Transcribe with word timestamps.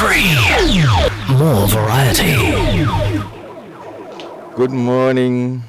More 0.00 1.66
variety. 1.66 2.84
Good 4.54 4.70
morning. 4.70 5.64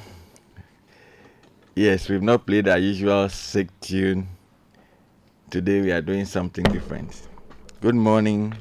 Yes, 1.74 2.08
we've 2.08 2.22
not 2.22 2.46
played 2.46 2.68
our 2.68 2.78
usual 2.78 3.28
sig 3.30 3.72
tune. 3.82 4.28
Today 5.50 5.82
we 5.82 5.92
are 5.92 6.04
doing 6.04 6.26
something 6.26 6.64
different. 6.66 7.28
Good 7.82 7.96
morning. 7.96 8.54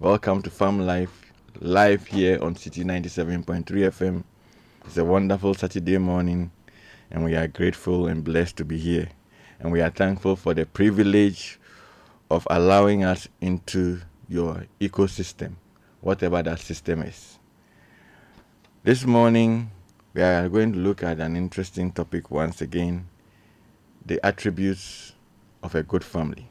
Welcome 0.00 0.42
to 0.42 0.50
Farm 0.50 0.84
Life, 0.84 1.32
live 1.60 2.04
here 2.08 2.42
on 2.42 2.56
City 2.56 2.82
97.3 2.82 3.64
FM. 3.66 4.24
It's 4.84 4.96
a 4.96 5.04
wonderful 5.04 5.54
Saturday 5.54 5.98
morning, 5.98 6.50
and 7.12 7.22
we 7.22 7.36
are 7.36 7.46
grateful 7.46 8.08
and 8.08 8.24
blessed 8.24 8.56
to 8.56 8.64
be 8.64 8.78
here. 8.78 9.10
And 9.60 9.70
we 9.70 9.80
are 9.80 9.90
thankful 9.90 10.34
for 10.34 10.54
the 10.54 10.66
privilege 10.66 11.60
of 12.32 12.48
allowing 12.50 13.04
us 13.04 13.28
into 13.40 14.00
your 14.28 14.66
ecosystem, 14.80 15.54
whatever 16.00 16.42
that 16.42 16.60
system 16.60 17.02
is. 17.02 17.38
This 18.82 19.04
morning, 19.04 19.70
we 20.12 20.22
are 20.22 20.48
going 20.48 20.72
to 20.72 20.78
look 20.78 21.02
at 21.02 21.20
an 21.20 21.36
interesting 21.36 21.90
topic 21.90 22.30
once 22.30 22.60
again 22.60 23.08
the 24.06 24.24
attributes 24.24 25.12
of 25.62 25.74
a 25.74 25.82
good 25.82 26.04
family. 26.04 26.48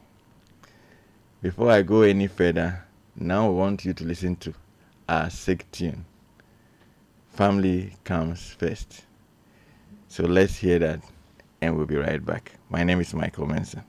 Before 1.40 1.70
I 1.70 1.82
go 1.82 2.02
any 2.02 2.26
further, 2.26 2.84
now 3.16 3.46
I 3.46 3.50
want 3.50 3.84
you 3.84 3.92
to 3.92 4.04
listen 4.04 4.36
to 4.36 4.54
our 5.08 5.30
sig 5.30 5.64
tune. 5.70 6.04
Family 7.30 7.94
comes 8.04 8.50
first. 8.50 9.02
So 10.08 10.24
let's 10.24 10.56
hear 10.56 10.78
that 10.78 11.00
and 11.60 11.76
we'll 11.76 11.86
be 11.86 11.96
right 11.96 12.24
back. 12.24 12.52
My 12.68 12.84
name 12.84 13.00
is 13.00 13.14
Michael 13.14 13.46
Manson. 13.46 13.84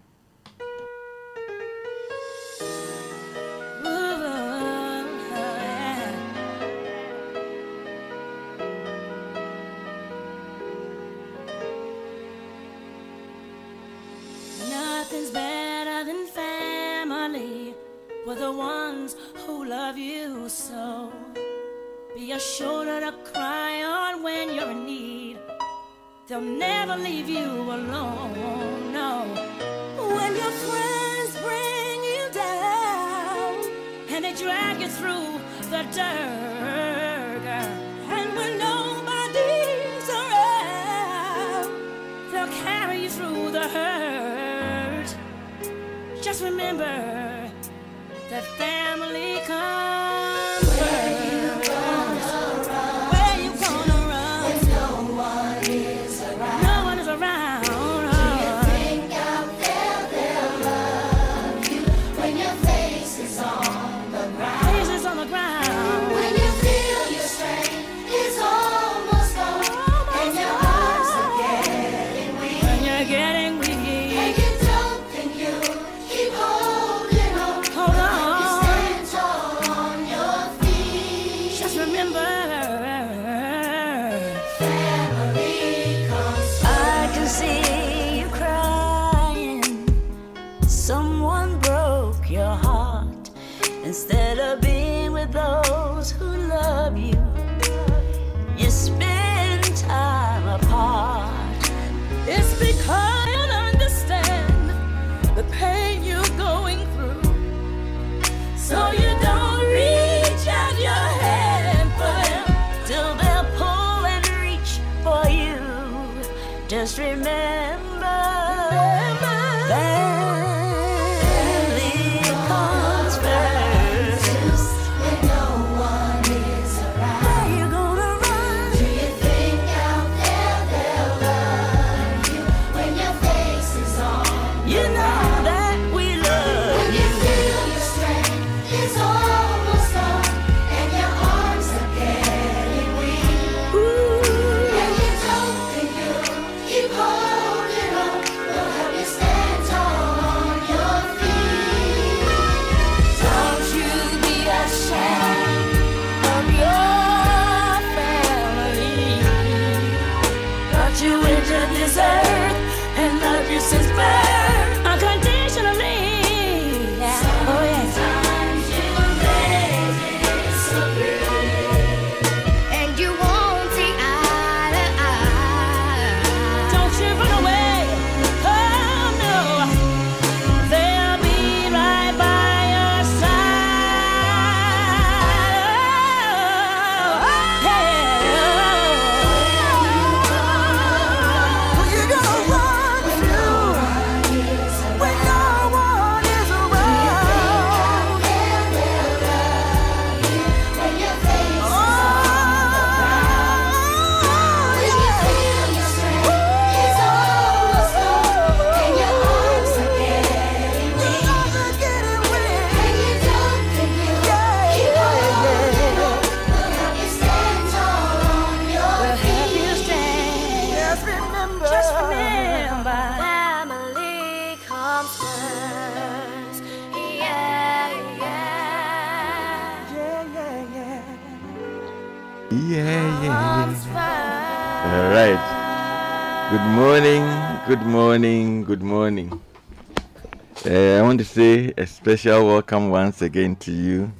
Special 242.05 242.45
welcome 242.45 242.91
once 242.91 243.23
again 243.23 243.55
to 243.55 243.71
you 243.71 244.13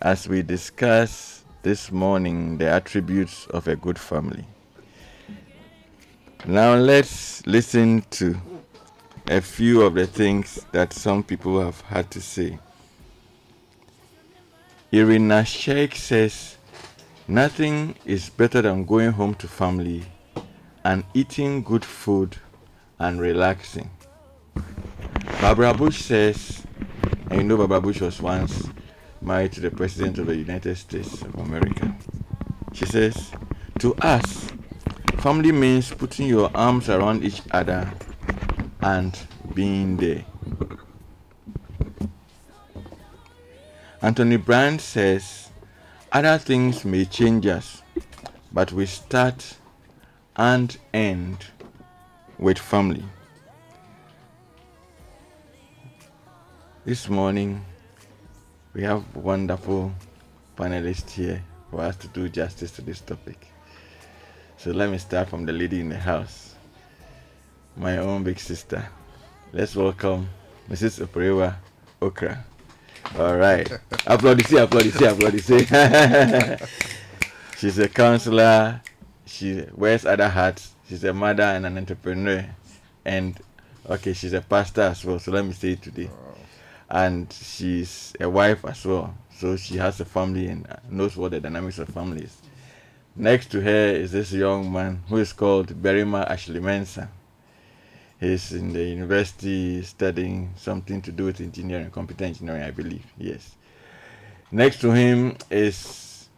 as 0.00 0.26
we 0.26 0.40
discuss 0.40 1.44
this 1.62 1.92
morning 1.92 2.56
the 2.56 2.66
attributes 2.66 3.46
of 3.48 3.68
a 3.68 3.76
good 3.76 3.98
family. 3.98 4.46
Now 6.46 6.76
let's 6.76 7.46
listen 7.46 8.06
to 8.12 8.40
a 9.26 9.42
few 9.42 9.82
of 9.82 9.96
the 9.96 10.06
things 10.06 10.64
that 10.72 10.94
some 10.94 11.22
people 11.22 11.60
have 11.62 11.78
had 11.82 12.10
to 12.12 12.22
say. 12.22 12.58
Irina 14.90 15.42
Shayk 15.42 15.94
says, 15.94 16.56
Nothing 17.28 17.96
is 18.06 18.30
better 18.30 18.62
than 18.62 18.86
going 18.86 19.12
home 19.12 19.34
to 19.34 19.46
family 19.46 20.06
and 20.86 21.04
eating 21.12 21.62
good 21.62 21.84
food 21.84 22.38
and 22.98 23.20
relaxing. 23.20 23.90
Barbara 25.40 25.72
Bush 25.74 26.02
says, 26.02 26.66
and 27.30 27.40
you 27.40 27.42
know 27.44 27.56
Barbara 27.56 27.80
Bush 27.80 28.00
was 28.00 28.20
once 28.20 28.68
married 29.20 29.52
to 29.52 29.60
the 29.60 29.70
President 29.70 30.18
of 30.18 30.26
the 30.26 30.36
United 30.36 30.76
States 30.76 31.22
of 31.22 31.34
America. 31.36 31.96
She 32.72 32.86
says, 32.86 33.32
To 33.78 33.94
us, 33.96 34.48
family 35.18 35.52
means 35.52 35.90
putting 35.90 36.28
your 36.28 36.50
arms 36.54 36.88
around 36.88 37.24
each 37.24 37.42
other 37.50 37.92
and 38.80 39.18
being 39.54 39.96
there. 39.96 40.24
Anthony 44.00 44.36
Brandt 44.36 44.80
says, 44.80 45.50
Other 46.12 46.38
things 46.38 46.84
may 46.84 47.04
change 47.04 47.46
us, 47.46 47.82
but 48.52 48.72
we 48.72 48.86
start 48.86 49.56
and 50.36 50.76
end 50.94 51.46
with 52.38 52.58
family. 52.58 53.04
This 56.88 57.10
morning, 57.10 57.62
we 58.72 58.82
have 58.84 59.04
wonderful 59.14 59.92
panelists 60.56 61.10
here 61.10 61.44
for 61.70 61.82
us 61.82 61.96
to 61.96 62.08
do 62.08 62.30
justice 62.30 62.70
to 62.70 62.80
this 62.80 63.02
topic. 63.02 63.46
So 64.56 64.70
let 64.70 64.88
me 64.88 64.96
start 64.96 65.28
from 65.28 65.44
the 65.44 65.52
lady 65.52 65.80
in 65.80 65.90
the 65.90 65.98
house, 65.98 66.54
my 67.76 67.98
own 67.98 68.24
big 68.24 68.40
sister. 68.40 68.88
Let's 69.52 69.76
welcome 69.76 70.30
Mrs. 70.70 71.06
Operewa 71.06 71.56
Okra. 72.00 72.42
All 73.18 73.36
right. 73.36 73.68
applaudissez, 74.06 74.66
applaudissez, 74.66 75.12
applaudissez. 75.12 76.68
She's 77.58 77.78
a 77.78 77.88
counselor. 77.90 78.80
She 79.26 79.62
wears 79.74 80.06
other 80.06 80.30
hats. 80.30 80.72
She's 80.88 81.04
a 81.04 81.12
mother 81.12 81.42
and 81.42 81.66
an 81.66 81.76
entrepreneur. 81.76 82.46
And, 83.04 83.38
okay, 83.90 84.14
she's 84.14 84.32
a 84.32 84.40
pastor 84.40 84.80
as 84.80 85.04
well. 85.04 85.18
So 85.18 85.32
let 85.32 85.44
me 85.44 85.52
say 85.52 85.72
it 85.72 85.82
today. 85.82 86.08
And 86.90 87.32
she's 87.32 88.14
a 88.18 88.28
wife 88.28 88.64
as 88.64 88.84
well. 88.84 89.14
So 89.36 89.56
she 89.56 89.76
has 89.76 90.00
a 90.00 90.04
family 90.04 90.48
and 90.48 90.66
knows 90.90 91.16
what 91.16 91.32
the 91.32 91.40
dynamics 91.40 91.78
of 91.78 91.88
family 91.88 92.24
is. 92.24 92.36
Next 93.14 93.50
to 93.50 93.60
her 93.60 93.88
is 93.88 94.12
this 94.12 94.32
young 94.32 94.72
man 94.72 95.02
who 95.08 95.16
is 95.16 95.32
called 95.32 95.82
Berima 95.82 96.28
Ashley 96.30 96.60
Mensah. 96.60 97.08
He's 98.20 98.52
in 98.52 98.72
the 98.72 98.82
university 98.84 99.82
studying 99.82 100.52
something 100.56 101.02
to 101.02 101.12
do 101.12 101.26
with 101.26 101.40
engineering, 101.40 101.90
computer 101.90 102.24
engineering, 102.24 102.62
I 102.62 102.70
believe. 102.70 103.04
Yes. 103.18 103.56
Next 104.50 104.80
to 104.80 104.92
him 104.92 105.36
is 105.50 106.28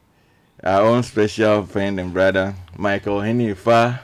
our 0.64 0.82
own 0.82 1.02
special 1.02 1.64
friend 1.64 2.00
and 2.00 2.12
brother, 2.12 2.54
Michael 2.76 3.18
Henifa, 3.20 4.00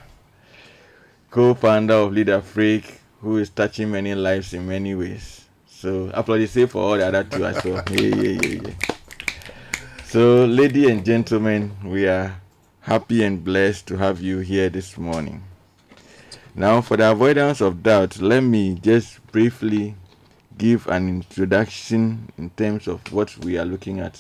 co-founder 1.31 1.95
of 1.95 2.13
Leader 2.13 2.41
Freak, 2.41 3.01
who 3.21 3.39
is 3.39 3.51
touching 3.51 3.91
many 3.91 4.15
lives 4.15 4.55
in 4.55 4.67
many 4.67 4.95
ways. 4.95 5.46
So 5.79 6.09
applaudissez 6.09 6.71
for 6.71 6.83
all 6.83 6.97
the 6.97 7.07
other 7.07 7.23
two 7.23 7.45
as 7.45 7.63
well. 7.63 7.83
Yeah, 7.91 8.01
yeah, 8.01 8.41
yeah, 8.41 8.61
yeah. 8.65 8.75
So, 10.07 10.47
ladies 10.47 10.89
and 10.89 11.05
gentlemen, 11.05 11.77
we 11.85 12.09
are 12.09 12.41
happy 12.81 13.23
and 13.23 13.45
blessed 13.45 13.87
to 13.89 13.99
have 13.99 14.23
you 14.23 14.39
here 14.39 14.71
this 14.71 14.97
morning. 14.97 15.45
Now, 16.55 16.81
for 16.81 16.97
the 16.97 17.11
avoidance 17.11 17.61
of 17.61 17.83
doubt, 17.83 18.23
let 18.23 18.41
me 18.41 18.77
just 18.77 19.21
briefly 19.33 19.95
give 20.57 20.87
an 20.87 21.11
introduction 21.11 22.33
in 22.39 22.49
terms 22.51 22.89
of 22.89 23.13
what 23.13 23.37
we 23.45 23.59
are 23.59 23.67
looking 23.67 24.01
at 24.01 24.19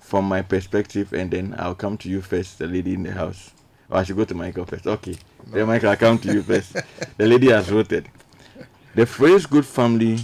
from 0.00 0.24
my 0.24 0.42
perspective, 0.42 1.12
and 1.12 1.30
then 1.30 1.54
I'll 1.60 1.76
come 1.76 1.96
to 1.98 2.08
you 2.08 2.20
first, 2.20 2.58
the 2.58 2.66
lady 2.66 2.94
in 2.94 3.04
the 3.04 3.12
house. 3.12 3.52
Or 3.88 3.98
I 3.98 4.02
should 4.02 4.16
go 4.16 4.24
to 4.24 4.34
Michael 4.34 4.64
first. 4.64 4.88
Okay. 4.88 5.14
Then, 5.46 5.68
Michael, 5.68 5.90
I'll 5.90 5.96
come 5.96 6.18
to 6.18 6.32
you 6.32 6.42
first. 6.42 6.72
the 7.16 7.26
lady 7.28 7.50
has 7.50 7.68
voted. 7.68 8.08
The 8.96 9.06
phrase 9.06 9.46
good 9.46 9.64
family 9.64 10.18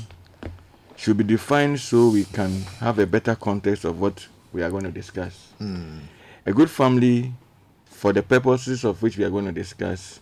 should 1.03 1.17
be 1.17 1.25
defined 1.25 1.81
so 1.81 2.11
we 2.11 2.23
can 2.23 2.63
have 2.79 2.97
a 3.01 3.07
better 3.07 3.35
context 3.35 3.85
of 3.85 4.01
what 4.01 4.25
we 4.53 4.63
are 4.63 4.71
going 4.71 4.85
to 4.85 4.91
discuss. 4.93 5.49
Hmm. 5.59 5.99
A 6.47 6.53
good 6.53 6.71
family, 6.71 7.33
for 7.87 8.13
the 8.13 8.23
purposes 8.23 8.85
of 8.85 9.03
which 9.03 9.19
we 9.19 9.25
are 9.25 9.31
going 9.31 9.47
to 9.47 9.53
discuss, 9.53 10.21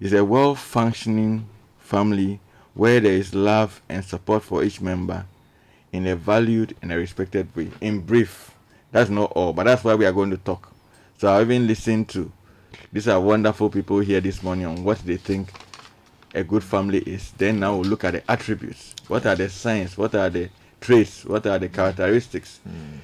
is 0.00 0.12
a 0.12 0.24
well 0.24 0.54
functioning 0.54 1.48
family 1.80 2.38
where 2.74 3.00
there 3.00 3.12
is 3.12 3.34
love 3.34 3.82
and 3.88 4.04
support 4.04 4.44
for 4.44 4.62
each 4.62 4.80
member 4.80 5.26
in 5.90 6.06
a 6.06 6.14
valued 6.14 6.76
and 6.80 6.92
a 6.92 6.96
respected 6.96 7.48
way. 7.56 7.68
In 7.80 7.98
brief, 7.98 8.52
that's 8.92 9.10
not 9.10 9.32
all, 9.32 9.52
but 9.52 9.64
that's 9.64 9.82
why 9.82 9.96
we 9.96 10.06
are 10.06 10.12
going 10.12 10.30
to 10.30 10.36
talk. 10.36 10.72
So 11.18 11.26
I 11.26 11.40
even 11.40 11.66
listened 11.66 12.08
to 12.10 12.30
these 12.92 13.08
are 13.08 13.20
wonderful 13.20 13.68
people 13.68 13.98
here 13.98 14.20
this 14.20 14.44
morning 14.44 14.66
on 14.66 14.84
what 14.84 14.98
they 14.98 15.16
think 15.16 15.52
a 16.34 16.44
good 16.44 16.64
family 16.64 16.98
is. 17.00 17.32
Then 17.32 17.60
now 17.60 17.74
we'll 17.76 17.88
look 17.88 18.04
at 18.04 18.12
the 18.12 18.30
attributes. 18.30 18.94
What 19.08 19.26
are 19.26 19.36
the 19.36 19.48
signs? 19.48 19.96
What 19.96 20.14
are 20.14 20.30
the 20.30 20.48
traits? 20.80 21.24
What 21.24 21.46
are 21.46 21.58
the 21.58 21.68
mm. 21.68 21.74
characteristics? 21.74 22.60
Mm. 22.68 22.98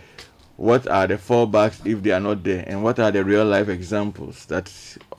What 0.57 0.89
are 0.89 1.07
the 1.07 1.17
fallbacks 1.17 1.85
if 1.87 2.03
they 2.03 2.13
are 2.13 2.21
not 2.21 2.43
there? 2.43 2.65
And 2.67 2.83
what 2.83 2.99
are 2.99 3.11
the 3.11 3.23
real 3.25 3.45
life 3.45 3.69
examples 3.69 4.47
that 4.47 4.73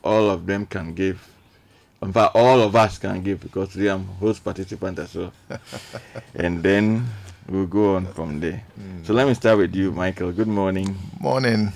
all 0.03 0.29
of 0.29 0.45
them 0.45 0.65
can 0.65 0.93
give? 0.93 1.27
In 2.01 2.13
fact, 2.13 2.35
all 2.35 2.61
of 2.61 2.75
us 2.75 2.97
can 2.97 3.21
give 3.23 3.41
because 3.41 3.75
we 3.75 3.87
are 3.89 3.97
host 3.97 4.43
participant 4.43 4.99
as 4.99 5.15
well. 5.15 5.33
and 6.35 6.61
then 6.63 7.05
we'll 7.47 7.65
go 7.65 7.95
on 7.95 8.07
from 8.13 8.39
there. 8.39 8.63
Mm. 8.79 9.05
So 9.05 9.13
let 9.13 9.27
me 9.27 9.33
start 9.33 9.57
with 9.57 9.75
you, 9.75 9.91
Michael. 9.91 10.31
Good 10.31 10.47
morning 10.47 10.95
Morning. 11.19 11.71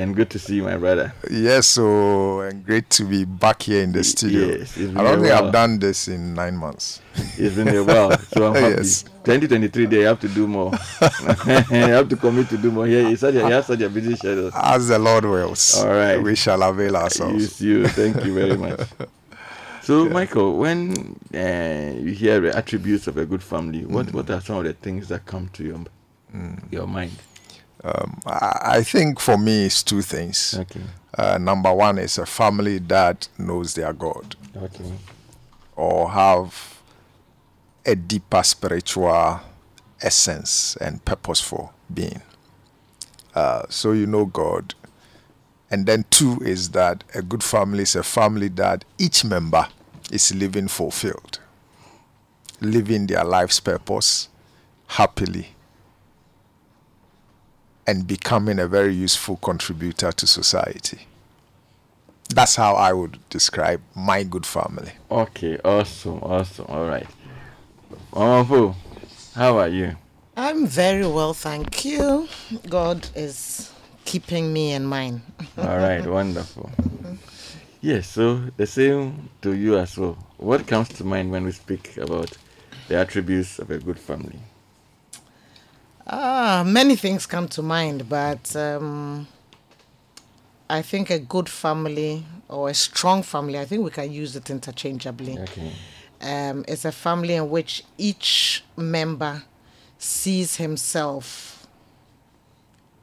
And 0.00 0.16
good 0.16 0.30
to 0.30 0.38
see 0.38 0.56
you, 0.56 0.62
my 0.64 0.76
brother. 0.76 1.12
Yes, 1.30 1.66
so 1.66 2.40
and 2.40 2.64
great 2.64 2.88
to 2.90 3.04
be 3.04 3.24
back 3.24 3.62
here 3.62 3.82
in 3.82 3.92
the 3.92 4.02
studio. 4.04 4.46
yes, 4.58 4.60
it's 4.60 4.76
been 4.76 4.96
I 4.96 5.02
don't 5.02 5.20
think. 5.20 5.32
I've 5.32 5.52
done 5.52 5.78
this 5.78 6.08
in 6.08 6.34
nine 6.34 6.56
months. 6.56 7.00
It's 7.36 7.54
been 7.56 7.68
a 7.68 7.84
while, 7.84 8.16
so 8.18 8.48
I'm 8.48 8.54
happy. 8.62 8.76
Yes. 8.76 9.02
2023, 9.24 9.86
they 9.86 10.00
have 10.02 10.18
to 10.20 10.28
do 10.28 10.46
more. 10.46 10.72
you 11.00 11.92
have 11.92 12.08
to 12.08 12.16
commit 12.16 12.48
to 12.48 12.56
do 12.56 12.70
more. 12.70 12.86
Here, 12.86 13.06
it's 13.06 13.20
such 13.20 13.34
a, 13.34 13.38
you 13.38 13.44
have 13.52 13.64
such 13.66 13.80
a 13.82 13.88
busy 13.90 14.16
schedule. 14.16 14.50
As 14.54 14.88
the 14.88 14.98
Lord 14.98 15.24
wills, 15.24 15.76
All 15.78 15.88
right. 15.88 16.16
we 16.22 16.34
shall 16.34 16.62
avail 16.62 16.96
ourselves. 16.96 17.34
Use 17.34 17.60
you. 17.60 17.86
Thank 17.88 18.24
you 18.24 18.34
very 18.34 18.56
much. 18.56 18.80
So, 19.82 20.08
Michael, 20.08 20.58
when 20.58 21.18
uh, 21.34 21.94
you 21.98 22.12
hear 22.12 22.38
the 22.38 22.54
attributes 22.56 23.06
of 23.08 23.16
a 23.16 23.24
good 23.26 23.42
family, 23.42 23.84
what 23.86 24.06
Mm. 24.06 24.12
what 24.12 24.30
are 24.30 24.40
some 24.40 24.56
of 24.58 24.64
the 24.64 24.74
things 24.74 25.08
that 25.08 25.24
come 25.26 25.48
to 25.54 25.64
your 25.64 25.80
your 26.70 26.86
mind? 26.86 27.12
I 27.84 28.58
I 28.78 28.82
think 28.82 29.20
for 29.20 29.38
me, 29.38 29.66
it's 29.66 29.82
two 29.82 30.02
things. 30.02 30.54
Okay. 30.58 30.80
Uh, 31.16 31.38
number 31.38 31.72
one 31.72 31.98
is 31.98 32.18
a 32.18 32.26
family 32.26 32.78
that 32.78 33.28
knows 33.38 33.74
their 33.74 33.92
God 33.92 34.36
Okay. 34.56 34.92
or 35.76 36.10
have 36.10 36.78
a 37.84 37.96
deeper 37.96 38.42
spiritual 38.42 39.40
essence 40.00 40.76
and 40.80 41.04
purpose 41.04 41.40
for 41.40 41.70
being. 41.92 42.22
Uh, 43.34 43.62
so 43.68 43.92
you 43.92 44.06
know 44.06 44.24
God. 44.26 44.74
And 45.70 45.86
then 45.86 46.04
two 46.10 46.40
is 46.44 46.70
that 46.70 47.04
a 47.14 47.22
good 47.22 47.42
family 47.42 47.82
is 47.82 47.96
a 47.96 48.02
family 48.02 48.48
that 48.48 48.84
each 48.98 49.24
member 49.24 49.68
is 50.10 50.34
living 50.34 50.68
fulfilled, 50.68 51.38
living 52.60 53.06
their 53.06 53.24
life's 53.24 53.60
purpose 53.60 54.28
happily, 54.88 55.54
and 57.90 58.06
becoming 58.06 58.60
a 58.60 58.68
very 58.68 58.94
useful 58.94 59.36
contributor 59.38 60.12
to 60.12 60.24
society. 60.24 61.00
That's 62.32 62.54
how 62.54 62.74
I 62.74 62.92
would 62.92 63.18
describe 63.30 63.80
my 63.96 64.22
good 64.22 64.46
family. 64.46 64.92
Okay. 65.10 65.58
Awesome. 65.64 66.20
Awesome. 66.22 66.66
All 66.68 66.86
right. 66.86 67.08
Mama 68.14 68.44
Fu, 68.44 68.74
how 69.34 69.58
are 69.58 69.66
you? 69.68 69.96
I'm 70.36 70.68
very 70.68 71.04
well, 71.04 71.34
thank 71.34 71.84
you. 71.84 72.28
God 72.68 73.08
is 73.16 73.72
keeping 74.04 74.52
me 74.52 74.70
and 74.76 74.88
mine. 74.88 75.20
All 75.58 75.78
right. 75.78 76.06
Wonderful. 76.18 76.70
Yes. 77.80 78.06
So 78.06 78.24
the 78.56 78.66
same 78.68 79.30
to 79.42 79.56
you 79.56 79.76
as 79.78 79.98
well. 79.98 80.16
What 80.36 80.68
comes 80.68 80.88
to 80.90 81.04
mind 81.04 81.32
when 81.32 81.44
we 81.44 81.50
speak 81.50 81.96
about 81.96 82.30
the 82.86 82.94
attributes 82.98 83.58
of 83.58 83.68
a 83.72 83.78
good 83.78 83.98
family? 83.98 84.38
Ah, 86.12 86.64
many 86.66 86.96
things 86.96 87.24
come 87.24 87.46
to 87.46 87.62
mind, 87.62 88.08
but 88.08 88.56
um, 88.56 89.28
I 90.68 90.82
think 90.82 91.08
a 91.08 91.20
good 91.20 91.48
family 91.48 92.24
or 92.48 92.68
a 92.68 92.74
strong 92.74 93.22
family, 93.22 93.60
I 93.60 93.64
think 93.64 93.84
we 93.84 93.90
can 93.90 94.10
use 94.10 94.34
it 94.34 94.50
interchangeably. 94.50 95.38
Okay. 95.38 95.70
Um, 96.20 96.64
it's 96.66 96.84
a 96.84 96.90
family 96.90 97.34
in 97.36 97.48
which 97.48 97.84
each 97.96 98.64
member 98.76 99.44
sees 99.98 100.56
himself 100.56 101.68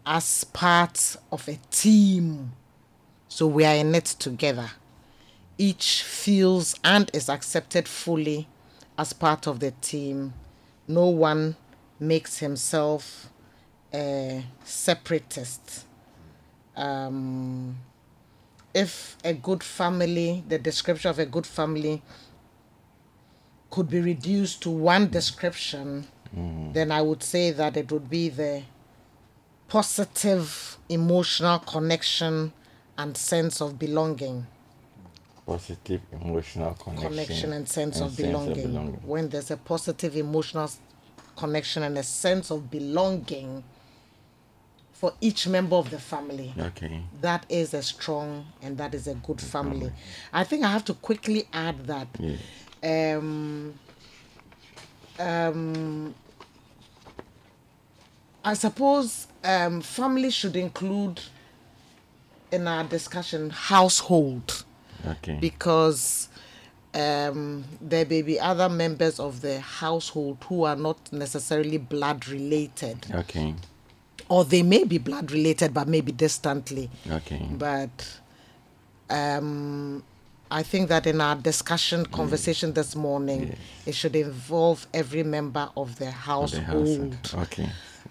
as 0.05 0.43
part 0.43 1.15
of 1.31 1.47
a 1.47 1.57
team. 1.71 2.51
So 3.29 3.47
we 3.47 3.63
are 3.63 3.75
in 3.75 3.95
it 3.95 4.05
together. 4.05 4.71
Each 5.57 6.03
feels 6.03 6.75
and 6.83 7.09
is 7.13 7.29
accepted 7.29 7.87
fully 7.87 8.49
as 8.97 9.13
part 9.13 9.47
of 9.47 9.61
the 9.61 9.71
team. 9.71 10.33
No 10.89 11.07
one 11.07 11.55
makes 11.99 12.39
himself 12.39 13.29
a 13.93 14.43
separatist. 14.63 15.85
Um, 16.75 17.77
if 18.73 19.17
a 19.23 19.33
good 19.33 19.63
family, 19.63 20.43
the 20.47 20.59
description 20.59 21.09
of 21.09 21.19
a 21.19 21.25
good 21.25 21.47
family 21.47 22.01
could 23.69 23.89
be 23.89 23.99
reduced 23.99 24.61
to 24.63 24.69
one 24.69 25.09
description, 25.09 26.07
then 26.33 26.91
I 26.91 27.01
would 27.01 27.23
say 27.23 27.51
that 27.51 27.77
it 27.77 27.91
would 27.91 28.09
be 28.09 28.29
the 28.29 28.61
positive 29.67 30.77
emotional 30.89 31.59
connection 31.59 32.53
and 32.97 33.17
sense 33.17 33.61
of 33.61 33.79
belonging. 33.79 34.45
Positive 35.45 36.01
emotional 36.11 36.73
connection, 36.73 37.09
Connection 37.09 37.53
and 37.53 37.67
sense, 37.67 38.01
of, 38.01 38.15
belonging. 38.17 38.99
When 39.05 39.29
there's 39.29 39.49
a 39.49 39.57
positive 39.57 40.15
emotional 40.15 40.69
connection 41.37 41.83
and 41.83 41.97
a 41.97 42.03
sense 42.03 42.51
of 42.51 42.69
belonging 42.69 43.63
for 44.93 45.13
each 45.21 45.47
member 45.47 45.75
of 45.75 45.89
the 45.91 45.99
family, 45.99 46.53
Okay. 46.59 47.03
that 47.21 47.45
is 47.49 47.73
a 47.75 47.83
strong 47.83 48.47
and 48.63 48.77
that 48.79 48.95
is 48.95 49.07
a 49.07 49.13
good 49.13 49.39
family. 49.39 49.91
I 50.33 50.43
think 50.43 50.63
I 50.65 50.71
have 50.71 50.83
to 50.85 50.93
quickly 50.95 51.47
add 51.53 51.85
that 51.85 52.07
Yeah. 52.19 53.15
um, 53.17 53.75
um, 55.19 56.15
I 58.43 58.53
suppose 58.55 59.27
um, 59.43 59.81
family 59.81 60.31
should 60.31 60.55
include 60.55 61.21
in 62.51 62.67
our 62.67 62.83
discussion 62.85 63.49
household 63.51 64.63
Okay. 65.05 65.37
because 65.39 66.29
um, 66.93 67.63
there 67.81 68.05
may 68.05 68.21
be 68.21 68.39
other 68.39 68.69
members 68.69 69.19
of 69.19 69.41
the 69.41 69.59
household 69.59 70.37
who 70.47 70.63
are 70.63 70.75
not 70.75 71.11
necessarily 71.11 71.77
blood 71.77 72.27
related, 72.27 73.05
okay. 73.13 73.53
or 74.29 74.45
they 74.45 74.63
may 74.63 74.83
be 74.83 74.97
blood 74.97 75.31
related 75.31 75.73
but 75.73 75.87
maybe 75.87 76.11
distantly. 76.11 76.89
Okay. 77.11 77.47
But 77.51 78.19
um, 79.09 80.03
I 80.49 80.63
think 80.63 80.89
that 80.89 81.05
in 81.05 81.21
our 81.21 81.35
discussion, 81.35 82.05
conversation 82.05 82.73
this 82.73 82.95
morning, 82.95 83.55
it 83.85 83.93
should 83.93 84.15
involve 84.15 84.87
every 84.93 85.23
member 85.23 85.69
of 85.75 85.97
the 85.99 86.05
The 86.05 86.11
household, 86.11 86.63
household. 86.63 87.17
Okay. 87.49 87.69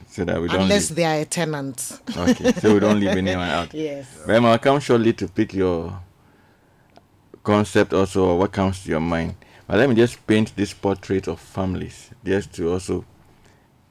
So 0.09 0.25
that 0.25 0.40
we 0.40 0.49
don't 0.49 0.62
unless 0.62 0.90
leave, 0.90 0.97
they 0.97 1.04
are 1.04 1.21
a 1.21 1.25
tenant. 1.25 2.00
okay. 2.16 2.52
So 2.52 2.75
we 2.75 2.80
don't 2.80 3.00
leave 3.00 3.11
anyone 3.11 3.49
out. 3.49 3.75
yes. 3.75 4.06
Well, 4.26 4.47
I'll 4.47 4.59
come 4.59 4.80
shortly 4.80 5.12
to 5.14 5.28
pick 5.28 5.54
your 5.54 5.99
concept 7.46 7.92
also 7.92 8.24
or 8.30 8.38
what 8.40 8.50
comes 8.50 8.82
to 8.82 8.90
your 8.90 9.00
mind. 9.00 9.36
But 9.68 9.78
let 9.78 9.88
me 9.88 9.94
just 9.94 10.26
paint 10.26 10.56
this 10.56 10.74
portrait 10.74 11.28
of 11.28 11.38
families 11.38 12.10
just 12.24 12.52
to 12.54 12.72
also 12.72 13.04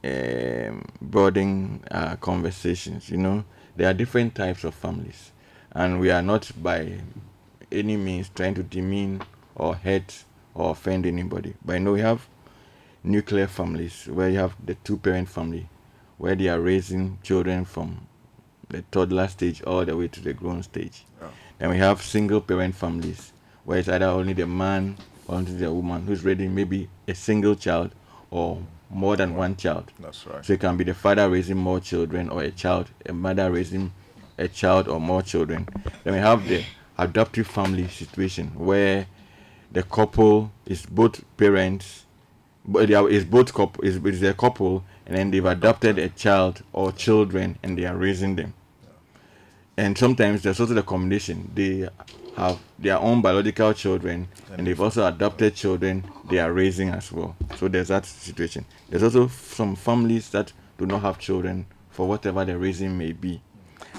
um, 0.04 0.84
broaden 1.00 1.82
our 1.90 2.16
conversations. 2.16 3.08
You 3.08 3.16
know, 3.16 3.44
there 3.74 3.88
are 3.88 3.94
different 3.94 4.34
types 4.34 4.62
of 4.64 4.74
families, 4.74 5.32
and 5.72 5.98
we 6.00 6.10
are 6.10 6.20
not 6.20 6.50
by 6.62 7.00
any 7.72 7.96
means 7.96 8.28
trying 8.28 8.54
to 8.56 8.62
demean 8.62 9.22
or 9.54 9.74
hurt 9.74 10.24
or 10.54 10.72
offend 10.72 11.06
anybody. 11.06 11.54
But 11.64 11.76
I 11.76 11.78
know 11.78 11.94
we 11.94 12.00
have 12.02 12.28
nuclear 13.02 13.46
families 13.46 14.04
where 14.06 14.28
you 14.28 14.38
have 14.38 14.54
the 14.62 14.74
two 14.74 14.98
parent 14.98 15.30
family 15.30 15.66
where 16.18 16.34
they 16.34 16.48
are 16.48 16.60
raising 16.60 17.18
children 17.22 17.64
from 17.64 18.06
the 18.68 18.82
toddler 18.90 19.28
stage 19.28 19.62
all 19.62 19.86
the 19.86 19.96
way 19.96 20.08
to 20.08 20.20
the 20.20 20.34
grown 20.34 20.62
stage. 20.62 21.06
Then 21.58 21.70
we 21.70 21.78
have 21.78 22.02
single 22.02 22.42
parent 22.42 22.74
families 22.74 23.32
where 23.66 23.80
it's 23.80 23.88
either 23.88 24.06
only 24.06 24.32
the 24.32 24.46
man 24.46 24.96
or 25.26 25.34
only 25.34 25.52
the 25.52 25.70
woman 25.70 26.06
who's 26.06 26.24
raising 26.24 26.54
maybe 26.54 26.88
a 27.06 27.14
single 27.14 27.54
child 27.54 27.90
or 28.30 28.62
more 28.88 29.16
than 29.16 29.34
one 29.34 29.56
child. 29.56 29.92
That's 29.98 30.24
right. 30.26 30.44
So 30.44 30.52
it 30.52 30.60
can 30.60 30.76
be 30.76 30.84
the 30.84 30.94
father 30.94 31.28
raising 31.28 31.56
more 31.56 31.80
children 31.80 32.28
or 32.28 32.42
a 32.42 32.52
child, 32.52 32.88
a 33.04 33.12
mother 33.12 33.50
raising 33.50 33.92
a 34.38 34.46
child 34.46 34.86
or 34.86 35.00
more 35.00 35.20
children. 35.20 35.68
Then 36.04 36.14
we 36.14 36.20
have 36.20 36.46
the 36.48 36.64
adoptive 36.96 37.48
family 37.48 37.88
situation 37.88 38.52
where 38.54 39.06
the 39.72 39.82
couple 39.82 40.52
is 40.64 40.86
both 40.86 41.24
parents, 41.36 42.06
but 42.64 42.88
is 42.88 43.24
both 43.24 43.52
couple 43.52 43.84
is, 43.84 43.96
is 43.96 44.22
a 44.22 44.34
couple, 44.34 44.84
and 45.06 45.16
then 45.16 45.32
they've 45.32 45.44
adopted 45.44 45.98
a 45.98 46.08
child 46.10 46.62
or 46.72 46.92
children 46.92 47.58
and 47.64 47.76
they 47.76 47.84
are 47.84 47.96
raising 47.96 48.36
them. 48.36 48.54
And 49.76 49.98
sometimes 49.98 50.42
there's 50.42 50.60
also 50.60 50.74
the 50.74 50.82
combination. 50.84 51.50
They 51.52 51.88
have 52.36 52.58
their 52.78 52.98
own 52.98 53.22
biological 53.22 53.72
children 53.72 54.28
and 54.52 54.66
they've 54.66 54.80
also 54.80 55.06
adopted 55.06 55.54
children 55.54 56.04
they 56.28 56.38
are 56.38 56.52
raising 56.52 56.90
as 56.90 57.10
well. 57.10 57.34
So 57.56 57.68
there's 57.68 57.88
that 57.88 58.04
situation. 58.04 58.66
There's 58.88 59.02
also 59.02 59.28
some 59.28 59.74
families 59.76 60.30
that 60.30 60.52
do 60.78 60.86
not 60.86 61.02
have 61.02 61.18
children 61.18 61.66
for 61.90 62.06
whatever 62.06 62.44
the 62.44 62.58
reason 62.58 62.98
may 62.98 63.12
be. 63.12 63.40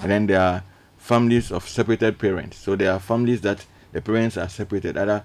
And 0.02 0.10
then 0.10 0.26
there 0.26 0.40
are 0.40 0.62
families 0.98 1.50
of 1.50 1.68
separated 1.68 2.18
parents. 2.18 2.58
So 2.58 2.76
there 2.76 2.92
are 2.92 3.00
families 3.00 3.40
that 3.40 3.64
the 3.92 4.00
parents 4.00 4.36
are 4.36 4.48
separated, 4.48 4.96
either 4.96 5.24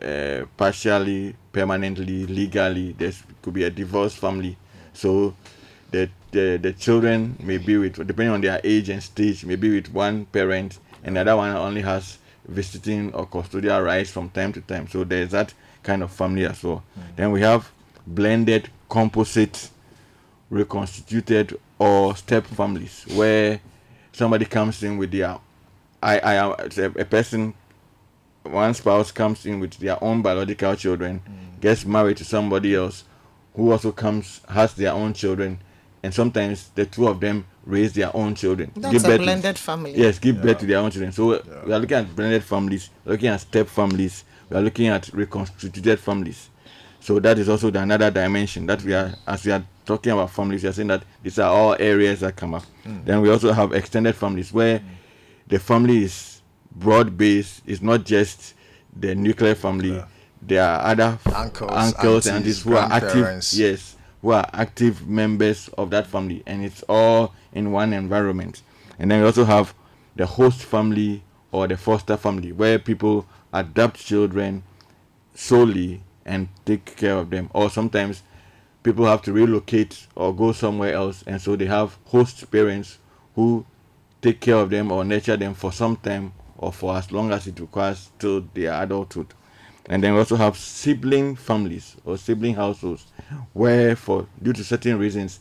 uh, 0.00 0.46
partially, 0.56 1.34
permanently, 1.52 2.26
legally. 2.26 2.92
There 2.92 3.12
could 3.42 3.54
be 3.54 3.64
a 3.64 3.70
divorced 3.70 4.18
family. 4.18 4.56
So 4.92 5.34
the, 5.90 6.10
the 6.30 6.58
the 6.58 6.72
children 6.72 7.36
may 7.42 7.58
be 7.58 7.76
with, 7.78 7.94
depending 8.06 8.28
on 8.34 8.40
their 8.40 8.60
age 8.62 8.90
and 8.90 9.02
stage, 9.02 9.44
maybe 9.44 9.74
with 9.74 9.92
one 9.92 10.26
parent, 10.26 10.78
and 11.04 11.16
the 11.16 11.20
other 11.20 11.36
one 11.36 11.54
only 11.56 11.82
has 11.82 12.18
visiting 12.46 13.12
or 13.14 13.26
custodial 13.26 13.84
rights 13.84 14.10
from 14.10 14.30
time 14.30 14.52
to 14.52 14.60
time. 14.62 14.88
So 14.88 15.04
there's 15.04 15.30
that 15.30 15.52
kind 15.82 16.02
of 16.02 16.10
family 16.10 16.46
as 16.46 16.62
well. 16.62 16.82
Mm. 16.98 17.16
Then 17.16 17.32
we 17.32 17.40
have 17.42 17.70
blended, 18.06 18.70
composite, 18.88 19.70
reconstituted, 20.50 21.58
or 21.78 22.16
step 22.16 22.46
families 22.46 23.04
where 23.14 23.60
somebody 24.12 24.44
comes 24.44 24.82
in 24.82 24.96
with 24.96 25.12
their 25.12 25.38
I, 26.02 26.18
I 26.18 26.36
uh, 26.38 26.56
am 26.58 26.68
a, 26.96 27.00
a 27.00 27.04
person 27.04 27.54
one 28.44 28.72
spouse 28.74 29.12
comes 29.12 29.44
in 29.46 29.60
with 29.60 29.74
their 29.74 30.02
own 30.02 30.22
biological 30.22 30.74
children, 30.76 31.20
mm. 31.20 31.60
gets 31.60 31.84
married 31.84 32.16
to 32.18 32.24
somebody 32.24 32.74
else 32.74 33.04
who 33.54 33.72
also 33.72 33.92
comes 33.92 34.40
has 34.48 34.74
their 34.74 34.92
own 34.92 35.12
children, 35.12 35.60
and 36.08 36.14
sometimes 36.14 36.70
the 36.74 36.86
two 36.86 37.06
of 37.06 37.20
them 37.20 37.44
raise 37.66 37.92
their 37.92 38.10
own 38.16 38.34
children. 38.34 38.72
That's 38.74 39.04
a 39.04 39.06
birth 39.06 39.18
to- 39.18 39.24
blended 39.24 39.58
family. 39.58 39.92
yes, 39.94 40.18
give 40.18 40.40
birth 40.40 40.60
to 40.60 40.66
their 40.66 40.78
own 40.78 40.90
children. 40.90 41.12
So 41.12 41.42
we 41.66 41.72
are 41.74 41.78
looking 41.78 41.98
at 41.98 42.16
blended 42.16 42.42
families, 42.42 42.88
looking 43.04 43.28
at 43.28 43.42
step 43.42 43.68
families, 43.68 44.24
we 44.48 44.56
are 44.56 44.62
looking 44.62 44.86
at 44.86 45.10
reconstituted 45.12 46.00
families. 46.00 46.48
So 47.00 47.18
that 47.20 47.38
is 47.38 47.50
also 47.50 47.68
the 47.70 47.82
another 47.82 48.10
dimension 48.10 48.64
that 48.68 48.82
we 48.82 48.94
are 48.94 49.12
as 49.26 49.44
we 49.44 49.52
are 49.52 49.62
talking 49.84 50.12
about 50.12 50.30
families, 50.30 50.62
we 50.62 50.70
are 50.70 50.72
saying 50.72 50.88
that 50.88 51.02
these 51.22 51.38
are 51.38 51.50
all 51.52 51.76
areas 51.78 52.20
that 52.20 52.36
come 52.36 52.54
up. 52.54 52.64
Hmm. 52.84 53.04
Then 53.04 53.20
we 53.20 53.28
also 53.28 53.52
have 53.52 53.74
extended 53.74 54.16
families 54.16 54.50
where 54.50 54.78
hmm. 54.78 54.86
the 55.46 55.58
family 55.58 56.04
is 56.04 56.40
broad 56.74 57.18
based, 57.18 57.60
it's 57.66 57.82
not 57.82 58.06
just 58.06 58.54
the 58.96 59.14
nuclear 59.14 59.54
family. 59.54 60.02
There 60.40 60.64
are 60.64 60.80
other 60.86 61.18
f- 61.26 61.34
Uncles, 61.34 61.70
uncles 61.70 62.26
and 62.28 62.36
aunties, 62.36 62.58
aunties 62.58 62.62
who 62.62 62.76
are 62.76 62.90
active 62.90 63.42
yes, 63.52 63.96
who 64.22 64.32
are 64.32 64.48
active 64.52 65.06
members 65.06 65.68
of 65.78 65.90
that 65.90 66.06
family 66.06 66.42
and 66.46 66.64
it's 66.64 66.82
all 66.88 67.34
in 67.52 67.70
one 67.72 67.92
environment. 67.92 68.62
And 68.98 69.10
then 69.10 69.20
we 69.20 69.26
also 69.26 69.44
have 69.44 69.74
the 70.16 70.26
host 70.26 70.62
family 70.62 71.22
or 71.52 71.68
the 71.68 71.76
foster 71.76 72.16
family 72.16 72.52
where 72.52 72.78
people 72.78 73.26
adopt 73.52 74.04
children 74.04 74.62
solely 75.34 76.02
and 76.24 76.48
take 76.64 76.96
care 76.96 77.16
of 77.16 77.30
them. 77.30 77.48
Or 77.54 77.70
sometimes 77.70 78.22
people 78.82 79.06
have 79.06 79.22
to 79.22 79.32
relocate 79.32 80.06
or 80.14 80.34
go 80.34 80.52
somewhere 80.52 80.94
else 80.94 81.22
and 81.26 81.40
so 81.40 81.56
they 81.56 81.66
have 81.66 81.96
host 82.06 82.50
parents 82.50 82.98
who 83.34 83.64
take 84.20 84.40
care 84.40 84.56
of 84.56 84.70
them 84.70 84.90
or 84.90 85.04
nurture 85.04 85.36
them 85.36 85.54
for 85.54 85.72
some 85.72 85.96
time 85.96 86.32
or 86.56 86.72
for 86.72 86.96
as 86.96 87.12
long 87.12 87.30
as 87.32 87.46
it 87.46 87.60
requires 87.60 88.10
till 88.18 88.40
their 88.52 88.82
adulthood. 88.82 89.28
And 89.86 90.02
then 90.02 90.12
we 90.12 90.18
also 90.18 90.36
have 90.36 90.56
sibling 90.56 91.36
families 91.36 91.96
or 92.04 92.18
sibling 92.18 92.54
households 92.54 93.06
where 93.52 93.94
for 93.96 94.26
due 94.42 94.52
to 94.52 94.64
certain 94.64 94.98
reasons 94.98 95.40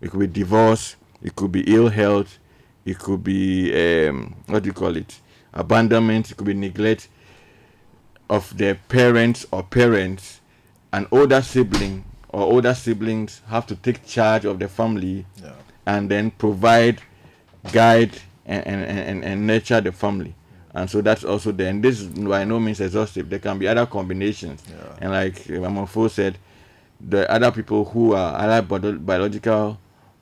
it 0.00 0.10
could 0.10 0.20
be 0.20 0.26
divorce 0.26 0.96
it 1.22 1.34
could 1.34 1.50
be 1.52 1.62
ill 1.74 1.88
health 1.88 2.38
it 2.84 2.98
could 2.98 3.22
be 3.24 3.72
um, 4.08 4.34
what 4.46 4.62
do 4.62 4.68
you 4.68 4.72
call 4.72 4.96
it? 4.96 5.20
Abandonment 5.52 6.30
it 6.30 6.36
could 6.36 6.46
be 6.46 6.54
neglect 6.54 7.08
of 8.30 8.56
their 8.56 8.74
parents 8.74 9.46
or 9.50 9.62
parents 9.62 10.40
an 10.92 11.06
older 11.10 11.42
sibling 11.42 12.04
or 12.30 12.42
older 12.42 12.74
siblings 12.74 13.40
have 13.48 13.66
to 13.66 13.76
take 13.76 14.06
charge 14.06 14.44
of 14.44 14.58
the 14.58 14.68
family 14.68 15.24
Yeah. 15.42 15.52
and 15.86 16.10
then 16.10 16.30
provide 16.30 17.00
guide 17.72 18.18
and, 18.46 18.66
and, 18.66 18.82
and, 18.98 19.24
and 19.24 19.46
nurture 19.46 19.80
the 19.80 19.92
family. 19.92 20.34
And 20.74 20.88
so 20.88 21.00
that's 21.00 21.24
also 21.24 21.52
there. 21.52 21.68
And 21.68 21.82
this 21.82 22.00
is 22.00 22.06
by 22.08 22.44
no 22.44 22.60
means 22.60 22.80
exhaustive. 22.80 23.28
There 23.28 23.38
can 23.38 23.58
be 23.58 23.66
other 23.68 23.84
combinations. 23.86 24.62
And 25.00 25.10
like 25.12 25.34
Mamofo 25.44 26.08
said 26.10 26.38
the 27.00 27.30
other 27.30 27.50
people 27.50 27.84
who 27.84 28.14
are 28.14 28.36
either 28.40 28.62
bio- 28.62 28.98
biological 28.98 29.78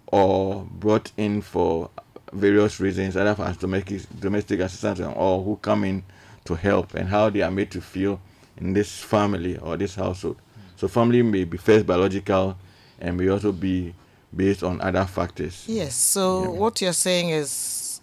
or 0.08 0.66
brought 0.70 1.10
in 1.16 1.42
for 1.42 1.90
various 2.32 2.80
reasons, 2.80 3.16
either 3.16 3.34
as 3.42 3.56
domestic 3.56 4.02
domestic 4.20 4.60
assistants 4.60 5.00
or 5.00 5.42
who 5.42 5.56
come 5.56 5.84
in 5.84 6.02
to 6.44 6.54
help, 6.54 6.94
and 6.94 7.08
how 7.08 7.30
they 7.30 7.42
are 7.42 7.50
made 7.50 7.70
to 7.70 7.80
feel 7.80 8.20
in 8.56 8.72
this 8.72 9.00
family 9.00 9.58
or 9.58 9.76
this 9.76 9.94
household. 9.94 10.36
So 10.76 10.88
family 10.88 11.22
may 11.22 11.44
be 11.44 11.56
first 11.56 11.86
biological, 11.86 12.56
and 13.00 13.16
may 13.16 13.28
also 13.28 13.52
be 13.52 13.94
based 14.34 14.62
on 14.62 14.80
other 14.80 15.04
factors. 15.04 15.64
Yes. 15.66 15.94
So 15.94 16.50
what 16.50 16.80
you're 16.80 16.92
saying 16.92 17.30
is 17.30 18.00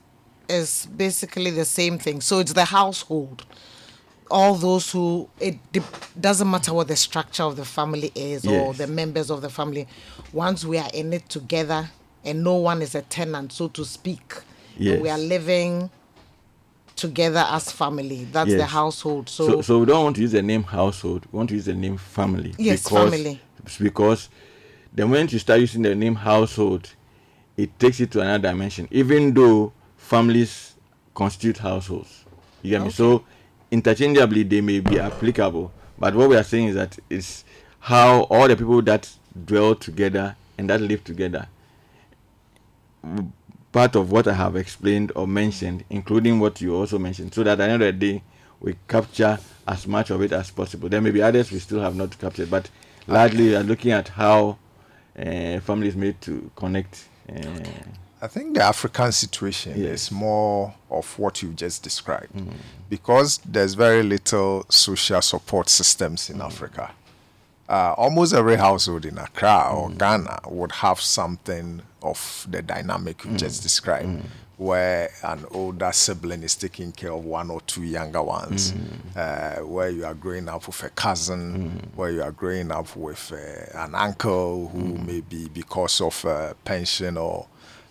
is 0.49 0.87
basically 0.87 1.51
the 1.51 1.65
same 1.65 1.97
thing. 1.97 2.21
So 2.21 2.39
it's 2.39 2.53
the 2.53 2.65
household. 2.65 3.45
All 4.33 4.55
those 4.55 4.91
who 4.91 5.29
it 5.39 5.57
de- 5.71 5.83
doesn't 6.19 6.49
matter 6.49 6.73
what 6.73 6.87
the 6.87 6.95
structure 6.95 7.43
of 7.43 7.55
the 7.55 7.65
family 7.65 8.11
is 8.15 8.45
or 8.47 8.73
the 8.73 8.87
members 8.87 9.29
of 9.29 9.41
the 9.41 9.49
family. 9.49 9.87
Once 10.33 10.65
we 10.65 10.79
are 10.79 10.89
in 10.91 11.13
it 11.13 11.29
together, 11.29 11.89
and 12.25 12.43
no 12.43 12.55
one 12.55 12.81
is 12.81 12.95
a 12.95 13.03
tenant, 13.03 13.51
so 13.53 13.67
to 13.67 13.85
speak, 13.85 14.33
and 14.93 15.01
we 15.03 15.09
are 15.09 15.19
living 15.19 15.89
together 16.95 17.45
as 17.49 17.71
family. 17.71 18.25
That's 18.31 18.49
the 18.53 18.65
household. 18.65 19.29
So, 19.29 19.45
So, 19.47 19.61
so 19.61 19.79
we 19.79 19.85
don't 19.85 20.03
want 20.03 20.15
to 20.15 20.21
use 20.23 20.31
the 20.31 20.41
name 20.41 20.63
household. 20.63 21.27
We 21.31 21.37
want 21.37 21.49
to 21.49 21.55
use 21.55 21.65
the 21.65 21.73
name 21.75 21.97
family. 21.97 22.55
Yes, 22.57 22.89
family. 22.89 23.39
Because 23.79 24.29
the 24.93 25.05
moment 25.05 25.33
you 25.33 25.39
start 25.39 25.59
using 25.59 25.83
the 25.83 25.95
name 25.95 26.15
household, 26.15 26.89
it 27.57 27.77
takes 27.77 27.99
it 27.99 28.09
to 28.11 28.21
another 28.21 28.49
dimension. 28.49 28.87
Even 28.89 29.33
though 29.33 29.73
families 29.97 30.75
constitute 31.13 31.59
households, 31.59 32.25
you 32.63 32.71
get 32.71 32.81
me. 32.81 32.89
So 32.89 33.23
interchangeably 33.73 34.43
they 34.43 34.61
may 34.61 34.79
be 34.79 34.99
applicable, 34.99 35.71
but 35.97 36.15
what 36.15 36.29
we 36.29 36.37
are 36.37 36.43
saying 36.43 36.67
is 36.67 36.75
that 36.75 36.97
it's 37.09 37.43
how 37.79 38.21
all 38.23 38.47
the 38.47 38.55
people 38.55 38.81
that 38.83 39.09
dwell 39.45 39.75
together 39.75 40.35
and 40.57 40.69
that 40.69 40.79
live 40.79 41.03
together 41.03 41.47
part 43.71 43.95
of 43.95 44.11
what 44.11 44.27
I 44.27 44.33
have 44.33 44.55
explained 44.55 45.11
or 45.15 45.27
mentioned, 45.27 45.83
including 45.89 46.39
what 46.39 46.61
you 46.61 46.75
also 46.75 46.99
mentioned, 46.99 47.33
so 47.33 47.43
that 47.43 47.53
at 47.53 47.57
the 47.57 47.63
end 47.65 47.83
of 47.83 47.99
the 47.99 48.13
day, 48.13 48.23
we 48.61 48.75
capture 48.87 49.37
as 49.67 49.87
much 49.87 50.09
of 50.11 50.21
it 50.21 50.31
as 50.31 50.51
possible. 50.51 50.87
There 50.87 51.01
may 51.01 51.11
be 51.11 51.21
others 51.21 51.51
we 51.51 51.59
still 51.59 51.81
have 51.81 51.95
not 51.95 52.17
captured, 52.19 52.49
but 52.49 52.69
largely 53.07 53.45
we 53.45 53.55
are 53.55 53.63
looking 53.63 53.91
at 53.91 54.09
how 54.09 54.57
uh, 55.17 55.59
families 55.59 55.95
made 55.95 56.21
to 56.21 56.49
connect. 56.55 57.05
Uh, 57.27 57.59
I 58.23 58.27
think 58.27 58.53
the 58.55 58.63
African 58.63 59.11
situation 59.11 59.73
Yes. 59.75 60.03
is 60.03 60.11
more 60.11 60.73
of 60.89 61.19
what 61.19 61.41
you 61.43 61.49
just 61.49 61.83
described 61.83 62.31
because 62.89 63.39
there's 63.45 63.73
very 63.73 64.01
little 64.01 64.65
social 64.69 65.21
support 65.21 65.67
systems 65.69 66.29
in 66.29 66.39
Africa. 66.41 66.91
Uh, 67.67 67.93
almost 67.97 68.33
every 68.33 68.55
household 68.55 69.05
in 69.05 69.17
Accra 69.17 69.71
or 69.75 69.89
Ghana 69.89 70.39
would 70.47 70.71
have 70.71 71.01
something 71.01 71.81
of 72.01 72.47
the 72.49 72.61
dynamic 72.61 73.25
you 73.25 73.35
just 73.35 73.61
described, 73.61 74.21
where 74.57 75.09
an 75.23 75.45
older 75.51 75.91
sibling 75.91 76.43
is 76.43 76.55
taking 76.55 76.91
care 76.93 77.11
of 77.11 77.25
one 77.25 77.49
or 77.49 77.59
two 77.61 77.83
younger 77.83 78.21
ones, 78.23 78.73
uh, 79.17 79.55
where 79.75 79.89
you 79.89 80.05
are 80.05 80.13
growing 80.13 80.47
up 80.47 80.65
with 80.67 80.81
a 80.83 80.89
cousin, 80.91 81.89
where 81.95 82.11
you 82.11 82.21
are 82.23 82.31
growing 82.31 82.71
up 82.71 82.95
with 82.95 83.31
uh, 83.33 83.79
an 83.85 83.95
uncle 83.95 84.69
who 84.69 84.97
maybe 85.11 85.49
because 85.49 85.99
of 86.01 86.23
uh, 86.25 86.53
pension 86.63 87.17
or 87.17 87.47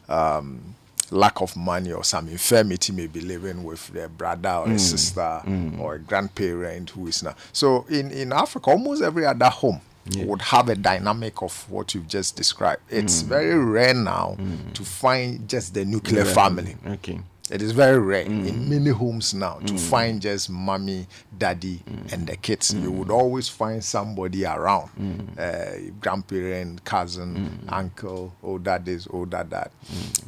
um, 0.09 0.75
lack 1.11 1.41
of 1.41 1.57
money 1.57 1.93
or 1.93 2.05
some 2.05 2.29
infirmity 2.29 2.93
may 2.93 3.07
be 3.07 3.21
living 3.21 3.63
with 3.65 3.89
their 3.89 4.09
brother 4.09 4.51
or 4.51 4.67
a 4.67 4.71
mm. 4.71 4.81
sister 4.81 5.41
mm. 5.45 5.79
or 5.79 5.95
a 5.95 5.99
grandparent 5.99 6.91
who 6.91 7.07
is 7.07 7.23
now. 7.23 7.35
So 7.53 7.85
in, 7.89 8.11
in 8.11 8.33
Africa, 8.33 8.71
almost 8.71 9.03
every 9.03 9.27
other 9.27 9.49
home 9.49 9.81
would 10.17 10.43
have 10.43 10.69
a 10.69 10.75
dynamic 10.75 11.43
of 11.43 11.71
what 11.71 11.95
you've 11.95 12.09
just 12.09 12.35
described. 12.35 12.83
It's 12.89 13.23
mm. 13.23 13.27
very 13.27 13.59
rare 13.59 13.95
now 13.95 14.37
to 14.75 14.85
find 14.85 15.49
just 15.49 15.75
the 15.75 15.85
nuclear 15.85 16.25
family. 16.25 16.77
Okay. 16.87 17.21
It 17.51 17.61
is 17.61 17.73
very 17.73 17.99
rare 17.99 18.23
in 18.23 18.45
mm. 18.45 18.69
many 18.69 18.91
homes 18.91 19.35
now 19.35 19.59
to 19.59 19.73
mm. 19.73 19.79
find 19.91 20.23
just 20.23 20.49
mommy, 20.49 21.07
daddy, 21.37 21.83
mm. 21.89 22.13
and 22.13 22.27
the 22.27 22.37
kids. 22.37 22.73
You 22.73 22.91
would 22.93 23.11
always 23.11 23.49
find 23.49 23.83
somebody 23.85 24.47
around 24.47 24.91
uh, 25.39 25.73
grandparent, 26.01 26.85
cousin, 26.85 27.67
uncle, 27.69 28.33
older 28.43 28.81
this, 28.83 29.07
older 29.11 29.45
that. 29.51 29.73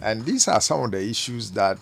And 0.03 0.25
these 0.25 0.49
are 0.49 0.61
some 0.61 0.83
of 0.83 0.91
the 0.91 1.03
issues 1.03 1.53
that 1.53 1.79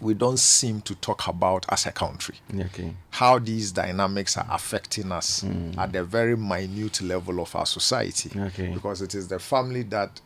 we 0.00 0.14
don't 0.14 0.38
seem 0.38 0.80
to 0.82 0.96
talk 0.96 1.28
about 1.28 1.64
as 1.68 1.86
a 1.86 1.92
country. 1.92 2.34
Okay. 2.52 2.92
How 3.10 3.38
these 3.38 3.70
dynamics 3.70 4.36
are 4.36 4.46
affecting 4.50 5.12
us 5.12 5.44
at 5.78 5.92
the 5.92 6.02
very 6.02 6.36
minute 6.36 7.00
level 7.00 7.40
of 7.40 7.54
our 7.54 7.66
society. 7.66 8.30
Okay. 8.36 8.72
Because 8.74 9.00
it 9.00 9.14
is 9.14 9.28
the 9.28 9.38
family 9.38 9.84
that 9.84 10.20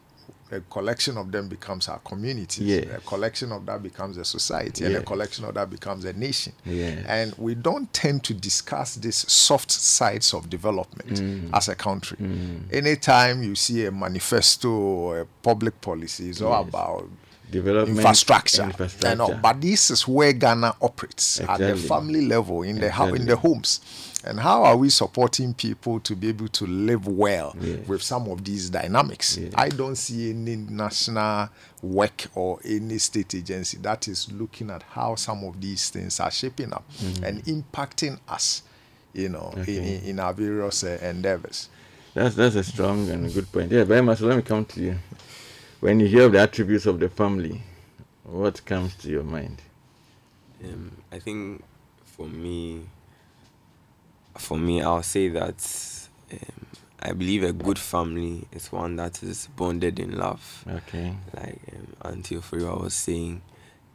a 0.52 0.60
collection 0.60 1.16
of 1.18 1.32
them 1.32 1.48
becomes 1.48 1.88
our 1.88 1.98
community. 2.00 2.64
Yes. 2.64 2.86
A 2.96 3.00
collection 3.00 3.50
of 3.52 3.66
that 3.66 3.82
becomes 3.82 4.16
a 4.16 4.24
society, 4.24 4.84
and 4.84 4.96
a 4.96 5.02
collection 5.02 5.44
of 5.44 5.54
that 5.54 5.68
becomes 5.70 6.04
a 6.04 6.12
nation. 6.12 6.52
Yes. 6.64 7.04
And 7.08 7.34
we 7.36 7.54
don't 7.54 7.92
tend 7.92 8.22
to 8.24 8.34
discuss 8.34 8.94
these 8.96 9.16
soft 9.30 9.70
sides 9.72 10.32
of 10.34 10.48
development 10.48 11.20
Mm. 11.20 11.50
as 11.52 11.68
a 11.68 11.74
country. 11.74 12.16
Anytime 12.72 13.42
you 13.42 13.54
see 13.54 13.86
a 13.86 13.90
manifesto 13.90 14.68
or 14.70 15.20
a 15.20 15.26
public 15.42 15.80
policy, 15.80 16.30
it's 16.30 16.40
all 16.40 16.60
about 16.62 17.08
Development. 17.50 17.96
infrastructure. 17.98 18.64
Infrastructure. 18.64 19.16
Know, 19.16 19.38
but 19.42 19.60
this 19.60 19.90
is 19.90 20.06
where 20.08 20.32
Ghana 20.32 20.74
operates 20.80 21.40
at 21.40 21.58
the 21.58 21.76
family 21.76 22.26
level, 22.26 22.62
in 22.62 22.80
the 22.80 22.88
in 23.14 23.26
the 23.26 23.36
homes. 23.36 23.80
And 24.26 24.40
how 24.40 24.64
are 24.64 24.76
we 24.76 24.90
supporting 24.90 25.54
people 25.54 26.00
to 26.00 26.16
be 26.16 26.28
able 26.28 26.48
to 26.48 26.66
live 26.66 27.06
well 27.06 27.54
Yes. 27.60 27.86
with 27.86 28.02
some 28.02 28.28
of 28.28 28.44
these 28.44 28.70
dynamics? 28.70 29.36
Yes. 29.36 29.52
I 29.56 29.68
don't 29.68 29.96
see 29.96 30.30
any 30.30 30.56
national 30.56 31.48
work 31.82 32.26
or 32.34 32.58
any 32.64 32.98
state 32.98 33.34
agency 33.34 33.78
that 33.82 34.08
is 34.08 34.30
looking 34.32 34.70
at 34.70 34.82
how 34.82 35.14
some 35.14 35.44
of 35.44 35.60
these 35.60 35.90
things 35.90 36.18
are 36.20 36.30
shaping 36.30 36.72
up 36.72 36.84
and 37.22 37.44
impacting 37.44 38.18
us, 38.28 38.62
you 39.14 39.28
know, 39.28 39.50
in, 39.54 39.58
Mm-hmm. 39.58 39.60
Okay. 39.62 39.96
in, 39.96 40.02
in 40.10 40.20
our 40.20 40.32
various 40.34 40.82
uh, 40.84 40.98
endeavors. 41.02 41.68
That's 42.14 42.34
that's 42.34 42.54
a 42.56 42.64
strong 42.64 43.08
and 43.10 43.26
a 43.26 43.30
good 43.30 43.50
point. 43.52 43.70
Yeah, 43.70 43.84
very 43.84 44.00
much. 44.02 44.20
Let 44.22 44.36
me 44.36 44.42
come 44.42 44.64
to 44.64 44.80
you. 44.80 44.98
When 45.80 46.00
you 46.00 46.06
hear 46.08 46.24
of 46.24 46.32
the 46.32 46.40
attributes 46.40 46.86
of 46.86 46.98
the 46.98 47.10
family, 47.10 47.62
what 48.24 48.64
comes 48.64 48.94
to 48.96 49.10
your 49.10 49.22
mind? 49.22 49.60
Um, 50.64 50.92
I 51.12 51.18
think 51.18 51.62
for 52.06 52.26
me, 52.26 52.80
for 54.38 54.56
me, 54.58 54.82
I'll 54.82 55.02
say 55.02 55.28
that 55.28 56.08
um, 56.32 56.38
I 57.00 57.12
believe 57.12 57.42
a 57.44 57.52
good 57.52 57.78
family 57.78 58.46
is 58.52 58.72
one 58.72 58.96
that 58.96 59.22
is 59.22 59.48
bonded 59.56 59.98
in 59.98 60.16
love. 60.16 60.64
Okay. 60.68 61.14
Like 61.34 61.60
um, 61.74 62.12
Auntie 62.12 62.36
Ofrio 62.36 62.80
was 62.82 62.94
saying, 62.94 63.42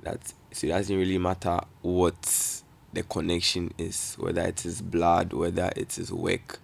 that 0.03 0.19
so 0.51 0.67
it 0.67 0.71
doesn't 0.71 0.97
really 0.97 1.17
matter 1.19 1.59
what 1.81 2.61
the 2.93 3.03
connection 3.03 3.71
is, 3.77 4.15
whether 4.19 4.41
it 4.41 4.65
is 4.65 4.81
blood, 4.81 5.31
whether 5.31 5.71
it 5.75 5.97
is 5.97 6.11
work, 6.11 6.59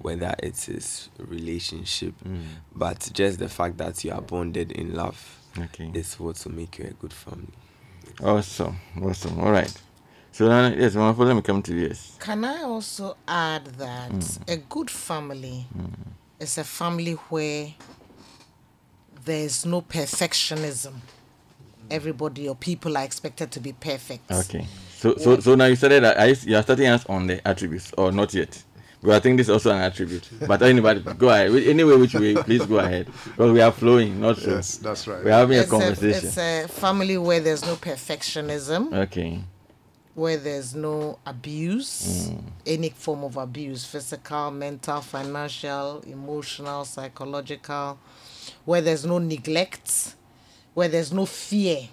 whether 0.00 0.34
it 0.38 0.68
is 0.68 1.08
relationship, 1.18 2.14
but 2.74 3.10
just 3.12 3.38
the 3.38 3.48
fact 3.48 3.78
that 3.78 4.04
you 4.04 4.12
are 4.12 4.20
bonded 4.20 4.72
in 4.72 4.94
love 4.94 5.38
Okay. 5.58 5.90
is 5.94 6.18
what 6.20 6.44
will 6.44 6.52
make 6.52 6.78
you 6.78 6.84
a 6.86 6.92
good 6.92 7.12
family. 7.12 7.48
Awesome. 8.22 8.76
Awesome. 9.02 9.40
All 9.40 9.50
right. 9.50 9.72
So 10.32 10.48
now, 10.48 10.68
yes, 10.68 10.94
Mama, 10.94 11.22
let 11.24 11.36
me 11.36 11.42
come 11.42 11.62
to 11.62 11.72
this. 11.72 12.16
Can 12.18 12.44
I 12.44 12.62
also 12.62 13.16
add 13.28 13.66
that 13.66 14.10
hmm. 14.10 14.42
a 14.48 14.56
good 14.56 14.90
family 14.90 15.66
hmm. 15.72 15.92
is 16.40 16.56
a 16.56 16.64
family 16.64 17.12
where 17.28 17.74
there's 19.24 19.66
no 19.66 19.82
perfectionism. 19.82 20.92
Hmm. 20.92 21.86
Everybody 21.90 22.48
or 22.48 22.56
people 22.56 22.96
are 22.96 23.04
expected 23.04 23.50
to 23.52 23.60
be 23.60 23.74
perfect. 23.74 24.32
Okay. 24.32 24.66
So 24.96 25.16
so 25.16 25.38
so 25.40 25.54
now 25.54 25.66
you 25.66 25.76
started. 25.76 26.04
Are 26.04 26.26
you, 26.26 26.36
you 26.44 26.56
are 26.56 26.62
starting 26.62 26.86
us 26.86 27.04
on 27.06 27.26
the 27.26 27.46
attributes 27.46 27.92
or 27.98 28.10
not 28.10 28.32
yet? 28.32 28.62
Well, 29.02 29.16
I 29.16 29.20
think 29.20 29.36
this 29.36 29.46
is 29.46 29.50
also 29.50 29.72
an 29.72 29.80
attribute. 29.80 30.28
But 30.46 30.62
anybody, 30.62 31.00
go 31.00 31.28
ahead. 31.28 31.50
Anyway, 31.50 31.96
which 31.96 32.14
way, 32.14 32.36
please 32.36 32.64
go 32.64 32.78
ahead. 32.78 33.06
Because 33.24 33.50
we 33.50 33.60
are 33.60 33.72
flowing, 33.72 34.20
not 34.20 34.38
so. 34.38 34.50
Yes, 34.50 34.76
that's 34.76 35.08
right. 35.08 35.24
We're 35.24 35.32
having 35.32 35.58
a 35.58 35.62
It's 35.62 35.70
conversation. 35.70 36.28
it's 36.28 36.38
a 36.38 36.68
family 36.68 37.18
where 37.18 37.40
there's 37.40 37.62
no 37.66 37.74
perfectionism, 37.74 38.94
okay. 38.94 39.42
Where 40.14 40.36
there's 40.36 40.74
no 40.74 41.18
abuse, 41.24 42.28
mm. 42.30 42.42
any 42.66 42.90
form 42.90 43.24
of 43.24 43.36
abuse 43.36 43.84
physical, 43.84 44.50
mental, 44.50 45.00
financial, 45.00 46.00
emotional, 46.06 46.84
psychological, 46.84 47.98
where 48.64 48.82
there's 48.82 49.06
no 49.06 49.18
neglect, 49.18 50.14
where 50.74 50.88
there's 50.88 51.12
no 51.12 51.24
fear, 51.24 51.88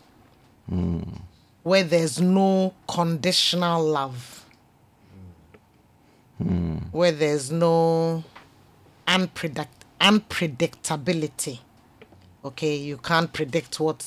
mm. 0.69 1.21
where 1.63 1.83
there's 1.83 2.19
no 2.19 2.73
conditional 2.87 3.83
love, 3.83 4.45
mm. 6.43 6.81
where 6.91 7.13
there's 7.13 7.51
no 7.51 8.23
unpredict- 9.07 9.67
unpredictability. 10.01 11.59
Okay, 12.43 12.75
you 12.75 12.97
can't 12.97 13.31
predict 13.31 13.79
what 13.79 14.05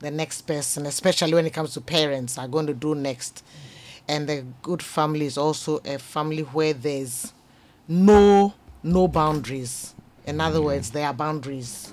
the 0.00 0.10
next 0.10 0.42
person, 0.42 0.86
especially 0.86 1.34
when 1.34 1.46
it 1.46 1.52
comes 1.52 1.74
to 1.74 1.80
parents, 1.80 2.38
are 2.38 2.48
going 2.48 2.66
to 2.66 2.74
do 2.74 2.94
next. 2.94 3.44
And 4.06 4.28
the 4.28 4.44
good 4.62 4.82
family 4.82 5.26
is 5.26 5.36
also 5.36 5.80
a 5.84 5.98
family 5.98 6.42
where 6.42 6.72
there's 6.72 7.32
no 7.86 8.54
no 8.82 9.08
boundaries. 9.08 9.94
In 10.26 10.40
other 10.40 10.62
words, 10.62 10.90
there 10.90 11.06
are 11.06 11.14
boundaries. 11.14 11.92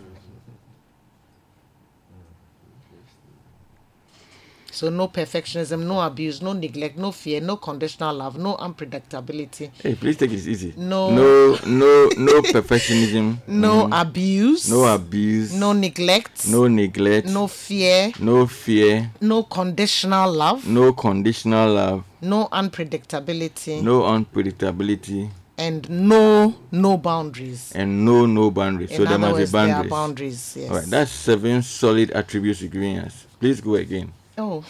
So 4.76 4.90
no 4.90 5.08
perfectionism, 5.08 5.86
no 5.86 6.02
abuse, 6.02 6.42
no 6.42 6.52
neglect, 6.52 6.98
no 6.98 7.14
fear, 7.14 7.40
no 7.40 7.56
conditional 7.56 8.14
love, 8.14 8.38
no 8.38 8.58
unpredictability, 8.58 9.72
Hey, 9.82 9.96
please 9.96 10.18
take 10.18 10.34
it 10.34 10.46
easy. 10.46 10.74
No. 10.76 11.12
No, 11.12 11.58
no, 11.66 12.10
no 12.18 12.42
perfectionism. 12.42 13.38
no 13.48 13.88
abuse, 13.90 14.68
Mm. 14.68 14.72
No 14.72 14.94
abuse. 14.94 15.54
no 15.54 15.72
neglect, 15.72 16.46
No 16.50 16.68
neglect. 16.68 17.30
no 17.30 17.48
fear, 17.48 18.12
No 18.20 18.48
fear. 18.48 19.12
no 19.22 19.44
conditional 19.44 20.30
love, 20.34 20.68
No 20.68 20.92
conditional 20.92 21.74
love. 21.74 22.04
no 22.22 22.50
unpredictability, 22.52 23.82
No 23.82 24.02
unpredictability. 24.02 25.30
and 25.58 25.90
no 25.90 26.54
no 26.74 26.98
boundaries. 26.98 27.72
And 27.74 28.04
no 28.04 28.26
no 28.26 28.52
boundaries. 28.52 28.92
In 28.92 28.98
so 28.98 29.06
there 29.06 29.18
must 29.18 29.34
words, 29.36 29.52
be 29.52 29.56
boundaries. 29.58 29.90
boundaries. 29.90 30.58
Yes. 30.60 30.70
All 30.70 30.76
right, 30.78 30.86
that's 30.90 31.12
seven 31.12 31.62
solid 31.64 32.12
attributes 32.12 32.60
you're 32.62 32.70
giving 32.70 33.00
us. 33.00 33.26
Please 33.40 33.62
go 33.62 33.76
again. 33.76 34.12
Oh. 34.38 34.64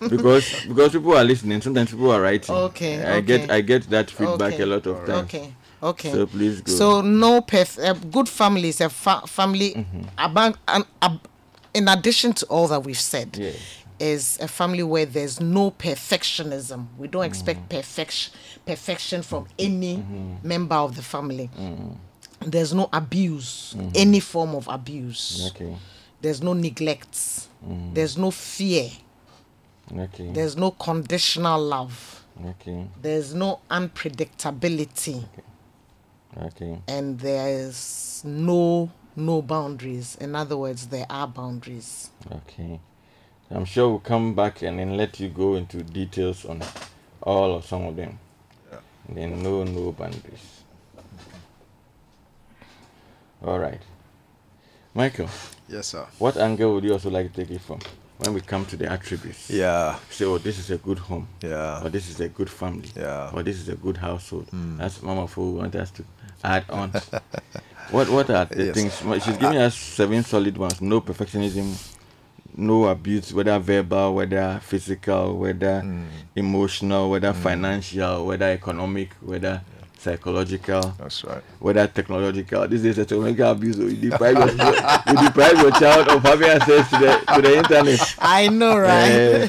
because 0.00 0.64
because 0.66 0.92
people 0.92 1.16
are 1.16 1.24
listening. 1.24 1.60
Sometimes 1.60 1.90
people 1.90 2.10
are 2.10 2.20
writing. 2.20 2.54
Okay, 2.54 3.04
I 3.04 3.20
get. 3.20 3.50
I 3.50 3.60
get 3.60 3.88
that 3.90 4.10
feedback 4.10 4.54
Okay. 4.54 4.62
a 4.62 4.66
lot 4.66 4.86
of 4.86 4.96
times. 5.06 5.24
Okay. 5.24 5.54
Okay. 5.82 6.12
So 6.12 6.26
please 6.26 6.60
go. 6.60 6.72
So 6.72 7.00
no 7.00 7.40
perf- 7.40 7.78
a 7.78 7.94
good 8.06 8.28
family 8.28 8.68
is 8.68 8.80
a 8.80 8.88
fa- 8.90 9.26
family 9.26 9.72
Mm-hmm. 9.74 10.02
about 10.18 10.56
an 10.68 10.84
ab- 11.00 11.26
in 11.74 11.88
addition 11.88 12.32
to 12.34 12.46
all 12.46 12.68
that 12.68 12.80
we've 12.84 12.98
said 13.00 13.36
Yes. 13.38 13.56
is 13.98 14.38
a 14.42 14.48
family 14.48 14.82
where 14.82 15.06
there's 15.06 15.40
no 15.40 15.70
perfectionism. 15.70 16.86
We 16.98 17.08
don't 17.08 17.22
Mm. 17.22 17.26
expect 17.26 17.68
perfection 17.70 18.32
perfection 18.66 19.22
from 19.22 19.46
any 19.58 19.96
Mm-hmm. 19.98 20.46
member 20.48 20.74
of 20.76 20.96
the 20.96 21.02
family. 21.02 21.48
There's 22.44 22.72
no 22.72 22.88
abuse, 22.92 23.74
any 23.94 24.20
form 24.20 24.54
of 24.54 24.66
abuse. 24.68 25.40
Mm-hmm. 25.52 25.56
Okay. 25.64 25.76
There's 26.22 26.42
no 26.42 26.52
neglect. 26.54 27.18
Mm. 27.66 27.94
There's 27.94 28.16
no 28.16 28.30
fear. 28.30 28.90
Okay. 29.92 30.30
There's 30.32 30.56
no 30.56 30.70
conditional 30.70 31.60
love. 31.60 32.24
Okay. 32.44 32.86
There's 33.00 33.34
no 33.34 33.60
unpredictability. 33.70 35.24
Okay. 36.36 36.78
and 36.86 37.18
there's 37.18 38.22
no 38.24 38.88
no 39.16 39.42
boundaries 39.42 40.16
in 40.20 40.36
other 40.36 40.56
words 40.56 40.86
there 40.86 41.04
are 41.10 41.26
boundaries 41.26 42.10
Okay. 42.30 42.78
I'm 43.50 43.64
sure 43.64 43.88
we'll 43.88 43.98
come 43.98 44.34
back 44.34 44.62
and 44.62 44.78
then 44.78 44.96
let 44.96 45.18
you 45.18 45.28
go 45.28 45.56
into 45.56 45.82
details 45.82 46.44
on 46.44 46.62
all 47.20 47.50
or 47.50 47.62
some 47.62 47.84
of 47.84 47.96
them. 47.96 48.18
And 49.08 49.16
then 49.16 49.42
no 49.42 49.64
no 49.64 49.90
boundaries. 49.90 50.62
All 53.44 53.58
right. 53.58 53.80
Michael, 54.94 55.28
Yes, 55.70 55.86
sir. 55.88 56.06
what 56.18 56.36
angle 56.36 56.74
would 56.74 56.84
you 56.84 56.92
also 56.92 57.10
like 57.10 57.32
to 57.32 57.40
take 57.44 57.50
it 57.54 57.60
from 57.60 57.78
when 58.18 58.34
we 58.34 58.40
come 58.40 58.66
to 58.66 58.76
the 58.76 58.90
attributes? 58.90 59.48
Yeah. 59.50 59.96
Say, 60.10 60.24
oh, 60.24 60.38
this 60.38 60.58
is 60.58 60.70
a 60.70 60.78
good 60.78 60.98
home. 60.98 61.28
Yeah. 61.42 61.82
Or 61.82 61.88
this 61.88 62.08
is 62.08 62.20
a 62.20 62.28
good 62.28 62.50
family. 62.50 62.88
Yeah. 62.96 63.30
Or 63.32 63.42
this 63.42 63.56
is 63.56 63.68
a 63.68 63.76
good 63.76 63.96
household. 63.96 64.48
Hmm. 64.50 64.78
That's 64.78 65.00
Mama 65.02 65.26
Fu 65.28 65.52
want 65.52 65.74
us 65.76 65.90
to 65.92 66.04
add 66.42 66.64
on. 66.70 66.90
what 67.90 68.08
what 68.08 68.28
are 68.30 68.44
the 68.46 68.64
Yes. 68.66 68.74
things? 68.74 69.24
She's 69.24 69.36
giving 69.36 69.58
us 69.58 69.76
seven 69.76 70.24
solid 70.24 70.58
ones. 70.58 70.80
No 70.80 71.00
perfectionism, 71.00 71.72
no 72.56 72.86
abuse, 72.88 73.32
whether 73.32 73.58
verbal, 73.58 74.14
whether 74.14 74.60
physical, 74.62 75.38
whether 75.38 75.80
hmm. 75.80 76.04
emotional, 76.34 77.10
whether 77.10 77.32
hmm. 77.32 77.40
financial, 77.40 78.26
whether 78.26 78.46
economic, 78.50 79.14
whether 79.20 79.62
psychological 80.00 80.80
That's 80.98 81.24
right. 81.24 81.42
whether 81.58 81.86
technological. 81.86 82.66
This 82.68 82.84
is 82.84 82.98
a 82.98 83.04
technological 83.04 83.50
abuse. 83.50 83.76
So 83.76 83.82
you 83.82 84.10
deprive 84.10 84.36
your, 84.38 84.48
you 84.48 85.26
deprive 85.28 85.58
your 85.60 85.70
child 85.72 86.08
of 86.08 86.22
having 86.22 86.48
access 86.48 86.88
to 86.90 86.98
the 86.98 87.34
to 87.34 87.42
the 87.42 87.56
internet. 87.58 88.14
i 88.18 88.48
know 88.48 88.78
right 88.78 89.10
Eh, 89.10 89.48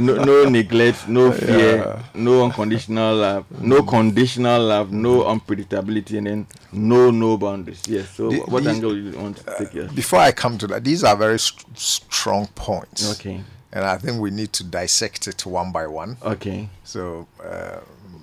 no, 0.00 0.14
no 0.24 0.48
neglect, 0.48 1.08
no 1.08 1.32
fear, 1.32 1.98
no 2.14 2.44
unconditional 2.44 3.16
love, 3.16 3.44
no 3.60 3.82
conditional 3.82 4.62
love, 4.62 4.92
no 4.92 5.22
unpredictability, 5.24 6.18
and 6.18 6.26
then 6.26 6.46
no 6.72 7.10
no 7.10 7.36
boundaries. 7.36 7.82
Yes. 7.86 8.08
So 8.10 8.30
The- 8.30 8.38
what 8.40 8.64
these- 8.64 8.74
angle 8.74 8.96
you 8.96 9.18
want 9.18 9.36
to 9.38 9.54
take 9.58 9.70
here? 9.70 9.88
Before 9.94 10.20
I 10.20 10.32
come 10.32 10.58
to 10.58 10.66
that, 10.68 10.84
these 10.84 11.04
are 11.04 11.16
very 11.16 11.38
st- 11.38 11.78
strong 11.78 12.46
points. 12.54 13.12
Okay. 13.18 13.40
And 13.74 13.84
I 13.86 13.96
think 13.96 14.20
we 14.20 14.30
need 14.30 14.52
to 14.54 14.64
dissect 14.64 15.26
it 15.26 15.46
one 15.46 15.72
by 15.72 15.86
one. 15.86 16.18
Okay. 16.22 16.68
So, 16.84 17.26
uh, 17.42 17.78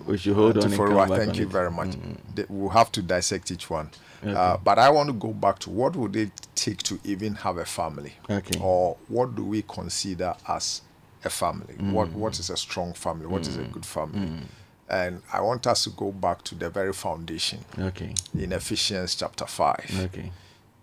We 0.10 0.18
should 0.18 0.36
hold 0.36 0.56
on. 0.58 0.62
to 0.62 0.68
and 0.68 0.76
follow, 0.76 0.96
come 0.98 1.10
back 1.10 1.18
thank 1.20 1.30
on 1.32 1.36
you 1.36 1.44
it. 1.44 1.50
very 1.50 1.72
much. 1.72 1.90
Mm, 1.90 2.18
Th- 2.36 2.48
We'll 2.50 2.70
have 2.70 2.92
to 2.94 3.02
dissect 3.02 3.52
each 3.52 3.70
one. 3.70 3.90
Uh, 4.26 4.58
but 4.58 4.78
I 4.80 4.90
want 4.90 5.08
to 5.08 5.14
go 5.14 5.32
back 5.32 5.60
to 5.60 5.70
what 5.70 5.96
would 5.96 6.16
it 6.16 6.32
take 6.56 6.80
to 6.84 7.00
even 7.06 7.36
have 7.36 7.58
a 7.58 7.66
family? 7.66 8.14
Okay. 8.30 8.60
Or 8.62 8.98
what 9.08 9.36
do 9.36 9.46
we 9.46 9.62
consider 9.62 10.34
as 10.48 10.82
a 11.24 11.30
family? 11.30 11.76
Mm. 11.76 11.92
What 11.94 12.10
What 12.14 12.40
is 12.40 12.50
a 12.50 12.58
strong 12.58 12.94
family? 12.94 13.28
What 13.28 13.48
is 13.48 13.56
a 13.58 13.64
good 13.64 13.86
family? 13.86 14.42
And 14.90 15.22
I 15.32 15.40
want 15.42 15.68
us 15.68 15.84
to 15.84 15.92
go 15.92 16.12
back 16.12 16.42
to 16.46 16.56
the 16.56 16.70
very 16.70 16.94
foundation 16.94 17.60
Okay. 17.78 18.14
in 18.38 18.52
Ephesians 18.52 19.14
chapter 19.16 19.46
5 19.46 20.02
Okay. 20.06 20.32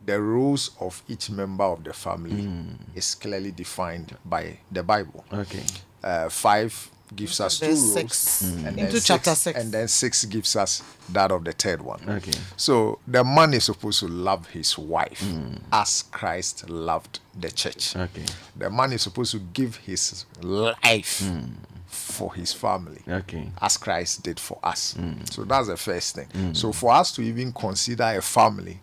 the 0.05 0.21
roles 0.21 0.71
of 0.81 1.03
each 1.09 1.29
member 1.31 1.65
of 1.65 1.83
the 1.83 1.93
family 1.93 2.43
Mm. 2.45 2.77
is 2.95 3.15
clearly 3.17 3.51
defined 3.51 4.17
by 4.25 4.59
the 4.71 4.83
Bible. 4.85 5.25
Okay. 5.33 5.65
Uh, 6.05 6.29
five 6.29 6.73
gives 7.15 7.41
us 7.41 7.59
two 7.61 7.67
Verse 7.67 7.79
roles, 7.81 7.93
six. 7.93 8.43
Mm. 8.43 8.67
and 8.69 8.79
Into 8.79 8.93
then 8.93 9.01
chapter 9.03 9.35
six. 9.35 9.59
and 9.61 9.73
then 9.73 9.89
six 9.89 10.25
gives 10.25 10.57
us 10.57 10.83
that 11.11 11.31
of 11.31 11.45
the 11.45 11.53
third 11.53 11.83
one. 11.83 12.01
Okay. 12.09 12.33
So 12.57 12.99
the 13.07 13.23
man 13.23 13.55
is 13.55 13.65
supposed 13.65 14.01
to 14.01 14.09
love 14.09 14.49
his 14.49 14.77
wife 14.77 15.23
as 15.73 16.03
Christ 16.11 16.69
loved 16.69 17.21
the 17.39 17.51
church. 17.51 17.95
Mm. 17.95 18.01
Okay. 18.05 18.25
The 18.57 18.71
man 18.71 18.93
is 18.93 19.03
supposed 19.03 19.33
to 19.33 19.39
give 19.39 19.77
his 19.77 20.25
life 20.43 21.21
Mm. 21.23 21.51
For 21.87 22.35
his 22.35 22.53
family 22.53 23.01
Okay. 23.09 23.51
as 23.61 23.77
Christ 23.77 24.23
did 24.23 24.41
for 24.41 24.59
us. 24.63 24.95
Mm. 24.99 25.33
So 25.33 25.45
that's 25.45 25.69
the 25.69 25.77
first 25.77 26.15
thing. 26.15 26.27
Mm. 26.29 26.57
So 26.57 26.73
for 26.73 26.93
us 26.93 27.13
to 27.13 27.23
even 27.23 27.53
consider 27.53 28.05
a 28.05 28.23
family, 28.23 28.81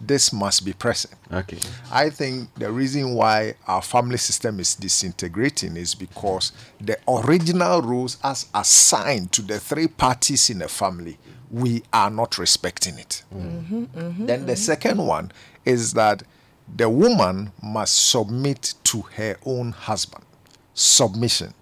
this 0.00 0.32
must 0.32 0.64
be 0.64 0.72
present. 0.72 1.14
Okay. 1.32 1.58
I 1.90 2.10
think 2.10 2.52
the 2.54 2.70
reason 2.70 3.14
why 3.14 3.54
our 3.66 3.82
family 3.82 4.18
system 4.18 4.60
is 4.60 4.74
disintegrating 4.74 5.76
is 5.76 5.94
because 5.94 6.52
the 6.80 6.98
original 7.08 7.82
rules 7.82 8.18
as 8.22 8.46
assigned 8.54 9.32
to 9.32 9.42
the 9.42 9.58
three 9.58 9.88
parties 9.88 10.50
in 10.50 10.62
a 10.62 10.68
family, 10.68 11.18
we 11.50 11.82
are 11.92 12.10
not 12.10 12.38
respecting 12.38 12.98
it. 12.98 13.22
Mm. 13.34 13.42
Mm-hmm, 13.42 13.84
mm-hmm, 13.84 14.26
then 14.26 14.46
the 14.46 14.52
mm-hmm. 14.52 14.56
second 14.56 15.06
one 15.06 15.32
is 15.64 15.92
that 15.94 16.22
the 16.74 16.88
woman 16.88 17.52
must 17.62 18.10
submit 18.10 18.74
to 18.84 19.02
her 19.16 19.36
own 19.44 19.72
husband. 19.72 20.24
Submission. 20.74 21.52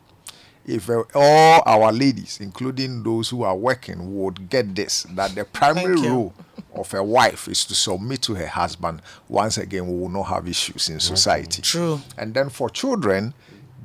If 0.66 0.90
uh, 0.90 1.02
all 1.14 1.62
our 1.66 1.92
ladies, 1.92 2.38
including 2.40 3.02
those 3.02 3.30
who 3.30 3.42
are 3.42 3.56
working, 3.56 4.20
would 4.20 4.48
get 4.50 4.74
this, 4.74 5.04
that 5.14 5.34
the 5.34 5.44
primary 5.44 5.94
Thank 5.94 6.06
you. 6.06 6.10
rule 6.10 6.34
of 6.74 6.92
a 6.94 7.02
wife 7.02 7.48
is 7.48 7.64
to 7.64 7.74
submit 7.74 8.22
to 8.22 8.34
her 8.34 8.46
husband, 8.46 9.02
once 9.28 9.58
again, 9.58 9.86
we 9.86 9.98
will 9.98 10.08
not 10.08 10.24
have 10.24 10.46
issues 10.46 10.88
in 10.88 11.00
society. 11.00 11.62
True. 11.62 12.00
And 12.16 12.34
then 12.34 12.50
for 12.50 12.70
children, 12.70 13.34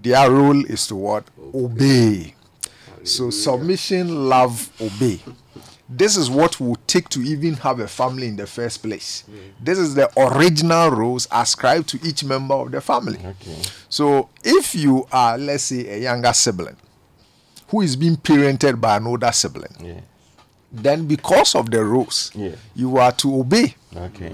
their 0.01 0.29
role 0.29 0.65
is 0.65 0.85
to 0.87 0.95
what? 0.95 1.25
Obey. 1.53 2.35
So 3.03 3.29
submission, 3.29 4.29
love, 4.29 4.69
obey. 4.81 5.19
This 5.87 6.17
is 6.17 6.29
what 6.31 6.59
will 6.59 6.77
take 6.87 7.09
to 7.09 7.21
even 7.21 7.53
have 7.55 7.79
a 7.79 7.87
family 7.87 8.27
in 8.27 8.35
the 8.37 8.47
first 8.47 8.81
place. 8.81 9.23
This 9.59 9.77
is 9.77 9.93
the 9.93 10.09
original 10.19 10.89
rules 10.89 11.27
ascribed 11.31 11.89
to 11.89 11.99
each 12.03 12.23
member 12.23 12.55
of 12.55 12.71
the 12.71 12.81
family. 12.81 13.19
Okay. 13.23 13.61
So 13.87 14.29
if 14.43 14.73
you 14.73 15.07
are, 15.11 15.37
let's 15.37 15.65
say, 15.65 15.87
a 15.87 15.99
younger 16.01 16.33
sibling 16.33 16.75
who 17.67 17.81
is 17.81 17.95
being 17.95 18.17
parented 18.17 18.81
by 18.81 18.97
an 18.97 19.05
older 19.05 19.31
sibling, 19.31 19.75
Yeah. 19.79 19.99
then 20.71 21.05
because 21.05 21.53
of 21.53 21.69
the 21.69 21.83
rules, 21.83 22.31
Yeah. 22.33 22.55
you 22.75 22.97
are 22.97 23.11
to 23.13 23.39
obey. 23.41 23.75
Okay. 23.95 24.33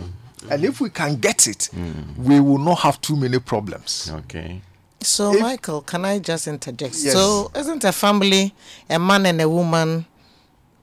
And 0.50 0.64
if 0.64 0.80
we 0.80 0.90
can 0.90 1.18
get 1.18 1.48
it, 1.48 1.70
we 2.18 2.40
will 2.40 2.58
not 2.60 2.80
have 2.80 3.02
too 3.02 3.16
many 3.18 3.40
problems. 3.40 4.10
Okay. 4.12 4.62
so 5.04 5.34
If- 5.34 5.42
michael 5.42 5.82
can 5.82 6.06
i 6.06 6.20
just 6.20 6.48
interject 6.48 6.94
Yes. 7.00 7.14
so 7.14 7.50
isn't 7.56 7.84
a 7.84 7.92
family 7.92 8.54
a 8.88 9.00
man 9.00 9.26
and 9.26 9.42
a 9.42 9.50
woman 9.50 10.06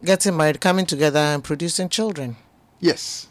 getting 0.04 0.36
married 0.36 0.60
coming 0.60 0.86
together 0.86 1.18
and 1.18 1.42
producing 1.42 1.88
children. 1.88 2.36
Yes. 2.80 3.26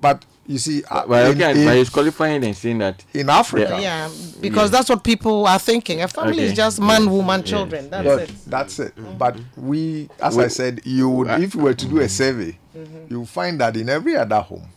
But 0.00 0.24
you 0.46 0.58
see, 0.58 0.82
uh, 0.90 1.06
But 1.06 1.26
in, 1.30 1.42
okay, 1.42 1.60
in- 1.60 1.66
but 1.66 1.76
he's 1.76 1.90
qualifying 1.90 2.42
and 2.44 2.56
saying 2.56 2.78
that 2.78 3.04
in 3.12 3.28
Africa, 3.28 3.78
yeah. 3.80 4.08
Because 4.40 4.70
that's 4.70 4.88
what 4.88 5.04
people 5.04 5.46
are 5.46 5.58
thinking. 5.58 6.00
A 6.00 6.08
family 6.08 6.44
is 6.44 6.54
just 6.54 6.80
man 6.80 7.10
woman 7.10 7.42
children. 7.42 7.90
That's 7.90 8.06
but 8.06 8.22
it. 8.22 8.30
that's 8.46 8.78
it. 8.78 8.96
Mm-hmm. 8.96 9.18
But 9.18 9.36
we, 9.56 10.08
as 10.20 10.36
We- 10.36 10.44
I 10.44 10.48
said, 10.48 10.80
you 10.84 11.08
would, 11.10 11.28
uh, 11.28 11.38
if 11.40 11.54
you 11.54 11.60
were 11.60 11.74
to 11.74 11.86
do 11.86 11.98
a 11.98 12.00
mm-hmm. 12.00 12.08
survey, 12.08 12.58
mm-hmm. 12.76 13.12
you 13.12 13.26
find 13.26 13.60
that 13.60 13.76
in 13.76 13.88
every 13.88 14.16
other 14.16 14.40
home, 14.40 14.68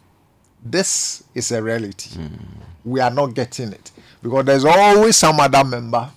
this 0.64 1.24
is 1.34 1.52
a 1.52 1.62
reality. 1.64 2.10
Mm. 2.12 2.40
We 2.86 3.00
are 3.00 3.10
not 3.10 3.34
getting 3.34 3.72
it. 3.72 3.92
Because 4.22 4.46
there's 4.46 4.66
always 4.66 5.16
some 5.18 5.40
other 5.40 5.64
member 5.64 6.10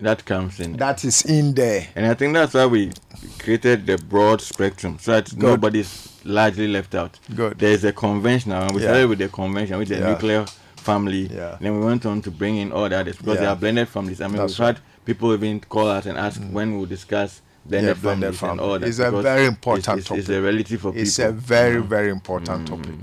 that 0.00 0.24
comes 0.24 0.60
in. 0.60 0.76
that 0.76 1.04
is 1.04 1.24
in 1.24 1.54
there. 1.54 1.88
And 1.94 2.06
I 2.06 2.14
think 2.14 2.34
that's 2.34 2.54
why 2.54 2.66
we 2.66 2.92
created 3.38 3.86
the 3.86 3.98
broad 3.98 4.40
spectrum 4.40 4.98
so 5.00 5.12
that 5.12 5.36
nobody's 5.36 6.18
largely 6.24 6.68
left 6.68 6.94
out. 6.94 7.18
Good. 7.34 7.58
There's 7.58 7.84
a 7.84 7.92
conventional, 7.92 8.62
and 8.62 8.72
we 8.74 8.82
Yeah. 8.82 8.88
started 8.88 9.08
with 9.08 9.18
the 9.18 9.28
convention, 9.28 9.78
which 9.78 9.90
is 9.90 9.98
Yeah. 9.98 10.06
the 10.06 10.12
nuclear 10.12 10.46
family. 10.76 11.30
Yeah. 11.32 11.56
Then 11.60 11.78
we 11.78 11.84
went 11.84 12.06
on 12.06 12.22
to 12.22 12.30
bring 12.30 12.56
in 12.56 12.72
all 12.72 12.88
the 12.88 12.98
others 12.98 13.16
because 13.16 13.38
they 13.38 13.46
are 13.46 13.56
blended 13.56 13.88
families. 13.88 14.20
I 14.20 14.26
mean, 14.26 14.36
That's 14.36 14.58
we've 14.58 14.66
had 14.66 14.78
people 15.04 15.32
even 15.34 15.60
call 15.60 15.88
us 15.88 16.06
and 16.06 16.18
ask 16.18 16.40
mm. 16.40 16.52
when 16.52 16.76
we'll 16.76 16.86
discuss 16.86 17.42
blended, 17.64 17.96
Yeah, 17.96 18.02
blended 18.02 18.36
families 18.36 18.60
and 18.60 18.60
all 18.60 18.78
that. 18.78 18.88
It's 18.88 18.98
a 18.98 19.10
very 19.10 19.46
important 19.46 19.98
it's, 19.98 20.10
It's 20.10 20.28
a 20.28 20.32
topic. 20.32 20.44
relative 20.44 20.80
for 20.80 20.92
people. 20.92 21.02
It's 21.02 21.18
a 21.18 21.32
very, 21.32 21.80
mm. 21.82 21.86
very 21.86 22.10
important 22.10 22.62
mm. 22.62 22.66
topic. 22.66 22.94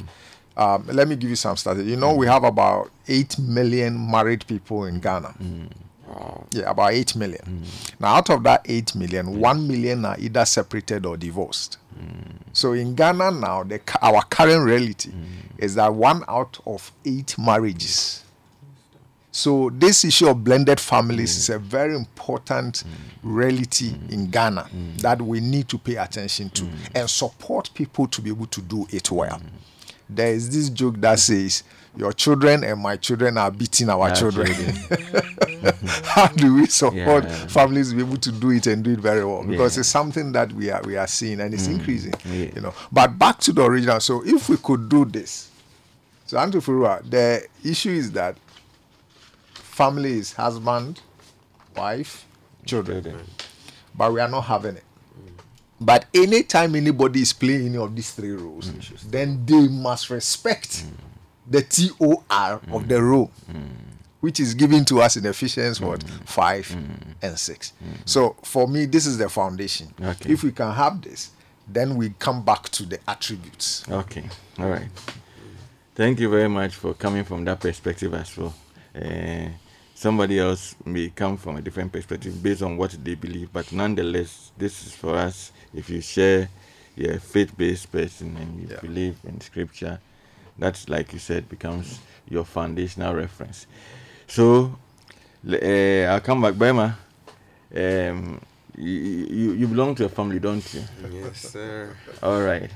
Um, 0.58 0.86
let 0.92 1.08
me 1.08 1.16
give 1.16 1.30
you 1.30 1.36
some 1.36 1.56
stats. 1.56 1.86
You 1.86 1.96
know, 1.96 2.16
we 2.16 2.26
have 2.26 2.44
about 2.44 2.90
8 3.08 3.38
million 3.38 4.10
married 4.10 4.46
people 4.48 4.86
in 4.86 5.00
Ghana. 5.00 5.36
Yeah, 6.52 6.70
about 6.72 6.93
8 6.93 7.15
million. 7.15 7.41
Mm. 7.46 8.00
Now, 8.00 8.15
out 8.15 8.30
of 8.30 8.43
that 8.43 8.62
8 8.65 8.96
million, 8.96 9.39
1 9.39 9.67
million 9.67 10.06
are 10.06 10.15
either 10.20 10.46
separated 10.46 11.06
or 11.06 11.17
divorced. 11.17 11.78
Mm. 11.98 12.38
So 12.54 12.74
in 12.74 12.96
Ghana 12.96 13.32
now, 13.32 13.63
the, 13.63 13.82
our 14.02 14.24
current 14.24 14.63
reality 14.63 15.12
mm. 15.12 15.26
is 15.58 15.76
that 15.76 15.93
one 15.93 16.24
out 16.28 16.60
of 16.65 16.91
eight 17.06 17.38
marriages. 17.38 18.24
So 19.32 19.70
this 19.72 20.04
issue 20.04 20.28
of 20.28 20.43
blended 20.43 20.80
families 20.80 21.38
is 21.38 21.50
a 21.52 21.60
very 21.60 21.96
important 21.96 22.84
reality 23.22 23.93
in 24.10 24.32
Ghana 24.32 24.67
that 24.98 25.22
we 25.22 25.39
need 25.39 25.70
to 25.70 25.78
pay 25.78 25.98
attention 25.98 26.50
to 26.52 26.67
and 26.96 27.08
support 27.08 27.70
people 27.76 28.08
to 28.08 28.22
be 28.22 28.32
able 28.32 28.48
to 28.48 28.62
do 28.62 28.88
it 28.89 29.12
well. 29.12 29.39
There 30.10 30.34
is 30.34 30.50
this 30.50 30.72
joke 30.72 30.96
that 31.02 31.20
says, 31.20 31.62
"Your 31.98 32.14
children 32.14 32.64
and 32.64 32.82
my 32.82 32.96
children 32.98 33.38
are 33.38 33.52
beating 33.52 33.90
our 33.90 34.10
Our 34.10 34.16
children." 34.16 34.48
children. 34.48 35.74
How 36.04 36.28
do 36.28 36.56
we 36.56 36.68
support 36.68 37.24
Yeah. 37.26 37.48
families 37.48 37.90
to 37.90 37.96
be 37.96 38.02
able 38.02 38.18
to 38.18 38.32
do 38.32 38.52
it 38.52 38.68
and 38.68 38.84
do 38.84 38.92
it 38.92 39.00
very 39.00 39.26
well? 39.26 39.44
Because 39.44 39.76
Yeah. 39.76 39.82
it's 39.82 39.90
something 39.90 40.32
that 40.34 40.52
we 40.54 40.70
are 40.70 40.82
we 40.84 40.98
are 40.98 41.08
seeing 41.08 41.40
and 41.42 41.54
it's 41.54 41.68
mm. 41.68 41.76
increasing. 41.76 42.14
Yeah. 42.26 42.50
You 42.56 42.62
know. 42.62 42.74
But 42.92 43.18
back 43.18 43.40
to 43.42 43.54
the 43.54 43.64
original. 43.64 44.00
So 44.00 44.24
if 44.26 44.50
we 44.50 44.58
could 44.58 44.90
do 44.90 45.06
this, 45.06 45.50
so 46.26 46.38
Andrew 46.38 46.62
Furua, 46.62 47.10
the 47.10 47.48
issue 47.64 47.92
is 47.92 48.12
that 48.12 48.38
family 49.54 50.20
is 50.20 50.34
husband, 50.34 51.02
wife, 51.76 52.26
children. 52.66 53.26
But 53.96 54.14
we 54.14 54.20
are 54.20 54.28
not 54.28 54.42
having 54.42 54.76
it. 54.78 54.84
But 55.80 56.06
anytime 56.14 56.76
anybody 56.76 57.22
is 57.22 57.34
playing 57.34 57.68
any 57.68 57.78
of 57.78 57.96
these 57.96 58.12
three 58.12 58.32
roles, 58.32 58.70
mm. 58.70 59.00
then 59.12 59.46
they 59.46 59.68
must 59.68 60.10
respect 60.10 60.70
mm. 60.84 60.90
The 61.50 61.62
TOR 61.62 62.24
of 62.72 62.88
the 62.88 62.96
mm. 62.96 63.10
role, 63.10 63.32
mm. 63.52 63.68
which 64.20 64.40
is 64.40 64.54
given 64.54 64.86
to 64.86 65.02
us 65.02 65.16
in 65.18 65.26
Ephesians 65.26 65.80
what 65.80 66.02
mm. 66.02 66.28
five 66.28 66.76
and 67.22 67.38
six. 67.40 67.74
So 68.06 68.36
for 68.44 68.68
me, 68.68 68.86
this 68.86 69.06
is 69.06 69.18
the 69.18 69.30
foundation. 69.30 69.94
Okay. 70.02 70.34
If 70.34 70.44
we 70.44 70.52
can 70.52 70.74
have 70.74 71.02
this, 71.02 71.32
then 71.68 71.96
we 71.96 72.10
come 72.20 72.44
back 72.44 72.70
to 72.70 72.86
the 72.86 73.00
attributes. 73.08 73.84
Okay, 73.90 74.24
all 74.60 74.70
right. 74.70 74.90
Thank 75.96 76.20
you 76.20 76.30
very 76.30 76.48
much 76.48 76.76
for 76.76 76.94
coming 76.94 77.24
from 77.24 77.44
that 77.46 77.60
perspective 77.60 78.14
as 78.14 78.38
well. 78.38 78.54
Uh, 78.96 79.50
somebody 79.96 80.40
else 80.40 80.76
may 80.86 81.10
come 81.10 81.38
from 81.38 81.58
a 81.58 81.62
different 81.62 81.92
perspective 81.92 82.42
based 82.42 82.62
on 82.62 82.78
what 82.78 82.92
they 83.04 83.16
believe, 83.16 83.52
but 83.52 83.72
nonetheless, 83.72 84.52
this 84.58 84.86
is 84.86 84.94
for 84.96 85.16
us. 85.16 85.52
If 85.74 85.90
you 85.90 86.02
share, 86.02 86.50
you're 86.96 87.14
a 87.16 87.20
faith-based 87.20 87.92
person 87.92 88.38
and 88.38 88.62
you 88.62 88.68
Yeah. 88.70 88.80
believe 88.80 89.18
in 89.24 89.42
Scripture, 89.42 90.00
that's 90.60 90.89
like 90.89 91.13
you 91.13 91.20
said 91.20 91.50
becomes 91.50 92.00
your 92.30 92.43
foundational 92.46 93.13
reference. 93.13 93.67
So, 94.28 94.78
uh, 95.50 95.56
I'll 95.56 96.22
come 96.22 96.41
back, 96.41 96.58
Bema. 96.58 96.98
Um, 97.76 98.41
you, 98.78 98.91
you 98.91 99.52
you 99.54 99.67
belong 99.67 99.96
to 99.96 100.06
a 100.06 100.10
family, 100.10 100.39
don't 100.39 100.74
you? 100.74 100.84
Yes, 101.12 101.52
sir. 101.52 101.96
All 102.22 102.41
right. 102.41 102.72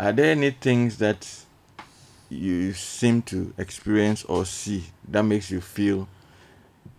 Are 0.00 0.12
there 0.12 0.30
any 0.32 0.50
things 0.50 0.98
that 0.98 1.26
you 2.30 2.72
seem 2.72 3.22
to 3.22 3.52
experience 3.58 4.24
or 4.24 4.44
see 4.44 4.84
that 5.08 5.22
makes 5.22 5.50
you 5.50 5.60
feel 5.60 6.08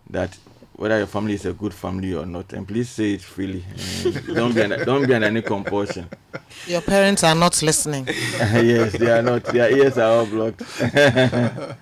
that 0.08 0.36
whether 0.80 0.96
your 0.96 1.06
family 1.06 1.34
is 1.34 1.44
a 1.44 1.52
good 1.52 1.74
family 1.74 2.14
or 2.14 2.24
not? 2.24 2.54
And 2.54 2.66
please 2.66 2.88
say 2.88 3.12
it 3.12 3.20
freely. 3.20 3.62
Uh, 4.06 4.32
don't 4.32 4.54
be 4.54 4.62
under, 4.62 4.82
don't 4.82 5.06
be 5.06 5.12
under 5.12 5.26
any 5.26 5.42
compulsion. 5.42 6.08
Your 6.66 6.80
parents 6.80 7.22
are 7.22 7.34
not 7.34 7.60
listening. 7.62 8.06
yes, 8.40 8.96
they 8.96 9.10
are 9.10 9.20
not. 9.20 9.44
Their 9.44 9.70
ears 9.70 9.98
are 9.98 10.10
all 10.10 10.24
blocked. 10.26 10.62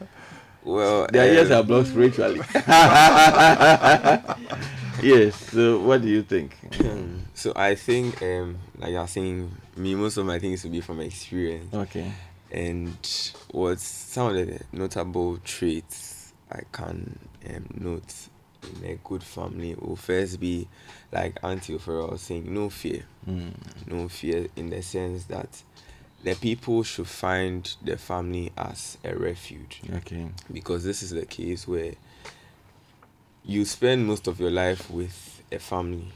Well, 0.65 1.07
Their 1.11 1.33
ears 1.33 1.51
um, 1.53 1.61
are 1.61 1.63
blocked 1.63 1.89
spiritually. 1.89 2.41
yes. 5.03 5.35
So, 5.53 5.81
what 5.81 6.03
do 6.03 6.09
you 6.09 6.23
think? 6.23 6.59
so 7.35 7.55
I 7.57 7.75
think, 7.77 8.21
um, 8.21 8.59
like 8.77 8.91
you're 8.91 9.07
saying, 9.07 9.51
me 9.77 9.95
most 9.95 10.19
of 10.19 10.27
my 10.27 10.39
things 10.39 10.65
will 10.65 10.73
be 10.73 10.83
from 10.83 11.01
experience. 11.01 11.73
Okay. 11.73 12.13
And 12.51 12.99
what's 13.53 13.85
some 13.85 14.27
of 14.27 14.35
the 14.35 14.61
notable 14.73 15.39
traits 15.39 16.35
I 16.51 16.63
can 16.71 17.19
um, 17.49 17.67
note 17.75 18.13
in 18.63 18.91
a 18.91 18.95
good 19.05 19.23
family 19.23 19.75
will 19.79 19.97
first 19.97 20.41
be, 20.41 20.69
like 21.13 21.39
Auntie 21.43 21.75
Ofera 21.75 22.11
was 22.11 22.21
saying, 22.23 22.53
no 22.53 22.69
fear. 22.71 23.05
Mm. 23.29 23.53
No 23.87 24.09
fear 24.09 24.47
in 24.57 24.71
the 24.71 24.83
sense 24.83 25.25
that 25.25 25.63
the 26.25 26.35
people 26.35 26.83
should 26.83 27.07
find 27.07 27.75
the 27.83 27.97
family 27.97 28.53
as 28.57 28.99
a 29.05 29.15
refuge 29.17 29.81
Okay. 29.99 30.27
because 30.53 30.83
this 30.83 31.03
is 31.03 31.11
the 31.11 31.25
case 31.25 31.69
where 31.69 31.93
you 33.45 33.65
spend 33.65 34.07
most 34.07 34.27
of 34.27 34.41
your 34.41 34.51
life 34.51 34.91
with 34.91 35.43
a 35.53 35.59
family 35.59 36.09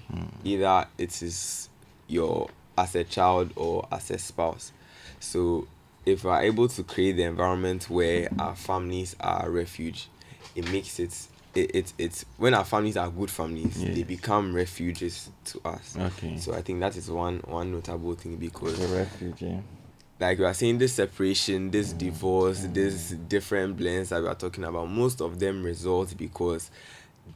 either 0.44 0.86
it 0.98 1.22
is 1.22 1.68
your 2.08 2.48
as 2.76 2.94
a 2.96 3.04
child 3.04 3.52
or 3.56 3.86
as 3.92 4.10
a 4.10 4.18
spouse 4.18 4.72
so 5.20 5.66
if 6.04 6.24
we 6.24 6.30
are 6.30 6.42
able 6.42 6.66
to 6.68 6.82
create 6.82 7.12
the 7.12 7.22
environment 7.22 7.88
where 7.88 8.28
our 8.40 8.56
families 8.56 9.14
are 9.20 9.46
a 9.46 9.50
refuge 9.50 10.08
it 10.56 10.70
makes 10.72 10.98
it 10.98 11.16
it, 11.54 11.74
it 11.74 11.92
it's 11.98 12.24
when 12.38 12.54
our 12.54 12.64
families 12.64 12.96
are 12.96 13.10
good 13.10 13.30
families 13.30 13.82
they 13.82 14.02
become 14.02 14.54
refuges 14.54 15.30
to 15.44 15.60
us 15.64 15.96
Okay. 15.98 16.36
so 16.38 16.54
i 16.54 16.62
think 16.62 16.80
that 16.80 16.96
is 16.96 17.10
one 17.10 17.40
one 17.46 17.72
notable 17.72 18.14
thing 18.14 18.36
because 18.36 18.78
The 18.78 18.96
refuge. 18.96 19.42
Yeah. 19.42 19.60
like 20.20 20.38
we 20.38 20.44
are 20.44 20.54
saying 20.54 20.78
this 20.78 20.94
separation 20.94 21.70
this 21.70 21.92
mm. 21.92 21.98
divorce 21.98 22.60
mm. 22.60 22.74
this 22.74 23.10
different 23.28 23.76
blends 23.76 24.08
that 24.10 24.22
we 24.22 24.28
are 24.28 24.34
talking 24.34 24.64
about 24.64 24.88
most 24.88 25.20
of 25.20 25.38
them 25.38 25.62
result 25.62 26.14
because 26.16 26.70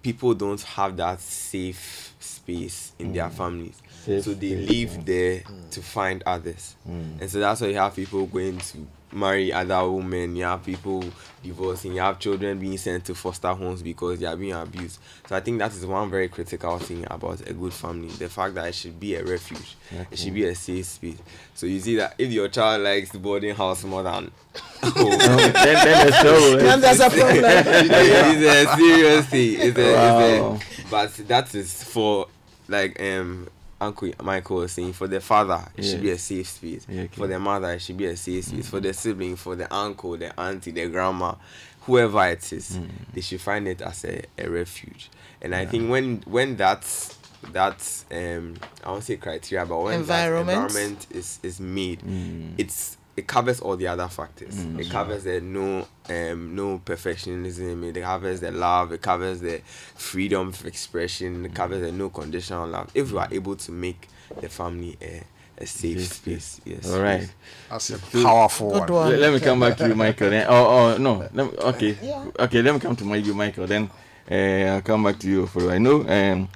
people 0.02 0.34
don't 0.34 0.62
have 0.62 0.96
that 0.96 1.20
safe 1.20 2.14
space 2.18 2.92
in 2.98 3.12
their 3.12 3.28
mm. 3.28 3.32
families 3.32 3.82
Safe 4.04 4.24
so 4.24 4.34
they 4.34 4.50
space, 4.54 4.68
leave 4.68 4.92
yeah. 4.94 5.02
there 5.04 5.42
to 5.72 5.82
find 5.82 6.22
others 6.26 6.76
and 6.86 7.30
so 7.30 7.38
that's 7.40 7.60
why 7.60 7.68
you 7.68 7.76
have 7.76 7.94
people 7.94 8.24
going 8.26 8.58
to 8.58 8.86
marry 9.16 9.52
other 9.52 9.88
women 9.90 10.36
you 10.36 10.44
have 10.44 10.62
people 10.64 11.02
divorcing 11.42 11.94
you 11.94 12.00
have 12.00 12.18
children 12.18 12.58
being 12.58 12.76
sent 12.76 13.04
to 13.04 13.14
foster 13.14 13.52
homes 13.54 13.82
because 13.82 14.18
they 14.20 14.26
are 14.26 14.36
being 14.36 14.52
abused 14.52 14.98
so 15.26 15.34
i 15.36 15.40
think 15.40 15.58
that 15.58 15.72
is 15.72 15.86
one 15.86 16.10
very 16.10 16.28
critical 16.28 16.78
thing 16.78 17.06
about 17.10 17.40
a 17.48 17.52
good 17.52 17.72
family 17.72 18.08
the 18.08 18.28
fact 18.28 18.54
that 18.54 18.66
it 18.68 18.74
should 18.74 18.98
be 19.00 19.14
a 19.14 19.24
refuge 19.24 19.76
it 20.10 20.18
should 20.18 20.34
be 20.34 20.44
a 20.44 20.54
safe 20.54 20.84
space 20.84 21.18
so 21.54 21.66
you 21.66 21.80
see 21.80 21.96
that 21.96 22.14
if 22.18 22.30
your 22.30 22.48
child 22.48 22.82
likes 22.82 23.10
the 23.10 23.18
boarding 23.18 23.54
house 23.54 23.84
more 23.84 24.02
than 24.02 24.30
No, 24.84 24.90
then, 24.92 25.52
then 25.52 26.08
there's 26.08 26.20
trouble. 26.20 26.56
Then 26.58 26.80
there's 26.80 27.00
a 27.00 27.10
problem. 27.10 27.44
it's 27.44 28.70
a 28.70 28.76
serious 28.76 29.26
thing. 29.26 29.56
It's 29.60 29.78
a, 29.78 29.92
Wow. 29.92 30.54
it's 30.54 30.78
a, 30.80 30.90
but 30.90 31.28
that 31.28 31.54
is 31.54 31.82
for 31.82 32.28
like 32.68 33.00
um 33.02 33.48
Uncle 33.80 34.10
Michael 34.22 34.56
was 34.56 34.72
saying 34.72 34.92
for 34.92 35.06
the 35.06 35.20
father 35.20 35.62
it 35.76 35.84
should 35.84 36.02
be 36.02 36.10
a 36.10 36.18
safe 36.18 36.48
space. 36.48 36.86
Yeah, 36.88 37.02
okay. 37.02 37.16
For 37.16 37.26
the 37.26 37.38
mother 37.38 37.72
it 37.72 37.82
should 37.82 37.96
be 37.96 38.06
a 38.06 38.16
safe 38.16 38.44
space. 38.44 38.68
For 38.68 38.80
the 38.80 38.88
mm-hmm. 38.88 38.96
sibling, 38.96 39.36
for 39.36 39.54
the 39.54 39.72
uncle, 39.74 40.16
the 40.16 40.38
auntie, 40.38 40.70
the 40.70 40.88
grandma, 40.88 41.34
whoever 41.82 42.26
it 42.26 42.52
is, 42.52 42.78
mm. 42.78 42.88
they 43.12 43.20
should 43.20 43.40
find 43.40 43.68
it 43.68 43.80
as 43.82 44.04
a, 44.04 44.22
a 44.38 44.48
refuge. 44.48 45.10
And 45.42 45.54
I 45.54 45.66
think 45.66 45.90
when 45.90 46.22
when 46.26 46.56
that's 46.56 47.18
that 47.52 48.04
um 48.10 48.54
I 48.84 48.90
won't 48.90 49.04
say 49.04 49.16
criteria, 49.16 49.66
but 49.66 49.78
when 49.80 50.00
Environment. 50.00 50.46
that 50.46 50.64
environment 50.64 51.06
is 51.10 51.38
is 51.42 51.60
made, 51.60 52.00
mm. 52.00 52.54
it's 52.58 52.96
it 53.16 53.26
covers 53.26 53.60
all 53.60 53.76
the 53.76 53.86
other 53.88 54.08
factors. 54.08 54.58
It 54.78 54.90
covers 54.90 55.24
the 55.24 55.40
no 55.40 55.86
um 56.08 56.54
no 56.54 56.78
perfectionism, 56.84 57.96
it 57.96 58.00
covers 58.00 58.40
the 58.40 58.50
love, 58.50 58.92
it 58.92 59.00
covers 59.02 59.40
the 59.40 59.60
freedom 59.94 60.48
of 60.48 60.66
expression, 60.66 61.44
it 61.46 61.54
covers 61.54 61.80
the 61.80 61.92
no 61.92 62.10
conditional 62.10 62.66
love. 62.68 62.90
If 62.94 63.12
we 63.12 63.18
are 63.18 63.28
able 63.30 63.56
to 63.56 63.72
make 63.72 64.08
the 64.40 64.48
family 64.48 64.96
a, 65.00 65.22
a 65.58 65.66
safe 65.66 66.00
Safe 66.00 66.12
space, 66.12 66.60
yes. 66.64 66.92
All 66.92 67.00
right. 67.00 67.32
That's 67.70 67.90
a 67.90 67.98
powerful 67.98 68.70
Good 68.72 68.90
one. 68.90 68.92
one. 68.92 69.10
Let, 69.12 69.20
let 69.20 69.32
me 69.32 69.40
come 69.40 69.60
back 69.60 69.76
to 69.78 69.88
you, 69.88 69.94
Michael. 69.94 70.30
Then, 70.30 70.46
oh, 70.48 70.66
oh 70.66 70.96
no. 70.98 71.28
Let 71.32 71.34
me, 71.34 71.58
okay. 71.58 71.96
Okay. 72.38 72.62
Let 72.62 72.74
me 72.74 72.80
come 72.80 72.96
to 72.96 73.04
my, 73.04 73.16
you, 73.16 73.32
Michael. 73.34 73.66
Then 73.66 73.90
uh, 74.30 74.34
I'll 74.74 74.82
come 74.82 75.04
back 75.04 75.18
to 75.20 75.28
you 75.28 75.46
for. 75.46 75.70
I 75.70 75.78
know. 75.78 76.06
Um, 76.06 76.48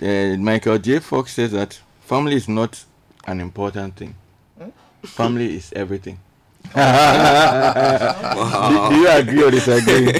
uh, 0.00 0.36
Michael 0.38 0.78
J. 0.78 1.00
Fox 1.00 1.34
says 1.34 1.50
that 1.52 1.80
family 2.00 2.36
is 2.36 2.48
not 2.48 2.84
an 3.24 3.40
important 3.40 3.96
thing. 3.96 4.14
Family 5.02 5.56
is 5.56 5.72
everything. 5.74 6.18
do, 6.62 6.80
do 8.90 8.94
you 8.96 9.08
agree 9.08 9.42
or 9.42 9.50
disagree? 9.50 10.08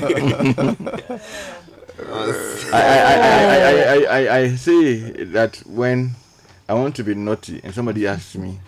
I, 2.73 2.83
I, 2.83 3.15
I, 3.15 3.59
I, 3.59 3.75
I, 3.83 4.05
I, 4.05 4.37
I 4.39 4.55
say 4.57 5.25
that 5.25 5.57
when 5.67 6.13
I 6.69 6.75
want 6.75 6.97
to 6.97 7.05
be 7.05 7.15
naughty 7.15 7.61
and 7.63 7.73
somebody 7.73 8.07
asks 8.07 8.35
me, 8.37 8.59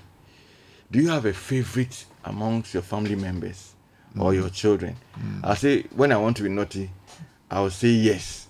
Do 0.90 1.00
you 1.00 1.08
have 1.08 1.24
a 1.24 1.32
favorite 1.32 2.04
amongst 2.24 2.74
your 2.74 2.82
family 2.82 3.16
members? 3.16 3.74
or 4.18 4.32
mm. 4.32 4.34
your 4.36 4.50
children. 4.50 4.96
Mm. 5.18 5.40
I'll 5.44 5.56
say 5.56 5.82
when 5.94 6.12
I 6.12 6.16
want 6.16 6.36
to 6.38 6.42
be 6.42 6.48
naughty, 6.48 6.90
I'll 7.50 7.70
say 7.70 7.88
yes, 7.88 8.43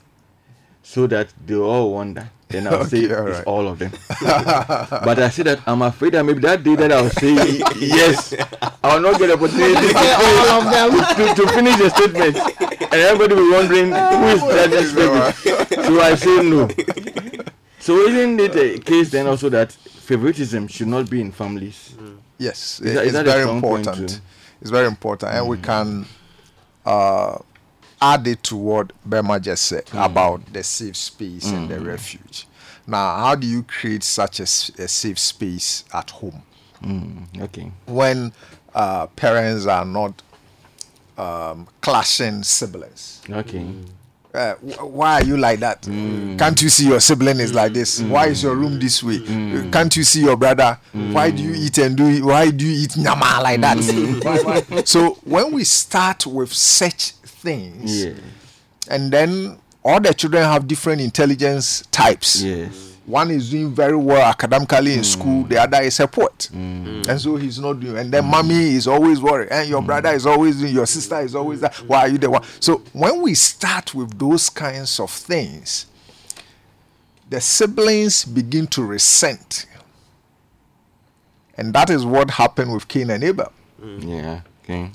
so 0.85 1.07
that 1.09 1.33
they 1.47 1.55
all 1.57 1.93
wonder. 1.93 2.29
Then 2.49 2.69
I'll 2.69 2.85
say 2.93 3.07
Okay, 3.07 3.15
all 3.17 3.27
it's 3.29 3.41
all 3.47 3.67
of 3.69 3.79
them. 3.81 3.91
but 4.21 5.19
I 5.19 5.29
say 5.31 5.43
that 5.45 5.61
I'm 5.67 5.83
afraid 5.83 6.13
that 6.13 6.23
maybe 6.25 6.41
that 6.41 6.63
day 6.63 6.77
that 6.77 6.93
I'll 6.93 7.11
say 7.11 7.35
yes, 7.81 8.35
I'll 8.85 9.01
not 9.01 9.19
get 9.19 9.29
the 9.29 9.35
opportunity 9.35 9.89
to, 9.89 9.99
all 9.99 10.61
of 10.61 10.65
them. 10.71 11.35
to, 11.35 11.43
to 11.43 11.49
finish 11.53 11.77
the 11.79 11.91
statement, 11.91 12.37
and 12.83 12.95
everybody 12.95 13.35
will 13.35 13.49
be 13.49 13.57
wondering 13.57 13.87
who 13.87 14.27
is 14.29 14.41
that 14.43 14.71
this 14.71 14.93
baby. 14.95 15.83
So 15.83 16.01
I 16.01 16.15
say 16.15 16.43
no. 16.43 16.69
So 17.81 17.97
isn't 17.99 18.39
it 18.41 18.55
a 18.57 18.79
case 18.79 19.11
then 19.11 19.27
also 19.27 19.49
that 19.49 19.73
favoritism 19.73 20.69
should 20.69 20.89
not 20.89 21.09
be 21.11 21.21
in 21.21 21.33
families? 21.33 21.95
Yes, 22.39 22.81
Is 22.81 22.95
that- 22.95 23.01
is 23.03 23.07
it's 23.09 23.13
that 23.15 23.25
very 23.27 23.43
strong 23.43 23.61
point 23.63 23.87
important. 23.87 24.21
It's 24.61 24.71
very 24.71 24.87
important, 24.87 25.33
and 25.33 25.49
we 25.49 25.59
can 25.59 26.07
uh, 26.87 27.39
add 28.01 28.27
it 28.27 28.43
to 28.45 28.57
what 28.57 28.93
Berma 29.05 29.41
just 29.41 29.65
said 29.67 29.85
about 29.95 30.53
the 30.53 30.63
safe 30.63 30.97
space 30.97 31.51
and 31.51 31.69
the 31.69 31.81
refuge. 31.81 32.47
Now, 32.87 33.17
how 33.17 33.35
do 33.35 33.47
you 33.47 33.63
create 33.63 34.03
such 34.03 34.41
a 34.41 34.47
safe 34.47 35.19
space 35.19 35.85
at 35.93 36.11
home 36.11 36.43
Mm, 36.83 37.41
okay. 37.43 37.73
when 37.87 38.33
uh, 38.75 39.07
parents 39.09 39.65
are 39.67 39.85
not 39.87 40.21
um, 41.17 41.67
clashing 41.81 42.43
siblings? 42.43 43.23
Okay. 43.31 43.67
uh, 44.35 44.55
why 44.57 45.15
are 45.15 45.25
you 45.25 45.37
like 45.37 45.61
that? 45.61 45.81
Can't 45.83 46.61
you 46.61 46.69
see 46.69 46.89
your 46.89 47.01
sibling 47.01 47.39
is 47.41 47.55
like 47.55 47.73
this? 47.73 48.01
Why 48.03 48.27
is 48.27 48.43
your 48.43 48.57
room 48.57 48.79
this 48.81 49.03
way? 49.03 49.17
Uh, 49.19 49.71
Can't 49.71 49.97
you 49.97 50.03
see 50.05 50.21
your 50.23 50.37
brother? 50.37 50.79
Why 50.93 51.31
do 51.31 51.43
you 51.43 51.55
eat 51.55 51.79
and 51.79 51.97
do 51.97 52.05
it? 52.07 52.23
Why 52.23 52.51
do 52.51 52.67
you 52.67 52.83
eat 52.85 52.97
nyama 52.97 53.41
like 53.43 53.61
that? 53.63 53.79
Why- 54.25 54.61
why? 54.71 54.83
So 54.85 55.15
when 55.25 55.53
we 55.53 55.65
start 55.65 56.27
with 56.27 56.53
such 56.53 57.13
things, 57.45 58.05
Yeah. 58.05 58.15
and 58.89 59.13
then 59.13 59.59
all 59.85 60.01
the 60.01 60.15
children 60.15 60.43
have 60.43 60.67
different 60.67 61.01
intelligence 61.01 61.85
types. 61.91 62.43
Yes. 62.43 62.93
One 63.07 63.31
is 63.31 63.51
doing 63.51 63.75
very 63.75 63.97
well 63.97 64.23
academically 64.23 64.95
in 64.95 65.01
mm. 65.01 65.05
school, 65.05 65.45
the 65.45 65.61
other 65.61 65.83
is 65.83 66.01
a 66.01 66.09
poet. 66.09 66.49
Mm. 66.53 66.85
Mm. 66.85 67.09
And 67.09 67.21
so 67.21 67.37
he's 67.37 67.59
not 67.59 67.79
doing 67.79 67.99
and 67.99 68.11
then 68.11 68.25
mommy 68.25 68.75
is 68.75 68.89
always 68.89 69.21
worried, 69.21 69.51
and 69.51 69.69
your 69.69 69.83
brother 69.83 70.11
is 70.11 70.25
always 70.25 70.59
doing, 70.59 70.75
your 70.75 70.87
sister 70.87 71.21
is 71.21 71.35
always 71.35 71.61
that. 71.61 71.75
Why 71.87 72.01
are 72.01 72.09
you 72.09 72.19
the 72.19 72.31
one? 72.31 72.43
So 72.61 72.79
when 72.95 73.21
we 73.21 73.35
start 73.35 73.95
with 73.95 74.19
those 74.19 74.49
kinds 74.49 74.99
of 74.99 75.11
things, 75.11 75.87
the 77.29 77.41
siblings 77.41 78.25
begin 78.25 78.67
to 78.69 78.83
resent. 78.83 79.67
And 81.57 81.73
that 81.75 81.91
is 81.91 82.05
what 82.05 82.31
happened 82.31 82.73
with 82.73 82.89
Cain 82.89 83.11
and 83.11 83.23
Abel. 83.23 83.53
Yeah. 83.99 84.41
Okay. 84.65 84.91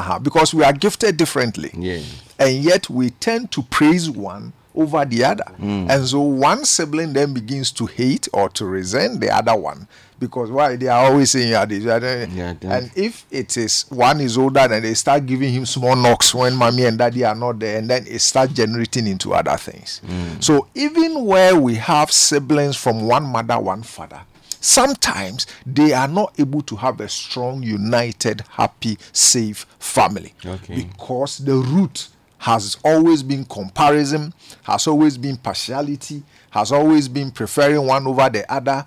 Uh-huh, 0.00 0.18
because 0.18 0.54
we 0.54 0.64
are 0.64 0.72
gifted 0.72 1.16
differently 1.16 1.70
Yeah. 1.76 2.00
and 2.38 2.52
yet 2.64 2.88
we 2.90 3.10
tend 3.10 3.50
to 3.52 3.62
praise 3.62 4.08
one 4.10 4.52
over 4.74 5.04
the 5.04 5.24
other. 5.24 5.44
And 5.60 6.06
so 6.06 6.20
one 6.20 6.64
sibling 6.64 7.12
then 7.12 7.34
begins 7.34 7.72
to 7.72 7.86
hate 7.86 8.28
or 8.32 8.48
to 8.50 8.64
resent 8.64 9.20
the 9.20 9.28
other 9.28 9.54
one 9.56 9.88
because 10.20 10.50
why 10.50 10.76
they 10.76 10.86
are 10.86 11.06
always 11.10 11.30
saying 11.32 11.50
yeah, 11.50 11.64
this, 11.64 11.82
yeah, 11.82 11.98
that." 11.98 12.28
And 12.64 12.90
if 12.94 13.24
it 13.30 13.56
is 13.56 13.84
one 13.90 14.20
is 14.20 14.38
older 14.38 14.60
and 14.60 14.84
they 14.84 14.94
start 14.94 15.26
giving 15.26 15.52
him 15.52 15.66
small 15.66 15.96
knocks 15.96 16.34
when 16.34 16.54
mommy 16.56 16.84
and 16.84 16.96
daddy 16.98 17.24
are 17.24 17.34
not 17.34 17.58
there 17.58 17.78
and 17.78 17.90
then 17.90 18.06
it 18.06 18.20
starts 18.20 18.52
generating 18.52 19.06
into 19.06 19.34
other 19.34 19.56
things 19.56 20.00
so 20.40 20.66
even 20.74 21.24
where 21.24 21.56
we 21.56 21.74
have 21.74 22.10
siblings 22.12 22.76
from 22.76 23.06
one 23.06 23.24
mother 23.24 23.58
one 23.58 23.82
father 23.82 24.20
sometimes 24.60 25.46
they 25.66 25.92
are 25.92 26.08
not 26.08 26.32
able 26.38 26.62
to 26.62 26.76
have 26.76 27.00
a 27.00 27.08
strong 27.08 27.62
united 27.62 28.42
happy 28.50 28.98
safe 29.12 29.66
family 29.78 30.34
Okay. 30.44 30.74
because 30.74 31.38
the 31.38 31.54
root 31.54 32.08
has 32.38 32.78
always 32.84 33.22
been 33.22 33.44
comparison, 33.44 34.32
has 34.62 34.86
always 34.86 35.18
been 35.18 35.36
partiality, 35.36 36.22
has 36.50 36.72
always 36.72 37.06
been 37.08 37.30
preferring 37.30 37.86
one 37.86 38.06
over 38.06 38.30
the 38.30 38.50
other 38.50 38.84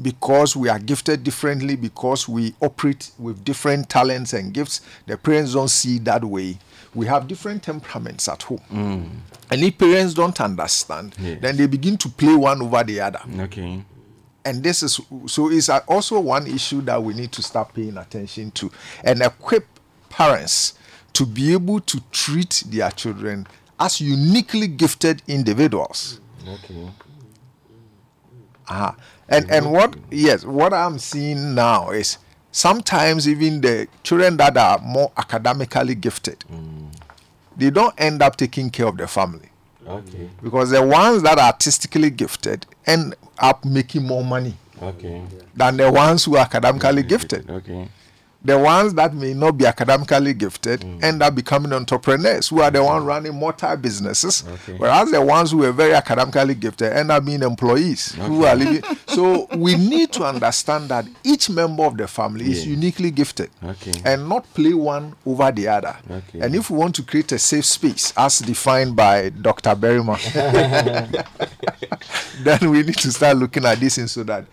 because 0.00 0.54
we 0.56 0.68
are 0.68 0.78
gifted 0.78 1.22
differently, 1.24 1.74
because 1.76 2.28
we 2.28 2.54
operate 2.60 3.10
with 3.18 3.42
different 3.44 3.88
talents 3.88 4.32
and 4.34 4.52
gifts. 4.52 4.80
The 5.06 5.16
parents 5.16 5.54
don't 5.54 5.68
see 5.68 5.98
that 6.00 6.22
way. 6.24 6.58
We 6.94 7.06
have 7.06 7.28
different 7.28 7.62
temperaments 7.62 8.28
at 8.28 8.42
home. 8.42 8.60
Mm. 8.70 9.08
And 9.50 9.62
if 9.62 9.78
parents 9.78 10.12
don't 10.12 10.38
understand, 10.40 11.14
Yes. 11.18 11.38
then 11.40 11.56
they 11.56 11.66
begin 11.66 11.96
to 11.98 12.08
play 12.10 12.34
one 12.34 12.60
over 12.60 12.82
the 12.84 13.00
other 13.00 13.20
Okay. 13.40 13.82
And 14.44 14.62
this 14.62 14.82
is 14.82 15.00
so 15.26 15.50
it's 15.50 15.68
also 15.68 16.18
one 16.20 16.46
issue 16.46 16.80
that 16.82 17.02
we 17.02 17.14
need 17.14 17.32
to 17.32 17.42
start 17.42 17.72
paying 17.74 17.96
attention 17.96 18.50
to 18.52 18.70
and 19.04 19.22
equip 19.22 19.66
parents 20.08 20.74
to 21.12 21.26
be 21.26 21.52
able 21.52 21.80
to 21.80 22.00
treat 22.10 22.62
their 22.66 22.90
children 22.90 23.46
as 23.78 24.00
uniquely 24.00 24.66
gifted 24.66 25.22
individuals. 25.28 26.20
Okay. 26.48 26.88
uh 28.68 28.92
and 29.28 29.48
and 29.50 29.70
what 29.70 29.94
yes 30.10 30.44
what 30.44 30.72
i'm 30.72 30.98
seeing 30.98 31.54
now 31.54 31.90
is 31.90 32.18
sometimes 32.50 33.28
even 33.28 33.60
the 33.60 33.86
children 34.02 34.36
that 34.36 34.56
are 34.56 34.78
more 34.78 35.10
academically 35.16 35.94
gifted 35.94 36.44
they 37.56 37.70
don't 37.70 37.94
end 37.98 38.22
up 38.22 38.36
taking 38.36 38.70
care 38.70 38.86
of 38.86 38.96
the 38.96 39.06
family 39.06 39.48
Okay. 39.86 40.28
because 40.42 40.70
the 40.70 40.82
ones 40.82 41.22
that 41.22 41.38
are 41.38 41.46
artistically 41.46 42.10
gifted 42.10 42.66
end 42.86 43.14
up 43.38 43.64
making 43.64 44.04
more 44.04 44.24
money 44.24 44.54
Okay. 44.80 45.22
than 45.54 45.76
the 45.76 45.90
ones 45.90 46.24
who 46.24 46.36
are 46.36 46.40
academically 46.44 47.02
gifted. 47.02 47.48
Okay. 47.50 47.88
The 48.44 48.58
ones 48.58 48.94
that 48.94 49.14
may 49.14 49.34
not 49.34 49.56
be 49.56 49.66
academically 49.66 50.34
gifted 50.34 50.80
mm. 50.80 51.02
end 51.02 51.22
up 51.22 51.34
becoming 51.34 51.72
entrepreneurs 51.72 52.48
who 52.48 52.60
are 52.60 52.70
the 52.70 52.82
ones 52.82 53.04
mm. 53.04 53.06
running 53.06 53.38
multi 53.38 53.76
businesses, 53.76 54.44
Okay. 54.46 54.78
whereas 54.78 55.10
the 55.10 55.20
ones 55.20 55.52
who 55.52 55.62
are 55.64 55.72
very 55.72 55.94
academically 55.94 56.54
gifted 56.54 56.92
end 56.92 57.10
up 57.12 57.24
being 57.24 57.42
employees 57.42 58.14
who 58.14 58.44
are 58.44 58.56
living. 58.56 58.82
so 59.06 59.46
we 59.56 59.76
need 59.76 60.12
to 60.12 60.24
understand 60.24 60.88
that 60.88 61.06
each 61.22 61.50
member 61.50 61.84
of 61.84 61.96
the 61.96 62.08
family 62.08 62.50
is 62.50 62.66
uniquely 62.66 63.10
gifted 63.10 63.50
Okay. 63.62 63.94
and 64.04 64.28
not 64.28 64.44
play 64.54 64.74
one 64.74 65.14
over 65.24 65.52
the 65.52 65.68
other. 65.68 65.96
Okay. 66.10 66.40
And 66.40 66.54
if 66.54 66.70
we 66.70 66.78
want 66.78 66.94
to 66.96 67.02
create 67.02 67.30
a 67.32 67.38
safe 67.38 67.64
space, 67.64 68.12
as 68.16 68.40
defined 68.40 68.96
by 68.96 69.28
Dr. 69.30 69.74
Berryman, 69.76 70.18
then 72.42 72.70
we 72.70 72.82
need 72.82 72.96
to 72.96 73.12
start 73.12 73.36
looking 73.36 73.64
at 73.64 73.78
this 73.78 73.96
thing 73.96 74.06
so 74.08 74.22
that 74.24 74.44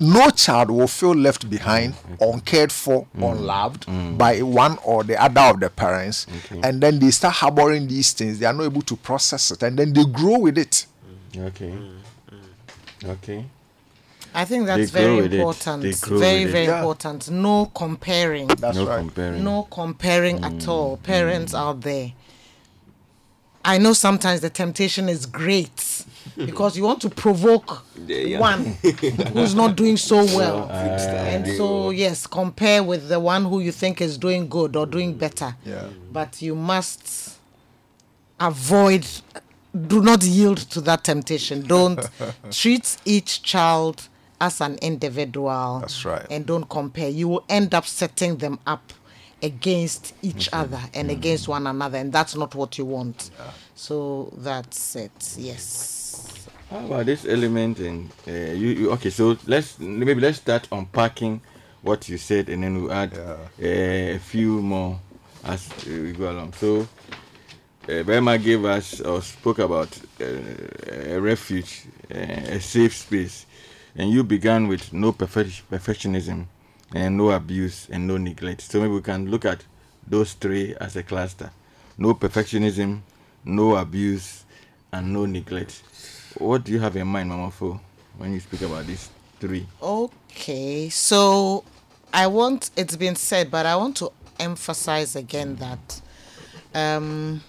no 0.00 0.30
child 0.30 0.70
will 0.70 0.88
feel 0.88 1.14
left 1.14 1.48
behind, 1.50 1.94
uncared 2.20 2.72
for, 2.72 3.06
unloved 3.14 3.86
by 4.18 4.40
one 4.40 4.78
or 4.82 5.04
the 5.04 5.20
other 5.22 5.42
of 5.42 5.60
the 5.60 5.68
parents. 5.70 6.26
And 6.62 6.80
then 6.82 6.98
they 6.98 7.10
start 7.10 7.34
harboring 7.34 7.86
these 7.86 8.12
things. 8.12 8.38
They 8.38 8.46
are 8.46 8.52
not 8.54 8.64
able 8.64 8.82
to 8.82 8.96
process 8.96 9.50
it. 9.50 9.62
And 9.62 9.78
then 9.78 9.92
they 9.92 10.04
grow 10.04 10.38
with 10.38 10.56
it. 10.56 10.86
Okay. 11.36 11.70
Mm, 11.70 11.98
mm. 12.32 13.08
Okay. 13.10 13.44
I 14.34 14.44
think 14.44 14.66
that's 14.66 14.90
They 14.90 15.00
very 15.04 15.18
important. 15.24 15.82
Very, 16.06 16.44
very 16.46 16.66
Yeah. 16.66 16.78
important. 16.78 17.30
No 17.30 17.66
comparing. 17.66 18.46
That's 18.46 18.76
no 18.76 18.86
right. 18.86 18.98
comparing. 18.98 19.44
No 19.44 19.64
comparing 19.70 20.42
at 20.44 20.66
all. 20.66 20.96
Parents 20.96 21.54
out 21.54 21.82
there. 21.82 22.12
I 23.64 23.76
know 23.78 23.92
sometimes 23.92 24.40
the 24.40 24.50
temptation 24.50 25.08
is 25.08 25.26
great 25.26 26.04
because 26.46 26.76
you 26.76 26.82
want 26.84 27.00
to 27.02 27.10
provoke 27.10 27.84
Yeah, 28.06 28.16
yeah. 28.18 28.38
one 28.40 28.64
who's 29.32 29.54
not 29.54 29.76
doing 29.76 29.96
so 29.96 30.16
well. 30.36 30.68
uh, 30.70 30.72
and 30.72 31.46
so, 31.56 31.90
yes, 31.90 32.26
compare 32.26 32.82
with 32.82 33.08
the 33.08 33.18
one 33.20 33.44
who 33.44 33.60
you 33.60 33.72
think 33.72 34.00
is 34.00 34.18
doing 34.18 34.48
good 34.48 34.76
or 34.76 34.86
doing 34.86 35.14
better. 35.16 35.56
Yeah. 35.64 35.88
But 36.12 36.40
you 36.42 36.54
must 36.54 37.38
avoid, 38.38 39.06
do 39.86 40.02
not 40.02 40.22
yield 40.22 40.58
to 40.58 40.80
that 40.82 41.04
temptation. 41.04 41.66
Don't 41.66 42.08
treat 42.50 42.96
each 43.04 43.42
child 43.42 44.08
as 44.40 44.60
an 44.60 44.76
individual. 44.82 45.80
That's 45.80 46.04
right. 46.04 46.26
And 46.30 46.46
don't 46.46 46.68
compare. 46.68 47.08
You 47.08 47.28
will 47.28 47.44
end 47.48 47.74
up 47.74 47.86
setting 47.86 48.38
them 48.38 48.58
up 48.66 48.92
against 49.42 50.14
each 50.22 50.48
other 50.52 50.80
and 50.94 51.10
against 51.10 51.48
one 51.48 51.66
another, 51.66 51.98
and 51.98 52.12
that's 52.12 52.34
not 52.36 52.54
what 52.54 52.76
you 52.78 52.84
want. 52.84 53.30
So 53.80 54.30
that's 54.36 54.94
it. 54.94 55.36
Yes. 55.38 56.46
How 56.68 56.84
about 56.84 57.06
this 57.06 57.24
element 57.24 57.78
and 57.78 58.10
uh, 58.28 58.30
you, 58.30 58.68
you? 58.68 58.90
Okay, 58.92 59.08
so 59.08 59.38
let's 59.46 59.78
maybe 59.78 60.20
let's 60.20 60.36
start 60.36 60.68
unpacking 60.70 61.40
what 61.80 62.06
you 62.06 62.18
said, 62.18 62.50
and 62.50 62.62
then 62.62 62.82
we'll 62.82 62.92
add 62.92 63.14
uh, 63.16 63.38
a 63.58 64.18
few 64.18 64.60
more 64.60 65.00
as 65.44 65.66
we 65.86 66.12
go 66.12 66.30
along. 66.30 66.52
So, 66.52 66.86
uh, 67.88 68.02
Burma 68.02 68.36
gave 68.36 68.66
us 68.66 69.00
or 69.00 69.22
spoke 69.22 69.60
about 69.60 69.98
uh, 70.20 70.26
a 71.14 71.18
refuge, 71.18 71.86
uh, 72.14 72.18
a 72.18 72.60
safe 72.60 72.94
space, 72.94 73.46
and 73.96 74.10
you 74.10 74.24
began 74.24 74.68
with 74.68 74.92
no 74.92 75.10
perfec- 75.14 75.62
perfectionism, 75.72 76.44
and 76.94 77.16
no 77.16 77.30
abuse, 77.30 77.88
and 77.90 78.06
no 78.06 78.18
neglect. 78.18 78.60
So 78.60 78.78
maybe 78.78 78.92
we 78.92 79.00
can 79.00 79.30
look 79.30 79.46
at 79.46 79.64
those 80.06 80.34
three 80.34 80.74
as 80.78 80.96
a 80.96 81.02
cluster: 81.02 81.50
no 81.96 82.12
perfectionism, 82.12 83.00
no 83.44 83.76
abuse, 83.76 84.44
and 84.92 85.12
no 85.12 85.26
neglect. 85.26 85.82
What 86.38 86.64
do 86.64 86.72
you 86.72 86.80
have 86.80 86.96
in 86.96 87.06
mind, 87.06 87.28
Mama 87.28 87.50
Fo, 87.50 87.80
when 88.18 88.32
you 88.32 88.40
speak 88.40 88.62
about 88.62 88.86
these 88.86 89.08
three? 89.38 89.66
Okay, 89.82 90.88
so 90.88 91.64
I 92.12 92.26
want 92.26 92.70
it's 92.76 92.96
been 92.96 93.16
said, 93.16 93.50
but 93.50 93.66
I 93.66 93.76
want 93.76 93.96
to 93.98 94.12
emphasize 94.38 95.16
again 95.16 95.56
that 95.56 96.00
um, 96.74 97.42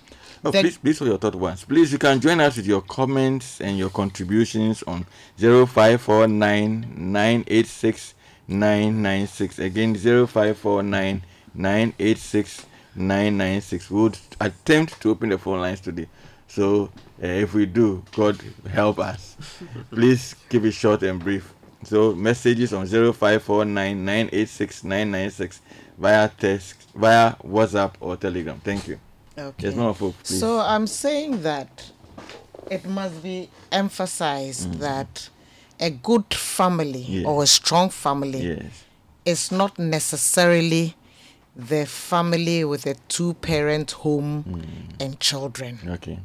Oh, 0.43 0.51
please, 0.51 0.75
please 0.79 0.97
for 0.97 1.05
your 1.05 1.19
thought 1.19 1.35
once. 1.35 1.63
Please, 1.63 1.91
you 1.91 1.99
can 1.99 2.19
join 2.19 2.39
us 2.41 2.57
with 2.57 2.65
your 2.65 2.81
comments 2.81 3.61
and 3.61 3.77
your 3.77 3.91
contributions 3.91 4.81
on 4.83 5.05
0549 5.37 6.95
986 6.97 8.15
996. 8.47 9.59
Again, 9.59 9.93
0549 9.95 11.21
986 11.53 12.65
996. 12.95 13.89
We 13.91 14.01
would 14.01 14.17
attempt 14.39 15.01
to 15.01 15.09
open 15.11 15.29
the 15.29 15.37
phone 15.37 15.59
lines 15.61 15.79
today. 15.81 16.07
So, 16.47 16.89
uh, 17.23 17.27
if 17.27 17.53
we 17.53 17.65
do, 17.65 18.03
God 18.15 18.39
help 18.69 18.99
us. 18.99 19.37
Please 19.91 20.35
keep 20.49 20.63
it 20.63 20.71
short 20.73 21.01
and 21.03 21.19
brief. 21.19 21.53
So, 21.83 22.13
messages 22.13 22.73
on 22.73 22.85
0549 22.87 24.05
986 24.05 24.83
996 24.83 25.61
via 25.97 26.29
text, 26.37 26.87
via 26.95 27.35
WhatsApp 27.45 27.93
or 27.99 28.17
Telegram. 28.17 28.59
Thank 28.63 28.87
you. 28.87 28.99
okay. 29.37 29.67
Yes, 29.67 29.75
Mama 29.75 29.93
Folk, 29.93 30.15
please. 30.23 30.39
So 30.39 30.59
I'm 30.59 30.87
saying 30.87 31.41
that 31.43 31.91
it 32.69 32.85
must 32.85 33.23
be 33.23 33.49
emphasized 33.71 34.73
that 34.79 35.29
a 35.79 35.89
good 35.89 36.33
family 36.33 37.03
Mm. 37.05 37.21
Yeah. 37.21 37.27
or 37.27 37.43
a 37.43 37.47
strong 37.47 37.89
family 37.89 38.41
yes. 38.57 38.83
is 39.25 39.51
not 39.51 39.79
necessarily 39.79 40.95
the 41.55 41.85
family 41.85 42.63
with 42.63 42.85
a 42.85 42.95
two 43.07 43.33
parent 43.35 43.91
home 43.91 44.43
Mm. 44.47 44.63
and 45.03 45.19
children. 45.19 45.79
Okay. 45.87 46.19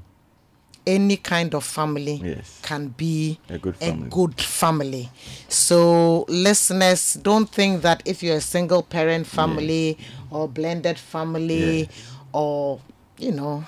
Any 0.86 1.16
kind 1.16 1.52
of 1.54 1.64
family 1.64 2.20
Yes. 2.24 2.60
can 2.62 2.88
be 2.96 3.40
A 3.50 3.58
good 3.58 3.74
a 3.80 3.86
family. 3.86 4.08
good 4.08 4.40
family. 4.40 5.10
So, 5.48 6.24
listeners, 6.28 7.14
don't 7.20 7.50
think 7.50 7.82
that 7.82 8.02
if 8.04 8.22
you're 8.22 8.36
a 8.36 8.40
single 8.40 8.82
parent 8.84 9.26
family 9.26 9.98
or 10.30 10.48
blended 10.48 10.96
family 10.96 11.80
Yes. 11.80 11.88
or, 12.32 12.80
you 13.18 13.32
know, 13.32 13.64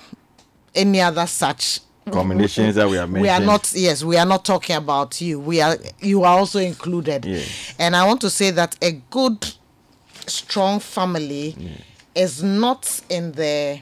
any 0.73 1.01
other 1.01 1.27
such 1.27 1.81
Combinations 2.09 2.73
that 2.75 2.89
we 2.89 2.95
have 2.97 3.11
we 3.25 3.29
are 3.29 3.39
not 3.39 3.71
yes 3.75 4.03
we 4.03 4.17
are 4.17 4.25
not 4.25 4.43
talking 4.43 4.75
about 4.75 5.21
you 5.21 5.39
we 5.39 5.61
are 5.61 5.77
you 5.99 6.23
are 6.23 6.39
also 6.39 6.57
included 6.57 7.23
Yes. 7.23 7.75
and 7.77 7.95
i 7.95 8.03
want 8.07 8.19
to 8.21 8.31
say 8.31 8.49
that 8.49 8.75
a 8.81 8.93
good 9.11 9.45
strong 10.29 10.79
family 10.79 11.55
is 12.15 12.43
not 12.43 13.01
in 13.09 13.33
the 13.33 13.81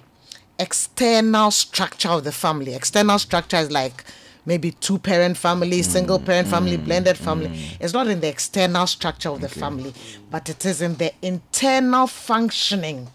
external 0.60 1.52
structure 1.52 2.10
of 2.10 2.24
the 2.24 2.32
family. 2.32 2.74
External 2.74 3.20
structure 3.20 3.58
is 3.58 3.72
like 3.72 4.04
maybe 4.46 4.72
two 4.72 4.98
parent 4.98 5.38
family 5.38 5.82
mm, 5.82 5.86
single 5.86 6.20
parent 6.20 6.48
family 6.48 6.78
mm, 6.78 6.86
blended 6.86 7.18
family. 7.18 7.50
Mm. 7.50 7.78
it's 7.82 7.94
not 7.94 8.08
in 8.08 8.22
the 8.22 8.30
external 8.30 8.88
structure 8.88 9.30
of 9.30 9.42
the 9.42 9.50
family 9.50 9.94
but 10.32 10.50
it 10.50 10.66
is 10.66 10.82
in 10.82 10.96
the 10.96 11.12
internal 11.22 12.08
functioning 12.08 13.08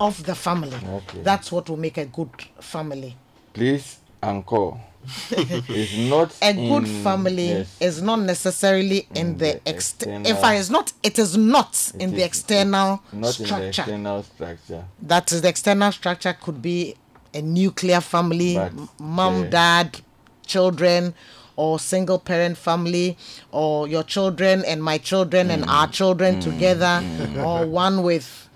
of 0.00 0.24
the 0.24 0.34
family. 0.34 0.76
Okay. 0.88 1.22
that's 1.22 1.50
what 1.50 1.68
will 1.68 1.76
make 1.76 1.98
a 1.98 2.06
good 2.06 2.30
family. 2.60 3.16
Please, 3.52 3.98
encore. 4.22 4.80
a 5.30 6.52
good 6.52 6.84
in- 6.84 7.02
family 7.02 7.48
yes. 7.48 7.76
is 7.80 8.02
not 8.02 8.20
necessarily 8.20 9.06
in 9.14 9.38
the, 9.38 9.38
the 9.38 9.68
ex- 9.68 9.92
external- 9.92 10.26
in 10.26 10.36
fact 10.36 10.60
it's 10.60 10.70
not 10.70 10.92
it 11.02 11.18
is 11.18 11.36
not 11.36 11.92
in 11.98 12.10
the 12.10 12.18
is- 12.18 12.24
external 12.24 13.02
not 13.12 13.40
in 13.40 13.46
the 13.46 13.68
external 13.68 14.22
structure. 14.22 14.84
that 15.00 15.32
is 15.32 15.42
the 15.42 15.48
external 15.48 15.92
structure 15.92 16.36
could 16.40 16.60
be 16.60 16.94
a 17.32 17.40
nuclear 17.40 18.00
family 18.00 18.54
But, 18.54 18.72
mom 18.98 19.42
uh, 19.42 19.46
dad 19.46 20.00
children 20.46 21.14
or 21.56 21.78
single 21.78 22.18
parent 22.18 22.56
family 22.56 23.16
or 23.50 23.88
your 23.88 24.02
children 24.02 24.64
and 24.64 24.82
my 24.82 24.98
children 24.98 25.50
and 25.50 25.64
mm. 25.64 25.68
our 25.68 25.88
children 25.88 26.36
mm. 26.36 26.42
together 26.42 27.02
mm. 27.02 27.44
or 27.44 27.66
one 27.66 28.02
with 28.02 28.48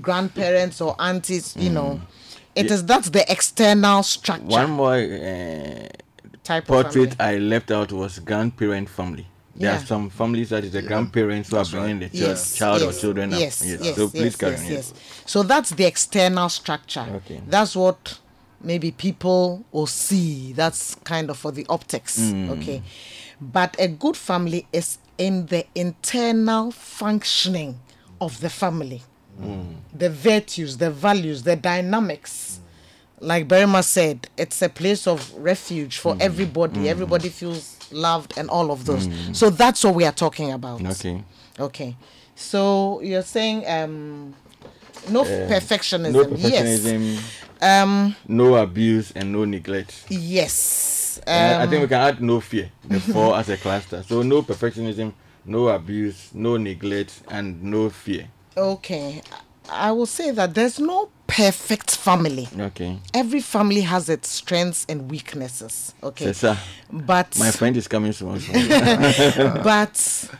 grandparents 0.00 0.80
or 0.80 0.96
aunties 0.98 1.54
you 1.56 1.70
know 1.70 2.00
it 2.56 2.70
is 2.70 2.84
that's 2.84 3.10
the 3.10 3.24
external 3.30 4.02
structure 4.02 4.46
One 4.62 4.70
more 4.70 4.94
uh, 4.94 5.88
type 6.42 6.62
of 6.64 6.68
portrait 6.68 7.14
family. 7.14 7.34
I 7.36 7.38
left 7.38 7.70
out 7.70 7.92
was 7.92 8.18
grandparent 8.20 8.88
family. 8.88 9.26
There 9.54 9.70
Yeah. 9.72 9.82
are 9.82 9.86
some 9.86 10.10
families 10.10 10.48
that 10.50 10.64
is 10.64 10.72
the 10.72 10.82
grandparents 10.82 11.50
who 11.50 11.56
are 11.56 11.64
bringing 11.64 11.98
the 12.00 12.08
chil- 12.10 12.28
yes, 12.28 12.56
child 12.56 12.80
yes, 12.82 12.88
or 12.96 13.00
children 13.00 13.32
up. 13.32 13.40
yes, 13.40 13.62
Yes, 13.64 13.96
So 13.96 14.08
please 14.08 14.24
yes, 14.24 14.36
carry 14.36 14.52
yes, 14.52 14.64
on. 14.66 14.72
yes. 14.72 14.92
So 15.24 15.42
that's 15.42 15.70
the 15.70 15.84
external 15.86 16.48
structure. 16.50 17.06
Okay. 17.18 17.40
That's 17.48 17.74
what 17.74 18.18
maybe 18.60 18.90
people 18.90 19.64
will 19.72 19.86
see. 19.86 20.52
That's 20.52 20.94
kind 21.04 21.30
of 21.30 21.36
for 21.38 21.52
the 21.52 21.64
optics. 21.68 22.18
Mm. 22.18 22.50
Okay. 22.54 22.82
But 23.40 23.76
a 23.78 23.88
good 23.88 24.16
family 24.16 24.66
is 24.72 24.98
in 25.18 25.46
the 25.46 25.64
internal 25.74 26.70
functioning 26.70 27.80
of 28.20 28.40
the 28.40 28.50
family. 28.50 29.02
Mm. 29.40 29.74
The 29.94 30.10
virtues, 30.10 30.76
the 30.78 30.90
values, 30.90 31.42
the 31.42 31.56
dynamics. 31.56 32.60
Like 33.20 33.48
Berima 33.48 33.82
said, 33.82 34.28
it's 34.36 34.60
a 34.62 34.68
place 34.68 35.06
of 35.06 35.32
refuge 35.38 35.96
Mm. 35.98 36.00
for 36.00 36.16
everybody. 36.20 36.88
Everybody 36.88 37.28
feels 37.30 37.76
loved 37.90 38.36
and 38.36 38.48
all 38.50 38.70
of 38.70 38.84
those. 38.84 39.08
So 39.32 39.48
that's 39.50 39.84
what 39.84 39.94
we 39.94 40.04
are 40.04 40.12
talking 40.12 40.52
about. 40.52 40.84
Okay. 40.84 41.22
Okay. 41.58 41.96
So 42.34 43.00
you're 43.00 43.22
saying 43.22 43.66
um 43.66 44.34
no 45.08 45.24
perfectionism. 45.24 46.12
No 46.12 46.24
perfectionism, 46.24 47.14
Yes. 47.14 47.62
Um 47.62 48.14
no 48.28 48.56
abuse, 48.56 49.12
and 49.16 49.32
no 49.32 49.44
neglect. 49.44 50.04
yes. 50.10 51.18
And 51.26 51.60
I 51.60 51.64
Um, 51.64 51.70
think 51.70 51.82
we 51.82 51.88
can 51.88 52.00
add 52.00 52.20
no 52.22 52.40
fear, 52.40 52.70
the 52.86 53.00
four 53.12 53.36
as 53.38 53.48
a 53.48 53.56
cluster. 53.56 54.02
So 54.06 54.20
no 54.22 54.42
perfectionism, 54.42 55.12
no 55.46 55.68
abuse, 55.68 56.28
no 56.34 56.58
neglect, 56.58 57.22
and 57.28 57.62
no 57.62 57.88
fear. 57.88 58.28
Okay. 58.56 59.22
I 59.68 59.90
will 59.92 60.06
say 60.06 60.30
that 60.30 60.54
there's 60.54 60.78
no 60.78 61.10
perfect 61.26 61.90
family. 61.96 62.48
Okay. 62.58 62.98
Every 63.12 63.40
family 63.40 63.80
has 63.80 64.08
its 64.08 64.28
strengths 64.28 64.86
and 64.88 65.10
weaknesses. 65.10 65.92
Okay. 66.02 66.32
Sir. 66.32 66.56
But 66.92 67.36
My 67.38 67.50
friend 67.50 67.76
is 67.76 67.88
coming 67.88 68.12
soon. 68.12 68.40
but 69.64 70.30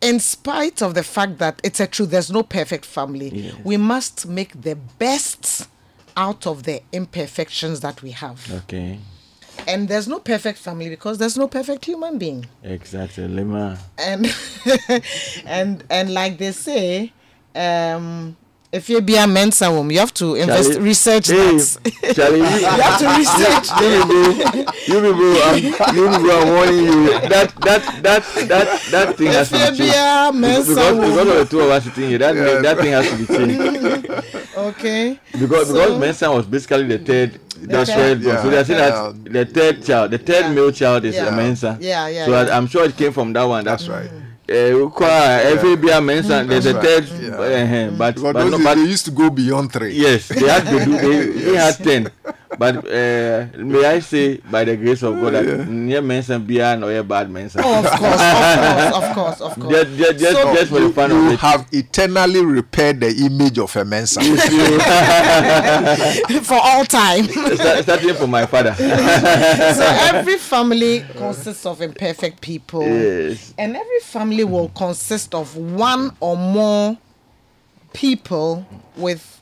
in 0.00 0.18
spite 0.18 0.80
of 0.82 0.94
the 0.94 1.02
fact 1.02 1.38
that 1.38 1.60
it's 1.62 1.78
a 1.80 1.86
truth, 1.86 2.10
there's 2.10 2.30
no 2.30 2.42
perfect 2.42 2.86
family, 2.86 3.28
Yes. 3.28 3.54
we 3.64 3.76
must 3.76 4.26
make 4.26 4.62
the 4.62 4.76
best 4.76 5.68
out 6.16 6.46
of 6.46 6.62
the 6.62 6.82
imperfections 6.92 7.80
that 7.80 8.02
we 8.02 8.12
have. 8.12 8.50
okay. 8.64 8.98
And 9.66 9.88
there's 9.88 10.08
no 10.08 10.18
perfect 10.18 10.58
family 10.58 10.88
because 10.88 11.18
there's 11.18 11.36
no 11.36 11.46
perfect 11.48 11.84
human 11.84 12.18
being. 12.18 12.46
Exactly. 12.62 13.26
Lima. 13.28 13.78
And 13.98 14.34
and 15.46 15.84
and 15.90 16.12
like 16.14 16.38
they 16.38 16.52
say, 16.52 17.12
um 17.54 18.36
if 18.72 18.88
you 18.88 19.00
be 19.00 19.16
a 19.16 19.24
mensah 19.26 19.68
woman, 19.74 19.90
you 19.92 19.98
have 19.98 20.14
to 20.14 20.36
invest 20.36 20.70
Charlie- 20.74 20.84
research 20.84 21.26
Hey, 21.26 21.56
that. 21.56 22.12
Charlie, 22.14 22.38
you, 22.38 22.44
you 22.44 22.66
have 22.66 22.98
to 23.00 23.08
research 23.18 23.66
you 24.86 25.00
people, 25.00 25.42
I'm, 25.42 25.58
you 25.96 26.08
people, 26.08 26.30
I'm 26.30 26.48
warning 26.54 26.84
you. 26.84 27.10
That 27.28 27.52
that 27.62 28.02
that 28.04 28.22
that 28.48 28.80
that 28.92 29.16
thing 29.16 29.26
has 29.28 29.48
to 29.48 29.54
be 29.54 29.60
if 29.60 29.70
you 29.70 29.86
be 29.86 29.90
changed. 29.90 29.96
a 29.96 30.30
Because, 30.32 30.68
mensah 30.68 30.76
because 30.76 31.16
woman. 31.16 31.18
of 31.18 31.34
the 31.38 31.46
two 31.50 31.60
of 31.62 31.70
us 31.70 31.82
sitting 31.84 32.08
here, 32.10 32.18
that 32.18 32.62
that 32.62 32.78
thing 32.78 32.92
has 32.92 33.10
to 33.10 33.16
be 33.16 33.26
changed. 33.26 34.56
Okay. 34.56 35.18
Because 35.32 35.66
So- 35.68 35.74
because 35.74 35.92
Mensah 36.20 36.34
was 36.36 36.46
basically 36.46 36.86
the 36.86 36.98
third. 36.98 37.40
That's 37.62 37.90
third- 37.92 38.24
right. 38.24 38.40
So 38.42 38.50
they're 38.50 38.64
saying 38.64 38.78
that 38.78 39.32
the 39.32 39.44
third 39.46 39.84
child, 39.84 40.10
the 40.10 40.18
third 40.18 40.44
Yeah. 40.46 40.52
male 40.52 40.70
child 40.72 41.04
is 41.04 41.14
Yeah. 41.16 41.26
a 41.28 41.32
Mensah. 41.32 41.76
Yeah, 41.80 42.08
yeah, 42.08 42.24
So 42.26 42.34
I, 42.34 42.44
yeah. 42.46 42.56
I'm 42.56 42.66
sure 42.66 42.84
it 42.84 42.96
came 42.96 43.12
from 43.12 43.32
that 43.34 43.44
one. 43.44 43.64
That's 43.64 43.88
right. 43.88 44.10
Uh, 44.50 44.88
qua- 44.88 45.38
every 45.42 45.76
beer 45.76 46.00
Mensah, 46.00 46.46
there's 46.48 46.66
a 46.66 46.72
That's 46.72 46.84
third. 46.86 47.08
Yeah. 47.20 47.88
uh, 47.88 47.90
but 47.96 48.14
Because 48.16 48.32
but, 48.32 48.46
no, 48.50 48.58
but 48.58 48.74
they 48.74 48.82
used 48.84 49.04
to 49.04 49.10
go 49.12 49.30
beyond 49.30 49.72
three. 49.72 49.92
Yes, 49.94 50.26
they 50.28 50.48
had 50.48 50.64
to 50.66 50.84
do. 50.84 50.92
They, 50.98 51.26
they 51.50 51.56
had 51.56 51.76
ten, 51.84 52.08
but 52.58 52.76
uh, 52.86 53.46
may 53.56 53.84
I 53.84 54.00
say, 54.00 54.38
by 54.38 54.64
the 54.64 54.76
grace 54.76 55.02
of 55.02 55.14
God, 55.20 55.34
that 55.34 55.68
near 55.68 56.02
Mensah 56.02 56.44
beer 56.44 56.76
no 56.76 56.88
a 56.88 57.02
bad 57.04 57.28
Mensah. 57.30 57.60
Oh, 57.64 57.78
of 57.78 57.90
course, 57.90 58.20
of 58.20 59.14
course, 59.14 59.40
of 59.40 59.40
course, 59.40 59.40
of 59.40 59.54
course. 59.60 59.72
just, 59.86 59.96
just, 59.96 60.18
just, 60.18 60.32
So- 60.36 60.54
just 60.54 60.68
for 60.70 60.80
the 60.80 60.86
You, 60.86 60.92
fun 60.92 61.10
you 61.10 61.26
of 61.28 61.32
it. 61.34 61.38
have 61.40 61.66
eternally 61.72 62.44
repaired 62.44 63.00
the 63.00 63.10
image 63.24 63.58
of 63.58 63.74
a 63.76 63.84
Mensah. 63.84 64.20
for 66.44 66.58
all 66.60 66.84
time. 66.84 67.24
Start- 67.28 67.82
Starting 67.84 68.14
from 68.14 68.30
my 68.30 68.46
father. 68.46 68.74
so 68.74 69.84
every 70.12 70.38
family 70.38 71.04
consists 71.16 71.66
of 71.66 71.80
imperfect 71.80 72.40
people. 72.40 72.82
yes. 72.82 73.54
And 73.58 73.76
every 73.76 74.00
family 74.00 74.44
will 74.44 74.68
consist 74.70 75.34
of 75.34 75.56
one 75.56 76.16
or 76.20 76.36
more 76.36 76.98
people 77.92 78.66
with, 78.96 79.39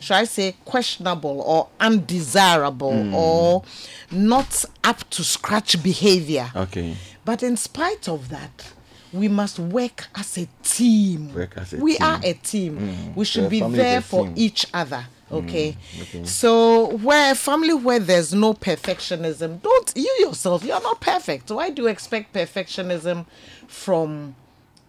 should 0.00 0.16
I 0.16 0.24
say, 0.24 0.56
questionable 0.64 1.42
or 1.42 1.68
undesirable 1.78 3.04
hmm. 3.04 3.14
or 3.14 3.62
not 4.10 4.64
up 4.82 5.08
to 5.10 5.22
scratch 5.22 5.80
behavior. 5.82 6.50
Okay. 6.56 6.96
But 7.24 7.42
in 7.42 7.56
spite 7.56 8.08
of 8.08 8.30
that, 8.30 8.72
we 9.12 9.28
must 9.28 9.58
work 9.58 10.08
as 10.14 10.38
a 10.38 10.48
team. 10.62 11.34
Work 11.34 11.56
as 11.56 11.74
a 11.74 11.76
we 11.76 11.96
team. 11.96 12.06
are 12.06 12.20
a 12.24 12.32
team. 12.32 12.76
Hmm. 12.78 13.14
We 13.14 13.24
should 13.24 13.44
The 13.44 13.48
be 13.48 13.60
there 13.60 14.00
for 14.00 14.24
team. 14.24 14.34
each 14.36 14.66
other. 14.72 15.06
Hmm. 15.28 15.34
Okay. 15.36 15.76
okay. 16.00 16.24
So 16.24 16.96
where 16.96 17.32
a 17.32 17.34
family 17.34 17.74
where 17.74 17.98
there's 17.98 18.32
no 18.32 18.54
perfectionism, 18.54 19.60
don't 19.62 19.92
you 19.94 20.16
yourself, 20.20 20.64
you're 20.64 20.80
not 20.80 21.00
perfect. 21.00 21.50
Why 21.50 21.70
do 21.70 21.82
you 21.82 21.88
expect 21.88 22.32
perfectionism 22.32 23.26
from 23.68 24.34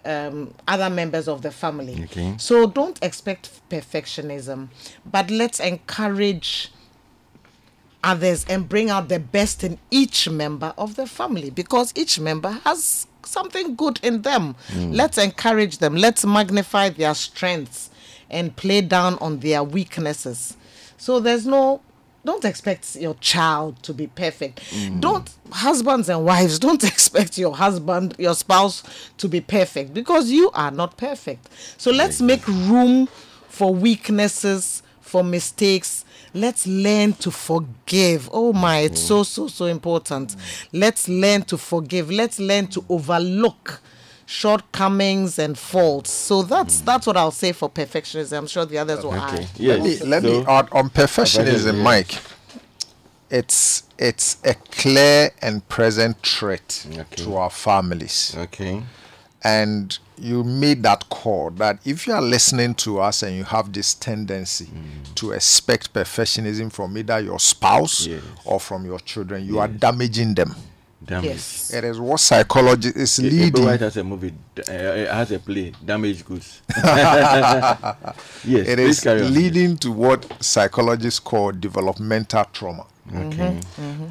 um, 0.06 0.54
other 0.68 0.90
members 0.90 1.28
of 1.28 1.42
the 1.42 1.52
family. 1.52 2.04
Okay. 2.06 2.36
So 2.38 2.68
don't 2.68 2.98
expect 3.04 3.50
perfectionism, 3.70 4.70
but 5.06 5.30
let's 5.30 5.60
encourage 5.60 6.72
others 8.04 8.46
and 8.50 8.68
bring 8.68 8.90
out 8.90 9.10
the 9.10 9.20
best 9.20 9.64
in 9.64 9.78
each 9.92 10.28
member 10.30 10.74
of 10.78 10.96
the 10.96 11.06
family 11.06 11.50
because 11.50 11.94
each 11.96 12.20
member 12.20 12.50
has 12.50 13.06
something 13.24 13.76
good 13.76 14.00
in 14.02 14.24
them. 14.24 14.56
Let's 14.76 15.18
encourage 15.18 15.78
them. 15.78 15.96
Let's 15.96 16.26
magnify 16.26 16.90
their 16.90 17.14
strengths 17.14 17.90
and 18.30 18.56
play 18.56 18.82
down 18.82 19.18
on 19.20 19.40
their 19.40 19.64
weaknesses. 19.64 20.58
So 20.98 21.20
there's 21.20 21.46
no 21.46 21.82
don't 22.24 22.46
expect 22.46 22.96
your 22.96 23.16
child 23.16 23.82
to 23.84 23.94
be 23.94 24.08
perfect. 24.08 24.62
Don't 25.00 25.30
husbands 25.52 26.08
and 26.10 26.24
wives 26.24 26.60
don't 26.60 26.84
expect 26.94 27.38
your 27.38 27.56
husband, 27.56 28.16
your 28.18 28.36
spouse 28.36 28.84
to 29.18 29.28
be 29.28 29.42
perfect 29.42 29.94
because 29.94 30.30
you 30.30 30.52
are 30.54 30.72
not 30.72 30.98
perfect. 30.98 31.50
So 31.78 31.92
let's 31.92 32.22
make 32.22 32.48
room 32.48 33.08
for 33.50 33.74
weaknesses, 33.74 34.84
for 35.00 35.24
mistakes. 35.24 36.06
Let's 36.34 36.66
learn 36.66 37.14
to 37.14 37.32
forgive. 37.32 38.30
Oh 38.32 38.54
my, 38.54 38.80
it's 38.80 39.02
so 39.02 39.24
so 39.24 39.48
so 39.48 39.66
important. 39.66 40.36
Let's 40.72 41.10
learn 41.10 41.42
to 41.44 41.58
forgive. 41.58 42.10
Let's 42.10 42.40
learn 42.40 42.68
to 42.68 42.86
overlook 42.88 43.82
shortcomings 44.32 45.38
and 45.38 45.58
faults. 45.58 46.12
So 46.12 46.42
that's 46.44 46.82
that's 46.82 47.06
what 47.06 47.18
I'll 47.18 47.32
say 47.32 47.52
for 47.52 47.70
perfectionism. 47.70 48.38
I'm 48.38 48.48
sure 48.48 48.66
the 48.66 48.78
others 48.78 49.04
will 49.04 49.14
Okay. 49.14 49.44
add. 49.44 49.50
Yes. 49.58 49.80
let 49.80 49.84
me, 49.84 50.10
let 50.10 50.24
me 50.24 50.46
add 50.48 50.68
on 50.72 50.90
perfectionism, 50.90 51.74
yes. 51.76 51.84
Mike. 51.84 52.14
It's 53.30 53.84
it's 53.98 54.38
a 54.44 54.54
clear 54.56 55.32
and 55.42 55.68
present 55.70 56.18
threat 56.26 56.86
Okay. 56.92 57.24
to 57.24 57.36
our 57.36 57.50
families. 57.50 58.36
Okay. 58.38 58.84
and 59.44 59.98
you 60.20 60.44
made 60.44 60.84
that 60.84 61.10
call 61.10 61.50
that 61.50 61.80
if 61.84 62.06
you 62.06 62.14
are 62.14 62.22
listening 62.22 62.76
to 62.76 63.00
us 63.00 63.24
and 63.24 63.36
you 63.36 63.44
have 63.44 63.74
this 63.74 63.96
tendency 63.96 64.66
Mm. 64.66 65.16
to 65.16 65.32
expect 65.32 65.92
perfectionism 65.94 66.72
from 66.72 66.96
either 66.96 67.20
your 67.20 67.40
spouse 67.40 68.06
Yes. 68.06 68.22
or 68.46 68.60
from 68.60 68.86
your 68.86 69.00
children, 69.00 69.44
you 69.44 69.58
are 69.58 69.68
damaging 69.68 70.36
them. 70.36 70.56
Damage. 71.04 71.26
Yes. 71.26 71.74
It 71.74 71.84
is 71.84 72.00
what 72.00 72.20
psychology 72.20 72.90
is 72.96 73.18
Leading. 73.20 73.40
leading. 73.40 73.66
White 73.66 73.80
has 73.82 73.98
a 73.98 74.04
movie, 74.04 74.34
uh, 74.60 74.72
uh, 74.72 75.14
has 75.16 75.32
a 75.32 75.40
play, 75.40 75.74
Damaged 75.84 76.26
Goods. 76.26 76.62
yes, 78.44 78.68
It 78.68 78.80
is 78.80 79.00
please 79.02 79.08
on. 79.08 79.34
leading 79.34 79.78
to 79.78 79.92
what 79.92 80.32
psychologists 80.44 81.20
call 81.20 81.52
developmental 81.52 82.46
trauma, 82.54 82.86
Okay. 83.16 83.60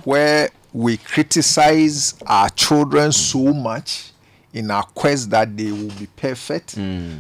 where 0.05 0.51
we 0.73 0.97
criticize 0.97 2.15
our 2.27 2.49
children 2.51 3.13
so 3.13 3.53
much 3.53 4.13
in 4.53 4.69
our 4.71 4.83
quest 4.83 5.31
that 5.31 5.57
they 5.57 5.71
will 5.71 5.93
be 5.97 6.07
perfect, 6.17 6.71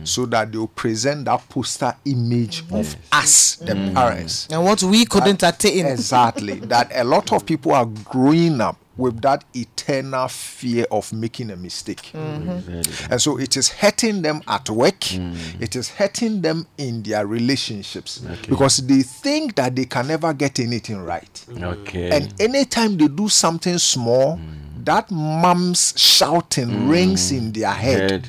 so 0.03 0.27
that 0.27 0.51
they 0.51 0.59
will 0.59 0.67
present 0.67 1.25
that 1.27 1.49
poster 1.49 1.95
image 2.05 2.65
of 2.73 2.97
us, 3.13 3.55
the 3.57 3.75
parents. 3.95 4.49
And 4.51 4.65
what 4.65 4.83
we 4.83 5.05
couldn't 5.05 5.43
attain. 5.45 5.87
Exactly. 5.87 6.55
that 6.61 6.91
a 6.93 7.05
lot 7.05 7.33
of 7.33 7.47
people 7.47 7.73
are 7.73 7.87
growing 7.87 8.61
up 8.61 8.77
with 9.01 9.21
that 9.23 9.45
eternal 9.55 10.29
fear 10.29 10.87
of 10.91 11.13
making 11.13 11.51
a 11.51 11.57
mistake. 11.57 12.11
Mm-hmm. 12.13 13.13
And 13.13 13.21
so 13.21 13.39
it 13.39 13.57
is 13.57 13.71
hurting 13.71 14.23
them 14.23 14.43
at 14.47 14.69
work, 14.71 15.01
mm. 15.01 15.61
it 15.61 15.75
is 15.75 15.89
hurting 15.89 16.43
them 16.43 16.67
in 16.79 17.03
their 17.03 17.27
relationships 17.27 18.19
because 18.49 18.79
they 18.79 19.03
think 19.03 19.57
that 19.57 19.75
they 19.75 19.87
can 19.87 20.07
never 20.07 20.33
get 20.33 20.61
anything 20.61 20.99
right. 20.99 21.45
Okay. 21.51 22.11
And 22.11 22.35
anytime 22.41 22.97
they 22.97 23.09
do 23.09 23.29
something 23.29 23.79
small, 23.79 24.37
mm. 24.37 24.85
that 24.85 25.11
mom's 25.11 25.95
shouting 25.97 26.69
mm. 26.69 26.91
rings 26.91 27.33
in 27.33 27.53
their 27.53 27.73
head. 27.73 28.11
Head. 28.11 28.29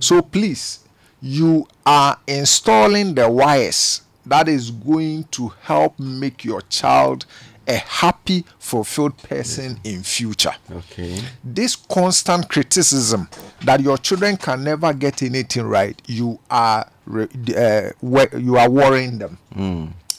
So 0.00 0.22
please, 0.22 0.80
you 1.20 1.66
are 1.84 2.18
installing 2.26 3.14
the 3.14 3.30
wires 3.30 4.02
that 4.28 4.48
is 4.48 4.70
going 4.70 5.24
to 5.24 5.48
help 5.62 5.98
make 5.98 6.44
your 6.44 6.60
child 6.62 7.26
a 7.68 7.76
happy, 7.76 8.44
fulfilled 8.58 9.16
person 9.18 9.78
in 9.84 10.02
future. 10.02 10.54
Okay. 10.70 11.20
This 11.44 11.76
constant 11.76 12.48
criticism 12.48 13.28
that 13.62 13.80
your 13.80 13.98
children 13.98 14.36
can 14.38 14.64
never 14.64 14.92
get 14.94 15.22
anything 15.22 15.64
right, 15.64 16.00
you 16.06 16.38
are 16.50 16.88
uh, 17.14 17.90
you 18.00 18.56
are 18.56 18.70
worrying 18.70 19.18
them. 19.18 19.38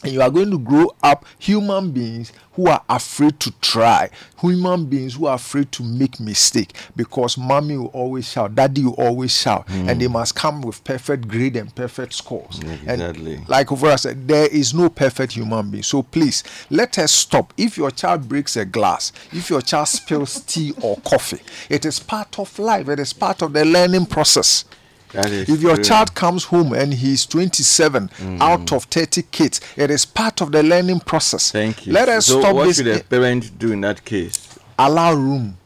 And 0.03 0.13
you 0.13 0.21
are 0.21 0.29
going 0.29 0.51
to 0.51 0.59
grow 0.59 0.95
up 1.03 1.25
human 1.39 1.91
beings 1.91 2.31
who 2.53 2.67
are 2.67 2.83
afraid 2.89 3.39
to 3.39 3.51
try, 3.61 4.09
human 4.39 4.85
beings 4.85 5.15
who 5.15 5.25
are 5.27 5.35
afraid 5.35 5.71
to 5.71 5.83
make 5.83 6.19
mistake 6.19 6.73
because 6.95 7.37
mommy 7.37 7.77
will 7.77 7.87
always 7.87 8.29
shout, 8.29 8.55
daddy 8.55 8.83
will 8.83 8.93
always 8.93 9.31
shout, 9.31 9.65
hmm. 9.69 9.87
and 9.89 10.01
they 10.01 10.07
must 10.07 10.35
come 10.35 10.61
with 10.61 10.83
perfect 10.83 11.27
grade 11.27 11.55
and 11.55 11.73
perfect 11.73 12.13
scores. 12.13 12.59
Exactly. 12.59 13.35
And 13.35 13.49
like 13.49 13.67
Uvura 13.67 13.97
said, 13.97 14.27
there 14.27 14.47
is 14.47 14.73
no 14.73 14.89
perfect 14.89 15.33
human 15.33 15.69
being. 15.69 15.83
So 15.83 16.03
please 16.03 16.43
let 16.69 16.97
us 16.97 17.11
stop. 17.11 17.53
If 17.55 17.77
your 17.77 17.91
child 17.91 18.27
breaks 18.27 18.57
a 18.57 18.65
glass, 18.65 19.13
if 19.31 19.49
your 19.49 19.61
child 19.61 19.87
spills 19.87 20.41
tea 20.41 20.73
or 20.81 20.97
coffee, 20.97 21.39
it 21.69 21.85
is 21.85 21.99
part 21.99 22.39
of 22.39 22.57
life. 22.59 22.89
It 22.89 22.99
is 22.99 23.13
part 23.13 23.41
of 23.41 23.53
the 23.53 23.63
learning 23.65 24.07
process. 24.07 24.65
If 25.13 25.61
your 25.61 25.75
true. 25.75 25.83
child 25.83 26.13
comes 26.15 26.45
home 26.45 26.73
and 26.73 26.93
he's 26.93 27.25
27 27.25 28.09
mm. 28.09 28.39
out 28.41 28.71
of 28.71 28.83
30 28.85 29.23
kids, 29.31 29.59
it 29.75 29.89
is 29.89 30.05
part 30.05 30.41
of 30.41 30.51
the 30.51 30.61
learning 30.63 30.99
process. 31.01 31.51
Thank 31.51 31.87
you. 31.87 31.93
Let 31.93 32.09
us 32.09 32.27
so 32.27 32.39
stop 32.41 32.55
what 32.55 32.65
this. 32.67 32.77
should 32.77 32.87
a 32.87 33.03
parent 33.03 33.57
do 33.57 33.71
in 33.71 33.81
that 33.81 34.05
case? 34.05 34.57
Allow 34.77 35.13
room. 35.13 35.57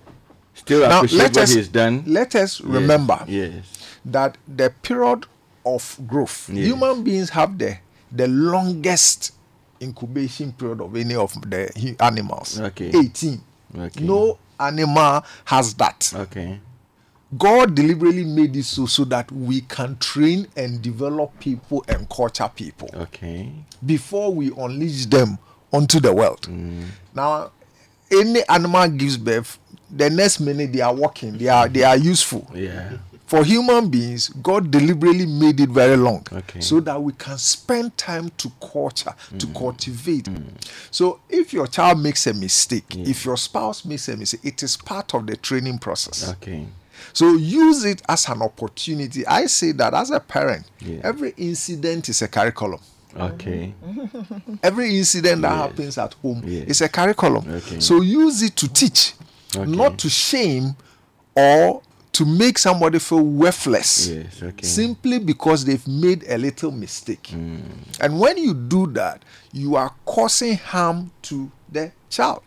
Still 0.56 0.82
Now 0.88 0.98
appreciate 1.00 1.18
let 1.20 1.32
what 1.36 1.44
us 1.44 1.54
he's 1.54 1.68
done. 1.68 2.04
let 2.08 2.36
us 2.36 2.60
Yes, 2.60 2.62
remember 2.62 3.20
Yes. 3.28 3.66
that 4.06 4.38
the 4.48 4.70
period 4.82 5.26
of 5.66 6.00
growth, 6.08 6.50
Yes. 6.52 6.66
human 6.68 7.04
beings 7.04 7.30
have 7.32 7.58
the 7.58 7.78
the 8.12 8.28
longest 8.28 9.34
incubation 9.82 10.54
period 10.54 10.80
of 10.82 10.96
any 10.96 11.16
of 11.16 11.34
the 11.50 11.96
animals. 12.00 12.60
Okay. 12.60 12.92
18. 12.94 13.42
Okay. 13.78 14.04
No 14.04 14.38
animal 14.60 15.24
has 15.46 15.74
that. 15.76 16.14
Okay. 16.16 16.60
God 17.38 17.76
deliberately 17.76 18.26
made 18.26 18.56
it 18.56 18.66
so 18.66 18.86
so 18.86 19.06
that 19.06 19.32
we 19.32 19.62
can 19.62 19.98
train 19.98 20.48
and 20.56 20.82
develop 20.82 21.40
people 21.40 21.84
and 21.88 22.08
culture 22.10 22.50
people 22.54 22.90
Okay. 22.94 23.52
before 23.86 24.34
we 24.34 24.52
unleash 24.58 25.06
them 25.06 25.38
onto 25.72 26.00
the 26.00 26.14
world. 26.14 26.42
Mm. 26.44 26.86
Now, 27.16 27.52
any 28.12 28.42
animal 28.50 28.88
gives 28.90 29.18
birth, 29.18 29.58
the 29.90 30.10
next 30.10 30.40
minute 30.40 30.74
they 30.74 30.82
are 30.82 30.94
walking, 30.94 31.38
they 31.38 31.48
are 31.48 31.68
they 31.70 31.84
are 31.84 31.98
useful. 31.98 32.50
Yeah. 32.54 32.98
For 33.26 33.44
human 33.44 33.90
beings, 33.90 34.30
God 34.30 34.70
deliberately 34.70 35.26
made 35.26 35.60
it 35.60 35.70
very 35.70 35.96
long 35.98 36.28
Okay. 36.32 36.60
so 36.60 36.80
that 36.82 37.02
we 37.02 37.14
can 37.14 37.38
spend 37.40 37.98
time 37.98 38.30
to 38.38 38.52
culture, 38.60 39.16
to 39.40 39.48
Mm. 39.48 39.56
cultivate. 39.58 40.28
So, 40.92 41.20
if 41.30 41.52
your 41.54 41.66
child 41.66 42.00
makes 42.00 42.28
a 42.28 42.34
mistake, 42.34 42.96
if 42.98 43.26
your 43.26 43.38
spouse 43.38 43.86
makes 43.86 44.08
a 44.10 44.18
mistake, 44.18 44.42
it 44.44 44.62
is 44.62 44.78
part 44.78 45.16
of 45.16 45.26
the 45.26 45.36
training 45.38 45.80
process. 45.80 46.30
Okay. 46.32 46.68
So 47.12 47.34
use 47.36 47.84
it 47.86 48.02
as 48.08 48.28
an 48.30 48.42
opportunity. 48.42 49.26
I 49.28 49.48
say 49.48 49.72
that 49.74 49.94
as 49.94 50.12
a 50.12 50.20
parent, 50.20 50.66
Yeah. 50.80 51.02
every 51.04 51.34
incident 51.38 52.10
is 52.10 52.22
a 52.22 52.28
curriculum. 52.28 52.80
Okay. 53.16 53.76
Every 54.64 54.98
incident 54.98 55.44
that 55.44 55.52
Yes. 55.52 55.60
happens 55.70 55.98
at 56.00 56.14
home 56.16 56.42
Yes. 56.48 56.64
is 56.68 56.82
a 56.82 56.90
curriculum. 56.90 57.46
Okay. 57.48 57.80
So 57.80 58.02
use 58.02 58.42
it 58.42 58.56
to 58.56 58.68
teach, 58.68 59.14
Okay. 59.56 59.70
not 59.70 60.00
to 60.00 60.10
shame 60.10 60.76
or 61.36 61.84
to 62.14 62.26
make 62.26 62.58
somebody 62.58 62.98
feel 62.98 63.22
worthless. 63.22 64.08
Yes. 64.08 64.42
Okay. 64.42 64.66
Simply 64.66 65.20
because 65.20 65.64
they've 65.66 65.88
made 65.88 66.24
a 66.28 66.38
little 66.40 66.72
mistake. 66.72 67.30
Mm. 67.34 67.62
And 68.00 68.20
when 68.20 68.38
you 68.38 68.54
do 68.56 68.88
that, 68.94 69.22
you 69.52 69.76
are 69.76 69.92
causing 70.06 70.58
harm 70.58 71.12
to 71.24 71.52
the 71.72 71.92
child. 72.10 72.42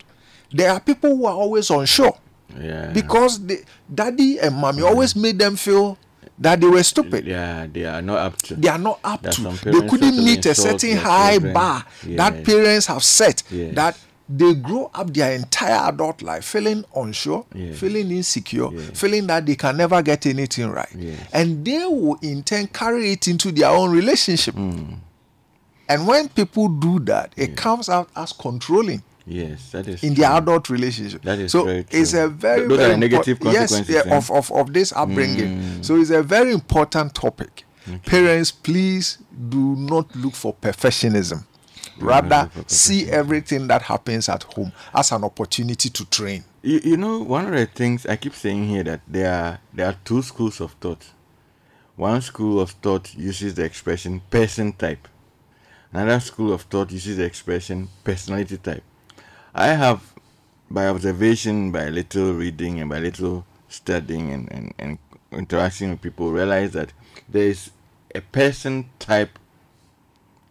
There 0.51 0.69
are 0.71 0.81
people 0.81 1.15
who 1.15 1.25
are 1.27 1.33
always 1.33 1.69
unsure 1.69 2.17
Yeah. 2.59 2.91
because 2.93 3.45
they, 3.45 3.63
daddy 3.93 4.39
and 4.39 4.55
mommy 4.55 4.81
always 4.83 5.15
made 5.15 5.37
them 5.39 5.55
feel 5.55 5.97
that 6.39 6.61
they 6.61 6.67
were 6.67 6.83
stupid. 6.83 7.25
Yeah, 7.25 7.67
they 7.71 7.85
are 7.85 8.01
not 8.01 8.17
up 8.19 8.37
to. 8.43 8.55
They 8.55 8.69
are 8.69 8.77
not 8.77 8.99
up 9.03 9.21
That 9.23 9.33
to. 9.33 9.41
They 9.71 9.87
couldn't 9.87 10.17
meet 10.23 10.45
a 10.45 10.53
certain 10.55 10.97
high 10.97 11.33
children. 11.33 11.53
bar 11.53 11.85
that 12.15 12.43
parents 12.43 12.85
have 12.87 13.03
set. 13.03 13.43
Yes. 13.49 13.75
That 13.75 13.97
they 14.29 14.53
grow 14.55 14.91
up 14.93 15.13
their 15.13 15.31
entire 15.33 15.87
adult 15.89 16.21
life 16.21 16.43
feeling 16.45 16.83
unsure, 16.95 17.45
Yes. 17.55 17.79
feeling 17.79 18.11
insecure, 18.11 18.69
Yes. 18.73 18.99
feeling 18.99 19.25
that 19.27 19.45
they 19.45 19.55
can 19.55 19.77
never 19.77 20.01
get 20.01 20.25
anything 20.25 20.69
right, 20.69 20.89
Yes. 20.95 21.17
and 21.33 21.63
they 21.65 21.85
will 21.85 22.19
in 22.21 22.43
turn 22.43 22.67
carry 22.67 23.13
it 23.13 23.27
into 23.27 23.51
their 23.53 23.69
own 23.69 23.89
relationship. 23.91 24.53
Hmm. 24.55 24.95
And 25.89 26.05
when 26.05 26.27
people 26.29 26.67
do 26.67 26.99
that, 27.05 27.31
it 27.37 27.55
comes 27.55 27.87
out 27.87 28.09
as 28.17 28.33
controlling 28.33 29.01
Yes, 29.29 29.71
that 29.71 29.87
is 29.89 30.03
in 30.03 30.15
true. 30.15 30.23
their 30.23 30.31
adult 30.33 30.69
relationship. 30.69 31.21
That 31.23 31.37
is 31.39 31.51
so 31.51 31.67
it's 31.67 32.13
a 32.13 32.29
very 32.29 32.59
Th- 32.59 32.69
those 32.69 32.77
very 32.77 32.93
are 32.93 32.97
negative 32.97 33.39
impor- 33.39 33.53
yes 33.53 33.89
yeah, 33.89 33.99
eh? 33.99 34.03
Mm. 34.03 34.17
of, 34.17 34.31
of 34.31 34.51
of 34.53 34.73
this 34.73 34.93
upbringing. 34.93 35.83
So 35.83 35.97
it's 35.97 36.11
a 36.11 36.23
very 36.23 36.53
important 36.53 37.13
topic. 37.13 37.63
Parents, 38.05 38.51
please 38.51 39.17
do 39.49 39.75
not 39.77 40.13
look 40.15 40.33
for 40.33 40.53
perfectionism. 40.53 41.45
Rather, 41.99 42.49
see 42.67 43.09
everything 43.09 43.67
that 43.67 43.81
happens 43.81 44.29
at 44.29 44.43
home 44.43 44.71
as 44.93 45.11
an 45.11 45.23
opportunity 45.23 45.89
to 45.89 46.05
train. 46.05 46.43
You, 46.61 46.79
you 46.83 46.97
know, 46.97 47.19
one 47.19 47.45
of 47.47 47.51
the 47.53 47.65
things 47.65 48.05
I 48.05 48.17
keep 48.17 48.33
saying 48.35 48.67
here 48.67 48.83
that 48.83 49.01
there 49.07 49.33
are 49.33 49.59
there 49.73 49.87
are 49.87 49.95
two 50.05 50.21
schools 50.21 50.61
of 50.61 50.71
thought. 50.73 51.05
One 51.95 52.21
school 52.21 52.59
of 52.61 52.71
thought 52.71 53.13
uses 53.15 53.55
the 53.55 53.63
expression 53.63 54.21
person 54.29 54.73
type. 54.73 55.07
Another 55.91 56.19
school 56.19 56.53
of 56.53 56.61
thought 56.63 56.91
uses 56.91 57.17
the 57.17 57.23
expression 57.23 57.89
personality 58.03 58.57
type. 58.57 58.83
I 59.57 59.69
have, 59.69 60.13
by 60.69 60.87
observation, 60.87 61.71
by 61.71 61.89
little 61.89 62.33
reading, 62.33 62.79
and 62.79 62.89
by 62.89 62.99
little 62.99 63.43
studying 63.67 64.31
and, 64.31 64.51
and, 64.51 64.73
and 64.77 64.97
interacting 65.31 65.89
with 65.89 66.01
people, 66.01 66.31
realized 66.31 66.73
that 66.73 66.93
there 67.27 67.47
is 67.47 67.71
a 68.13 68.21
person 68.21 68.87
type 68.99 69.39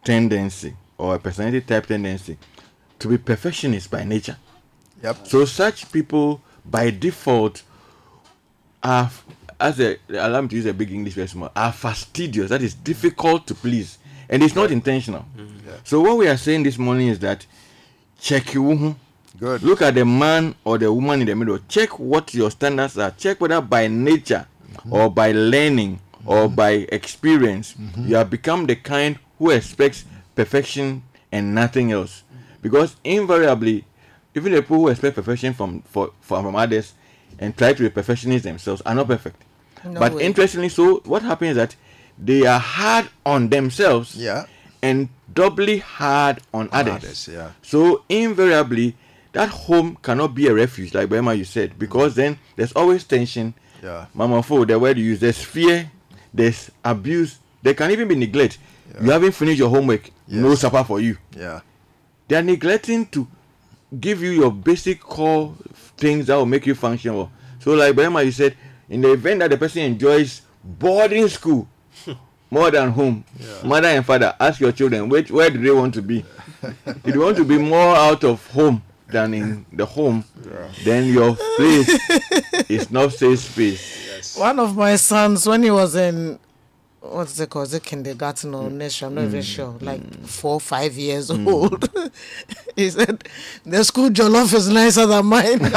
tendency 0.03 0.75
or 0.97 1.15
a 1.15 1.19
personality 1.19 1.61
type 1.61 1.85
tendency 1.85 2.37
to 2.99 3.07
be 3.07 3.17
perfectionist 3.17 3.89
by 3.89 4.03
nature. 4.03 4.37
Yep. 5.01 5.25
So 5.27 5.45
such 5.45 5.89
people 5.91 6.41
by 6.65 6.89
default 6.89 7.63
are 8.83 9.09
as 9.59 9.79
a 9.79 9.97
allow 10.09 10.41
me 10.41 10.49
to 10.49 10.55
use 10.57 10.65
a 10.65 10.73
big 10.73 10.91
English 10.91 11.15
word 11.15 11.29
small, 11.29 11.51
are 11.55 11.71
fastidious. 11.71 12.49
That 12.49 12.61
is 12.61 12.73
difficult 12.73 13.47
to 13.47 13.55
please. 13.55 13.97
And 14.29 14.43
it's 14.43 14.55
not 14.55 14.71
intentional. 14.71 15.25
Mm-hmm. 15.37 15.69
So 15.85 16.01
what 16.01 16.17
we 16.17 16.27
are 16.27 16.35
saying 16.35 16.63
this 16.63 16.77
morning 16.77 17.07
is 17.07 17.19
that 17.19 17.45
check 18.19 18.53
you 18.53 18.95
Good. 19.39 19.61
look 19.63 19.81
at 19.81 19.95
the 19.95 20.05
man 20.05 20.55
or 20.63 20.77
the 20.77 20.91
woman 20.91 21.21
in 21.21 21.27
the 21.27 21.35
middle. 21.35 21.59
Check 21.67 21.99
what 21.99 22.33
your 22.33 22.49
standards 22.51 22.97
are. 22.97 23.11
Check 23.11 23.39
whether 23.39 23.61
by 23.61 23.87
nature 23.87 24.47
mm-hmm. 24.71 24.93
or 24.93 25.11
by 25.11 25.31
learning 25.31 25.99
or 26.25 26.45
mm-hmm. 26.45 26.55
by 26.55 26.71
experience 26.91 27.73
mm-hmm. 27.73 28.07
you 28.07 28.15
have 28.15 28.29
become 28.29 28.65
the 28.65 28.75
kind 28.75 29.19
who 29.37 29.51
expects 29.51 30.05
perfection 30.35 31.03
and 31.31 31.53
nothing 31.53 31.91
else. 31.91 32.23
Because 32.61 32.95
invariably, 33.03 33.85
even 34.35 34.51
the 34.51 34.61
people 34.61 34.77
who 34.77 34.87
expect 34.89 35.15
perfection 35.15 35.53
from 35.53 35.81
for, 35.83 36.11
from 36.21 36.43
from 36.43 36.55
others 36.55 36.93
and 37.39 37.55
try 37.55 37.73
to 37.73 37.83
be 37.83 37.89
perfectionists 37.89 38.45
themselves 38.45 38.81
are 38.81 38.95
not 38.95 39.07
perfect. 39.07 39.43
No 39.85 39.99
but 39.99 40.13
way. 40.13 40.25
interestingly, 40.25 40.69
so 40.69 41.01
what 41.05 41.21
happens 41.21 41.51
is 41.51 41.57
that 41.57 41.75
they 42.17 42.45
are 42.45 42.59
hard 42.59 43.09
on 43.25 43.49
themselves 43.49 44.15
Yeah. 44.15 44.45
And 44.87 45.09
doubly 45.33 45.79
hard 45.79 46.39
on, 46.53 46.69
others. 46.71 46.93
others, 46.95 47.29
yeah. 47.31 47.51
So 47.61 48.03
invariably, 48.09 48.95
that 49.33 49.49
home 49.49 49.97
cannot 50.01 50.33
be 50.33 50.47
a 50.47 50.53
refuge, 50.53 50.93
like 50.93 51.09
Bema 51.09 51.33
you 51.33 51.43
said, 51.45 51.77
because 51.77 52.15
then 52.15 52.39
there's 52.55 52.71
always 52.73 53.03
tension. 53.03 53.53
Yeah. 53.83 54.05
Mama 54.13 54.41
for 54.41 54.65
the 54.65 54.79
word 54.79 54.97
you 54.97 55.05
use, 55.05 55.19
there's 55.19 55.41
fear, 55.43 55.91
there's 56.33 56.71
abuse, 56.83 57.39
there 57.61 57.73
can 57.73 57.91
even 57.91 58.07
be 58.07 58.15
neglect. 58.15 58.57
You 59.01 59.11
haven't 59.11 59.33
finished 59.33 59.59
your 59.59 59.69
homework, 59.69 60.09
no 60.27 60.49
Yes. 60.49 60.61
supper 60.61 60.83
for 60.83 60.99
you. 60.99 61.17
Yeah. 61.35 61.59
They 62.27 62.35
are 62.37 62.41
neglecting 62.41 63.05
to 63.07 63.27
give 63.99 64.21
you 64.23 64.31
your 64.31 64.51
basic 64.51 64.99
core 65.01 65.53
things 65.97 66.27
that 66.27 66.35
will 66.35 66.45
make 66.45 66.65
you 66.65 66.73
function 66.75 67.15
well. 67.15 67.31
So, 67.59 67.73
like 67.73 67.95
Bema, 67.95 68.23
you 68.23 68.31
said, 68.31 68.55
in 68.89 69.01
the 69.01 69.11
event 69.11 69.39
that 69.41 69.49
the 69.51 69.57
person 69.57 69.83
enjoys 69.83 70.41
boarding 70.63 71.27
school 71.27 71.67
more 72.49 72.71
than 72.71 72.89
home, 72.91 73.23
mother 73.63 73.87
and 73.89 74.05
father, 74.05 74.35
ask 74.39 74.59
your 74.59 74.71
children, 74.71 75.09
which 75.09 75.31
where 75.31 75.49
do 75.49 75.59
they 75.61 75.71
want 75.71 75.93
to 75.95 76.01
be? 76.01 76.23
if 77.05 77.13
you 77.15 77.21
want 77.21 77.37
to 77.37 77.45
be 77.45 77.57
more 77.57 77.95
out 77.95 78.23
of 78.23 78.45
home 78.47 78.81
than 79.07 79.33
in 79.33 79.65
the 79.73 79.85
home, 79.85 80.23
then 80.83 81.05
your 81.13 81.35
place 81.57 81.89
is 82.69 82.89
not 82.91 83.13
safe 83.13 83.39
space. 83.39 84.07
yes. 84.07 84.37
One 84.37 84.59
of 84.59 84.75
my 84.75 84.95
sons, 84.95 85.45
when 85.47 85.63
he 85.63 85.71
was 85.71 85.95
in 85.95 86.39
what's 87.11 87.39
it 87.39 87.49
called? 87.49 87.67
Is 87.67 87.73
it 87.73 87.83
kindergarten 87.83 88.53
or 88.53 88.69
mm. 88.69 88.73
nursery? 88.73 89.07
I'm 89.07 89.15
not 89.15 89.25
even 89.25 89.39
mm. 89.41 89.43
sure. 89.43 89.75
Like 89.81 90.01
mm. 90.01 90.27
four, 90.27 90.59
five 90.59 90.93
years 90.93 91.31
old. 91.31 91.89
he 92.75 92.89
said, 92.89 93.23
"The 93.65 93.83
school 93.83 94.09
jollof 94.09 94.53
is 94.53 94.69
nicer 94.69 95.05
than 95.05 95.25
mine." 95.25 95.59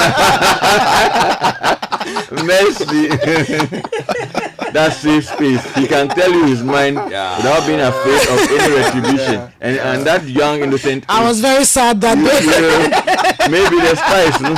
Mercy. 2.47 3.09
that 4.73 4.93
safe 4.93 5.27
space. 5.27 5.75
He 5.75 5.87
can 5.87 6.09
tell 6.09 6.31
you 6.33 6.47
his 6.47 6.63
mind 6.63 6.97
Yeah. 7.11 7.37
without 7.37 7.67
being 7.67 7.81
afraid 7.81 8.23
of 8.29 8.39
any 8.51 8.75
retribution. 8.75 9.53
And 9.61 9.79
and 9.79 10.07
that 10.07 10.27
young 10.29 10.61
innocent 10.61 11.05
I 11.09 11.25
was 11.25 11.41
very 11.41 11.65
sad 11.65 12.01
that 12.03 12.17
day. 12.17 12.41
Yeah, 12.47 13.49
maybe 13.49 13.77
the 13.77 13.95
spice, 13.97 14.41
no? 14.41 14.55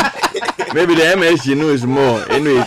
maybe 0.75 0.95
the 0.95 1.03
MSG 1.03 1.57
know 1.57 1.69
is 1.69 1.87
more. 1.87 2.29
Anyway, 2.31 2.65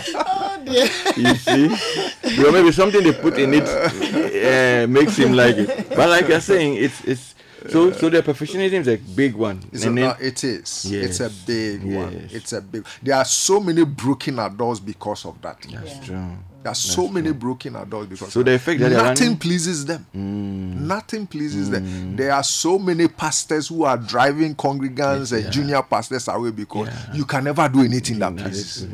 you 0.66 1.34
see, 1.36 2.44
or 2.44 2.52
maybe 2.52 2.72
something 2.72 3.02
they 3.02 3.12
put 3.12 3.38
in 3.38 3.54
it 3.54 3.64
uh, 3.66 4.86
makes 4.88 5.16
him 5.16 5.32
like 5.32 5.56
it. 5.56 5.88
But 5.90 6.08
like 6.08 6.28
you're 6.28 6.40
saying, 6.40 6.76
it's 6.76 7.00
it's 7.04 7.34
so 7.68 7.92
so 7.92 8.08
the 8.08 8.22
perfectionism 8.22 8.80
is 8.80 8.88
a 8.88 8.96
big 8.96 9.34
one. 9.34 9.60
It's 9.72 9.84
And 9.84 9.98
a, 9.98 10.02
then- 10.02 10.10
uh, 10.10 10.16
no, 10.18 10.26
it 10.26 10.44
is. 10.44 10.84
It's 10.90 11.20
a 11.20 11.24
Yes. 11.24 11.32
big 11.46 11.84
one. 11.84 12.28
It's 12.30 12.52
a 12.52 12.60
big. 12.60 12.86
There 13.02 13.16
are 13.16 13.24
so 13.24 13.60
many 13.60 13.84
broken 13.84 14.38
adults 14.38 14.80
because 14.80 15.24
of 15.24 15.40
that. 15.42 15.58
that's 15.70 16.04
true. 16.06 16.28
There 16.62 16.72
are 16.72 16.74
so 16.74 17.06
many 17.08 17.30
broken 17.32 17.76
adults 17.76 18.08
because 18.08 18.32
So 18.32 18.42
the 18.42 18.54
effect 18.54 18.80
that 18.80 18.88
they're 18.88 19.00
nothing 19.00 19.26
running- 19.26 19.38
pleases 19.38 19.86
them. 19.86 20.04
Mm. 20.16 20.80
Nothing 20.80 21.24
pleases 21.28 21.70
them. 21.70 21.84
Mm. 21.86 22.16
There 22.16 22.32
are 22.32 22.42
so 22.42 22.76
many 22.76 23.06
pastors 23.06 23.68
who 23.68 23.84
are 23.84 23.96
driving 23.96 24.52
congregants 24.56 25.32
and 25.32 25.52
junior 25.52 25.80
pastors 25.82 26.26
away 26.26 26.50
because 26.50 26.88
you 27.14 27.24
can 27.24 27.44
never 27.44 27.68
do 27.68 27.82
anything 27.84 28.18
that 28.18 28.34
pleases. 28.36 28.84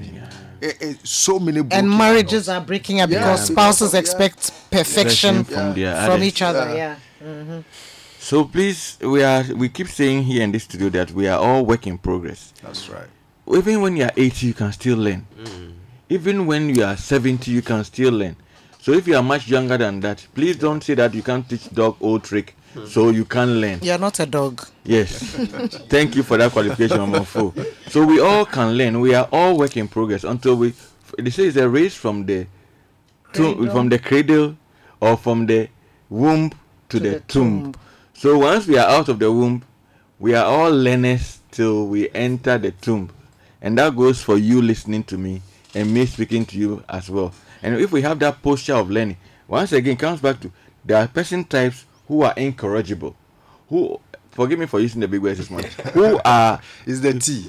Eh, 0.62 0.72
eh, 0.80 0.94
so 1.02 1.38
many 1.40 1.60
and 1.72 1.90
marriages 1.90 2.46
adults. 2.46 2.48
are 2.48 2.64
breaking 2.64 3.00
up 3.00 3.10
Yeah, 3.10 3.18
because 3.18 3.48
because 3.48 3.52
spouses 3.52 3.88
of- 3.88 3.94
yeah. 3.94 4.00
expect 4.00 4.38
perfection 4.70 5.42
Perfection 5.42 5.44
from 5.44 5.74
their 5.74 6.06
from 6.06 6.22
each 6.22 6.40
other. 6.42 6.66
Yeah. 6.68 6.96
Yeah. 7.20 7.26
Mm-hmm. 7.28 7.60
So 8.20 8.44
please, 8.44 8.96
we 9.00 9.24
are 9.24 9.42
we 9.54 9.68
keep 9.68 9.88
saying 9.88 10.22
here 10.22 10.42
in 10.44 10.52
this 10.52 10.62
studio 10.64 10.88
that 10.90 11.10
we 11.10 11.26
are 11.26 11.40
all 11.40 11.66
work 11.66 11.86
in 11.88 11.98
progress. 11.98 12.52
That's 12.62 12.88
right. 12.88 13.08
even 13.48 13.80
when 13.80 13.96
you 13.96 14.04
are 14.04 14.12
80 14.16 14.46
you 14.46 14.54
can 14.54 14.72
still 14.72 14.96
learn 14.98 15.26
mm. 15.36 15.72
even 16.08 16.46
when 16.46 16.68
you 16.74 16.84
are 16.84 16.96
70 16.96 17.50
you 17.50 17.60
can 17.62 17.82
still 17.84 18.12
learn 18.12 18.36
so 18.80 18.92
if 18.92 19.06
you 19.08 19.16
are 19.16 19.22
much 19.22 19.48
younger 19.48 19.76
than 19.76 20.00
that 20.00 20.24
please 20.34 20.56
don't 20.56 20.82
say 20.82 20.94
that 20.94 21.12
you 21.12 21.22
can't 21.22 21.48
teach 21.48 21.68
dog 21.70 21.96
old 22.00 22.22
trick 22.22 22.54
so 22.86 23.10
you 23.10 23.24
can't 23.24 23.50
learn 23.50 23.78
You're 23.82 23.98
not 23.98 24.18
a 24.20 24.26
dog. 24.26 24.66
yes 24.84 25.10
thank 25.88 26.16
you 26.16 26.22
for 26.22 26.36
that 26.38 26.52
qualification 26.52 26.98
Mama 27.00 27.24
so 27.88 28.04
we 28.06 28.20
all 28.20 28.44
can 28.46 28.76
learn 28.76 29.00
we 29.00 29.14
are 29.14 29.28
all 29.32 29.56
work 29.58 29.76
in 29.76 29.88
progress 29.88 30.24
until 30.24 30.56
we 30.56 30.72
they 31.18 31.30
say 31.30 31.44
it's 31.46 31.56
a 31.56 31.68
race 31.68 31.94
from 31.94 32.24
the 32.26 32.46
to, 33.32 33.70
from 33.70 33.88
the 33.88 33.98
cradle 33.98 34.56
or 35.00 35.16
from 35.16 35.46
the 35.46 35.68
womb 36.08 36.50
to, 36.88 37.00
the, 37.00 37.10
the 37.10 37.20
tomb. 37.20 37.72
tomb. 37.72 37.74
So 38.14 38.38
once 38.38 38.66
we 38.66 38.78
are 38.78 38.88
out 38.88 39.08
of 39.08 39.18
the 39.18 39.32
womb, 39.32 39.62
we 40.18 40.34
are 40.34 40.44
all 40.44 40.70
learners 40.70 41.40
till 41.50 41.86
we 41.88 42.10
enter 42.10 42.58
the 42.58 42.70
tomb. 42.70 43.10
And 43.60 43.78
that 43.78 43.96
goes 43.96 44.20
for 44.22 44.36
you 44.36 44.60
listening 44.62 45.04
to 45.04 45.18
me 45.18 45.42
and 45.74 45.92
me 45.92 46.06
speaking 46.06 46.44
to 46.46 46.58
you 46.58 46.84
as 46.88 47.08
well. 47.10 47.32
And 47.62 47.76
if 47.76 47.92
we 47.92 48.02
have 48.02 48.18
that 48.20 48.42
posture 48.42 48.74
of 48.74 48.90
learning, 48.90 49.16
once 49.48 49.72
again, 49.72 49.96
comes 49.96 50.20
back 50.20 50.40
to 50.40 50.52
there 50.84 50.98
are 50.98 51.08
person 51.08 51.44
types 51.44 51.84
who 52.12 52.22
are 52.24 52.34
incorrigible, 52.36 53.16
who 53.70 53.98
forgive 54.32 54.58
me 54.58 54.66
for 54.66 54.80
using 54.80 55.00
the 55.00 55.08
big 55.08 55.22
words 55.22 55.38
this 55.38 55.48
morning, 55.48 55.70
who 55.94 56.20
are 56.26 56.60
is 56.84 57.00
the 57.00 57.14
tea. 57.14 57.48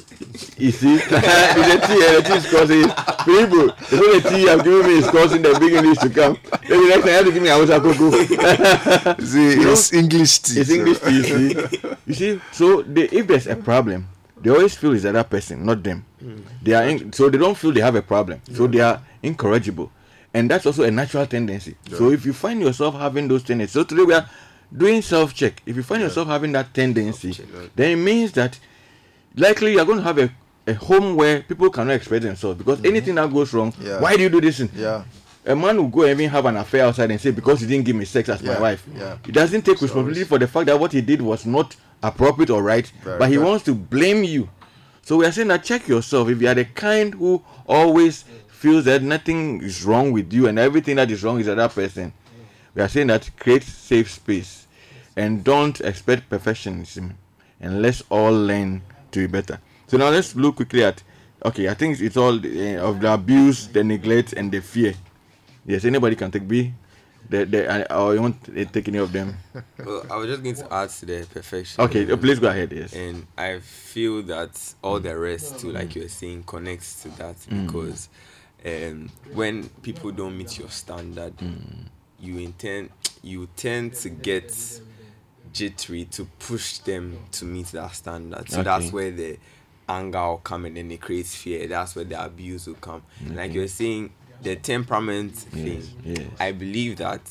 you 0.57 0.72
see, 0.72 0.93
it's 0.99 1.09
the 1.09 1.80
tea, 1.86 1.99
and 2.07 2.16
the 2.16 2.22
tea 2.24 2.38
is 2.38 2.49
causing 2.49 2.84
people. 3.28 3.68
The 3.89 3.97
only 4.07 4.22
tea 4.22 4.41
you 4.43 4.47
have 4.47 4.64
given 4.64 4.88
me 4.88 4.93
is 4.99 5.09
causing 5.09 5.41
the 5.41 5.57
big 5.59 5.74
English 5.74 5.97
to 5.97 6.09
come. 6.09 6.38
Maybe 6.70 6.88
next 6.88 7.01
time 7.01 7.07
you 7.07 7.14
have 7.14 7.26
to 7.26 7.32
give 7.34 7.43
me 7.43 7.49
a 7.49 7.55
Hausa 7.55 7.82
cocoa. 7.82 8.11
See, 9.26 9.51
You 9.51 9.64
know, 9.66 9.72
it's 9.74 9.91
English 9.91 10.39
tea. 10.39 10.59
It's 10.61 10.70
so- 10.70 10.76
English 10.76 10.99
tea, 10.99 11.11
you 11.11 11.24
see. 11.24 11.80
You 12.07 12.14
see, 12.14 12.41
so 12.53 12.82
they, 12.84 13.03
if 13.09 13.28
there's 13.28 13.47
a 13.47 13.57
problem, 13.57 14.07
they 14.41 14.49
always 14.49 14.76
feel 14.78 14.93
it's 14.93 15.03
the 15.03 15.09
other 15.09 15.26
person, 15.26 15.66
not 15.66 15.84
them. 15.84 16.05
Mm. 16.24 16.41
They 16.61 16.74
are 16.74 16.84
in, 16.88 17.11
so 17.11 17.30
they 17.30 17.38
don't 17.38 17.57
feel 17.57 17.74
they 17.74 17.82
have 17.82 17.95
a 17.95 18.01
problem. 18.01 18.39
So 18.53 18.68
they 18.68 18.80
are 18.80 19.01
incorrigible, 19.22 19.91
and 20.34 20.49
that's 20.49 20.66
also 20.66 20.84
a 20.84 20.91
natural 20.91 21.26
tendency. 21.28 21.76
So 21.91 22.11
if 22.11 22.26
you 22.26 22.32
find 22.32 22.61
yourself 22.61 22.95
having 22.95 23.28
those 23.28 23.43
tendencies, 23.43 23.74
so 23.74 23.84
today 23.84 24.03
we 24.03 24.14
are 24.14 24.30
doing 24.76 25.01
self 25.01 25.34
check. 25.34 25.61
If 25.65 25.76
you 25.76 25.84
find 25.84 26.01
yourself 26.01 26.28
having 26.28 26.51
that 26.53 26.74
tendency, 26.74 27.32
then 27.76 27.91
it 27.91 28.01
means 28.01 28.32
that 28.34 28.59
likely 29.36 29.74
you're 29.74 29.86
going 29.86 29.99
to 29.99 30.03
have 30.03 30.17
a, 30.17 30.32
a 30.67 30.74
home 30.74 31.15
where 31.15 31.41
people 31.41 31.69
cannot 31.69 31.93
express 31.93 32.24
themselves 32.24 32.57
because 32.57 32.84
anything 32.86 33.15
that 33.15 33.32
goes 33.32 33.53
wrong, 33.53 33.74
Yeah. 33.80 33.99
why 33.99 34.15
do 34.15 34.24
you 34.24 34.30
do 34.30 34.41
this? 34.41 34.57
thing? 34.57 34.69
Yeah. 34.76 35.03
A 35.45 35.55
man 35.55 35.76
will 35.76 35.89
go 35.89 36.03
and 36.03 36.11
even 36.19 36.30
have 36.32 36.45
an 36.45 36.55
affair 36.55 36.86
outside 36.86 37.11
and 37.11 37.19
say 37.19 37.32
because 37.32 37.59
he 37.59 37.67
didn't 37.67 37.86
give 37.86 37.95
me 37.97 38.05
sex 38.05 38.30
as 38.30 38.41
my 38.41 38.57
wife. 38.59 38.86
yeah. 38.97 39.17
He 39.26 39.32
doesn't 39.32 39.63
take 39.63 39.82
responsibility 39.82 40.24
for 40.24 40.39
the 40.39 40.47
fact 40.47 40.67
that 40.67 40.80
what 40.80 40.93
he 40.93 41.01
did 41.01 41.21
was 41.21 41.45
not 41.45 41.76
appropriate 42.01 42.49
or 42.49 42.63
right, 42.63 42.89
Very 43.03 43.19
but 43.19 43.30
he 43.30 43.38
wants 43.38 43.65
to 43.65 43.74
blame 43.76 44.24
you. 44.24 44.49
So 45.01 45.17
we 45.17 45.26
are 45.26 45.32
saying 45.34 45.49
that 45.49 45.65
check 45.65 45.86
yourself. 45.89 46.30
If 46.30 46.41
you 46.41 46.47
are 46.47 46.53
the 46.53 46.63
kind 46.63 47.13
who 47.13 47.43
always 47.67 48.24
feels 48.47 48.86
that 48.86 49.01
nothing 49.03 49.61
is 49.61 49.84
wrong 49.84 50.13
with 50.13 50.32
you 50.32 50.47
and 50.47 50.57
everything 50.57 50.95
that 50.95 51.11
is 51.11 51.21
wrong 51.26 51.41
is 51.41 51.49
other 51.49 51.67
person, 51.67 52.13
we 52.74 52.82
are 52.82 52.88
saying 52.88 53.07
that 53.07 53.30
create 53.38 53.63
safe 53.63 54.09
space 54.09 54.62
and 55.16 55.43
don't 55.43 55.80
expect 55.82 56.30
perfectionism 56.30 57.14
and 57.61 57.82
let's 57.82 58.01
all 58.09 58.32
learn 58.34 58.82
to 59.11 59.20
be 59.20 59.28
better. 59.28 59.59
So 59.88 59.97
now 59.97 60.09
let's 60.09 60.36
look 60.36 60.55
quickly 60.55 60.84
at 60.84 61.03
okay, 61.45 61.68
I 61.70 61.74
think 61.74 61.99
it's 61.99 62.18
all 62.18 62.34
uh, 62.36 62.88
of 62.89 62.99
the 63.01 63.14
abuse, 63.14 63.68
the 63.68 63.84
neglect, 63.84 64.34
and 64.34 64.51
the 64.51 64.61
fear. 64.61 64.93
Yes, 65.66 65.86
anybody 65.86 66.16
can 66.16 66.32
take 66.32 66.47
B. 66.47 66.74
The, 67.30 67.45
the, 67.45 67.91
I- 67.93 68.16
want 68.20 68.43
to 68.45 68.66
take 68.66 68.88
any 68.89 68.97
of 68.97 69.11
them? 69.11 69.38
Well, 69.78 70.05
I 70.11 70.18
was 70.18 70.28
just 70.28 70.43
going 70.43 70.55
to 70.55 70.74
add 70.74 70.89
to 70.89 71.05
the 71.05 71.28
perfection. 71.34 71.82
Okay, 71.84 72.09
uh, 72.11 72.18
please 72.18 72.39
go 72.39 72.47
ahead. 72.49 72.72
Yes. 72.72 72.93
And 72.93 73.26
I 73.38 73.59
feel 73.59 74.22
that 74.24 74.74
all 74.82 74.99
the 74.99 75.18
rest 75.18 75.59
too, 75.59 75.72
like 75.72 75.95
you 75.95 76.03
were 76.03 76.09
saying, 76.09 76.43
connects 76.43 77.01
to 77.03 77.09
that 77.18 77.36
Mm. 77.49 77.66
because 77.68 78.09
um, 78.66 79.09
when 79.34 79.70
people 79.82 80.11
don't 80.11 80.38
meet 80.38 80.57
your 80.59 80.70
standard, 80.70 81.36
Mm. 81.38 81.86
you 82.20 82.38
intend 82.39 82.89
you 83.22 83.47
tend 83.55 83.93
to 83.95 84.09
get 84.09 84.51
jittery 85.53 86.05
to 86.05 86.25
push 86.39 86.79
them 86.79 87.19
to 87.33 87.45
meet 87.45 87.67
that 87.67 87.93
standard. 87.95 88.49
So 88.49 88.63
that's 88.63 88.91
where 88.91 89.11
the 89.11 89.37
anger 89.87 90.19
will 90.27 90.37
come 90.37 90.65
and 90.65 90.75
then 90.77 90.91
it 90.91 90.99
creates 91.01 91.35
fear. 91.35 91.67
That's 91.67 91.95
where 91.95 92.05
the 92.05 92.23
abuse 92.23 92.67
will 92.67 92.75
come. 92.75 93.03
Like 93.31 93.53
you're 93.53 93.67
saying, 93.67 94.11
the 94.41 94.55
temperament 94.57 95.35
thing. 95.35 95.83
yes. 96.03 96.19
I 96.39 96.51
believe 96.51 96.97
that 96.97 97.21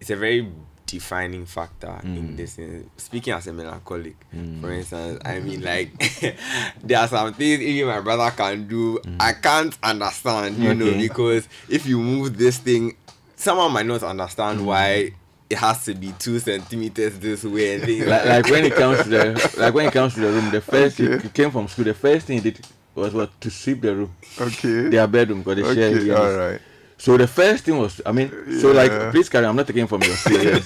it's 0.00 0.10
a 0.10 0.16
very 0.16 0.48
defining 0.86 1.46
factor 1.46 1.86
Mm. 2.02 2.16
in 2.16 2.36
this. 2.36 2.58
Speaking 2.96 3.32
as 3.34 3.46
a 3.46 3.52
melancholic, 3.52 4.16
for 4.60 4.72
instance, 4.72 5.20
I 5.24 5.38
mean, 5.40 5.62
like 5.62 5.90
there 6.82 6.98
are 6.98 7.06
some 7.08 7.32
things 7.34 7.60
even 7.60 7.88
my 7.88 8.00
brother 8.00 8.30
can 8.36 8.66
do. 8.66 8.98
I 9.20 9.34
can't 9.34 9.76
understand, 9.82 10.56
you 10.58 10.74
know, 10.74 10.86
Mm. 10.86 10.98
Because 11.00 11.48
if 11.68 11.86
you 11.86 11.98
move 12.00 12.36
this 12.38 12.58
thing, 12.58 12.96
someone 13.36 13.72
might 13.72 13.86
not 13.86 14.02
understand 14.02 14.66
why 14.66 15.12
it 15.50 15.58
has 15.58 15.84
to 15.84 15.94
be 15.94 16.12
two 16.18 16.38
centimeters 16.38 17.18
this 17.18 17.42
way 17.44 17.74
and 17.74 17.82
things 17.84 18.06
like, 18.06 18.24
like 18.24 18.44
when 18.50 18.64
it 18.64 18.74
comes 18.74 19.02
to 19.02 19.08
the 19.08 19.54
like 19.58 19.74
when 19.74 19.86
it 19.86 19.92
comes 19.92 20.14
to 20.14 20.20
the 20.20 20.28
room, 20.28 20.50
the 20.50 20.60
first 20.60 20.96
he, 20.98 21.18
he 21.18 21.28
came 21.28 21.50
from 21.50 21.66
school. 21.68 21.84
The 21.84 21.94
first 21.94 22.26
thing 22.26 22.40
he 22.40 22.50
did 22.50 22.64
was 22.94 23.12
what 23.12 23.38
to 23.40 23.50
sweep 23.50 23.80
the 23.82 23.94
room, 23.96 24.14
Okay. 24.40 24.88
their 24.88 25.06
bedroom, 25.06 25.42
because 25.42 25.56
they 25.56 25.74
share. 25.74 25.88
okay. 25.90 26.04
units. 26.04 26.20
All 26.20 26.36
right. 26.36 26.60
So 26.98 27.16
the 27.16 27.26
first 27.26 27.64
thing 27.64 27.78
was, 27.78 28.00
I 28.04 28.12
mean, 28.12 28.28
so 28.60 28.72
like, 28.72 28.90
Yeah. 28.90 29.10
please 29.10 29.28
carry. 29.30 29.46
I'm 29.46 29.56
not 29.56 29.66
taking 29.66 29.86
from 29.86 30.02
your 30.02 30.14
serious. 30.28 30.62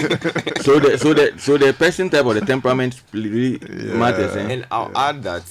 so 0.66 0.80
the 0.80 0.99
so 1.01 1.14
the 1.14 1.32
so 1.39 1.57
the 1.57 1.72
person 1.72 2.11
type 2.11 2.26
or 2.26 2.35
the 2.35 2.41
temperament 2.45 3.01
really 3.12 3.59
matters. 3.95 4.35
Eh? 4.37 4.41
And 4.53 4.66
I'll 4.70 4.91
add 4.97 5.22
that, 5.22 5.45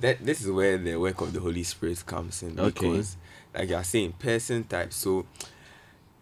that 0.00 0.16
this 0.26 0.42
is 0.42 0.50
where 0.50 0.76
the 0.78 0.96
work 0.96 1.20
of 1.20 1.32
the 1.32 1.38
Holy 1.40 1.62
Spirit 1.62 2.04
comes 2.04 2.42
in 2.42 2.58
Okay. 2.58 2.70
because, 2.90 3.16
like 3.54 3.68
you're 3.70 3.84
saying, 3.84 4.12
person 4.18 4.64
type. 4.64 4.92
So 4.92 5.26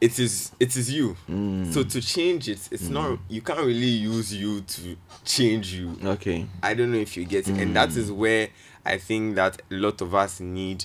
it 0.05 0.19
is 0.19 0.53
it 0.61 0.77
is 0.77 0.93
you. 0.93 1.15
Hmm. 1.27 1.73
So 1.73 1.83
to 1.83 2.01
change 2.03 2.47
it, 2.49 2.69
it's 2.71 2.91
not 2.91 3.17
hmm. 3.17 3.23
you 3.29 3.41
can't 3.41 3.61
really 3.61 3.87
use 3.87 4.35
you 4.35 4.61
to 4.61 4.97
change 5.25 5.73
you. 5.73 5.97
Okay. 6.05 6.47
I 6.63 6.75
don't 6.75 6.93
know 6.93 6.99
if 6.99 7.17
you 7.17 7.25
get 7.25 7.49
it, 7.49 7.57
and 7.57 7.75
that 7.75 7.91
hmm. 7.91 8.01
is 8.01 8.13
where 8.13 8.49
I 8.85 8.99
think 8.99 9.37
that 9.37 9.63
a 9.71 9.75
lot 9.75 10.03
of 10.03 10.15
us 10.15 10.41
need. 10.41 10.85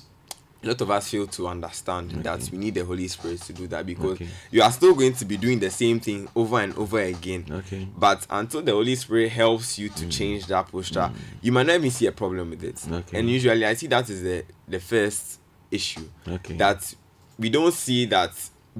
A 0.62 0.68
lot 0.68 0.82
of 0.82 0.92
us 0.92 1.10
fail 1.10 1.26
to 1.26 1.48
understand 1.48 2.12
that 2.12 2.50
we 2.52 2.58
need 2.58 2.74
the 2.74 2.84
Holy 2.84 3.08
Spirit 3.08 3.40
to 3.44 3.54
do 3.54 3.66
that 3.68 3.86
because 3.86 4.16
Okay. 4.16 4.28
you 4.52 4.62
are 4.62 4.72
still 4.74 4.94
going 4.94 5.14
to 5.14 5.24
be 5.24 5.38
doing 5.38 5.58
the 5.58 5.70
same 5.70 6.02
thing 6.02 6.28
over 6.36 6.60
and 6.60 6.76
over 6.76 7.00
again. 7.00 7.46
Okay. 7.50 7.88
But 7.98 8.28
until 8.30 8.62
the 8.62 8.74
Holy 8.74 8.96
Spirit 8.96 9.30
helps 9.32 9.80
you 9.80 9.88
to 9.88 10.10
change 10.10 10.48
that 10.48 10.70
posture, 10.70 11.12
you 11.42 11.54
might 11.54 11.66
not 11.66 11.76
even 11.76 11.92
see 11.92 12.08
a 12.08 12.12
problem 12.12 12.50
with 12.50 12.64
it. 12.66 12.86
Okay. 12.92 13.20
And 13.20 13.30
usually, 13.30 13.66
I 13.66 13.74
see 13.74 13.88
that 13.88 14.10
is 14.10 14.22
the 14.22 14.44
the 14.68 14.80
first 14.82 15.40
issue. 15.72 16.08
Okay. 16.28 16.56
That 16.56 16.94
we 17.38 17.50
don't 17.50 17.74
see 17.74 18.06
that 18.08 18.34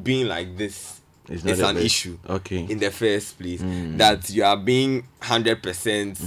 being 0.04 0.28
like 0.28 0.58
this 0.58 1.00
It's 1.28 1.46
is 1.46 1.60
an 1.60 1.76
best. 1.76 1.86
issue. 1.86 2.18
Okay. 2.28 2.66
In 2.70 2.80
the 2.80 2.92
first 2.92 3.38
place, 3.40 3.62
that 3.98 4.30
you 4.30 4.44
are 4.44 4.58
being 4.58 5.06
hundred 5.22 5.62
percent 5.64 6.20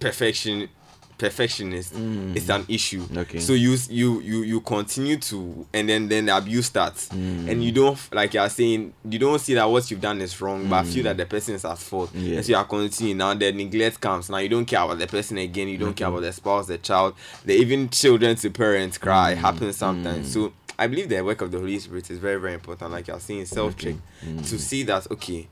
perfection 0.00 0.68
perfectionist 1.16 1.94
is 2.34 2.50
an 2.50 2.64
issue. 2.68 3.02
Okay. 3.16 3.38
so 3.38 3.52
you 3.52 3.76
you 3.88 4.20
you 4.20 4.42
you 4.42 4.60
continue 4.60 5.16
to 5.16 5.64
and 5.72 5.88
then 5.88 6.08
then 6.08 6.26
the 6.26 6.36
abuse 6.36 6.66
starts. 6.66 7.08
And 7.12 7.62
you 7.62 7.70
don't 7.70 7.96
like 8.12 8.34
you're 8.34 8.48
saying 8.48 8.92
you 9.08 9.18
don't 9.20 9.38
see 9.38 9.54
that 9.54 9.64
what 9.70 9.88
you've 9.90 10.00
done 10.00 10.20
is 10.20 10.38
wrong 10.40 10.68
but 10.68 10.84
feel 10.86 11.04
that 11.04 11.16
the 11.16 11.24
person 11.24 11.54
is 11.54 11.64
at 11.64 11.78
fault. 11.78 12.10
Yeah. 12.14 12.36
and 12.38 12.44
so 12.44 12.50
you 12.50 12.56
are 12.56 12.64
continuing. 12.64 13.18
Now 13.18 13.32
the 13.32 13.52
neglect 13.52 14.00
comes. 14.00 14.28
Now 14.28 14.38
you 14.38 14.48
don't 14.48 14.64
care 14.66 14.82
about 14.82 14.98
the 14.98 15.06
person 15.06 15.38
again. 15.38 15.68
You 15.68 15.78
don't 15.78 15.94
care 15.94 16.08
about 16.08 16.22
the 16.22 16.32
spouse 16.32 16.66
the 16.66 16.78
child 16.78 17.14
the 17.44 17.54
even 17.54 17.88
children 17.90 18.34
to 18.36 18.50
parents 18.50 18.98
cry 18.98 19.32
it 19.32 19.38
happens 19.38 19.76
sometimes. 19.76 20.32
So 20.32 20.52
I 20.78 20.86
believe 20.86 21.08
the 21.08 21.22
work 21.22 21.40
of 21.40 21.50
the 21.50 21.58
Holy 21.58 21.78
Spirit 21.78 22.10
is 22.10 22.18
very 22.18 22.40
very 22.40 22.54
important 22.54 22.90
like 22.90 23.08
you're 23.08 23.20
seeing 23.20 23.46
self 23.46 23.76
check 23.76 23.94
mm. 24.24 24.48
to 24.48 24.58
see 24.58 24.82
that 24.84 25.10
okay 25.10 25.48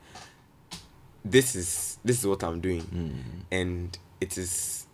this 1.25 1.55
is 1.55 1.97
this 2.03 2.19
is 2.19 2.27
what 2.27 2.43
I'm 2.43 2.59
doing, 2.59 2.81
mm. 2.81 3.13
and 3.51 3.97
it 4.19 4.37
is 4.37 4.85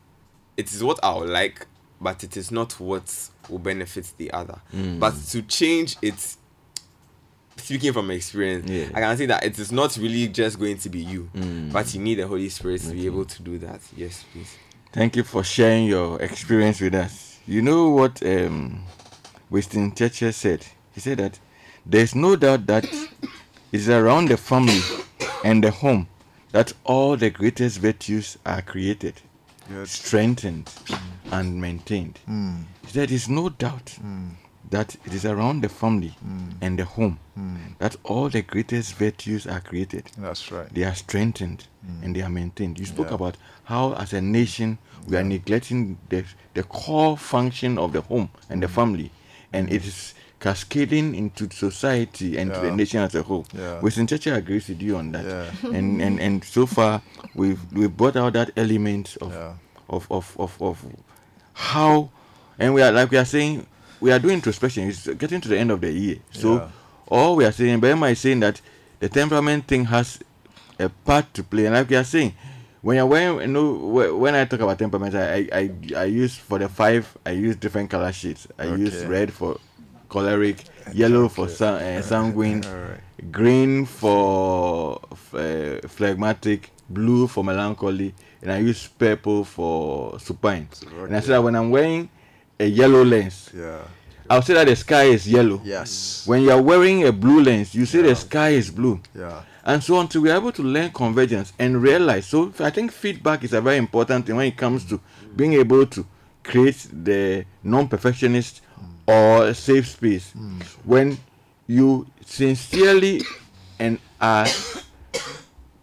it 0.57 0.71
is 0.71 0.83
what 0.83 0.99
I 1.03 1.15
would 1.15 1.29
like, 1.29 1.65
but 1.99 2.23
it 2.23 2.37
is 2.37 2.51
not 2.51 2.79
what 2.79 3.29
will 3.49 3.59
benefit 3.59 4.11
the 4.17 4.31
other. 4.31 4.59
Mm. 4.73 4.99
But 4.99 5.15
to 5.29 5.41
change 5.41 5.95
it, 6.01 6.35
speaking 7.57 7.93
from 7.93 8.11
experience, 8.11 8.69
Yeah. 8.69 8.89
I 8.93 9.01
can 9.01 9.17
say 9.17 9.25
that 9.27 9.43
it 9.43 9.57
is 9.57 9.71
not 9.71 9.97
really 9.97 10.27
just 10.27 10.59
going 10.59 10.77
to 10.77 10.89
be 10.89 10.99
you, 10.99 11.29
but 11.71 11.93
you 11.93 12.01
need 12.01 12.15
the 12.15 12.27
Holy 12.27 12.49
Spirit 12.49 12.81
to 12.81 12.91
be 12.91 13.05
able 13.05 13.25
to 13.25 13.41
do 13.41 13.57
that. 13.59 13.81
Yes, 13.95 14.23
please. 14.31 14.55
Thank 14.91 15.15
you 15.15 15.23
for 15.23 15.43
sharing 15.43 15.85
your 15.85 16.21
experience 16.21 16.81
with 16.81 16.95
us. 16.95 17.39
You 17.47 17.61
know 17.61 17.89
what 17.89 18.21
um, 18.23 18.83
Winston 19.49 19.93
Churchill 19.95 20.31
said? 20.31 20.65
He 20.93 20.99
said 20.99 21.17
that 21.19 21.39
there's 21.85 22.15
no 22.15 22.35
doubt 22.35 22.67
that 22.67 22.85
it's 23.71 23.87
around 23.89 24.29
the 24.29 24.37
family 24.37 24.81
and 25.43 25.63
the 25.63 25.71
home 25.71 26.07
that 26.51 26.73
all 26.83 27.15
the 27.15 27.29
greatest 27.29 27.79
virtues 27.79 28.37
are 28.45 28.61
created, 28.61 29.21
Yes. 29.71 29.91
strengthened, 29.91 30.71
and 31.31 31.61
maintained. 31.61 32.19
Hmm. 32.25 32.61
He 32.85 32.91
said 32.91 33.09
there's 33.09 33.29
no 33.29 33.49
doubt 33.49 33.97
hmm. 34.01 34.29
that 34.71 34.95
it 35.05 35.13
is 35.13 35.25
around 35.25 35.61
the 35.61 35.69
family 35.69 36.15
hmm. 36.23 36.49
and 36.61 36.77
the 36.79 36.85
home 36.85 37.19
that 37.79 37.95
all 38.03 38.27
the 38.29 38.41
greatest 38.41 38.95
virtues 38.95 39.47
are 39.47 39.61
created 39.61 40.11
That's 40.17 40.51
right. 40.51 40.67
they 40.73 40.83
are 40.83 40.93
strengthened 40.95 41.65
and 42.03 42.13
they 42.15 42.21
are 42.21 42.29
maintained. 42.29 42.77
You 42.79 42.85
spoke 42.85 43.07
Yeah. 43.09 43.15
about 43.15 43.37
how, 43.63 43.93
as 43.93 44.11
a 44.13 44.19
nation, 44.21 44.77
we 45.07 45.15
are 45.15 45.23
neglecting 45.23 45.97
the, 46.09 46.25
the 46.53 46.63
core 46.63 47.17
function 47.17 47.77
of 47.77 47.93
the 47.93 48.01
home 48.01 48.29
and 48.49 48.61
the 48.61 48.67
family, 48.67 49.11
and 49.53 49.71
it 49.71 49.85
is 49.85 50.13
cascading 50.39 51.15
into 51.15 51.49
society 51.51 52.37
and 52.37 52.53
to 52.53 52.59
the 52.61 52.71
nation 52.71 53.01
as 53.01 53.13
a 53.15 53.21
whole. 53.23 53.45
Yeah. 53.53 53.79
Winston 53.81 54.07
Churchill 54.07 54.35
agrees 54.35 54.69
with 54.69 54.81
you 54.81 54.95
on 54.97 55.11
that. 55.11 55.25
Yeah. 55.25 55.71
And, 55.77 56.01
and 56.01 56.19
and 56.19 56.43
so 56.43 56.65
far, 56.65 57.01
we've 57.35 57.59
we've 57.73 57.95
brought 57.95 58.15
out 58.15 58.33
that 58.33 58.51
element 58.55 59.17
of 59.21 59.33
Yeah. 59.33 59.53
of, 59.89 60.07
of, 60.11 60.35
of 60.39 60.61
of 60.61 60.85
how, 61.53 62.09
and 62.57 62.73
we 62.73 62.81
are 62.81 62.91
like 62.91 63.11
we 63.11 63.17
are 63.17 63.25
saying, 63.25 63.65
we 63.99 64.11
are 64.11 64.19
doing 64.19 64.35
introspection. 64.35 64.87
It's 64.87 65.07
getting 65.07 65.41
to 65.41 65.49
the 65.49 65.57
end 65.57 65.71
of 65.71 65.81
the 65.81 65.91
year, 65.91 66.17
so 66.31 66.55
Yeah. 66.55 66.67
all 67.07 67.35
we 67.35 67.45
are 67.45 67.51
saying, 67.51 67.79
Bema 67.81 68.07
is 68.07 68.19
saying 68.19 68.39
that 68.41 68.61
the 68.99 69.09
temperament 69.09 69.67
thing 69.67 69.85
has 69.85 70.19
a 70.79 70.87
part 70.89 71.33
to 71.33 71.43
play, 71.43 71.65
and 71.65 71.75
like 71.75 71.89
we 71.89 71.95
are 71.97 72.03
saying, 72.05 72.33
when 72.81 72.95
you're 72.97 73.05
wearing, 73.05 73.41
you 73.41 73.47
know, 73.47 73.73
when 74.17 74.35
I 74.35 74.45
talk 74.45 74.59
about 74.61 74.79
temperament, 74.79 75.13
I, 75.15 75.35
I, 75.35 75.47
I, 75.53 75.71
I 75.97 76.03
use 76.05 76.35
for 76.35 76.59
the 76.59 76.69
five, 76.69 77.17
I 77.25 77.31
use 77.31 77.55
different 77.55 77.89
color 77.89 78.11
sheets. 78.11 78.47
I 78.57 78.65
use 78.65 79.05
red 79.05 79.31
for 79.33 79.59
choleric, 80.09 80.63
yellow 80.93 81.27
for 81.29 81.47
sa- 81.49 81.75
uh, 81.75 82.01
sanguine, 82.01 82.63
Alright. 82.65 83.31
green 83.31 83.85
for 83.85 84.99
uh, 85.33 85.87
phlegmatic, 85.87 86.71
blue 86.89 87.27
for 87.27 87.43
melancholy, 87.43 88.13
and 88.41 88.51
I 88.51 88.59
use 88.59 88.87
purple 88.87 89.43
for 89.43 90.17
supine. 90.19 90.67
And 91.03 91.15
I 91.15 91.19
said 91.19 91.31
that 91.35 91.43
when 91.43 91.55
I'm 91.55 91.69
wearing 91.69 92.09
a 92.59 92.65
yellow 92.65 93.03
lens, 93.03 93.49
Yeah. 93.55 93.81
I'll 94.31 94.43
say 94.43 94.53
that 94.53 94.67
the 94.67 94.75
sky 94.75 95.05
is 95.05 95.27
yellow. 95.27 95.59
Yes. 95.65 96.23
When 96.27 96.43
you 96.43 96.51
are 96.51 96.61
wearing 96.61 97.03
a 97.07 97.11
blue 97.11 97.41
lens, 97.41 97.73
you 97.73 97.85
say 97.87 98.03
the 98.03 98.15
sky 98.15 98.49
is 98.49 98.69
blue. 98.69 99.01
Yeah. 99.17 99.41
And 99.65 99.83
so 99.83 99.99
until 99.99 100.21
we're 100.21 100.35
able 100.35 100.51
to 100.53 100.63
learn 100.63 100.91
convergence 100.91 101.53
and 101.59 101.81
realize. 101.81 102.25
So 102.25 102.51
I 102.59 102.69
think 102.69 102.91
feedback 102.91 103.43
is 103.43 103.53
a 103.53 103.61
very 103.61 103.77
important 103.77 104.25
thing 104.25 104.35
when 104.35 104.47
it 104.47 104.57
comes 104.57 104.85
to 104.85 104.99
being 105.35 105.53
able 105.53 105.85
to 105.87 106.05
create 106.43 106.87
the 106.91 107.45
non-perfectionist 107.63 108.61
or 109.07 109.53
safe 109.53 109.87
space. 109.87 110.33
When 110.83 111.17
you 111.67 112.07
sincerely 112.25 113.21
and 113.79 113.99
are 114.19 114.47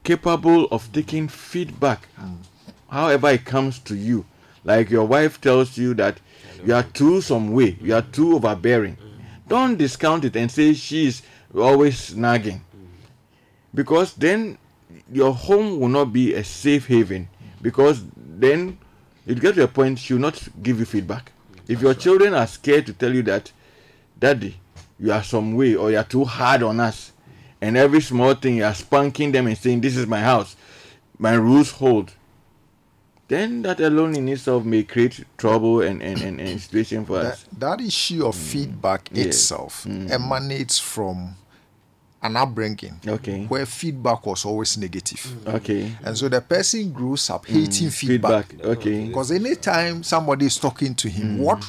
capable 0.05 0.66
of 0.66 0.91
taking 0.93 1.29
feedback, 1.29 2.09
however 2.89 3.31
it 3.31 3.45
comes 3.45 3.79
to 3.81 3.95
you. 3.97 4.24
Like 4.64 4.91
your 4.91 5.05
wife 5.05 5.41
tells 5.41 5.77
you 5.79 5.95
that 5.95 6.18
you 6.64 6.74
are 6.74 6.83
too 6.83 7.20
some 7.20 7.53
way, 7.53 7.77
you 7.81 7.95
are 7.95 8.03
too 8.03 8.35
overbearing. 8.35 8.97
Don't 9.47 9.77
discount 9.77 10.24
it 10.24 10.35
and 10.37 10.51
say 10.51 10.74
she's 10.74 11.22
always 11.55 12.16
nagging. 12.16 12.62
Because 13.77 14.14
then 14.14 14.57
your 15.12 15.35
home 15.35 15.79
will 15.79 15.89
not 15.89 16.07
be 16.12 16.33
a 16.35 16.43
safe 16.43 16.87
haven. 16.89 17.29
Because 17.61 18.03
then 18.16 18.79
it 19.27 19.39
gets 19.41 19.57
to 19.57 19.64
a 19.64 19.68
point 19.68 19.99
she 19.99 20.14
will 20.14 20.20
not 20.22 20.49
give 20.62 20.79
you 20.81 20.87
feedback. 20.87 21.31
If 21.68 21.83
your 21.83 21.93
children 21.95 22.33
are 22.33 22.47
scared 22.47 22.87
to 22.87 22.93
tell 22.95 23.14
you 23.14 23.22
that, 23.24 23.53
Daddy, 24.18 24.57
you 24.99 25.12
are 25.12 25.22
some 25.22 25.55
way 25.55 25.74
or 25.74 25.91
you 25.91 25.99
are 25.99 26.05
too 26.05 26.24
hard 26.24 26.62
on 26.62 26.81
us, 26.81 27.12
and 27.61 27.77
every 27.77 28.01
small 28.01 28.35
thing 28.35 28.57
you 28.57 28.64
are 28.64 28.74
spanking 28.74 29.33
them 29.33 29.47
and 29.47 29.59
saying, 29.59 29.83
This 29.83 29.97
is 29.97 30.07
my 30.07 30.20
house, 30.20 30.57
my 31.18 31.35
rules 31.35 31.72
hold, 31.72 32.12
then 33.29 33.62
that 33.62 33.81
alone 33.81 34.14
in 34.16 34.29
itself 34.29 34.64
may 34.64 34.85
create 34.85 35.24
trouble 35.37 35.83
and, 35.83 36.03
and, 36.03 36.22
and, 36.22 36.41
and 36.41 36.61
situation 36.66 37.05
for 37.05 37.18
That, 37.22 37.33
us. 37.33 37.45
that 37.59 37.81
issue 37.81 38.24
of 38.24 38.37
mm. 38.37 38.39
feedback 38.53 39.09
Yes. 39.12 39.27
itself 39.27 39.85
mm. 39.85 40.09
emanates 40.11 40.79
from 40.79 41.35
an 42.23 42.37
upbringing 42.37 42.99
Okay. 43.07 43.45
where 43.47 43.67
feedback 43.67 44.25
was 44.27 44.45
always 44.45 44.77
negative. 44.77 45.21
Mm. 45.21 45.55
Okay. 45.55 45.93
And 46.05 46.17
so 46.17 46.29
the 46.29 46.41
person 46.41 46.93
grows 46.93 47.31
up 47.31 47.47
mm. 47.47 47.51
hating 47.51 47.91
feedback. 47.91 48.49
Feedback. 48.49 48.67
Okay. 48.79 49.07
Because 49.07 49.31
anytime 49.31 50.03
somebody 50.03 50.47
is 50.47 50.59
talking 50.59 50.95
to 50.95 51.09
him, 51.09 51.37
mm. 51.37 51.41
what 51.41 51.64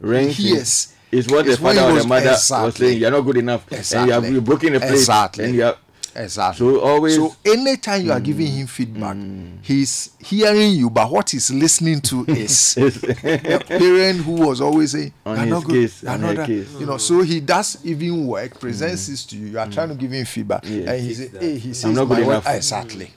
Ranking 0.00 0.32
he 0.32 0.48
hears 0.50 0.94
is 1.10 1.28
what 1.28 1.44
the 1.44 1.56
father 1.56 1.82
or 1.82 2.00
the 2.00 2.06
mother 2.06 2.30
was 2.30 2.74
saying. 2.76 3.00
You're 3.00 3.10
not 3.10 3.20
good 3.22 3.36
enough. 3.38 3.70
And 3.70 4.06
you 4.06 4.12
have, 4.12 4.30
you're 4.30 4.40
broken 4.40 4.72
the 4.72 4.80
plate. 4.80 4.92
Exactly. 4.92 5.44
And 5.44 5.54
you 5.54 5.62
have, 5.62 5.78
Exactly. 6.16 6.58
So 6.74 6.80
always- 6.80 7.14
So 7.16 7.34
anytime 7.44 8.04
you 8.04 8.12
are 8.12 8.20
giving 8.20 8.46
him 8.48 8.66
feedback, 8.66 9.16
mm. 9.16 9.58
he's 9.62 10.10
hearing 10.18 10.72
you, 10.72 10.90
but 10.90 11.10
what 11.10 11.30
he's 11.30 11.50
listening 11.50 12.00
to 12.02 12.24
is 12.28 12.76
a 12.76 13.58
parent 13.60 14.20
who 14.20 14.32
was 14.32 14.60
always 14.60 14.92
saying, 14.92 15.12
On 15.24 15.36
"You're 15.36 15.44
his 15.44 15.50
not 15.52 15.64
good, 15.64 15.72
case, 15.72 16.04
on 16.04 16.20
not 16.20 16.28
her 16.30 16.34
that." 16.36 16.46
case. 16.46 16.68
You 16.78 16.86
know, 16.86 16.96
so 16.96 17.22
he 17.22 17.40
does 17.40 17.78
even 17.84 18.26
work, 18.26 18.58
presents 18.60 19.04
mm. 19.04 19.08
this 19.08 19.24
to 19.26 19.36
you. 19.36 19.46
You 19.46 19.58
are 19.58 19.66
mm. 19.66 19.72
trying 19.74 19.88
to 19.90 19.94
give 19.94 20.10
him 20.12 20.24
feedback, 20.24 20.64
Yes. 20.66 20.88
and 20.88 21.00
he 21.00 21.14
says, 21.14 21.30
"Hey, 21.38 21.58
he 21.58 21.74
says 21.74 21.94
not 21.94 22.04
good 22.06 22.18
enough. 22.20 22.46
Exactly. 22.48 23.10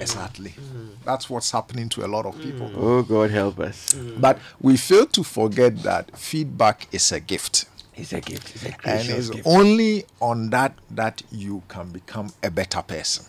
Exactly. 0.00 0.54
That's 1.04 1.30
what's 1.30 1.50
happening 1.52 1.88
to 1.90 2.04
a 2.04 2.08
lot 2.08 2.26
of 2.26 2.38
people. 2.40 2.70
oh 2.76 3.02
God 3.02 3.30
help 3.30 3.60
us. 3.60 3.94
But 4.18 4.38
we 4.60 4.76
fail 4.76 5.06
to 5.06 5.22
forget 5.22 5.82
that 5.84 6.16
feedback 6.18 6.88
is 6.92 7.12
a 7.12 7.20
gift. 7.20 7.66
It's 7.96 8.12
a 8.12 8.20
gift. 8.20 8.54
It's 8.54 8.64
a 8.64 8.74
And 8.88 9.08
it's 9.08 9.30
gift. 9.30 9.46
only 9.46 10.04
on 10.20 10.50
that 10.50 10.74
that 10.90 11.22
you 11.30 11.62
can 11.68 11.90
become 11.90 12.30
a 12.42 12.50
better 12.50 12.82
person. 12.82 13.26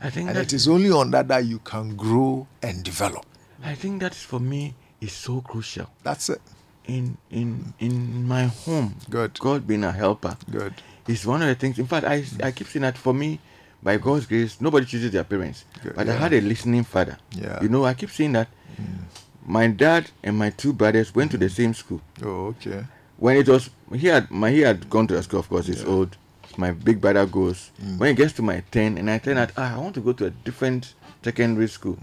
I 0.00 0.10
think 0.10 0.28
And 0.28 0.36
that 0.36 0.42
it 0.46 0.52
is 0.52 0.68
only 0.68 0.90
on 0.90 1.10
that 1.12 1.28
that 1.28 1.46
you 1.46 1.58
can 1.60 1.96
grow 1.96 2.46
and 2.62 2.82
develop. 2.84 3.24
I 3.62 3.74
think 3.74 4.00
that 4.02 4.14
for 4.14 4.38
me 4.38 4.74
is 5.00 5.12
so 5.12 5.40
crucial. 5.40 5.86
That's 6.02 6.28
it. 6.28 6.40
In 6.86 7.16
in 7.30 7.72
in 7.78 8.28
my 8.28 8.44
home, 8.44 8.96
Good. 9.08 9.38
God 9.40 9.66
being 9.66 9.84
a 9.84 9.92
helper. 9.92 10.36
Good. 10.50 10.74
It's 11.08 11.24
one 11.24 11.40
of 11.40 11.48
the 11.48 11.54
things. 11.54 11.78
In 11.78 11.86
fact, 11.86 12.04
I 12.06 12.24
I 12.42 12.52
keep 12.52 12.66
saying 12.66 12.82
that 12.82 12.98
for 12.98 13.14
me, 13.14 13.40
by 13.82 13.96
God's 13.96 14.26
grace, 14.26 14.60
nobody 14.60 14.84
chooses 14.84 15.10
their 15.12 15.24
parents. 15.24 15.64
Good, 15.82 15.94
But 15.96 16.08
I 16.10 16.14
had 16.14 16.34
a 16.34 16.42
listening 16.42 16.84
father. 16.84 17.16
Yeah. 17.30 17.62
You 17.62 17.70
know, 17.70 17.86
I 17.86 17.94
keep 17.94 18.10
saying 18.10 18.32
that. 18.32 18.48
Mm. 18.78 19.04
My 19.46 19.66
dad 19.68 20.10
and 20.22 20.36
my 20.38 20.50
two 20.50 20.72
brothers 20.74 21.14
went 21.14 21.30
to 21.30 21.38
the 21.38 21.48
same 21.48 21.72
school. 21.72 22.02
Oh, 22.22 22.48
okay. 22.56 22.84
When 23.18 23.36
it 23.36 23.48
was 23.48 23.70
he 23.94 24.06
had 24.08 24.30
my 24.30 24.50
he 24.50 24.60
had 24.60 24.88
gone 24.90 25.06
to 25.06 25.16
a 25.16 25.22
school 25.22 25.40
of 25.40 25.48
course 25.48 25.66
he's 25.66 25.84
old. 25.84 26.16
My 26.56 26.70
big 26.70 27.00
brother 27.00 27.26
goes. 27.26 27.70
Mm. 27.82 27.98
when 27.98 28.08
he 28.10 28.14
gets 28.14 28.32
to 28.34 28.42
my 28.42 28.62
10 28.70 28.96
and 28.98 29.10
i 29.10 29.18
tell 29.18 29.34
that 29.34 29.50
ah, 29.56 29.74
i 29.74 29.78
want 29.78 29.94
to 29.94 30.00
go 30.00 30.12
to 30.12 30.26
a 30.26 30.30
different 30.30 30.94
secondary 31.24 31.68
school. 31.68 31.96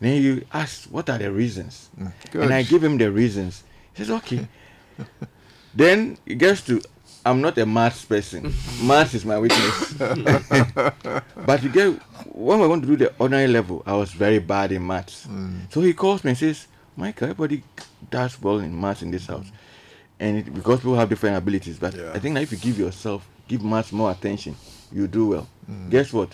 Then 0.00 0.22
you 0.22 0.46
ask 0.52 0.84
what 0.90 1.10
are 1.10 1.18
the 1.18 1.30
reasons? 1.30 1.90
And 1.98 2.52
i 2.54 2.62
Mm. 2.62 2.68
Give 2.68 2.82
him 2.84 2.98
the 2.98 3.10
reasons. 3.10 3.64
He 3.94 4.04
says 4.04 4.10
okay. 4.22 4.46
Then 5.74 6.18
he 6.26 6.34
gets 6.34 6.62
to 6.66 6.80
i'm 7.26 7.40
not 7.42 7.58
a 7.58 7.66
maths 7.66 8.04
person. 8.04 8.52
Maths 8.82 9.12
is 9.14 9.24
my 9.26 9.38
weakness. 9.38 9.94
But 11.46 11.62
you 11.62 11.68
get 11.68 11.92
when 12.32 12.58
we're 12.60 12.68
going 12.68 12.80
to 12.80 12.86
do 12.86 12.96
the 12.96 13.12
ordinary 13.18 13.48
level 13.48 13.82
i 13.86 13.92
was 13.94 14.12
very 14.12 14.38
bad 14.38 14.72
in 14.72 14.86
maths. 14.86 15.26
Mm. 15.26 15.70
so 15.72 15.80
he 15.80 15.92
calls 15.92 16.24
me 16.24 16.30
and 16.30 16.38
says 16.38 16.66
michael 16.96 17.28
everybody 17.30 17.62
does 18.10 18.40
well 18.40 18.58
in 18.60 18.72
maths 18.80 19.02
in 19.02 19.10
this 19.10 19.26
house 19.26 19.46
and 20.20 20.36
it, 20.38 20.54
because 20.54 20.78
people 20.80 20.94
have 20.96 21.08
different 21.08 21.36
abilities 21.36 21.78
but 21.78 21.94
Yeah. 21.94 22.12
i 22.14 22.18
think 22.18 22.34
that 22.34 22.42
if 22.42 22.52
you 22.52 22.58
give 22.58 22.78
yourself 22.78 23.26
give 23.48 23.62
maths 23.64 23.90
more 23.92 24.10
attention 24.10 24.54
you 24.92 25.06
do 25.08 25.26
well 25.28 25.46
Mm. 25.70 25.88
guess 25.90 26.12
what 26.12 26.28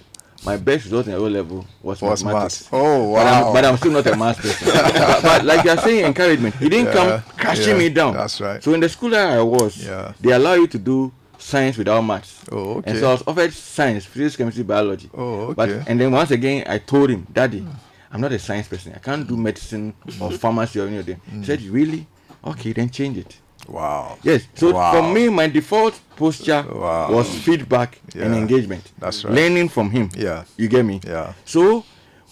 my 0.45 0.57
best 0.57 0.85
result 0.85 1.07
in 1.07 1.13
a 1.15 1.17
O 1.17 1.27
level 1.29 1.67
was, 1.83 2.01
Was 2.03 2.23
mathematics. 2.23 2.61
maths. 2.63 2.69
Oh, 2.73 3.15
But 3.15 3.27
I'm, 3.27 3.45
wow. 3.47 3.53
but 3.55 3.65
I'm 3.65 3.77
still 3.79 3.93
not 3.93 4.07
a 4.07 4.17
maths 4.17 4.41
person. 4.41 4.69
but, 4.73 5.23
but 5.29 5.45
like 5.45 5.65
you're 5.65 5.77
saying, 5.79 6.05
encouragement. 6.05 6.55
He 6.57 6.69
didn't 6.69 6.87
Yeah, 6.87 6.93
come 7.23 7.23
crashing 7.39 7.69
yeah, 7.69 7.79
me 7.79 7.89
down. 7.89 8.13
that's 8.15 8.39
right. 8.41 8.63
So 8.63 8.73
in 8.75 8.81
the 8.81 8.89
school 8.89 9.11
that 9.11 9.31
I 9.39 9.43
was, 9.43 9.75
they 10.21 10.33
allow 10.33 10.53
you 10.55 10.67
to 10.69 10.79
do 10.79 11.11
science 11.39 11.77
without 11.79 12.03
maths. 12.03 12.45
Oh, 12.53 12.77
okay. 12.79 12.91
And 12.91 12.99
so 13.01 13.09
I 13.09 13.13
was 13.13 13.23
offered 13.27 13.53
science, 13.53 14.05
physics, 14.05 14.37
chemistry, 14.37 14.63
biology. 14.63 15.09
Oh, 15.15 15.47
okay. 15.49 15.55
But 15.55 15.69
and 15.89 15.99
then 16.01 16.13
once 16.13 16.31
again, 16.31 16.65
I 16.69 16.79
told 16.79 17.09
him, 17.11 17.27
Daddy, 17.33 17.67
I'm 18.13 18.21
not 18.21 18.31
a 18.33 18.39
science 18.39 18.69
person. 18.69 18.93
I 18.95 18.99
can't 18.99 19.27
do 19.27 19.37
medicine 19.39 19.95
or 20.21 20.31
pharmacy 20.33 20.81
or 20.81 20.87
any 20.87 20.99
of 20.99 21.07
them. 21.07 21.21
He 21.31 21.45
said, 21.45 21.61
Really? 21.63 22.07
Okay, 22.45 22.73
then 22.73 22.91
change 22.91 23.17
it. 23.19 23.37
Wow. 23.69 24.19
Yes. 24.23 24.43
So 24.55 24.73
Wow. 24.73 24.93
for 24.93 25.13
me, 25.13 25.29
my 25.29 25.49
default 25.49 25.99
posture 26.17 26.65
Wow. 26.69 27.11
was 27.13 27.29
feedback 27.29 27.99
and 28.15 28.35
engagement. 28.35 28.83
That's 28.99 29.25
right. 29.25 29.35
Learning 29.35 29.69
from 29.69 29.91
him. 29.91 30.09
Yeah. 30.17 30.45
You 30.57 30.69
get 30.69 30.85
me? 30.85 31.01
Yeah. 31.07 31.33
So 31.45 31.85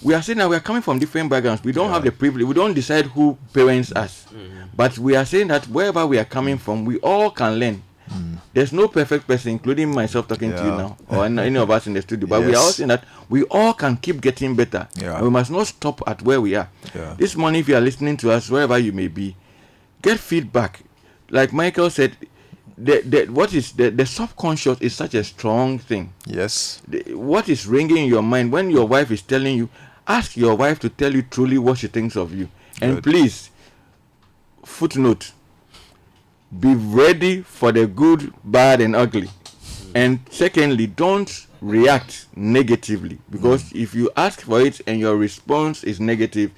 we 0.02 0.14
are 0.14 0.22
saying 0.22 0.38
that 0.38 0.48
we 0.48 0.56
are 0.56 0.60
coming 0.60 0.82
from 0.82 0.98
different 0.98 1.30
backgrounds. 1.30 1.62
We 1.64 1.72
don't 1.72 1.90
have 1.90 2.04
the 2.04 2.12
privilege. 2.12 2.46
We 2.46 2.54
don't 2.54 2.74
decide 2.74 3.06
who 3.06 3.36
parents 3.52 3.92
us. 3.92 4.26
But 4.76 4.98
we 4.98 5.16
are 5.16 5.24
saying 5.24 5.48
that 5.48 5.66
wherever 5.68 6.06
we 6.06 6.18
are 6.18 6.24
coming 6.24 6.58
from, 6.58 6.84
we 6.84 6.98
all 6.98 7.30
can 7.30 7.58
learn. 7.58 7.82
There's 8.52 8.72
no 8.72 8.86
perfect 8.86 9.26
person, 9.26 9.50
including 9.52 9.92
myself 9.92 10.28
talking 10.28 10.50
to 10.52 10.56
you 10.62 10.70
Mm. 10.70 10.78
Now, 10.78 10.96
or 11.08 11.24
any 11.24 11.42
any 11.42 11.58
of 11.58 11.68
us 11.70 11.86
in 11.88 11.94
the 11.94 12.02
studio. 12.02 12.28
But 12.28 12.42
we 12.44 12.54
are 12.54 12.58
all 12.58 12.66
Yes. 12.66 12.76
saying 12.76 12.88
that 12.88 13.02
we 13.28 13.42
all 13.50 13.72
can 13.72 13.96
keep 13.96 14.20
getting 14.20 14.54
better. 14.54 14.86
Yeah. 14.94 15.16
And 15.16 15.24
we 15.24 15.30
must 15.30 15.50
not 15.50 15.66
stop 15.66 16.00
at 16.06 16.22
where 16.22 16.40
we 16.40 16.54
are. 16.54 16.68
Yeah. 16.94 17.14
This 17.18 17.34
morning, 17.34 17.60
if 17.62 17.68
you 17.68 17.74
are 17.76 17.80
listening 17.80 18.16
to 18.18 18.30
us, 18.30 18.48
wherever 18.50 18.78
you 18.78 18.92
may 18.92 19.08
be, 19.08 19.34
get 20.02 20.20
feedback. 20.20 20.82
Like 21.30 21.52
Michael 21.52 21.90
said, 21.90 22.16
the, 22.76 23.00
the, 23.02 23.26
what 23.26 23.52
is 23.54 23.72
the, 23.72 23.90
the 23.90 24.04
subconscious 24.06 24.80
is 24.80 24.94
such 24.94 25.14
a 25.14 25.24
strong 25.24 25.78
thing. 25.78 26.12
Yes. 26.26 26.82
The- 26.88 27.14
What 27.14 27.48
is 27.48 27.66
ringing 27.66 27.96
in 27.98 28.06
your 28.08 28.22
mind 28.22 28.52
when 28.52 28.70
your 28.70 28.86
wife 28.86 29.10
is 29.10 29.22
telling 29.22 29.56
you? 29.56 29.68
Ask 30.06 30.36
your 30.36 30.54
wife 30.56 30.78
to 30.80 30.88
tell 30.90 31.14
you 31.14 31.22
truly 31.22 31.56
what 31.56 31.78
she 31.78 31.86
thinks 31.86 32.14
of 32.16 32.34
you, 32.34 32.48
and 32.82 32.96
Good. 32.96 33.04
please, 33.04 33.48
footnote: 34.64 35.32
be 36.60 36.74
ready 36.74 37.40
for 37.42 37.72
the 37.72 37.86
good, 37.86 38.32
bad, 38.44 38.80
and 38.80 38.94
ugly. 38.94 39.30
And 39.94 40.18
secondly, 40.30 40.86
don't 40.88 41.46
react 41.62 42.26
negatively 42.36 43.18
because 43.30 43.62
Mm. 43.72 43.82
if 43.82 43.94
you 43.94 44.10
ask 44.16 44.40
for 44.42 44.60
it 44.60 44.80
and 44.86 45.00
your 45.00 45.16
response 45.16 45.84
is 45.84 46.00
negative, 46.00 46.50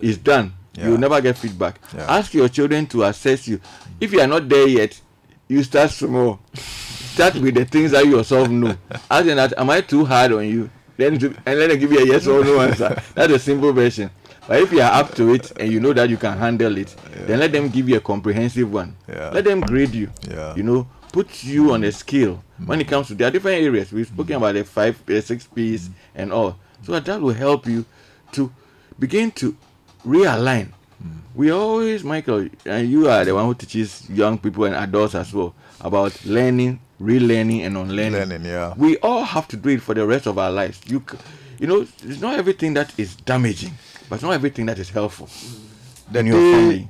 it's 0.00 0.16
done. 0.18 0.52
Yeah. 0.76 0.88
You'll 0.88 0.98
never 0.98 1.20
get 1.20 1.38
feedback. 1.38 1.78
Yeah. 1.94 2.06
Ask 2.08 2.34
your 2.34 2.48
children 2.48 2.86
to 2.88 3.04
assess 3.04 3.46
you. 3.46 3.60
If 4.00 4.12
you 4.12 4.20
are 4.20 4.26
not 4.26 4.48
there 4.48 4.66
yet, 4.66 5.00
you 5.48 5.62
start 5.62 5.90
small. 5.90 6.40
Start 6.54 7.34
with 7.36 7.54
the 7.54 7.64
things 7.64 7.92
that 7.92 8.04
you 8.04 8.16
yourself 8.16 8.48
know. 8.48 8.76
Ask 9.10 9.26
them 9.26 9.36
that, 9.36 9.54
am 9.56 9.70
I 9.70 9.80
too 9.80 10.04
hard 10.04 10.32
on 10.32 10.46
you? 10.48 10.70
Then 10.96 11.18
to, 11.18 11.34
and 11.46 11.58
let 11.58 11.70
them 11.70 11.78
give 11.78 11.92
you 11.92 12.00
a 12.00 12.06
yes 12.06 12.26
or 12.26 12.44
no 12.44 12.60
answer. 12.60 13.00
That's 13.14 13.32
a 13.32 13.38
simple 13.38 13.72
version. 13.72 14.10
But 14.46 14.60
if 14.60 14.72
you 14.72 14.80
are 14.80 14.92
up 14.92 15.14
to 15.14 15.32
it 15.34 15.52
and 15.58 15.72
you 15.72 15.80
know 15.80 15.92
that 15.92 16.10
you 16.10 16.16
can 16.16 16.36
handle 16.36 16.76
it, 16.76 16.94
then 17.26 17.38
let 17.40 17.52
them 17.52 17.68
give 17.68 17.88
you 17.88 17.96
a 17.96 18.00
comprehensive 18.00 18.70
one. 18.70 18.96
Yeah. 19.08 19.30
Let 19.30 19.44
them 19.44 19.60
grade 19.60 19.94
you. 19.94 20.10
Yeah. 20.28 20.54
You 20.54 20.62
know, 20.62 20.88
put 21.12 21.44
you 21.44 21.72
on 21.72 21.84
a 21.84 21.92
scale 21.92 22.42
mm. 22.60 22.66
when 22.66 22.80
it 22.80 22.88
comes 22.88 23.08
to 23.08 23.14
there 23.14 23.28
are 23.28 23.30
different 23.30 23.62
areas. 23.62 23.92
We've 23.92 24.06
mm. 24.06 24.14
spoken 24.14 24.36
about 24.36 24.54
the 24.54 24.64
five, 24.64 25.00
the 25.06 25.22
six 25.22 25.46
P's 25.46 25.88
mm. 25.88 25.94
and 26.14 26.32
all. 26.32 26.58
So 26.82 26.98
that 26.98 27.20
will 27.20 27.32
help 27.32 27.66
you 27.66 27.84
to 28.32 28.52
begin 28.98 29.30
to 29.32 29.56
realign. 30.04 30.72
We 31.34 31.50
always, 31.50 32.04
Michael, 32.04 32.48
and 32.64 32.88
you 32.88 33.08
are 33.08 33.24
the 33.24 33.34
one 33.34 33.46
who 33.46 33.54
teaches 33.54 34.08
young 34.08 34.38
people 34.38 34.64
and 34.64 34.74
adults 34.76 35.14
as 35.16 35.32
well 35.32 35.54
about 35.80 36.24
learning, 36.24 36.78
relearning, 37.00 37.60
and 37.66 37.76
unlearning. 37.76 38.12
Learning, 38.12 38.44
yeah. 38.44 38.74
We 38.76 38.98
all 38.98 39.24
have 39.24 39.48
to 39.48 39.56
do 39.56 39.70
it 39.70 39.82
for 39.82 39.94
the 39.94 40.06
rest 40.06 40.26
of 40.26 40.38
our 40.38 40.52
lives. 40.52 40.80
You, 40.86 41.02
c- 41.10 41.18
you 41.58 41.66
know, 41.66 41.80
it's 42.04 42.20
not 42.20 42.38
everything 42.38 42.74
that 42.74 42.96
is 42.98 43.16
damaging, 43.16 43.72
but 44.08 44.22
not 44.22 44.32
everything 44.32 44.66
that 44.66 44.78
is 44.78 44.90
helpful. 44.90 45.28
The 46.12 46.20
in 46.20 46.26
your 46.26 46.38
day 46.38 46.52
family. 46.52 46.88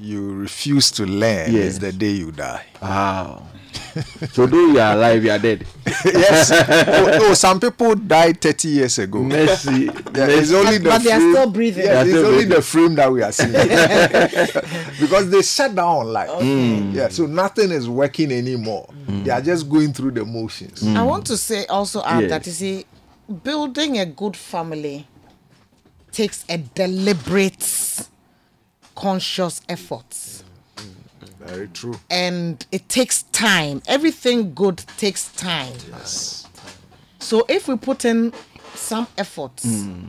You 0.00 0.34
refuse 0.34 0.90
to 0.92 1.04
learn 1.06 1.52
Yes. 1.52 1.64
is 1.74 1.78
the 1.78 1.92
day 1.92 2.10
you 2.10 2.32
die. 2.32 2.64
Wow. 2.80 3.46
so 4.32 4.46
though 4.46 4.66
you 4.72 4.80
are 4.80 4.94
alive, 4.94 5.24
you 5.24 5.30
are 5.30 5.38
dead. 5.38 5.66
yes. 6.04 6.50
oh, 6.52 7.18
oh, 7.30 7.34
some 7.34 7.60
people 7.60 7.94
died 7.94 8.40
30 8.40 8.68
years 8.68 8.98
ago. 8.98 9.22
Mercy. 9.22 9.90
Yeah, 10.14 10.26
it's 10.28 10.52
only 10.52 10.78
the 10.78 10.88
but 10.90 11.02
they 11.02 11.10
are 11.12 11.20
still 11.20 11.50
breathing. 11.50 11.84
Yes, 11.84 11.92
They 11.92 11.96
are 11.96 12.02
it's 12.02 12.10
still 12.10 12.26
only 12.26 12.36
breathing. 12.44 12.56
the 12.56 12.62
frame 12.62 12.94
that 12.96 13.12
we 13.12 13.22
are 13.22 13.32
seeing. 13.32 13.52
because 15.00 15.30
they 15.30 15.42
shut 15.42 15.74
down 15.74 15.88
on 15.98 16.06
life. 16.12 16.28
Mm. 16.30 16.94
Yeah, 16.94 17.08
so 17.08 17.26
nothing 17.26 17.70
is 17.70 17.88
working 17.88 18.30
anymore. 18.32 18.88
Mm. 19.06 19.24
They 19.24 19.30
are 19.30 19.40
just 19.40 19.68
going 19.70 19.92
through 19.92 20.12
the 20.12 20.24
motions. 20.24 20.82
Mm. 20.82 20.96
I 20.96 21.02
want 21.02 21.26
to 21.26 21.36
say 21.36 21.64
also 21.66 22.02
add 22.04 22.22
Yes. 22.22 22.30
that 22.30 22.46
you 22.46 22.52
see, 22.52 22.84
building 23.42 23.98
a 23.98 24.06
good 24.06 24.36
family 24.36 25.06
takes 26.10 26.44
a 26.48 26.58
deliberate, 26.58 28.06
conscious 28.94 29.60
efforts. 29.68 30.44
Very 31.46 31.68
true. 31.68 31.98
and 32.10 32.64
it 32.70 32.88
takes 32.88 33.24
time. 33.24 33.82
Everything 33.86 34.54
good 34.54 34.78
takes 34.96 35.28
time. 35.32 35.74
Yes. 35.90 36.46
So 37.18 37.44
if 37.48 37.68
we 37.68 37.76
put 37.76 38.04
in 38.04 38.32
some 38.74 39.06
effort 39.18 39.60
hmm. 39.62 40.06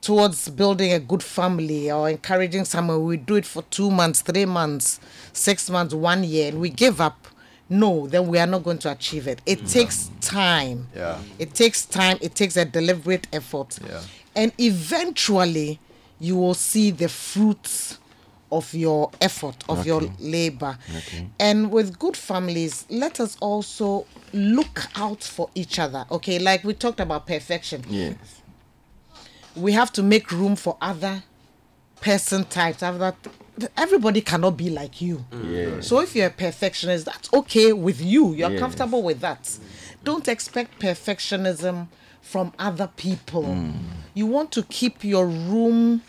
towards 0.00 0.48
building 0.48 0.92
a 0.92 0.98
good 0.98 1.22
family 1.22 1.90
or 1.90 2.08
encouraging 2.10 2.64
someone, 2.64 3.04
we 3.04 3.16
do 3.16 3.36
it 3.36 3.46
for 3.46 3.62
two 3.64 3.90
months, 3.90 4.22
three 4.22 4.46
months, 4.46 5.00
six 5.32 5.70
months, 5.70 5.94
one 5.94 6.24
year, 6.24 6.48
and 6.48 6.60
we 6.60 6.70
give 6.70 7.00
up. 7.00 7.26
No, 7.68 8.08
then 8.08 8.26
we 8.26 8.38
are 8.38 8.48
not 8.48 8.64
going 8.64 8.78
to 8.78 8.90
achieve 8.90 9.28
it. 9.28 9.40
It 9.46 9.60
hmm. 9.60 9.66
takes 9.66 10.10
time. 10.20 10.88
Yeah. 10.94 11.18
It 11.38 11.54
takes 11.54 11.86
time. 11.86 12.18
It 12.20 12.34
takes 12.34 12.56
a 12.56 12.64
deliberate 12.64 13.28
effort. 13.32 13.78
Yeah. 13.86 14.00
And 14.34 14.52
eventually, 14.58 15.78
you 16.20 16.36
will 16.36 16.54
see 16.54 16.90
the 16.90 17.08
fruits 17.08 17.98
of 18.52 18.74
your 18.74 19.10
effort, 19.20 19.56
of 19.68 19.86
your 19.86 20.02
labor. 20.18 20.76
Okay. 20.96 21.28
And 21.38 21.70
with 21.70 21.98
good 21.98 22.16
families, 22.16 22.84
let 22.90 23.20
us 23.20 23.36
also 23.40 24.06
look 24.32 24.86
out 24.96 25.22
for 25.22 25.48
each 25.54 25.78
other. 25.78 26.04
Okay, 26.10 26.38
like 26.38 26.64
we 26.64 26.74
talked 26.74 27.00
about 27.00 27.26
perfection. 27.26 27.84
Yes. 27.88 28.16
We 29.56 29.72
have 29.72 29.92
to 29.94 30.02
make 30.02 30.30
room 30.30 30.56
for 30.56 30.76
other 30.80 31.22
person 32.00 32.44
types. 32.44 32.82
Other 32.82 33.14
everybody 33.76 34.20
cannot 34.20 34.56
be 34.56 34.70
like 34.70 35.00
you. 35.00 35.24
Yes. 35.44 35.86
So 35.86 36.00
if 36.00 36.14
you're 36.16 36.26
a 36.28 36.30
perfectionist, 36.30 37.04
that's 37.06 37.32
okay 37.32 37.72
with 37.72 38.00
you. 38.00 38.32
You're 38.34 38.50
Yes. 38.50 38.60
comfortable 38.60 39.02
with 39.02 39.20
that. 39.20 39.58
Don't 40.02 40.26
expect 40.28 40.80
perfectionism 40.80 41.88
from 42.22 42.52
other 42.58 42.88
people. 42.96 43.44
Hmm. 43.44 43.72
You 44.14 44.26
want 44.26 44.52
to 44.52 44.62
keep 44.64 45.02
your 45.04 45.26
room 45.26 46.02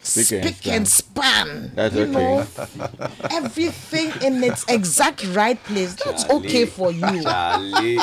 Spick 0.00 0.30
and 0.44 0.54
spick 0.56 0.72
and 0.72 0.86
span. 0.88 1.72
That's 1.74 1.94
you 1.96 2.02
okay. 2.02 2.12
know, 2.12 2.46
everything 3.32 4.12
in 4.22 4.44
its 4.44 4.64
exact 4.68 5.24
right 5.34 5.60
place. 5.64 5.96
That's 5.96 6.28
okay 6.30 6.64
for 6.64 6.92
you. 6.92 7.22
Charlie. 7.22 7.96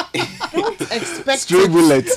Don't 0.51 0.82
expect 0.82 1.39
Stray 1.43 1.60
it. 1.62 1.72
bullet. 1.72 2.10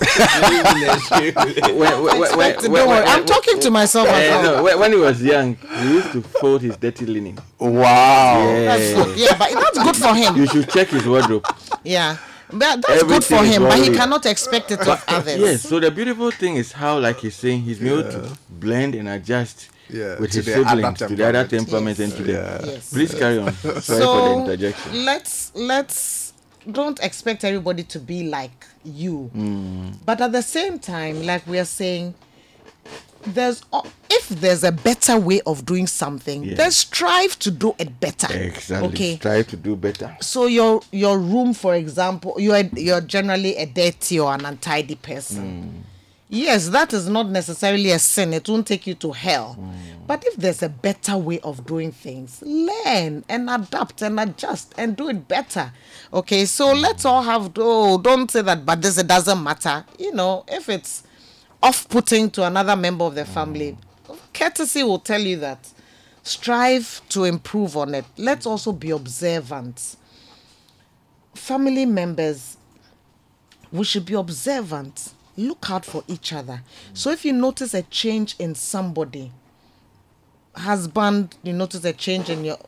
When, 1.62 1.78
when, 1.78 2.04
when, 2.04 2.22
Expect 2.22 2.64
it. 2.64 2.70
when- 2.70 2.80
Don't 2.84 2.88
worry. 2.88 3.04
I'm 3.06 3.24
talking 3.26 3.60
to 3.60 3.70
myself 3.70 4.08
as 4.08 4.14
Eh, 4.30 4.42
no, 4.42 4.62
when, 4.64 4.78
when 4.80 4.92
he 4.92 4.98
was 4.98 5.22
young, 5.22 5.54
he 5.54 5.88
used 5.94 6.10
to 6.12 6.22
fold 6.22 6.62
his 6.62 6.76
dirty 6.76 7.06
linen. 7.06 7.38
wow. 7.60 8.44
That's 8.44 8.90
Yeah. 8.90 9.04
good. 9.04 9.18
Yeah, 9.18 9.38
but 9.38 9.50
that's 9.52 9.78
good 9.78 9.96
for 9.96 10.14
him. 10.14 10.36
You 10.36 10.46
should 10.48 10.68
check 10.68 10.88
his 10.88 11.06
wardrobe. 11.06 11.46
Yeah. 11.84 12.16
But 12.52 12.82
that's 12.86 13.02
good 13.02 13.24
for 13.24 13.42
him, 13.44 13.62
but 13.62 13.78
he 13.78 13.90
cannot 13.94 14.24
expect 14.26 14.70
it 14.70 14.80
of 14.86 15.04
others. 15.08 15.36
Yes, 15.38 15.62
so 15.62 15.80
the 15.80 15.90
beautiful 15.90 16.30
thing 16.30 16.56
is 16.56 16.72
how, 16.72 16.98
like 16.98 17.18
he's 17.18 17.34
saying, 17.34 17.62
he's 17.62 17.82
able 17.82 18.02
to 18.04 18.36
blend 18.48 18.94
and 18.94 19.08
adjust 19.08 19.68
Yeah, 19.88 20.18
with 20.20 20.30
to 20.32 20.36
his 20.38 20.46
the 20.46 20.52
siblings, 20.64 20.98
to 20.98 21.06
the 21.08 21.26
other 21.28 21.44
temperament. 21.46 21.96
temperament, 21.96 21.98
and 21.98 22.12
to 22.16 22.22
the. 22.22 22.32
Yes. 22.66 22.90
Please 22.92 23.14
carry 23.14 23.38
on. 23.38 23.52
Sorry 23.52 23.72
for 23.72 23.80
the 23.80 23.82
so 23.82 24.40
interjection. 24.42 25.04
let's 25.04 25.52
let's 25.54 26.32
don't 26.70 26.98
expect 27.02 27.44
everybody 27.44 27.84
to 27.84 28.00
be 28.00 28.28
like 28.28 28.66
you 28.84 29.30
Hmm. 29.32 29.90
but 30.04 30.20
at 30.20 30.32
the 30.32 30.42
same 30.42 30.80
time 30.80 31.24
like 31.24 31.46
we 31.46 31.58
are 31.60 31.64
saying 31.80 32.12
there's 33.26 33.62
if 34.10 34.28
there's 34.28 34.64
a 34.64 34.72
better 34.72 35.18
way 35.18 35.40
of 35.46 35.64
doing 35.66 35.86
something 35.86 36.44
Yeah. 36.44 36.54
then 36.56 36.70
strive 36.70 37.38
to 37.40 37.50
do 37.50 37.74
it 37.78 38.00
better. 38.00 38.32
Exactly. 38.32 38.88
okay? 38.88 39.16
Strive 39.16 39.48
to 39.48 39.56
do 39.56 39.76
better. 39.76 40.16
so 40.20 40.46
your 40.46 40.82
your 40.92 41.18
room 41.18 41.54
for 41.54 41.74
example 41.74 42.34
you're 42.38 42.62
you're 42.74 43.00
generally 43.00 43.56
a 43.56 43.66
dirty 43.66 44.18
or 44.20 44.32
an 44.34 44.44
untidy 44.44 44.94
person. 44.94 45.62
Hmm. 45.62 45.78
Yes 46.28 46.70
that 46.70 46.92
is 46.92 47.08
not 47.08 47.28
necessarily 47.28 47.90
a 47.92 47.98
sin. 47.98 48.32
It 48.32 48.48
won't 48.48 48.66
take 48.66 48.86
you 48.86 48.94
to 48.94 49.12
hell. 49.12 49.54
Hmm. 49.54 49.70
But 50.06 50.24
if 50.24 50.36
there's 50.36 50.62
a 50.62 50.68
better 50.68 51.16
way 51.16 51.40
of 51.40 51.66
doing 51.66 51.90
things 51.92 52.42
learn 52.42 53.24
and 53.28 53.50
adapt 53.50 54.02
and 54.02 54.18
adjust 54.20 54.72
and 54.78 54.96
do 54.96 55.08
it 55.08 55.26
better. 55.28 55.72
Okay 56.12 56.44
so 56.46 56.74
hmm. 56.74 56.80
let's 56.80 57.04
all 57.04 57.22
have 57.22 57.52
oh 57.56 57.98
don't 57.98 58.30
say 58.30 58.42
that 58.42 58.64
but 58.64 58.82
this 58.82 58.98
it 58.98 59.06
doesn't 59.08 59.42
matter. 59.42 59.84
You 59.98 60.12
know 60.14 60.44
if 60.48 60.68
it's 60.68 61.02
off-putting 61.66 62.30
to 62.30 62.44
another 62.46 62.76
member 62.76 63.04
of 63.04 63.16
the 63.16 63.24
family. 63.24 63.76
Courtesy 64.32 64.84
will 64.84 65.00
tell 65.00 65.20
you 65.20 65.36
that 65.38 65.68
strive 66.22 67.00
to 67.08 67.24
improve 67.24 67.76
on 67.76 67.92
it. 67.92 68.04
Let's 68.16 68.46
also 68.46 68.70
be 68.70 68.90
observant. 68.90 69.96
Family 71.34 71.84
members, 71.84 72.56
we 73.72 73.82
should 73.82 74.06
be 74.06 74.14
observant. 74.14 75.12
Look 75.36 75.68
out 75.68 75.84
for 75.84 76.04
each 76.06 76.32
other. 76.32 76.62
So 76.94 77.10
if 77.10 77.24
you 77.24 77.32
notice 77.32 77.74
a 77.74 77.82
change 77.82 78.36
in 78.38 78.54
somebody, 78.54 79.32
husband, 80.54 81.34
you 81.42 81.52
notice 81.52 81.84
a 81.84 81.92
change 81.92 82.30
in 82.30 82.44
your 82.44 82.58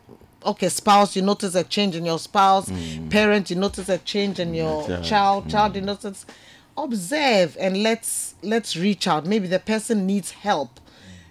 okay, 0.45 0.69
spouse, 0.69 1.15
you 1.15 1.23
notice 1.23 1.55
a 1.55 1.63
change 1.63 1.95
in 1.95 2.05
your 2.05 2.19
spouse, 2.19 2.69
mm. 2.69 3.09
parent, 3.11 3.49
you 3.51 3.57
notice 3.57 3.89
a 3.89 3.99
change 3.99 4.41
in 4.41 4.55
your 4.55 4.85
child. 4.87 5.05
child, 5.05 5.51
child, 5.51 5.77
you 5.77 5.83
mm. 5.83 5.87
notice. 5.87 6.27
Observe 6.77 7.57
and 7.61 7.83
let's 7.83 8.28
let's 8.43 8.77
reach 8.77 9.07
out. 9.07 9.27
Maybe 9.27 9.47
the 9.47 9.59
person 9.59 10.07
needs 10.07 10.31
help 10.31 10.81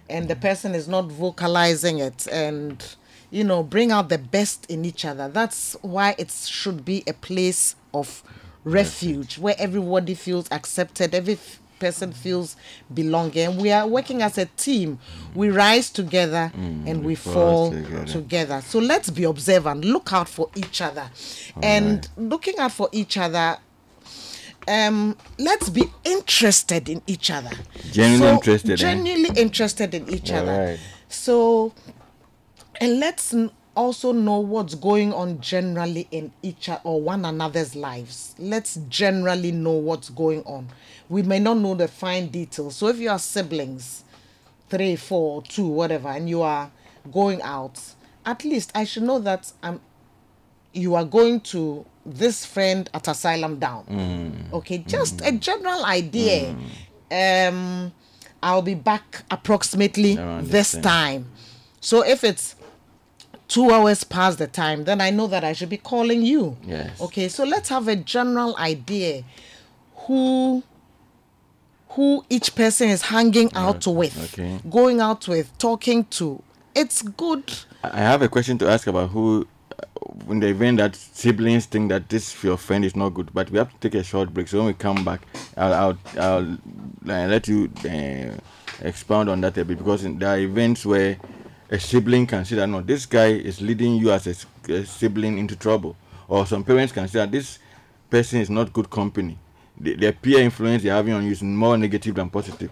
and 0.08 0.28
the 0.28 0.36
person 0.36 0.74
is 0.74 0.88
not 0.88 1.06
vocalizing 1.06 1.98
it 1.98 2.26
and 2.32 2.96
you 3.30 3.44
know 3.44 3.62
bring 3.62 3.92
out 3.92 4.08
the 4.08 4.18
best 4.18 4.66
in 4.70 4.84
each 4.84 5.04
other. 5.04 5.28
That's 5.28 5.76
why 5.82 6.14
it 6.18 6.30
should 6.30 6.84
be 6.84 7.02
a 7.06 7.12
place 7.12 7.76
of 7.92 8.22
refuge 8.64 9.38
where 9.38 9.54
everybody 9.58 10.14
feels 10.14 10.48
accepted 10.50 11.14
every 11.14 11.38
person 11.78 12.12
feels 12.12 12.56
belonging. 12.92 13.56
We 13.56 13.70
are 13.70 13.86
working 13.86 14.20
as 14.22 14.36
a 14.36 14.46
team. 14.46 14.98
We 15.34 15.50
rise 15.50 15.90
together 15.90 16.50
and 16.54 17.04
we, 17.04 17.14
fall, 17.14 17.70
together. 17.70 18.04
together. 18.04 18.60
so 18.62 18.78
let's 18.80 19.10
be 19.10 19.24
observant. 19.24 19.84
Look 19.84 20.12
out 20.12 20.28
for 20.28 20.50
each 20.56 20.80
other. 20.80 21.08
And 21.62 22.08
looking 22.16 22.58
out 22.58 22.72
for 22.72 22.88
each 22.92 23.16
other 23.16 23.58
um 24.68 25.16
let's 25.38 25.68
be 25.70 25.84
interested 26.04 26.88
in 26.88 27.02
each 27.06 27.30
other. 27.30 27.50
Genuinely 27.90 28.30
interested, 28.34 28.82
eh? 28.82 29.40
interested 29.42 29.94
in 29.94 30.08
each 30.10 30.30
other. 30.30 30.52
Alright. 30.52 30.80
so 31.08 31.72
and 32.80 33.00
let's 33.00 33.34
also 33.74 34.12
know 34.12 34.40
what's 34.40 34.74
going 34.74 35.12
on 35.12 35.40
generally 35.40 36.08
in 36.10 36.32
each 36.42 36.68
or 36.84 37.00
one 37.00 37.24
another's 37.24 37.74
lives. 37.76 38.34
Let's 38.38 38.76
generally 38.88 39.52
know 39.52 39.72
what's 39.72 40.10
going 40.10 40.42
on. 40.44 40.68
We 41.08 41.22
may 41.22 41.38
not 41.38 41.58
know 41.58 41.74
the 41.74 41.88
fine 41.88 42.28
details. 42.28 42.76
So 42.76 42.88
if 42.88 42.98
you 42.98 43.10
are 43.10 43.18
siblings 43.18 44.04
three 44.68 44.96
four 44.96 45.42
two 45.42 45.66
whatever 45.66 46.08
and 46.08 46.28
you 46.28 46.42
are 46.42 46.70
going 47.10 47.40
out 47.42 47.80
at 48.26 48.44
least 48.44 48.70
i 48.74 48.84
should 48.84 49.02
know 49.02 49.18
that 49.18 49.50
i'm 49.62 49.80
you 50.72 50.94
are 50.94 51.04
going 51.04 51.40
to 51.40 51.84
this 52.08 52.44
friend 52.44 52.88
at 52.94 53.08
asylum 53.08 53.58
down. 53.58 53.84
Mm. 53.86 54.52
Okay 54.52 54.78
just 54.78 55.20
a 55.20 55.32
mm. 55.32 55.40
general 55.40 55.84
idea. 55.84 56.54
Mm. 57.10 57.48
Um 57.48 57.92
i'll 58.42 58.62
be 58.62 58.74
back 58.74 59.24
approximately 59.30 60.14
this 60.42 60.72
time. 60.80 61.26
so 61.80 62.04
if 62.04 62.22
it's 62.22 62.54
two 63.48 63.70
hours 63.72 64.04
past 64.04 64.38
the 64.38 64.46
time 64.46 64.84
then 64.84 65.00
i 65.00 65.10
know 65.10 65.26
that 65.26 65.42
i 65.42 65.52
should 65.52 65.68
be 65.68 65.76
calling 65.76 66.22
you. 66.22 66.56
Yes. 66.64 67.00
okay 67.00 67.28
so 67.28 67.44
let's 67.44 67.68
have 67.68 67.88
a 67.88 67.96
general 67.96 68.56
idea 68.58 69.24
who 70.06 70.62
who 71.98 72.24
each 72.30 72.54
person 72.54 72.88
is 72.88 73.02
hanging 73.02 73.50
out 73.56 73.84
with 73.84 74.32
okay. 74.32 74.60
going 74.70 75.00
out 75.00 75.26
with 75.26 75.56
talking 75.58 76.04
to. 76.04 76.40
It's 76.74 77.02
good. 77.02 77.52
I 77.82 77.98
have 77.98 78.22
a 78.22 78.28
question 78.28 78.56
to 78.58 78.68
ask 78.68 78.86
about 78.86 79.10
who, 79.10 79.48
in 80.28 80.40
the 80.40 80.48
event 80.48 80.78
that 80.78 80.96
siblings 80.96 81.66
think 81.66 81.88
that 81.90 82.08
this 82.08 82.42
your 82.42 82.56
friend 82.56 82.84
is 82.84 82.94
not 82.94 83.10
good, 83.10 83.30
but 83.32 83.50
we 83.50 83.58
have 83.58 83.70
to 83.70 83.76
take 83.78 83.98
a 84.00 84.04
short 84.04 84.32
break. 84.32 84.48
So 84.48 84.58
when 84.58 84.66
we 84.68 84.72
come 84.74 85.04
back, 85.04 85.22
I'll, 85.56 85.74
I'll, 85.74 85.98
I'll 86.18 86.52
uh, 86.52 87.26
let 87.26 87.48
you 87.48 87.70
uh, 87.84 88.86
expound 88.86 89.28
on 89.28 89.40
that 89.42 89.56
a 89.58 89.64
bit 89.64 89.78
because 89.78 90.02
there 90.02 90.28
are 90.28 90.38
events 90.38 90.84
where 90.84 91.18
a 91.70 91.78
sibling 91.78 92.26
can 92.26 92.44
see 92.44 92.54
that 92.56 92.66
no, 92.66 92.80
this 92.80 93.06
guy 93.06 93.28
is 93.28 93.60
leading 93.60 93.96
you 93.96 94.10
as 94.10 94.26
a 94.26 94.84
sibling 94.84 95.38
into 95.38 95.56
trouble, 95.56 95.96
or 96.26 96.46
some 96.46 96.64
parents 96.64 96.92
can 96.92 97.06
see 97.08 97.18
that 97.18 97.30
this 97.30 97.58
person 98.10 98.40
is 98.40 98.50
not 98.50 98.72
good 98.72 98.90
company. 98.90 99.38
The, 99.80 99.94
their 99.94 100.12
peer 100.12 100.40
influence 100.40 100.82
they're 100.82 100.94
having 100.94 101.14
on 101.14 101.24
you 101.24 101.32
is 101.32 101.42
more 101.42 101.76
negative 101.76 102.14
than 102.14 102.30
positive. 102.30 102.70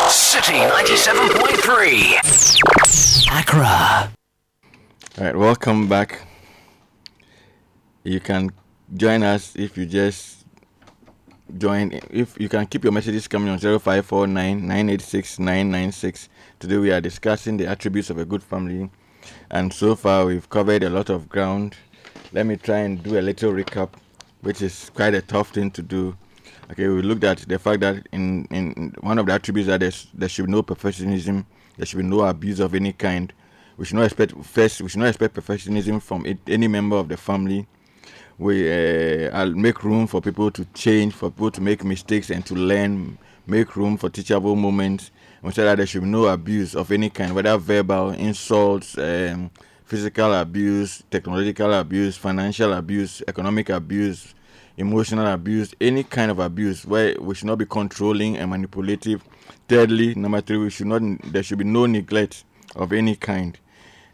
Citi 0.07 0.61
97.3. 0.69 2.21
Accra. 3.31 4.11
All 5.17 5.23
right, 5.23 5.35
welcome 5.35 5.87
back. 5.89 6.21
You 8.03 8.19
can 8.19 8.51
join 8.95 9.23
us 9.23 9.55
if 9.55 9.75
you 9.75 9.87
just 9.87 10.45
join. 11.57 11.99
If 12.11 12.39
you 12.39 12.47
can 12.47 12.67
keep 12.67 12.83
your 12.83 12.93
messages 12.93 13.27
coming 13.27 13.49
on 13.49 13.57
0549 13.57 14.67
986 14.67 15.39
996. 15.39 16.29
Today 16.59 16.77
we 16.77 16.91
are 16.91 17.01
discussing 17.01 17.57
the 17.57 17.65
attributes 17.65 18.11
of 18.11 18.19
a 18.19 18.25
good 18.25 18.43
family, 18.43 18.91
and 19.49 19.73
so 19.73 19.95
far 19.95 20.27
we've 20.27 20.47
covered 20.47 20.83
a 20.83 20.91
lot 20.91 21.09
of 21.09 21.27
ground. 21.27 21.75
Let 22.31 22.45
me 22.45 22.57
try 22.57 22.79
and 22.79 23.01
do 23.01 23.17
a 23.17 23.21
little 23.21 23.51
recap, 23.51 23.89
which 24.41 24.61
is 24.61 24.91
quite 24.93 25.15
a 25.15 25.21
tough 25.21 25.49
thing 25.49 25.71
to 25.71 25.81
do. 25.81 26.15
Okay, 26.71 26.87
we 26.87 27.01
looked 27.01 27.23
at 27.23 27.39
the 27.39 27.57
fact 27.57 27.79
that 27.79 28.07
in, 28.11 28.45
in 28.51 28.93
one 29.01 29.17
of 29.17 29.25
the 29.25 29.33
attributes 29.33 29.67
that 29.67 29.79
there's, 29.79 30.07
there 30.13 30.29
should 30.29 30.45
be 30.45 30.51
no 30.51 30.61
perfectionism, 30.61 31.43
there 31.77 31.87
should 31.87 31.97
be 31.97 32.03
no 32.03 32.21
abuse 32.21 32.59
of 32.59 32.75
any 32.75 32.93
kind. 32.93 33.33
We 33.77 33.85
should 33.85 33.95
not 33.95 34.05
expect 34.05 34.35
first. 34.43 34.79
We 34.79 34.89
should 34.89 34.99
not 34.99 35.07
expect 35.07 35.33
perfectionism 35.33 36.03
from 36.03 36.27
it, 36.27 36.37
any 36.47 36.67
member 36.67 36.97
of 36.97 37.09
the 37.09 37.17
family. 37.17 37.65
We 38.37 38.69
uh, 38.71 39.31
I'll 39.35 39.51
make 39.53 39.83
room 39.83 40.05
for 40.05 40.21
people 40.21 40.51
to 40.51 40.65
change, 40.75 41.15
for 41.15 41.31
people 41.31 41.49
to 41.49 41.61
make 41.61 41.83
mistakes 41.83 42.29
and 42.29 42.45
to 42.45 42.53
learn. 42.53 43.17
Make 43.47 43.75
room 43.75 43.97
for 43.97 44.09
teachable 44.09 44.55
moments. 44.55 45.09
We 45.41 45.51
said 45.51 45.65
that 45.65 45.77
there 45.77 45.87
should 45.87 46.03
be 46.03 46.09
no 46.09 46.27
abuse 46.27 46.75
of 46.75 46.91
any 46.91 47.09
kind, 47.09 47.33
whether 47.33 47.57
verbal 47.57 48.11
insults, 48.11 48.95
um, 48.99 49.49
physical 49.89 50.35
abuse, 50.35 51.01
technological 51.09 51.73
abuse, 51.73 52.15
financial 52.15 52.73
abuse, 52.73 53.23
economic 53.27 53.69
abuse, 53.69 54.35
emotional 54.77 55.25
abuse, 55.25 55.73
any 55.81 56.03
kind 56.03 56.29
of 56.29 56.37
abuse 56.37 56.85
where 56.85 57.15
we 57.19 57.33
should 57.33 57.47
not 57.47 57.57
be 57.57 57.65
controlling 57.65 58.37
and 58.37 58.51
manipulative. 58.51 59.23
Thirdly, 59.67 60.13
number 60.13 60.41
three, 60.41 60.57
we 60.57 60.69
should 60.69 60.85
not 60.85 61.01
there 61.33 61.41
should 61.41 61.57
be 61.57 61.63
no 61.63 61.87
neglect 61.87 62.43
of 62.75 62.93
any 62.93 63.15
kind. 63.15 63.57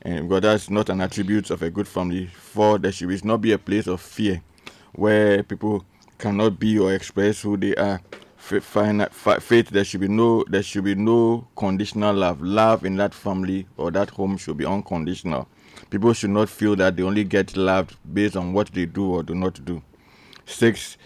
And 0.02 0.30
because 0.30 0.42
that's 0.44 0.70
not 0.70 0.88
an 0.88 1.02
attribute 1.02 1.50
of 1.50 1.62
a 1.62 1.70
good 1.70 1.90
family. 1.90 2.28
Four, 2.28 2.78
there 2.78 2.94
should 2.94 3.26
not 3.26 3.42
be 3.42 3.52
a 3.52 3.58
place 3.58 3.88
of 3.88 4.00
fear 4.00 4.42
where 4.94 5.44
people 5.44 5.84
cannot 6.18 6.58
be 6.58 6.80
or 6.80 6.94
express 6.94 7.42
who 7.42 7.58
they 7.58 7.76
are. 7.76 8.00
Faith, 8.38 9.72
there 9.72 9.84
should 9.84 10.00
be 10.00 10.08
no 10.08 10.46
there 10.48 10.64
should 10.64 10.86
be 10.86 10.96
no 10.96 11.46
conditional 11.58 12.16
love. 12.16 12.42
Love 12.42 12.86
in 12.86 12.96
that 12.96 13.14
family 13.14 13.68
or 13.76 13.92
that 13.92 14.10
home 14.12 14.38
should 14.38 14.56
be 14.56 14.66
unconditional. 14.66 15.50
People 15.90 16.14
should 16.14 16.32
not 16.32 16.50
feel 16.50 16.76
that 16.76 16.96
they 16.96 17.04
only 17.04 17.24
get 17.24 17.56
loved 17.56 17.96
based 18.14 18.36
on 18.36 18.54
what 18.54 18.74
they 18.74 18.86
do 18.86 19.12
or 19.12 19.24
do 19.24 19.36
not 19.36 19.64
do. 19.66 19.82
Six, 20.46 20.98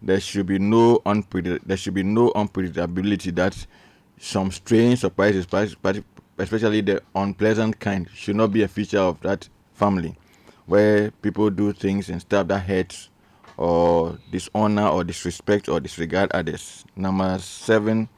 there 0.00 0.20
should 0.20 0.46
be 0.46 0.58
no 0.58 1.00
unpredict- 1.06 1.62
there 1.64 1.76
should 1.76 1.94
be 1.94 2.02
no 2.02 2.30
unpredictability 2.30 3.34
that 3.36 3.66
some 4.18 4.50
strange 4.50 5.00
surprises, 5.00 5.46
especially 6.38 6.80
the 6.80 7.02
unpleasant 7.14 7.78
kind, 7.80 8.08
should 8.14 8.36
not 8.36 8.52
be 8.52 8.62
a 8.62 8.68
feature 8.68 8.98
of 9.00 9.20
that 9.20 9.48
family, 9.74 10.16
where 10.66 11.10
people 11.22 11.50
do 11.50 11.72
things 11.72 12.08
and 12.08 12.20
stuff 12.20 12.48
that 12.48 12.60
hurts 12.60 13.10
or 13.56 14.18
dishonor 14.30 14.88
or 14.88 15.04
disrespect 15.04 15.68
or 15.68 15.80
disregard 15.80 16.30
others. 16.32 16.84
Number 16.96 17.38
seven, 17.38 18.08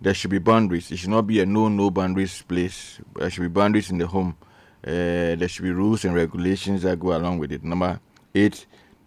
there 0.00 0.14
should 0.14 0.30
be 0.30 0.38
boundaries. 0.38 0.90
It 0.90 0.98
should 0.98 1.10
not 1.10 1.26
be 1.26 1.40
a 1.40 1.46
no 1.46 1.68
no 1.68 1.90
boundaries 1.90 2.42
place. 2.42 3.00
There 3.16 3.30
should 3.30 3.42
be 3.42 3.48
boundaries 3.48 3.90
in 3.90 3.98
the 3.98 4.06
home. 4.06 4.36
Uh, 4.86 5.34
there 5.34 5.48
should 5.48 5.64
be 5.64 5.72
rules 5.72 6.04
and 6.04 6.14
regulations 6.14 6.82
that 6.82 7.00
go 7.00 7.16
along 7.16 7.38
with 7.38 7.50
it. 7.50 7.64
Number 7.64 7.98
eight, 8.34 8.66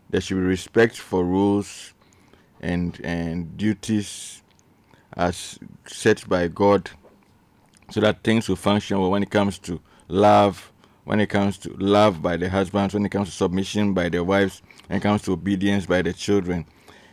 there 0.10 0.20
should 0.20 0.36
be 0.36 0.42
respect 0.42 0.98
for 0.98 1.24
rules 1.24 1.94
and 2.60 3.00
and 3.04 3.56
duties 3.56 4.44
as 5.16 5.58
set 5.88 6.28
by 6.28 6.50
God, 6.50 6.90
so 7.90 8.02
that 8.02 8.24
things 8.24 8.50
will 8.50 8.58
function 8.58 9.00
well 9.00 9.12
when 9.12 9.24
it 9.24 9.30
comes 9.30 9.58
to 9.60 9.80
love, 10.10 10.72
when 11.06 11.22
it 11.22 11.28
comes 11.28 11.58
to 11.60 11.70
love 11.78 12.22
by 12.22 12.36
the 12.36 12.50
husbands, 12.50 12.94
when 12.94 13.06
it 13.06 13.10
comes 13.10 13.30
to 13.30 13.36
submission 13.36 13.94
by 13.94 14.10
the 14.10 14.22
wives, 14.22 14.62
when 14.88 14.98
it 14.98 15.02
comes 15.02 15.22
to 15.24 15.32
obedience 15.32 15.86
by 15.86 16.02
the 16.02 16.12
children, 16.12 16.66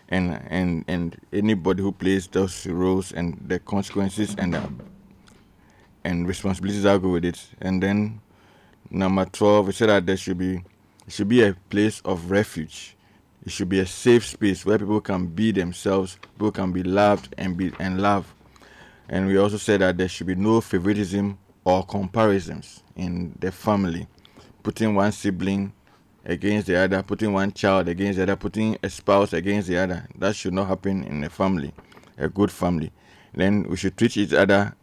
and 0.08 0.42
and 0.48 0.84
and 0.88 1.20
anybody 1.32 1.82
who 1.82 1.92
plays 1.92 2.26
those 2.26 2.66
roles 2.66 3.12
and 3.12 3.40
the 3.46 3.60
consequences 3.60 4.34
and 4.38 4.56
and 6.04 6.26
responsibilities 6.26 6.82
that 6.82 7.00
go 7.00 7.10
with 7.10 7.24
it. 7.24 7.48
And 7.60 7.82
then 7.82 8.20
number 8.90 9.24
twelve, 9.26 9.66
we 9.66 9.72
said 9.72 9.88
that 9.88 10.06
there 10.06 10.16
should 10.16 10.38
be 10.38 10.62
it 11.06 11.12
should 11.12 11.28
be 11.28 11.42
a 11.42 11.54
place 11.70 12.00
of 12.04 12.30
refuge. 12.30 12.96
It 13.44 13.52
should 13.52 13.68
be 13.68 13.78
a 13.78 13.86
safe 13.86 14.26
space 14.26 14.66
where 14.66 14.78
people 14.78 15.00
can 15.00 15.26
be 15.26 15.52
themselves, 15.52 16.18
people 16.34 16.50
can 16.50 16.72
be 16.72 16.82
loved 16.82 17.34
and 17.38 17.56
be 17.56 17.72
and 17.78 18.00
love. 18.00 18.34
And 19.08 19.28
we 19.28 19.36
also 19.38 19.56
said 19.56 19.82
that 19.82 19.98
there 19.98 20.08
should 20.08 20.26
be 20.26 20.34
no 20.34 20.60
favoritism 20.60 21.38
or 21.64 21.84
comparisons 21.84 22.82
in 22.96 23.36
the 23.38 23.52
family, 23.52 24.08
putting 24.64 24.94
one 24.96 25.12
sibling 25.12 25.72
against 26.24 26.66
the 26.66 26.76
other, 26.76 27.02
putting 27.04 27.32
one 27.32 27.52
child 27.52 27.86
against 27.86 28.16
the 28.16 28.24
other, 28.24 28.34
putting 28.34 28.76
a 28.82 28.90
spouse 28.90 29.32
against 29.32 29.68
the 29.68 29.78
other. 29.78 30.08
That 30.18 30.34
should 30.34 30.54
not 30.54 30.66
happen 30.66 31.04
in 31.04 31.22
a 31.22 31.30
family, 31.30 31.72
a 32.18 32.28
good 32.28 32.50
family. 32.50 32.90
Then 33.32 33.62
we 33.68 33.76
should 33.76 33.96
treat 33.96 34.16
each 34.16 34.32
other 34.32 34.74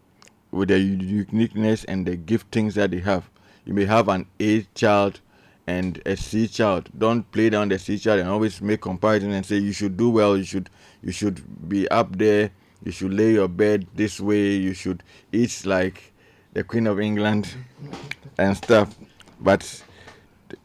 with 0.51 0.69
their 0.69 0.77
uniqueness 0.77 1.83
and 1.83 2.05
the 2.05 2.15
giftings 2.15 2.75
that 2.75 2.91
they 2.91 2.99
have. 2.99 3.29
You 3.65 3.73
may 3.73 3.85
have 3.85 4.09
an 4.09 4.25
A 4.39 4.63
child 4.75 5.19
and 5.67 6.01
a 6.05 6.17
C 6.17 6.47
child. 6.47 6.89
Don't 6.97 7.29
play 7.31 7.49
down 7.49 7.69
the 7.69 7.79
C 7.79 7.97
child 7.97 8.19
and 8.19 8.29
always 8.29 8.61
make 8.61 8.81
comparison 8.81 9.31
and 9.31 9.45
say 9.45 9.57
you 9.57 9.71
should 9.71 9.95
do 9.97 10.09
well. 10.09 10.37
You 10.37 10.43
should 10.43 10.69
you 11.01 11.11
should 11.11 11.69
be 11.69 11.87
up 11.89 12.17
there. 12.17 12.51
You 12.83 12.91
should 12.91 13.13
lay 13.13 13.33
your 13.33 13.47
bed 13.47 13.87
this 13.95 14.19
way. 14.19 14.55
You 14.55 14.73
should 14.73 15.03
eat 15.31 15.65
like 15.65 16.13
the 16.53 16.63
Queen 16.63 16.87
of 16.87 16.99
England 16.99 17.53
and 18.37 18.57
stuff. 18.57 18.95
But 19.39 19.83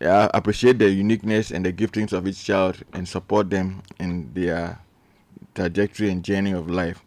uh, 0.01 0.29
appreciate 0.35 0.79
the 0.79 0.91
uniqueness 0.91 1.51
and 1.51 1.65
the 1.65 1.73
giftings 1.73 2.13
of 2.13 2.27
each 2.27 2.45
child 2.45 2.83
and 2.93 3.07
support 3.09 3.51
them 3.51 3.83
in 3.99 4.33
their 4.35 4.81
trajectory 5.55 6.11
and 6.11 6.25
journey 6.25 6.53
of 6.53 6.69
life. 6.69 7.03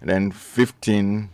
And 0.00 0.10
then 0.10 0.30
15 0.30 1.30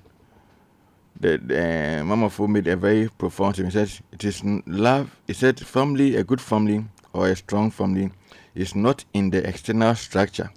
the 1.21 2.01
uh, 2.01 2.05
Mama 2.05 2.31
Fo 2.31 2.47
made 2.47 2.67
a 2.69 2.77
very 2.77 3.09
profound 3.09 3.55
statement. 3.55 3.75
He 3.75 3.87
said, 3.87 4.05
It 4.13 4.25
is 4.25 4.43
love. 4.67 5.11
He 5.27 5.33
said, 5.33 5.59
Family, 5.59 6.17
a 6.17 6.25
good 6.25 6.41
family 6.41 6.85
or 7.13 7.29
a 7.29 7.37
strong 7.37 7.71
family, 7.71 8.11
is 8.55 8.75
not 8.75 9.05
in 9.13 9.31
the 9.31 9.47
external 9.47 9.95
structure, 9.95 10.51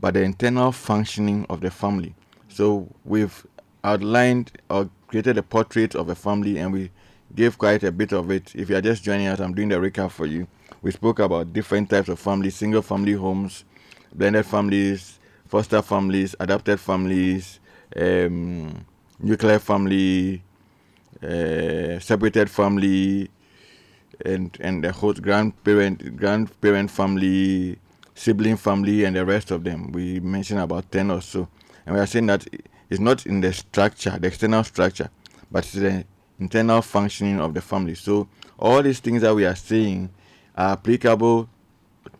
but 0.00 0.14
the 0.14 0.22
internal 0.22 0.72
functioning 0.72 1.46
of 1.48 1.60
the 1.60 1.70
family. 1.70 2.14
So 2.48 2.88
we've 3.04 3.46
outlined 3.84 4.52
or 4.68 4.90
created 5.06 5.38
a 5.38 5.42
portrait 5.42 5.94
of 5.94 6.08
a 6.08 6.14
family 6.14 6.58
and 6.58 6.72
we 6.72 6.90
gave 7.34 7.56
quite 7.58 7.84
a 7.84 7.92
bit 7.92 8.12
of 8.12 8.30
it. 8.30 8.54
If 8.54 8.70
you 8.70 8.76
are 8.76 8.80
just 8.80 9.02
joining 9.02 9.28
us, 9.28 9.40
I'm 9.40 9.54
doing 9.54 9.68
the 9.68 9.76
recap 9.76 10.10
for 10.10 10.26
you. 10.26 10.46
We 10.82 10.90
spoke 10.90 11.18
about 11.18 11.52
different 11.52 11.90
types 11.90 12.08
of 12.08 12.18
families 12.18 12.54
single 12.54 12.82
family 12.82 13.12
homes, 13.12 13.64
blended 14.14 14.46
families, 14.46 15.18
foster 15.46 15.82
families, 15.82 16.34
adopted 16.40 16.80
families, 16.80 17.60
um, 17.96 18.84
nuclear 19.18 19.58
family, 19.58 20.42
uh, 21.22 21.98
separated 21.98 22.50
family, 22.50 23.30
and 24.24 24.56
and 24.60 24.84
the 24.84 24.92
whole 24.92 25.12
grandparent 25.12 26.16
grandparent 26.16 26.90
family, 26.90 27.78
sibling 28.14 28.56
family, 28.56 29.04
and 29.04 29.16
the 29.16 29.24
rest 29.24 29.50
of 29.50 29.64
them. 29.64 29.92
We 29.92 30.20
mentioned 30.20 30.60
about 30.60 30.90
ten 30.90 31.10
or 31.10 31.20
so, 31.20 31.48
and 31.84 31.94
we 31.94 32.00
are 32.00 32.06
saying 32.06 32.26
that 32.26 32.46
it's 32.88 33.00
not 33.00 33.26
in 33.26 33.40
the 33.40 33.52
structure, 33.52 34.18
the 34.18 34.28
external 34.28 34.64
structure, 34.64 35.10
but 35.50 35.64
it's 35.64 35.72
the 35.72 36.04
internal 36.38 36.82
functioning 36.82 37.40
of 37.40 37.54
the 37.54 37.60
family. 37.60 37.94
So 37.94 38.28
all 38.58 38.82
these 38.82 39.00
things 39.00 39.22
that 39.22 39.34
we 39.34 39.44
are 39.44 39.56
saying 39.56 40.10
are 40.54 40.72
applicable 40.72 41.48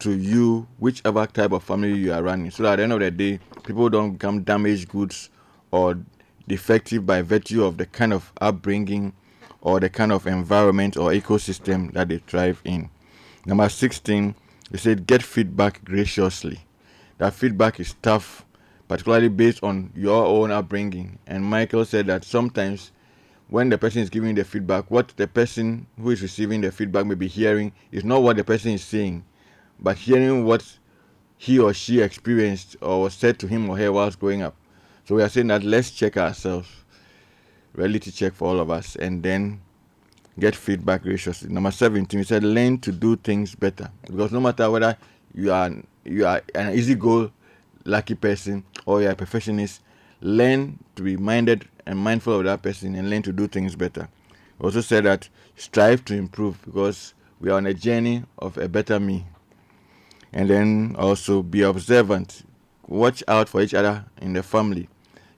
to 0.00 0.10
you, 0.10 0.66
whichever 0.78 1.26
type 1.26 1.52
of 1.52 1.62
family 1.62 1.94
you 1.94 2.12
are 2.12 2.22
running. 2.22 2.50
So 2.50 2.66
at 2.66 2.76
the 2.76 2.82
end 2.82 2.92
of 2.92 3.00
the 3.00 3.10
day, 3.10 3.38
people 3.62 3.88
don't 3.88 4.12
become 4.12 4.42
damaged 4.42 4.88
goods 4.88 5.30
or 5.70 5.98
defective 6.48 7.06
by 7.06 7.22
virtue 7.22 7.64
of 7.64 7.76
the 7.76 7.86
kind 7.86 8.12
of 8.12 8.32
upbringing 8.40 9.12
or 9.60 9.80
the 9.80 9.88
kind 9.88 10.12
of 10.12 10.26
environment 10.26 10.96
or 10.96 11.10
ecosystem 11.10 11.92
that 11.92 12.08
they 12.08 12.18
thrive 12.18 12.60
in. 12.64 12.90
Number 13.44 13.68
16, 13.68 14.34
they 14.70 14.78
said 14.78 15.06
get 15.06 15.22
feedback 15.22 15.84
graciously. 15.84 16.60
That 17.18 17.34
feedback 17.34 17.80
is 17.80 17.94
tough 18.02 18.46
particularly 18.88 19.28
based 19.28 19.62
on 19.62 19.90
your 19.94 20.24
own 20.24 20.50
upbringing. 20.50 21.18
And 21.26 21.44
Michael 21.44 21.84
said 21.84 22.06
that 22.06 22.24
sometimes 22.24 22.92
when 23.48 23.68
the 23.68 23.78
person 23.78 24.02
is 24.02 24.10
giving 24.10 24.34
the 24.34 24.44
feedback, 24.44 24.90
what 24.90 25.08
the 25.16 25.26
person 25.26 25.86
who 26.00 26.10
is 26.10 26.22
receiving 26.22 26.60
the 26.60 26.72
feedback 26.72 27.06
may 27.06 27.14
be 27.14 27.28
hearing 27.28 27.72
is 27.90 28.04
not 28.04 28.22
what 28.22 28.36
the 28.36 28.44
person 28.44 28.72
is 28.72 28.82
saying, 28.82 29.24
but 29.78 29.96
hearing 29.96 30.44
what 30.44 30.64
he 31.38 31.58
or 31.58 31.74
she 31.74 32.00
experienced 32.00 32.76
or 32.80 33.02
was 33.02 33.14
said 33.14 33.38
to 33.38 33.46
him 33.46 33.68
or 33.68 33.76
her 33.76 33.92
whilst 33.92 34.18
growing 34.18 34.42
up. 34.42 34.56
So 35.06 35.14
we 35.14 35.22
are 35.22 35.28
saying 35.28 35.46
that 35.48 35.62
let's 35.62 35.92
check 35.92 36.16
ourselves, 36.16 36.68
reality 37.74 38.10
check 38.10 38.34
for 38.34 38.48
all 38.48 38.58
of 38.58 38.72
us, 38.72 38.96
and 38.96 39.22
then 39.22 39.60
get 40.36 40.56
feedback 40.56 41.02
graciously. 41.02 41.48
Number 41.48 41.70
17, 41.70 42.18
we 42.18 42.24
said 42.24 42.42
learn 42.42 42.78
to 42.78 42.90
do 42.90 43.14
things 43.14 43.54
better. 43.54 43.88
Because 44.04 44.32
no 44.32 44.40
matter 44.40 44.68
whether 44.68 44.96
you 45.32 45.52
are 45.52 45.70
you 46.04 46.26
are 46.26 46.42
an 46.56 46.74
easy 46.74 46.96
goal 46.96 47.30
lucky 47.84 48.16
person 48.16 48.64
or 48.84 49.00
you're 49.00 49.12
a 49.12 49.14
perfectionist, 49.14 49.80
learn 50.20 50.76
to 50.96 51.04
be 51.04 51.16
minded 51.16 51.68
and 51.86 51.96
mindful 51.96 52.38
of 52.40 52.44
that 52.44 52.62
person 52.62 52.96
and 52.96 53.08
learn 53.08 53.22
to 53.22 53.32
do 53.32 53.46
things 53.46 53.76
better. 53.76 54.08
We 54.58 54.64
also 54.64 54.80
said 54.80 55.04
that 55.04 55.28
strive 55.54 56.04
to 56.06 56.16
improve 56.16 56.60
because 56.64 57.14
we 57.38 57.50
are 57.50 57.58
on 57.58 57.66
a 57.66 57.74
journey 57.74 58.24
of 58.38 58.58
a 58.58 58.68
better 58.68 58.98
me. 58.98 59.24
And 60.32 60.50
then 60.50 60.96
also 60.98 61.44
be 61.44 61.62
observant. 61.62 62.42
Watch 62.88 63.22
out 63.28 63.48
for 63.48 63.62
each 63.62 63.72
other 63.74 64.04
in 64.20 64.32
the 64.32 64.42
family. 64.42 64.88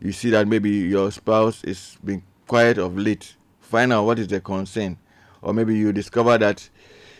You 0.00 0.12
see 0.12 0.30
that 0.30 0.46
maybe 0.46 0.70
your 0.70 1.10
spouse 1.10 1.64
is 1.64 1.96
being 2.04 2.22
quiet 2.46 2.78
of 2.78 2.96
late. 2.96 3.34
Find 3.60 3.92
out 3.92 4.04
what 4.04 4.18
is 4.18 4.28
the 4.28 4.40
concern. 4.40 4.96
Or 5.42 5.52
maybe 5.52 5.76
you 5.76 5.92
discover 5.92 6.38
that 6.38 6.68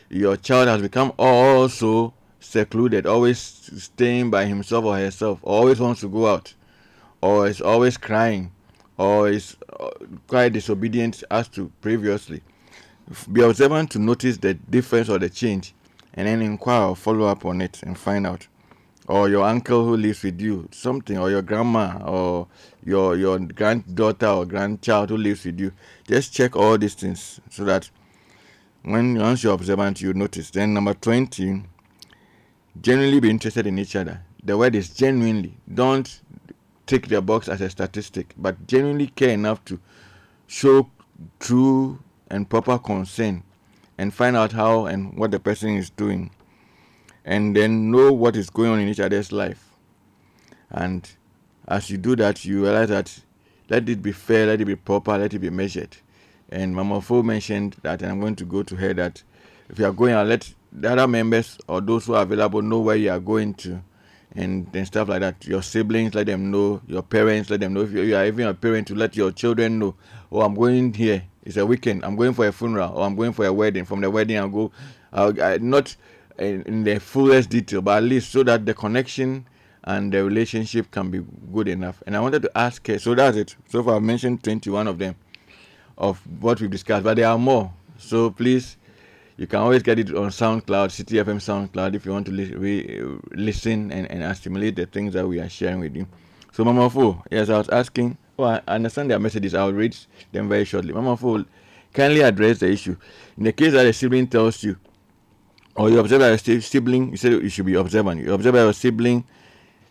your 0.08 0.36
child 0.36 0.68
has 0.68 0.80
become 0.80 1.12
also 1.18 2.14
secluded, 2.40 3.06
always 3.06 3.38
staying 3.38 4.30
by 4.30 4.46
himself 4.46 4.84
or 4.84 4.96
herself, 4.96 5.40
always 5.42 5.80
wants 5.80 6.00
to 6.00 6.08
go 6.08 6.26
out, 6.26 6.54
or 7.20 7.46
is 7.46 7.60
always 7.60 7.96
crying, 7.96 8.50
or 8.96 9.28
is 9.28 9.56
uh, 9.78 9.90
quite 10.26 10.52
disobedient 10.52 11.22
as 11.30 11.48
to 11.48 11.70
previously. 11.80 12.42
Be 13.32 13.42
observant 13.42 13.90
to 13.92 13.98
notice 13.98 14.36
the 14.38 14.54
difference 14.54 15.08
or 15.08 15.18
the 15.18 15.28
change, 15.28 15.74
and 16.14 16.26
then 16.26 16.42
inquire 16.42 16.88
or 16.88 16.96
follow 16.96 17.26
up 17.26 17.44
on 17.44 17.60
it 17.60 17.82
and 17.82 17.98
find 17.98 18.26
out. 18.26 18.46
Or 19.08 19.28
your 19.30 19.44
uncle 19.44 19.84
who 19.86 19.96
lives 19.96 20.22
with 20.22 20.38
you, 20.38 20.68
something, 20.70 21.16
or 21.16 21.30
your 21.30 21.40
grandma, 21.40 21.98
or 22.04 22.46
your 22.84 23.16
your 23.16 23.38
granddaughter 23.38 24.26
or 24.28 24.44
grandchild 24.44 25.08
who 25.08 25.16
lives 25.16 25.46
with 25.46 25.58
you. 25.58 25.72
Just 26.06 26.34
check 26.34 26.54
all 26.54 26.76
these 26.76 26.94
things 26.94 27.40
so 27.48 27.64
that 27.64 27.90
when 28.82 29.18
once 29.18 29.42
you're 29.42 29.54
observant, 29.54 30.02
you 30.02 30.12
notice. 30.12 30.50
Then 30.50 30.74
number 30.74 30.92
twenty 30.92 31.64
genuinely 32.80 33.20
be 33.20 33.30
interested 33.30 33.66
in 33.66 33.78
each 33.78 33.96
other. 33.96 34.20
The 34.44 34.56
word 34.56 34.74
is 34.74 34.90
genuinely. 34.90 35.54
Don't 35.72 36.20
take 36.86 37.08
the 37.08 37.22
box 37.22 37.48
as 37.48 37.62
a 37.62 37.70
statistic, 37.70 38.34
but 38.36 38.66
genuinely 38.66 39.08
care 39.08 39.30
enough 39.30 39.64
to 39.66 39.80
show 40.46 40.90
true 41.40 41.98
and 42.30 42.48
proper 42.48 42.78
concern 42.78 43.42
and 43.96 44.12
find 44.14 44.36
out 44.36 44.52
how 44.52 44.86
and 44.86 45.16
what 45.16 45.30
the 45.30 45.40
person 45.40 45.76
is 45.76 45.90
doing. 45.90 46.30
And 47.28 47.54
then 47.54 47.90
know 47.90 48.10
what 48.10 48.36
is 48.36 48.48
going 48.48 48.70
on 48.70 48.80
in 48.80 48.88
each 48.88 49.00
other's 49.00 49.32
life. 49.32 49.76
And 50.70 51.06
as 51.68 51.90
you 51.90 51.98
do 51.98 52.16
that, 52.16 52.42
you 52.46 52.62
realize 52.62 52.88
that 52.88 53.20
let 53.68 53.86
it 53.86 54.02
be 54.02 54.12
fair, 54.12 54.46
let 54.46 54.62
it 54.62 54.64
be 54.64 54.76
proper, 54.76 55.18
let 55.18 55.34
it 55.34 55.38
be 55.38 55.50
measured. 55.50 55.94
And 56.48 56.74
Mama 56.74 57.02
Fo 57.02 57.22
mentioned 57.22 57.76
that, 57.82 58.00
and 58.00 58.10
I'm 58.10 58.20
going 58.20 58.36
to 58.36 58.46
go 58.46 58.62
to 58.62 58.76
her 58.76 58.94
that 58.94 59.22
if 59.68 59.78
you 59.78 59.84
are 59.84 59.92
going 59.92 60.14
out, 60.14 60.26
let 60.26 60.54
the 60.72 60.90
other 60.90 61.06
members 61.06 61.58
or 61.68 61.82
those 61.82 62.06
who 62.06 62.14
are 62.14 62.22
available 62.22 62.62
know 62.62 62.80
where 62.80 62.96
you 62.96 63.10
are 63.10 63.20
going 63.20 63.52
to 63.54 63.82
and 64.34 64.66
and 64.74 64.86
stuff 64.86 65.08
like 65.08 65.20
that. 65.20 65.46
Your 65.46 65.62
siblings 65.62 66.14
let 66.14 66.26
them 66.26 66.50
know, 66.50 66.80
your 66.86 67.02
parents 67.02 67.50
let 67.50 67.60
them 67.60 67.74
know. 67.74 67.82
If 67.82 67.92
you, 67.92 68.04
you 68.04 68.16
are 68.16 68.24
even 68.24 68.46
a 68.46 68.54
parent 68.54 68.88
to 68.88 68.94
let 68.94 69.16
your 69.16 69.32
children 69.32 69.78
know, 69.78 69.94
oh 70.32 70.40
I'm 70.40 70.54
going 70.54 70.94
here. 70.94 71.24
It's 71.44 71.58
a 71.58 71.66
weekend. 71.66 72.06
I'm 72.06 72.16
going 72.16 72.32
for 72.32 72.46
a 72.46 72.52
funeral 72.52 72.94
or 72.96 73.04
I'm 73.04 73.16
going 73.16 73.34
for 73.34 73.44
a 73.44 73.52
wedding. 73.52 73.84
From 73.84 74.00
the 74.00 74.10
wedding 74.10 74.38
I'll 74.38 74.48
go 74.48 74.72
I'll, 75.12 75.42
I, 75.42 75.58
not 75.58 75.94
in, 76.38 76.62
in 76.62 76.84
the 76.84 76.98
fullest 77.00 77.50
detail, 77.50 77.82
but 77.82 77.98
at 77.98 78.02
least 78.04 78.30
so 78.30 78.42
that 78.44 78.66
the 78.66 78.74
connection 78.74 79.46
and 79.84 80.12
the 80.12 80.24
relationship 80.24 80.90
can 80.90 81.10
be 81.10 81.24
good 81.52 81.68
enough. 81.68 82.02
And 82.06 82.16
I 82.16 82.20
wanted 82.20 82.42
to 82.42 82.58
ask 82.58 82.86
her, 82.88 82.98
so 82.98 83.14
that's 83.14 83.36
it. 83.36 83.56
So 83.68 83.82
far 83.82 83.96
I've 83.96 84.02
mentioned 84.02 84.42
21 84.44 84.86
of 84.86 84.98
them 84.98 85.16
of 85.96 86.20
what 86.40 86.60
we've 86.60 86.70
discussed, 86.70 87.04
but 87.04 87.16
there 87.16 87.28
are 87.28 87.38
more. 87.38 87.72
So 87.96 88.30
please 88.30 88.76
you 89.38 89.46
can 89.46 89.60
always 89.60 89.84
get 89.84 90.00
it 90.00 90.08
on 90.16 90.30
SoundCloud, 90.30 90.90
Citi 90.90 91.24
FM 91.24 91.38
SoundCloud, 91.38 91.94
if 91.94 92.04
you 92.04 92.10
want 92.10 92.26
to 92.26 92.32
li- 92.32 92.54
re- 92.54 92.98
eh, 92.98 93.18
listen 93.30 93.92
and, 93.92 94.10
and 94.10 94.24
assimilate 94.24 94.74
the 94.74 94.84
things 94.86 95.14
that 95.14 95.26
we 95.26 95.38
are 95.38 95.48
sharing 95.48 95.78
with 95.78 95.94
you. 95.94 96.08
So, 96.52 96.64
Mama 96.64 96.90
Fo, 96.90 97.22
yes, 97.30 97.48
I 97.48 97.58
was 97.58 97.68
asking. 97.68 98.18
Oh, 98.36 98.42
well, 98.42 98.60
I 98.66 98.74
understand 98.74 99.12
their 99.12 99.20
messages. 99.20 99.54
I'll 99.54 99.72
read 99.72 99.96
them 100.32 100.48
very 100.48 100.64
shortly. 100.64 100.92
Mama 100.92 101.16
Fo, 101.16 101.44
kindly 101.94 102.22
address 102.22 102.58
the 102.58 102.68
issue. 102.68 102.96
In 103.36 103.44
the 103.44 103.52
case 103.52 103.72
that 103.74 103.86
a 103.86 103.92
sibling 103.92 104.26
tells 104.26 104.60
you, 104.64 104.76
or 105.78 105.88
you 105.88 106.00
observe 106.00 106.20
that 106.20 106.48
a 106.48 106.60
sibling, 106.60 107.12
you 107.12 107.16
said 107.16 107.32
you 107.32 107.48
should 107.48 107.64
be 107.66 107.74
observant. 107.74 108.20
You 108.20 108.34
observe 108.34 108.54
that 108.54 108.64
your 108.64 108.72
sibling 108.72 109.24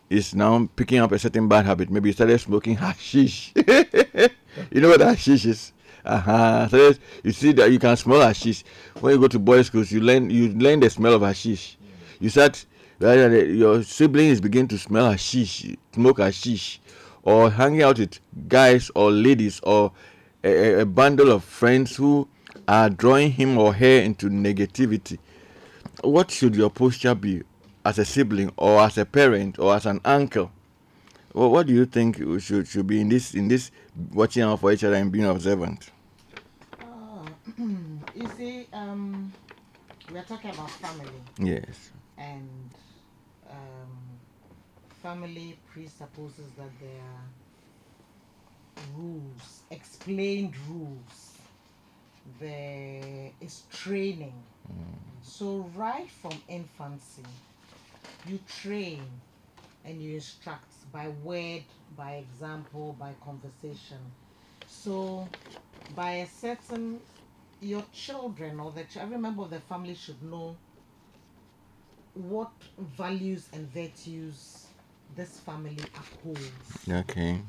is 0.10 0.36
now 0.36 0.70
picking 0.76 1.00
up 1.00 1.14
a 1.14 1.20
certain 1.20 1.48
bad 1.48 1.66
habit. 1.66 1.90
Maybe 1.90 2.10
you 2.10 2.14
started 2.14 2.38
smoking 2.40 2.76
hashish. 2.84 3.54
you 3.56 4.82
know 4.82 4.90
what 4.90 5.00
hashish 5.00 5.46
is? 5.46 5.72
Uh-huh. 6.04 6.68
So 6.68 6.94
you 7.24 7.32
see 7.32 7.54
that 7.54 7.72
you 7.72 7.80
can 7.80 7.96
smell 7.96 8.20
hashish. 8.20 8.66
When 9.00 9.14
you 9.14 9.20
go 9.20 9.30
to 9.30 9.40
boys' 9.40 9.68
schools, 9.68 9.90
you 9.90 10.02
learn 10.02 10.30
you 10.30 10.50
learn 10.50 10.82
the 10.82 10.90
smell 10.90 11.14
of 11.14 11.22
hashish. 11.22 11.78
You 12.20 12.30
start 12.30 12.66
your 13.00 13.82
siblings 13.84 14.42
begin 14.42 14.68
to 14.68 14.78
smell 14.78 15.12
hashish, 15.12 15.74
smoke 15.94 16.20
hashish, 16.20 16.82
or 17.24 17.50
hanging 17.50 17.84
out 17.84 18.00
with 18.00 18.20
guys 18.50 18.92
or 18.94 19.10
ladies 19.10 19.62
or 19.64 19.94
a, 20.44 20.82
a 20.82 20.86
bundle 20.86 21.32
of 21.32 21.46
friends 21.46 21.96
who 21.96 22.28
are 22.68 22.90
drawing 22.90 23.32
him 23.32 23.58
or 23.58 23.74
her 23.74 24.00
into 24.02 24.30
negativity. 24.30 25.18
What 26.02 26.32
should 26.32 26.56
your 26.56 26.70
posture 26.70 27.16
be 27.16 27.44
as 27.84 27.98
a 27.98 28.06
sibling 28.06 28.52
or 28.58 28.82
as 28.82 28.98
a 28.98 29.06
parent 29.06 29.58
or 29.60 29.76
as 29.76 29.86
an 29.86 30.00
uncle? 30.06 30.52
Well, 31.34 31.52
what 31.52 31.68
do 31.68 31.74
you 31.74 31.86
think 31.86 32.18
should 32.42 32.68
should 32.68 32.88
be 32.88 33.02
in 33.02 33.10
this 33.10 33.34
in 33.34 33.48
this 33.48 33.72
watching 34.12 34.44
out 34.44 34.60
for 34.60 34.72
each 34.72 34.84
other 34.84 34.96
and 34.96 35.12
being 35.12 35.26
observant? 35.26 35.90
you 37.58 38.28
see, 38.38 38.68
um, 38.74 39.32
we 40.12 40.20
are 40.20 40.24
talking 40.24 40.52
about 40.52 40.70
family. 40.70 41.22
Yes. 41.40 41.92
And 42.18 42.70
um, 43.50 43.98
family 45.02 45.58
presupposes 45.72 46.52
that 46.58 46.70
there 46.80 47.02
are 47.02 48.84
rules, 48.96 49.62
explained 49.72 50.54
rules. 50.70 51.37
There 52.28 53.32
is 53.40 53.64
training. 53.72 54.44
So, 55.22 55.70
right 55.76 56.10
from 56.10 56.42
infancy, 56.48 57.26
you 58.24 58.40
train 58.40 59.22
and 59.86 60.02
you 60.02 60.16
instruct 60.16 60.92
by 60.92 61.10
word, 61.10 61.64
by 61.96 62.14
example, 62.16 62.94
by 63.00 63.16
conversation. 63.24 64.00
So, 64.66 65.30
by 65.96 66.12
a 66.14 66.28
certain 66.28 67.02
your 67.62 67.86
children 67.94 68.60
or 68.60 68.72
the 68.72 68.84
ch- 68.86 68.98
every 68.98 69.18
member 69.18 69.44
of 69.44 69.50
the 69.52 69.60
family 69.60 69.96
should 69.96 70.22
know 70.24 70.58
what 72.14 72.52
values 72.78 73.50
and 73.54 73.68
virtues 73.68 74.68
this 75.16 75.40
family 75.40 75.90
upholds. 75.96 76.88
Okay. 76.90 77.42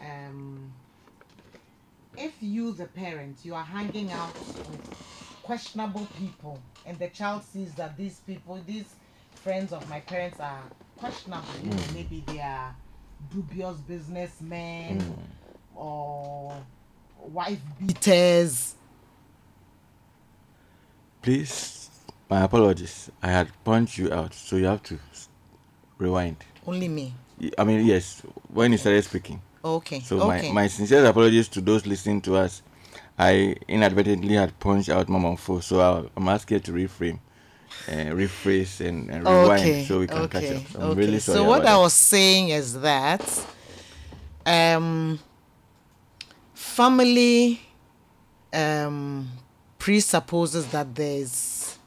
Um, 0.00 0.72
if 2.16 2.32
you, 2.40 2.72
the 2.72 2.86
parent, 2.86 3.38
you 3.42 3.54
are 3.54 3.64
hanging 3.64 4.10
out 4.12 4.34
with 4.38 4.96
questionable 5.42 6.06
people, 6.18 6.60
and 6.84 6.98
the 6.98 7.08
child 7.08 7.42
sees 7.44 7.74
that 7.74 7.96
these 7.96 8.20
people, 8.26 8.60
these 8.66 8.94
friends 9.34 9.72
of 9.72 9.88
my 9.88 10.00
parents 10.00 10.40
are 10.40 10.62
questionable, 10.96 11.46
mm. 11.60 11.64
you 11.64 11.70
know, 11.70 11.82
maybe 11.94 12.24
they 12.26 12.40
are 12.40 12.74
dubious 13.30 13.76
businessmen 13.78 15.00
mm. 15.00 15.16
or 15.74 16.52
wife 17.18 17.60
beaters. 17.78 18.74
Please, 21.22 21.90
my 22.30 22.42
apologies. 22.42 23.10
I 23.22 23.28
had 23.28 23.48
punched 23.64 23.98
you 23.98 24.12
out, 24.12 24.34
so 24.34 24.56
you 24.56 24.66
have 24.66 24.82
to 24.84 24.98
rewind. 25.98 26.36
Only 26.66 26.88
me. 26.88 27.14
I 27.58 27.64
mean, 27.64 27.84
yes, 27.84 28.22
when 28.48 28.72
you 28.72 28.78
started 28.78 29.04
speaking. 29.04 29.42
Okay. 29.66 30.00
So 30.00 30.20
okay. 30.22 30.48
my, 30.48 30.62
my 30.62 30.66
sincere 30.68 31.04
apologies 31.04 31.48
to 31.48 31.60
those 31.60 31.86
listening 31.86 32.20
to 32.22 32.36
us. 32.36 32.62
I 33.18 33.56
inadvertently 33.66 34.34
had 34.34 34.58
punched 34.60 34.90
out 34.90 35.08
Mama 35.08 35.36
Fo, 35.36 35.60
so 35.60 35.80
I'll, 35.80 36.10
I'm 36.16 36.28
asking 36.28 36.56
you 36.56 36.60
to 36.60 36.72
reframe, 36.72 37.18
uh, 37.88 38.12
rephrase, 38.14 38.86
and, 38.86 39.10
and 39.10 39.24
rewind 39.24 39.62
okay. 39.62 39.84
so 39.84 40.00
we 40.00 40.06
can 40.06 40.18
okay. 40.18 40.40
catch 40.40 40.56
up. 40.56 40.74
I'm 40.74 40.90
okay. 40.90 41.00
really 41.00 41.18
sorry. 41.18 41.38
So 41.38 41.44
what 41.44 41.62
I 41.62 41.72
that. 41.72 41.78
was 41.78 41.94
saying 41.94 42.50
is 42.50 42.78
that 42.80 43.46
um, 44.44 45.18
family 46.52 47.60
um, 48.52 49.30
presupposes 49.78 50.66
that 50.68 50.94
there's 50.94 51.78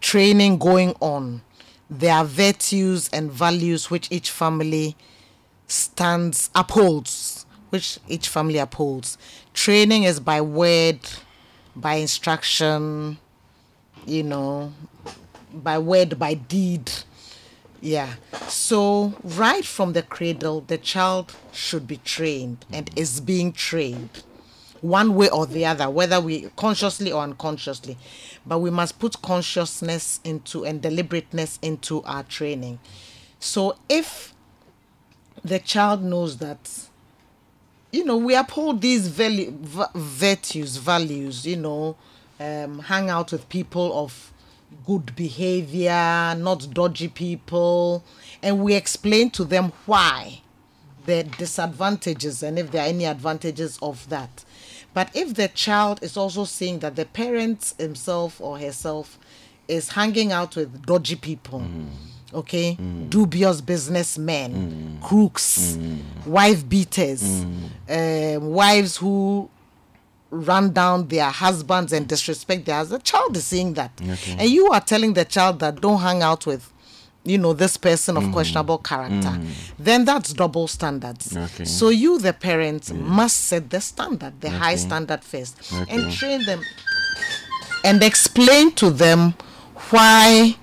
training 0.00 0.58
going 0.58 0.96
on 1.00 1.42
there 1.98 2.14
are 2.14 2.24
virtues 2.24 3.08
and 3.10 3.30
values 3.30 3.90
which 3.90 4.08
each 4.10 4.30
family 4.30 4.96
stands 5.72 6.50
upholds 6.54 7.46
which 7.70 7.98
each 8.06 8.28
family 8.28 8.58
upholds. 8.58 9.16
Training 9.54 10.02
is 10.04 10.20
by 10.20 10.42
word 10.42 11.00
by 11.74 11.94
instruction 11.94 13.16
you 14.04 14.22
know 14.22 14.72
by 15.54 15.78
word 15.78 16.18
by 16.18 16.34
deed. 16.34 16.90
Yeah. 17.80 18.14
So 18.46 19.14
right 19.24 19.64
from 19.64 19.94
the 19.94 20.02
cradle 20.02 20.60
the 20.60 20.76
child 20.78 21.34
should 21.52 21.86
be 21.86 21.96
trained 21.96 22.64
and 22.70 22.90
is 22.94 23.20
being 23.20 23.52
trained 23.52 24.22
one 24.82 25.14
way 25.14 25.30
or 25.30 25.46
the 25.46 25.64
other 25.64 25.88
whether 25.88 26.20
we 26.20 26.50
consciously 26.56 27.10
or 27.10 27.22
unconsciously. 27.22 27.96
But 28.44 28.58
we 28.58 28.68
must 28.68 28.98
put 28.98 29.22
consciousness 29.22 30.20
into 30.24 30.66
and 30.66 30.82
deliberateness 30.82 31.58
into 31.62 32.02
our 32.02 32.24
training. 32.24 32.80
So 33.40 33.76
if 33.88 34.34
the 35.44 35.58
child 35.58 36.02
knows 36.02 36.38
that 36.38 36.88
you 37.90 38.04
know 38.04 38.16
we 38.16 38.34
uphold 38.34 38.80
these 38.80 39.08
value, 39.08 39.52
virtues 39.94 40.76
values 40.76 41.46
you 41.46 41.56
know 41.56 41.96
um, 42.40 42.78
hang 42.80 43.10
out 43.10 43.32
with 43.32 43.48
people 43.48 43.92
of 44.04 44.32
good 44.86 45.14
behavior 45.14 46.34
not 46.38 46.66
dodgy 46.72 47.08
people 47.08 48.02
and 48.42 48.60
we 48.62 48.74
explain 48.74 49.30
to 49.30 49.44
them 49.44 49.72
why 49.86 50.40
the 51.06 51.24
disadvantages 51.24 52.42
and 52.42 52.58
if 52.58 52.70
there 52.70 52.82
are 52.84 52.88
any 52.88 53.04
advantages 53.04 53.78
of 53.82 54.08
that. 54.08 54.44
But 54.94 55.10
if 55.14 55.34
the 55.34 55.48
child 55.48 56.02
is 56.02 56.16
also 56.16 56.44
seeing 56.44 56.80
that 56.80 56.96
the 56.96 57.06
parent 57.06 57.74
himself 57.78 58.40
or 58.40 58.58
herself 58.58 59.18
is 59.68 59.90
hanging 59.90 60.32
out 60.32 60.54
with 60.56 60.84
dodgy 60.84 61.16
people 61.16 61.64
okay 62.34 62.76
mm. 62.80 63.10
dubious 63.10 63.60
businessmen 63.60 64.52
mm. 65.00 65.02
crooks 65.02 65.76
mm. 65.76 65.98
wife 66.26 66.68
beaters 66.68 67.44
uh, 67.88 68.38
wives 68.40 68.96
who 68.96 69.48
run 70.32 70.72
down 70.72 71.08
their 71.08 71.30
husbands 71.30 71.92
and 71.92 72.08
disrespect 72.08 72.64
their 72.64 72.76
husband. 72.76 73.02
The 73.02 73.04
child 73.04 73.36
is 73.36 73.44
seeing 73.44 73.74
that. 73.74 73.92
Okay. 74.02 74.36
And 74.38 74.50
you 74.50 74.68
are 74.70 74.80
telling 74.80 75.12
the 75.12 75.26
child 75.26 75.60
that 75.60 75.80
don't 75.80 76.00
hang 76.00 76.22
out 76.22 76.46
with, 76.46 76.72
you 77.22 77.36
know, 77.36 77.52
this 77.52 77.76
person 77.76 78.16
of 78.16 78.32
questionable 78.32 78.78
character. 78.78 79.38
Then 79.78 80.06
that's 80.06 80.32
double 80.32 80.68
standards. 80.68 81.36
Okay. 81.36 81.66
So 81.66 81.90
you, 81.90 82.18
the 82.18 82.32
parents, 82.32 82.90
must 82.92 83.42
set 83.42 83.68
the 83.68 83.80
standard, 83.82 84.40
the 84.40 84.50
high 84.50 84.76
standard 84.76 85.22
first, 85.22 85.70
and 85.88 86.10
train 86.10 86.44
them 86.46 86.62
and 87.84 88.02
explain 88.02 88.72
to 88.72 88.88
them 88.90 89.34
why, 89.90 90.56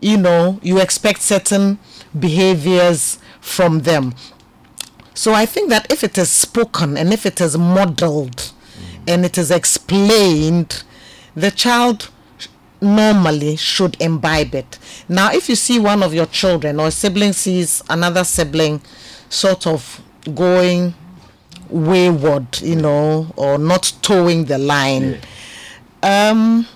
you 0.00 0.16
know, 0.16 0.58
you 0.62 0.80
expect 0.80 1.20
certain 1.22 1.78
behaviors 2.18 3.18
from 3.40 3.80
them. 3.80 4.14
So 5.14 5.32
I 5.34 5.46
think 5.46 5.70
that 5.70 5.90
if 5.92 6.04
it 6.04 6.16
is 6.16 6.30
spoken 6.30 6.96
and 6.96 7.12
if 7.12 7.26
it 7.26 7.40
is 7.40 7.58
modeled 7.58 8.52
and 9.06 9.24
it 9.24 9.36
is 9.36 9.50
explained, 9.50 10.84
the 11.34 11.50
child 11.50 12.10
normally 12.80 13.56
should 13.56 13.96
imbibe 14.00 14.54
it. 14.54 14.78
Now, 15.08 15.32
if 15.32 15.48
you 15.48 15.56
see 15.56 15.78
one 15.80 16.02
of 16.02 16.14
your 16.14 16.26
children 16.26 16.78
or 16.78 16.88
a 16.88 16.90
sibling 16.90 17.32
sees 17.32 17.82
another 17.90 18.22
sibling 18.22 18.80
sort 19.28 19.66
of 19.66 20.00
going 20.34 20.94
wayward, 21.68 22.60
you 22.60 22.76
know, 22.76 23.32
or 23.36 23.58
not 23.58 23.92
toeing 24.02 24.44
the 24.44 24.58
line, 24.58 25.18
um, 26.02 26.66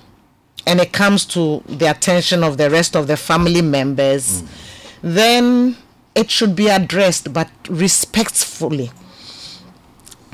and 0.67 0.81
it 0.81 0.93
comes 0.93 1.25
to 1.27 1.63
the 1.67 1.91
attention 1.91 2.43
of 2.45 2.57
the 2.57 2.71
rest 2.71 2.95
of 2.97 3.07
the 3.07 3.17
family 3.17 3.63
members, 3.63 4.43
then 5.03 5.77
it 6.15 6.31
should 6.31 6.55
be 6.55 6.69
addressed, 6.69 7.33
but 7.33 7.51
respectfully. 7.69 8.91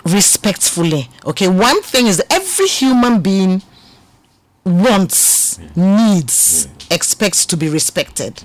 Respectfully. 0.04 1.08
Okay, 1.26 1.48
one 1.48 1.82
thing 1.82 2.06
is 2.06 2.22
every 2.30 2.66
human 2.66 3.20
being 3.20 3.62
wants, 4.64 5.58
needs, 5.76 6.68
expects 6.90 7.46
to 7.46 7.56
be 7.56 7.68
respected. 7.68 8.42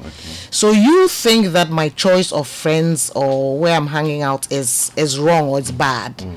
So 0.52 0.72
you 0.72 1.08
think 1.08 1.48
that 1.48 1.70
my 1.70 1.90
choice 1.90 2.32
of 2.32 2.48
friends 2.48 3.12
or 3.16 3.58
where 3.58 3.76
I'm 3.76 3.88
hanging 3.88 4.22
out 4.22 4.52
is 4.52 4.92
is 4.96 5.20
wrong 5.20 5.50
or 5.50 5.60
it's 5.60 5.72
bad, 5.72 6.18
mm. 6.18 6.36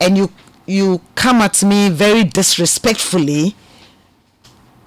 and 0.00 0.16
you 0.16 0.30
you 0.66 1.00
come 1.14 1.40
at 1.40 1.62
me 1.62 1.88
very 1.88 2.24
disrespectfully. 2.24 3.54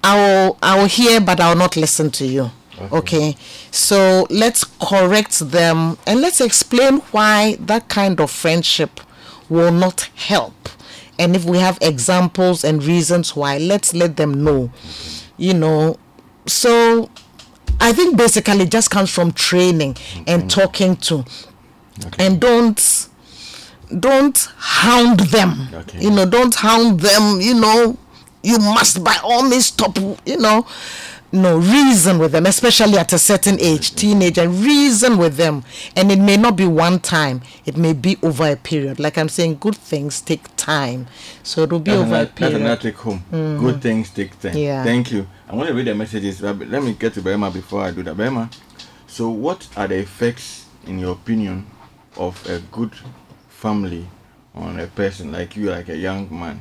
I 0.04 0.16
will 0.16 0.58
I 0.62 0.78
will 0.78 0.88
hear, 0.88 1.20
but 1.20 1.40
I 1.40 1.48
will 1.50 1.58
not 1.58 1.76
listen 1.76 2.10
to 2.12 2.26
you. 2.26 2.50
Okay. 2.90 3.36
So 3.70 4.26
let's 4.28 4.64
correct 4.64 5.38
them 5.38 5.98
and 6.06 6.20
let's 6.20 6.40
explain 6.40 6.98
why 7.12 7.56
that 7.60 7.88
kind 7.88 8.20
of 8.20 8.30
friendship 8.30 9.00
will 9.48 9.70
not 9.70 10.10
help. 10.14 10.54
And 11.18 11.36
if 11.36 11.44
we 11.44 11.58
have 11.58 11.78
examples 11.80 12.64
and 12.64 12.82
reasons 12.82 13.36
why, 13.36 13.58
let's 13.58 13.94
let 13.94 14.16
them 14.16 14.42
know. 14.42 14.72
You 15.36 15.54
know, 15.54 15.98
so 16.46 17.10
I 17.80 17.92
think 17.92 18.16
basically 18.16 18.62
it 18.62 18.70
just 18.70 18.90
comes 18.90 19.10
from 19.10 19.32
training 19.32 19.96
and 20.26 20.50
talking 20.50 20.96
to. 20.96 21.24
And 22.18 22.40
don't 22.40 23.08
don't 24.00 24.48
hound 24.56 25.20
them. 25.20 25.68
Okay. 25.72 26.00
You 26.00 26.10
know, 26.10 26.24
don't 26.26 26.54
hound 26.54 27.00
them, 27.00 27.40
you 27.40 27.54
know, 27.54 27.98
you 28.42 28.58
must 28.58 29.02
by 29.04 29.16
all 29.22 29.42
means 29.48 29.66
stop, 29.66 29.96
you 30.26 30.38
know. 30.38 30.66
No, 31.34 31.56
reason 31.56 32.18
with 32.18 32.32
them, 32.32 32.44
especially 32.44 32.98
at 32.98 33.10
a 33.14 33.18
certain 33.18 33.58
age, 33.58 33.94
teenage, 33.94 34.36
and 34.36 34.54
reason 34.62 35.16
with 35.16 35.36
them. 35.36 35.64
And 35.96 36.12
it 36.12 36.18
may 36.18 36.36
not 36.36 36.56
be 36.56 36.66
one 36.66 37.00
time, 37.00 37.40
it 37.64 37.74
may 37.74 37.94
be 37.94 38.18
over 38.22 38.50
a 38.52 38.56
period. 38.56 39.00
Like 39.00 39.16
I'm 39.16 39.30
saying, 39.30 39.56
good 39.58 39.74
things 39.76 40.20
take 40.20 40.54
time. 40.56 41.06
So 41.42 41.62
it 41.62 41.72
will 41.72 41.78
be 41.80 41.90
That's 41.92 42.02
over 42.02 42.10
a 42.10 42.18
another, 42.18 42.24
that's 42.26 42.38
period. 42.38 42.60
another 42.60 42.82
take 42.82 42.96
home. 42.96 43.24
Mm. 43.32 43.60
Good 43.60 43.80
things 43.80 44.10
take 44.10 44.38
time. 44.38 44.54
Yeah. 44.58 44.84
Thank 44.84 45.10
you. 45.10 45.26
I 45.48 45.54
want 45.54 45.68
to 45.70 45.74
read 45.74 45.86
the 45.86 45.94
messages, 45.94 46.42
but 46.42 46.58
let 46.68 46.82
me 46.82 46.92
get 46.92 47.14
to 47.14 47.22
Berima 47.22 47.50
before 47.50 47.82
I 47.82 47.92
do 47.92 48.02
that. 48.02 48.14
Berima, 48.14 48.52
so 49.06 49.30
what 49.30 49.66
are 49.74 49.88
the 49.88 50.00
effects, 50.00 50.66
in 50.86 50.98
your 50.98 51.12
opinion, 51.12 51.66
of 52.18 52.46
a 52.46 52.58
good 52.70 52.92
family 53.48 54.06
on 54.54 54.78
a 54.78 54.86
person 54.86 55.32
like 55.32 55.56
you, 55.56 55.70
like 55.70 55.88
a 55.88 55.96
young 55.96 56.28
man? 56.38 56.60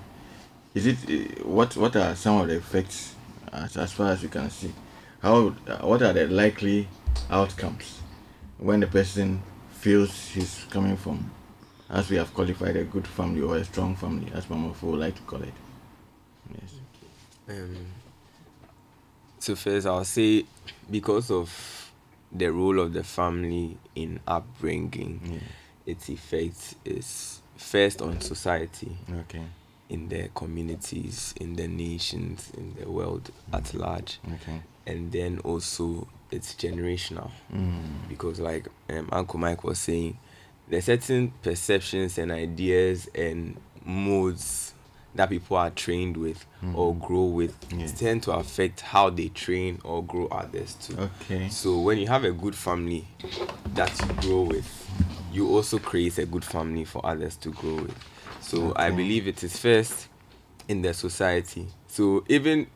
Is 0.73 0.85
it 0.85 0.98
uh, 1.10 1.43
what? 1.48 1.76
What 1.76 1.95
are 1.95 2.15
some 2.15 2.41
of 2.41 2.48
the 2.48 2.56
effects, 2.57 3.15
as, 3.52 3.76
as 3.77 3.91
far 3.91 4.11
as 4.11 4.23
you 4.23 4.30
can 4.30 4.49
see? 4.49 4.73
How? 5.22 5.53
Uh, 5.68 5.77
what 5.80 6.02
are 6.02 6.14
the 6.14 6.27
likely 6.27 6.88
outcomes 7.30 7.99
when 8.57 8.80
the 8.80 8.88
person 8.88 9.41
feels 9.72 10.30
he's 10.30 10.65
coming 10.69 10.95
from, 10.95 11.30
as 11.89 12.10
we 12.10 12.15
have 12.18 12.34
qualified, 12.34 12.77
a 12.77 12.84
good 12.84 13.07
family 13.07 13.41
or 13.41 13.57
a 13.57 13.65
strong 13.65 13.95
family, 13.95 14.31
as 14.34 14.49
Mama 14.49 14.73
Fo 14.73 14.88
would 14.91 14.99
like 15.02 15.15
to 15.15 15.22
call 15.23 15.41
it? 15.41 15.53
Yes. 16.53 16.73
Um, 17.49 17.76
so 19.39 19.56
first, 19.56 19.85
I'll 19.88 20.06
say 20.06 20.45
because 20.89 21.31
of 21.31 21.91
the 22.31 22.49
role 22.52 22.80
of 22.80 22.93
the 22.93 23.03
family 23.03 23.77
in 23.95 24.22
upbringing, 24.26 25.41
its 25.85 26.07
effect 26.10 26.76
is 26.85 27.41
first 27.57 28.02
on 28.02 28.22
society, 28.22 28.95
Okay. 29.22 29.43
In 29.91 30.07
their 30.09 30.30
communities, 30.30 31.34
in 31.39 31.55
their 31.57 31.68
nations, 31.68 32.49
in 32.57 32.73
the 32.80 32.89
world 32.89 33.30
at 33.51 33.73
large, 33.73 34.19
Okay. 34.35 34.61
and 34.88 35.11
then 35.11 35.39
also 35.43 36.07
it's 36.31 36.53
generational 36.55 37.30
Mm. 37.53 38.07
because, 38.07 38.39
like 38.39 38.68
um, 38.89 39.09
Uncle 39.11 39.38
Mike 39.39 39.63
was 39.65 39.77
saying, 39.80 40.18
there's 40.69 40.85
certain 40.85 41.34
perceptions 41.43 42.18
and 42.18 42.31
ideas 42.31 43.09
and 43.13 43.57
modes 43.85 44.73
that 45.13 45.30
people 45.30 45.57
are 45.57 45.69
trained 45.72 46.15
with 46.15 46.45
or 46.73 46.95
grow 46.95 47.26
with 47.26 47.53
Yes. 47.76 47.99
tend 47.99 48.23
to 48.23 48.31
affect 48.31 48.80
how 48.80 49.09
they 49.09 49.27
train 49.27 49.80
or 49.84 50.01
grow 50.03 50.27
others 50.27 50.76
too. 50.76 50.95
Okay. 50.97 51.49
So 51.49 51.80
when 51.81 51.97
you 51.97 52.07
have 52.07 52.23
a 52.23 52.31
good 52.31 52.55
family 52.55 53.05
that 53.76 53.91
you 53.99 54.07
grow 54.22 54.43
with, 54.43 54.69
you 55.34 55.49
also 55.49 55.80
create 55.80 56.18
a 56.18 56.26
good 56.26 56.45
family 56.45 56.85
for 56.85 57.05
others 57.05 57.35
to 57.38 57.49
grow 57.49 57.76
with. 57.76 57.97
So 58.41 58.73
I 58.76 58.89
believe 58.91 59.27
it 59.27 59.43
is 59.43 59.57
first 59.57 60.07
in 60.68 60.81
the 60.81 60.93
society. 60.93 61.68
So 61.88 62.23
even 62.27 62.68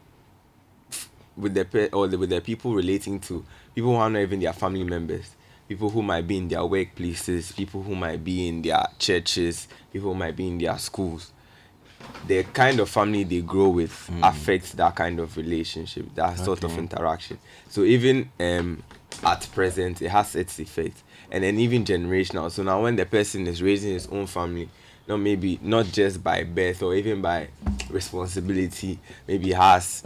with 1.36 1.54
the 1.54 1.66
pe- 1.66 1.90
or 1.90 2.08
the, 2.08 2.18
with 2.18 2.30
the 2.30 2.42
people 2.42 2.74
relating 2.74 3.20
to 3.22 3.46
people 3.74 3.92
who 3.92 3.98
are 3.98 4.10
not 4.10 4.20
even 4.20 4.40
their 4.40 4.54
family 4.54 4.84
members, 4.84 5.36
people 5.68 5.90
who 5.90 6.02
might 6.02 6.28
be 6.28 6.38
in 6.38 6.48
their 6.48 6.60
workplaces, 6.60 7.56
people 7.56 7.82
who 7.84 7.96
might 7.96 8.24
be 8.24 8.48
in 8.48 8.62
their 8.62 8.86
churches, 9.00 9.68
people 9.92 10.14
who 10.14 10.16
might 10.18 10.36
be 10.36 10.48
in 10.48 10.58
their 10.58 10.78
schools. 10.78 11.32
The 12.28 12.44
kind 12.44 12.80
of 12.80 12.90
family 12.90 13.24
they 13.24 13.42
grow 13.42 13.70
with 13.70 14.10
affects 14.22 14.74
that 14.74 14.96
kind 14.96 15.20
of 15.20 15.36
relationship, 15.38 16.14
that 16.16 16.38
sort 16.38 16.64
of 16.64 16.78
interaction. 16.78 17.40
So 17.70 17.84
even 17.84 18.30
um, 18.40 18.84
at 19.24 19.48
present, 19.54 20.02
it 20.02 20.10
has 20.10 20.36
its 20.36 20.60
effect, 20.60 21.02
and 21.32 21.44
then 21.44 21.58
even 21.60 21.84
generational. 21.84 22.52
So 22.52 22.62
now, 22.64 22.84
when 22.84 22.96
the 22.96 23.06
person 23.06 23.48
is 23.48 23.64
raising 23.64 23.94
his 23.94 24.08
own 24.08 24.28
family, 24.28 24.70
not 25.08 25.18
maybe 25.18 25.60
not 25.62 25.86
just 25.88 26.24
by 26.24 26.44
birth 26.44 26.82
or 26.82 26.96
even 26.96 27.22
by 27.22 27.48
responsibility, 27.90 29.00
maybe 29.28 29.52
has 29.52 30.04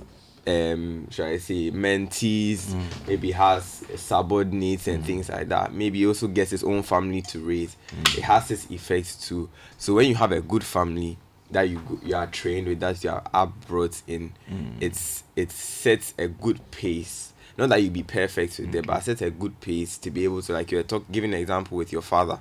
um 0.47 1.07
should 1.09 1.25
I 1.25 1.37
say 1.37 1.71
mentees, 1.71 2.67
mm. 2.67 3.07
maybe 3.07 3.31
has 3.31 3.83
subordinates 3.95 4.87
and 4.87 5.03
mm. 5.03 5.05
things 5.05 5.29
like 5.29 5.49
that. 5.49 5.73
Maybe 5.73 6.05
also 6.05 6.27
gets 6.27 6.51
his 6.51 6.63
own 6.63 6.83
family 6.83 7.21
to 7.23 7.39
raise. 7.39 7.75
Mm. 7.91 8.17
It 8.17 8.23
has 8.23 8.51
its 8.51 8.69
effects 8.69 9.27
too. 9.27 9.49
So 9.77 9.93
when 9.95 10.07
you 10.07 10.15
have 10.15 10.31
a 10.31 10.41
good 10.41 10.63
family 10.63 11.17
that 11.51 11.69
you 11.69 11.81
you 12.03 12.15
are 12.15 12.27
trained 12.27 12.67
with, 12.67 12.79
that 12.79 13.03
you 13.03 13.09
are 13.09 13.23
up 13.33 13.53
brought 13.67 14.01
in, 14.07 14.33
it's 14.79 15.23
it 15.35 15.51
sets 15.51 16.13
a 16.17 16.27
good 16.27 16.59
pace. 16.71 17.33
Not 17.57 17.69
that 17.69 17.83
you 17.83 17.89
be 17.89 18.03
perfect 18.03 18.57
with 18.59 18.71
them, 18.71 18.85
but 18.87 19.01
set 19.01 19.21
a 19.21 19.29
good 19.29 19.59
pace 19.59 19.97
to 19.97 20.11
be 20.11 20.23
able 20.23 20.41
to 20.43 20.53
like 20.53 20.71
you're 20.71 20.83
talk 20.83 21.03
giving 21.11 21.33
an 21.33 21.41
example 21.41 21.77
with 21.77 21.91
your 21.91 22.01
father 22.01 22.39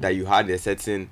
that 0.00 0.14
you 0.14 0.26
had 0.26 0.50
a 0.50 0.58
certain 0.58 1.10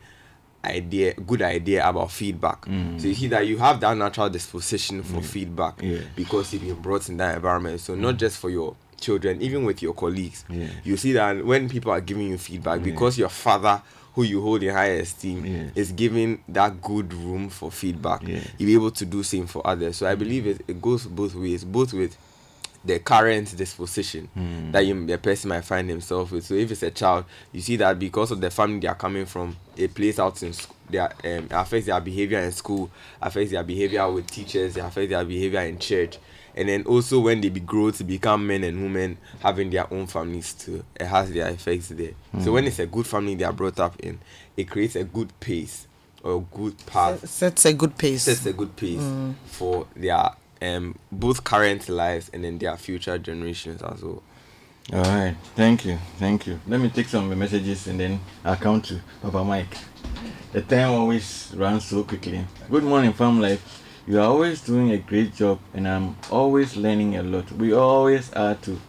idea 0.64 1.14
good 1.14 1.40
idea 1.42 1.88
about 1.88 2.10
feedback 2.10 2.64
so 2.66 3.06
you 3.06 3.14
see 3.14 3.28
that 3.28 3.46
you 3.46 3.58
have 3.58 3.80
that 3.80 3.96
natural 3.96 4.28
disposition 4.28 5.02
for 5.02 5.22
feedback 5.22 5.80
Yeah. 5.80 6.00
because 6.16 6.52
you've 6.52 6.62
been 6.62 6.74
brought 6.74 7.08
in 7.08 7.16
that 7.18 7.36
environment 7.36 7.80
so 7.80 7.94
not 7.94 8.16
mm. 8.16 8.18
just 8.18 8.38
for 8.38 8.50
your 8.50 8.74
children 9.00 9.40
even 9.40 9.64
with 9.64 9.82
your 9.82 9.94
colleagues 9.94 10.44
Yeah. 10.50 10.66
you 10.84 10.96
see 10.96 11.12
that 11.12 11.44
when 11.44 11.68
people 11.68 11.92
are 11.92 12.00
giving 12.00 12.28
you 12.28 12.38
feedback 12.38 12.82
because 12.82 13.16
your 13.16 13.28
father 13.28 13.80
who 14.14 14.24
you 14.24 14.42
hold 14.42 14.62
in 14.64 14.74
high 14.74 14.86
esteem 14.98 15.44
Yeah. 15.46 15.70
is 15.76 15.92
giving 15.92 16.42
that 16.48 16.82
good 16.82 17.14
room 17.14 17.48
for 17.50 17.70
feedback 17.70 18.26
Yeah. 18.26 18.40
you'll 18.58 18.66
be 18.66 18.74
able 18.74 18.90
to 18.90 19.04
do 19.04 19.22
same 19.22 19.46
for 19.46 19.64
others 19.64 19.96
so 19.96 20.06
i 20.08 20.14
mm. 20.16 20.18
believe 20.18 20.46
it, 20.48 20.60
it 20.66 20.82
goes 20.82 21.06
both 21.06 21.36
ways 21.36 21.62
both 21.64 21.92
with 21.92 22.16
the 22.84 22.98
current 23.00 23.56
disposition 23.56 24.28
mm. 24.36 24.72
that 24.72 24.86
you, 24.86 25.06
the 25.06 25.18
person 25.18 25.48
might 25.48 25.64
find 25.64 25.88
himself 25.90 26.30
with. 26.30 26.44
So 26.46 26.54
if 26.54 26.70
it's 26.70 26.82
a 26.84 26.92
child, 26.92 27.24
you 27.52 27.60
see 27.60 27.74
that 27.76 27.98
because 27.98 28.30
of 28.30 28.40
the 28.40 28.50
family 28.50 28.78
they 28.78 28.86
are 28.86 28.94
coming 28.94 29.26
from, 29.26 29.56
it 29.78 29.94
plays 29.94 30.18
out 30.18 30.42
in 30.42 30.52
school. 30.52 30.74
Their 30.90 31.12
um, 31.24 31.48
affects 31.50 31.86
their 31.86 32.00
behavior 32.00 32.38
in 32.40 32.52
school, 32.52 32.90
affects 33.20 33.52
their 33.52 33.62
behavior 33.62 34.10
with 34.10 34.26
teachers, 34.30 34.76
it 34.76 34.80
affects 34.80 35.10
their 35.10 35.24
behavior 35.24 35.60
in 35.60 35.78
church, 35.78 36.18
and 36.56 36.68
then 36.68 36.82
also 36.84 37.20
when 37.20 37.40
they 37.40 37.50
be 37.50 37.60
grow 37.60 37.90
to 37.90 38.04
become 38.04 38.46
men 38.46 38.64
and 38.64 38.82
women 38.82 39.18
having 39.40 39.70
their 39.70 39.92
own 39.92 40.06
families 40.06 40.54
too, 40.54 40.82
it 40.98 41.06
has 41.06 41.30
their 41.30 41.48
effects 41.48 41.88
there. 41.88 42.12
So 42.42 42.52
when 42.52 42.64
it's 42.64 42.78
a 42.78 42.86
good 42.86 43.06
family 43.06 43.34
they 43.34 43.44
are 43.44 43.52
brought 43.52 43.78
up 43.78 44.00
in, 44.00 44.18
it 44.56 44.64
creates 44.70 44.96
a 44.96 45.04
good 45.04 45.38
pace 45.40 45.86
or 46.22 46.38
a 46.38 46.56
good 46.56 46.74
path 46.86 47.28
Sets 47.28 47.64
a 47.66 47.72
good 47.74 47.96
pace. 47.96 48.22
sets 48.24 48.44
a 48.46 48.52
good 48.52 48.74
pace 48.74 49.02
for 49.46 49.86
their 49.94 50.30
um 50.60 50.98
both 51.12 51.44
current 51.44 51.88
lives 51.88 52.28
and 52.32 52.42
then 52.42 52.58
their 52.58 52.76
future 52.76 53.18
generations 53.18 53.80
as 53.82 54.02
well. 54.02 54.22
All 54.90 55.02
right, 55.02 55.36
thank 55.54 55.84
you, 55.84 55.98
thank 56.16 56.46
you. 56.46 56.58
Let 56.66 56.80
me 56.80 56.88
take 56.88 57.08
some 57.08 57.38
messages 57.38 57.86
and 57.88 58.00
then 58.00 58.20
I'll 58.42 58.56
come 58.56 58.80
to 58.82 58.98
Papa 59.20 59.44
Mike. 59.44 59.76
The 60.52 60.62
time 60.62 60.92
always 60.92 61.52
runs 61.54 61.84
so 61.84 62.04
quickly. 62.04 62.46
Good 62.70 62.84
morning, 62.84 63.12
Farm 63.12 63.38
Life. 63.38 63.82
You 64.06 64.18
are 64.18 64.24
always 64.24 64.62
doing 64.62 64.90
a 64.92 64.96
great 64.96 65.34
job, 65.34 65.58
and 65.74 65.86
I'm 65.86 66.16
always 66.30 66.74
learning 66.74 67.16
a 67.18 67.22
lot. 67.22 67.52
We 67.52 67.74
always 67.74 68.32
are 68.32 68.54
too. 68.54 68.80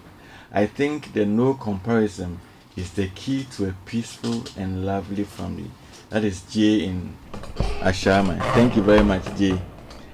I 0.53 0.67
think 0.67 1.11
the 1.11 1.25
no 1.25 1.55
comparison 1.55 2.39
is 2.77 2.91
the 2.91 3.09
key 3.09 3.45
to 3.57 3.67
a 3.67 3.75
peaceful 3.85 4.45
and 4.55 4.85
lovely 4.85 5.25
family. 5.25 5.69
That 6.11 6.23
is 6.23 6.43
Jay 6.43 6.85
in 6.85 7.13
Ashaiman. 7.81 8.39
Thank 8.53 8.77
you 8.77 8.83
very 8.83 9.03
much, 9.03 9.25
Jay. 9.37 9.61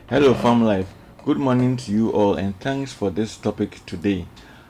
Hello, 0.10 0.34
Farm 0.34 0.64
Life. 0.64 0.92
Good 1.24 1.38
morning 1.38 1.78
to 1.78 1.92
you 1.92 2.10
all, 2.10 2.34
and 2.34 2.60
thanks 2.60 2.92
for 2.92 3.12
this 3.12 3.38
topic 3.38 3.86
today. 3.86 4.26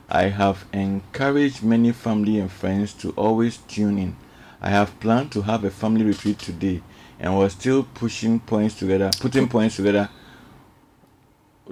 I 0.10 0.26
have 0.26 0.66
encouraged 0.72 1.64
many 1.64 1.92
family 1.92 2.40
and 2.40 2.52
friends 2.52 2.94
to 2.96 3.12
always 3.12 3.58
tune 3.58 3.98
in. 3.98 4.16
I 4.62 4.70
have 4.70 5.00
planned 5.00 5.32
to 5.34 5.42
have 5.44 5.64
a 5.64 5.72
family 5.72 6.04
retreat 6.04 6.40
today, 6.40 6.82
and 7.20 7.38
we're 7.38 7.50
still 7.50 7.84
pushing 7.84 8.40
points 8.40 8.76
together, 8.76 9.12
putting 9.20 9.48
points 9.50 9.76
together. 9.78 10.10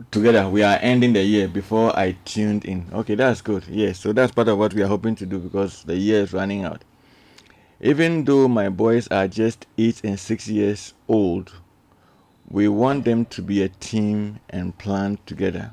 Together, 0.10 0.50
we 0.50 0.64
are 0.64 0.80
ending 0.82 1.14
the 1.14 1.24
year 1.24 1.48
before 1.48 1.96
I 1.98 2.18
tuned 2.26 2.66
in. 2.66 2.88
Okay, 2.92 3.14
that's 3.14 3.42
good. 3.42 3.66
Yes, 3.68 4.00
so 4.00 4.12
that's 4.12 4.32
part 4.32 4.48
of 4.48 4.58
what 4.58 4.74
we 4.74 4.82
are 4.82 4.88
hoping 4.88 5.16
to 5.16 5.26
do 5.26 5.38
because 5.38 5.84
the 5.84 5.96
year 5.96 6.22
is 6.22 6.34
running 6.34 6.64
out. 6.64 6.84
Even 7.80 8.24
though 8.24 8.48
my 8.48 8.70
boys 8.70 9.08
are 9.10 9.28
just 9.28 9.68
8 9.78 10.04
and 10.04 10.20
6 10.20 10.48
years 10.48 10.94
old, 11.08 11.54
we 12.50 12.68
want 12.68 13.06
them 13.06 13.26
to 13.26 13.42
be 13.44 13.62
a 13.62 13.70
team 13.70 14.40
and 14.50 14.76
plan 14.78 15.20
together. 15.28 15.72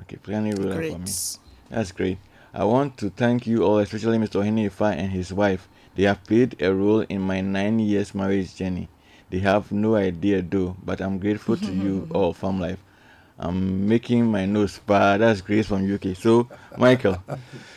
Okay, 0.00 0.16
plan 0.16 0.46
it 0.46 0.56
for 0.56 0.98
me. 0.98 1.45
Great. 1.68 1.76
That's 1.76 1.92
great. 1.92 2.18
I 2.54 2.64
want 2.64 2.96
to 2.98 3.10
thank 3.10 3.46
you 3.46 3.62
all, 3.64 3.78
especially 3.78 4.18
Mr. 4.18 4.40
Ohene 4.42 4.70
Ifa 4.70 4.96
and 4.96 5.12
his 5.12 5.32
wife. 5.32 5.68
They 5.94 6.04
have 6.04 6.24
played 6.24 6.60
a 6.60 6.72
role 6.74 7.00
in 7.00 7.20
my 7.20 7.40
nine 7.40 7.78
years 7.78 8.14
marriage 8.14 8.54
journey. 8.56 8.88
They 9.30 9.38
have 9.40 9.72
no 9.72 9.96
idea 9.96 10.42
though, 10.42 10.76
but 10.84 11.00
I'm 11.00 11.18
grateful 11.18 11.56
to 11.56 11.72
you 11.72 12.08
all, 12.14 12.32
Farm 12.32 12.60
Life. 12.60 12.78
I'm 13.38 13.86
making 13.86 14.26
my 14.26 14.46
nose 14.46 14.78
bad. 14.86 15.20
That's 15.20 15.42
Grace 15.42 15.66
from 15.66 15.92
UK. 15.92 16.16
So, 16.16 16.48
Michael, 16.78 17.22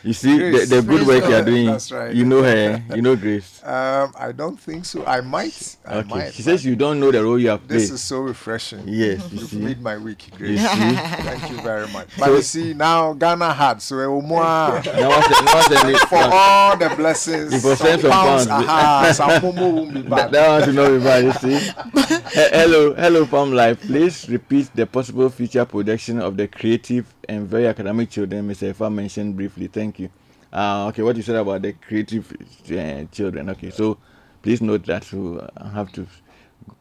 you 0.04 0.14
see 0.14 0.38
Grace. 0.38 0.70
the, 0.70 0.76
the 0.78 0.82
good 0.82 1.08
work 1.08 1.28
you're 1.30 1.44
doing. 1.46 1.66
That's 1.68 1.92
right. 1.92 2.14
You 2.14 2.26
know 2.26 2.42
her. 2.44 2.84
You 2.96 3.02
know 3.02 3.16
Grace. 3.16 3.62
Um, 3.64 4.14
I 4.18 4.32
don't 4.32 4.60
think 4.60 4.86
so. 4.86 5.06
I 5.06 5.22
might. 5.22 5.78
I 5.86 5.98
Okay. 5.98 6.08
might. 6.10 6.34
She 6.34 6.42
says 6.42 6.66
you 6.66 6.76
don't 6.76 7.00
know 7.00 7.12
the 7.12 7.24
role 7.24 7.40
you 7.40 7.50
have 7.50 7.68
played. 7.68 7.80
This 7.80 7.92
is 7.92 8.04
so 8.04 8.20
refreshing. 8.20 8.84
Yes, 8.88 9.22
you 9.32 9.40
You've 9.40 9.54
made 9.54 9.82
my 9.82 9.98
week, 9.98 10.28
You 10.32 10.38
Grace. 10.38 10.62
see? 10.72 10.96
Thank 11.24 11.52
you 11.52 11.62
very 11.62 11.88
much. 11.88 12.10
But 12.18 12.32
you 12.32 12.42
see, 12.42 12.74
now 12.74 13.14
Ghana 13.14 13.54
had 13.54 13.82
so 13.82 14.22
more 14.22 14.42
Now 14.44 14.72
what's 14.74 14.86
the, 14.86 14.94
now 15.02 15.10
what's 15.10 15.70
the 15.70 16.06
for 16.10 16.18
all 16.32 16.78
the 16.78 16.90
blessings. 16.96 17.54
If 17.54 17.64
you 17.64 17.76
some 17.76 18.00
some 18.00 18.12
pounds, 18.12 18.48
pounds, 18.48 18.68
aha, 18.68 19.12
some 19.14 19.30
momo 19.42 19.74
won't 19.74 19.94
be 19.94 20.02
bad. 20.02 20.32
that 20.32 20.48
one 20.50 20.62
to 20.70 20.74
know 20.74 20.98
me 20.98 21.04
bad, 21.04 21.24
you 21.26 21.32
see. 21.34 21.70
Hello, 22.34 22.94
hello, 22.94 23.26
Farm 23.26 23.52
Life. 23.54 23.80
Please 23.82 24.28
repeat 24.30 24.70
the 24.76 24.86
possible 24.86 25.30
future 25.30 25.66
projection 25.66 26.22
of 26.22 26.38
the 26.38 26.48
creative 26.48 27.06
and 27.30 27.48
very 27.48 27.68
academic 27.68 28.10
children 28.10 28.48
Mr. 28.50 28.74
Efa 28.74 28.92
mentioned 28.92 29.36
briefly. 29.36 29.68
Thank 29.68 30.00
you. 30.00 30.10
Uh, 30.52 30.88
okay, 30.88 31.04
what 31.04 31.16
you 31.16 31.22
said 31.22 31.36
about 31.36 31.62
the 31.62 31.74
creative 31.74 32.32
uh, 32.72 33.06
children. 33.12 33.50
Okay, 33.52 33.70
so 33.70 33.98
please 34.42 34.62
note 34.62 34.86
that. 34.88 35.12
we 35.14 35.40
have 35.74 35.92
to. 35.94 36.08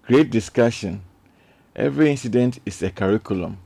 Great 0.06 0.30
discussion. 0.30 1.02
Every 1.76 2.10
incident 2.10 2.60
is 2.64 2.82
a 2.82 2.90
curriculum. 2.90 3.58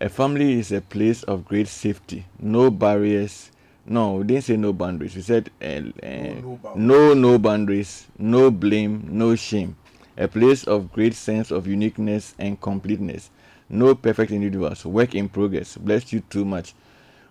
A 0.00 0.08
family 0.08 0.58
is 0.58 0.72
a 0.72 0.80
place 0.80 1.22
of 1.22 1.44
great 1.44 1.68
safety. 1.68 2.26
No 2.40 2.70
barriers. 2.70 3.50
No, 3.86 4.14
we 4.14 4.24
didn't 4.24 4.44
say 4.44 4.56
no 4.56 4.72
boundaries. 4.72 5.14
We 5.14 5.22
said 5.22 5.50
uh, 5.62 5.66
uh, 5.66 5.80
no 6.02 6.58
boundaries. 6.62 6.74
no, 6.76 7.14
no 7.14 7.38
boundaries, 7.38 8.06
no 8.18 8.50
blame, 8.50 9.06
no 9.10 9.36
shame. 9.36 9.76
A 10.16 10.26
place 10.26 10.64
of 10.64 10.92
great 10.92 11.14
sense 11.14 11.50
of 11.50 11.66
uniqueness 11.66 12.34
and 12.38 12.60
completeness. 12.60 13.30
No 13.68 13.94
perfect 13.94 14.30
individuals. 14.30 14.84
Work 14.84 15.14
in 15.14 15.28
progress. 15.28 15.76
Bless 15.76 16.12
you 16.12 16.20
too 16.20 16.44
much. 16.44 16.74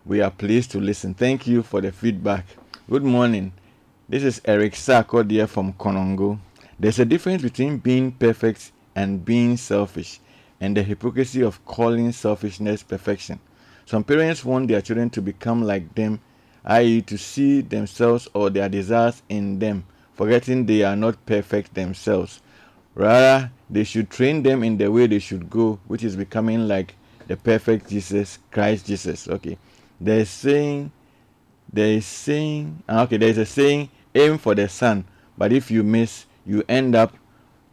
We 0.06 0.22
are 0.22 0.32
pleased 0.32 0.72
to 0.72 0.80
listen. 0.80 1.14
Thank 1.14 1.46
you 1.46 1.62
for 1.62 1.80
the 1.80 1.92
feedback. 1.92 2.46
Good 2.90 3.04
morning. 3.04 3.54
This 4.10 4.24
is 4.24 4.42
Eric 4.46 4.74
Sarkodie 4.74 5.48
from 5.48 5.74
Konongo. 5.74 6.40
There's 6.80 7.00
a 7.00 7.06
difference 7.06 7.44
between 7.44 7.78
being 7.78 8.12
perfect 8.12 8.72
and 8.96 9.24
being 9.24 9.58
selfish, 9.58 10.20
and 10.60 10.76
the 10.76 10.84
hypocrisy 10.84 11.44
of 11.44 11.64
calling 11.66 12.12
selfishness 12.12 12.84
perfection. 12.84 13.40
Some 13.86 14.04
parents 14.04 14.44
want 14.44 14.68
their 14.68 14.82
children 14.82 15.10
to 15.12 15.22
become 15.22 15.64
like 15.64 15.94
them, 15.94 16.20
i.e., 16.66 17.02
to 17.04 17.18
see 17.18 17.62
themselves 17.62 18.28
or 18.34 18.50
their 18.50 18.70
desires 18.70 19.22
in 19.30 19.60
them, 19.60 19.86
forgetting 20.14 20.66
they 20.66 20.84
are 20.84 20.96
not 20.96 21.26
perfect 21.26 21.74
themselves. 21.76 22.42
Rather, 22.96 23.52
they 23.74 23.84
should 23.84 24.10
train 24.12 24.44
them 24.44 24.64
in 24.64 24.78
the 24.78 24.92
way 24.92 25.08
they 25.08 25.18
should 25.18 25.50
go, 25.50 25.80
which 25.88 26.04
is 26.04 26.16
becoming 26.16 26.68
like 26.68 26.96
the 27.28 27.36
perfect 27.36 27.90
Jesus, 27.90 28.38
Christ 28.52 28.86
Jesus. 28.86 29.28
Okay. 29.28 29.58
There's 30.00 30.30
saying, 30.30 30.92
there 31.72 31.88
is 31.88 32.06
saying, 32.06 32.84
ah, 32.88 33.04
okay, 33.04 33.18
there's 33.18 33.40
a 33.40 33.46
saying, 33.46 33.90
aim 34.14 34.38
for 34.38 34.54
the 34.54 34.70
sun, 34.70 35.06
but 35.38 35.52
if 35.52 35.72
you 35.72 35.82
miss, 35.84 36.26
you 36.46 36.64
end 36.70 36.94
up 36.94 37.16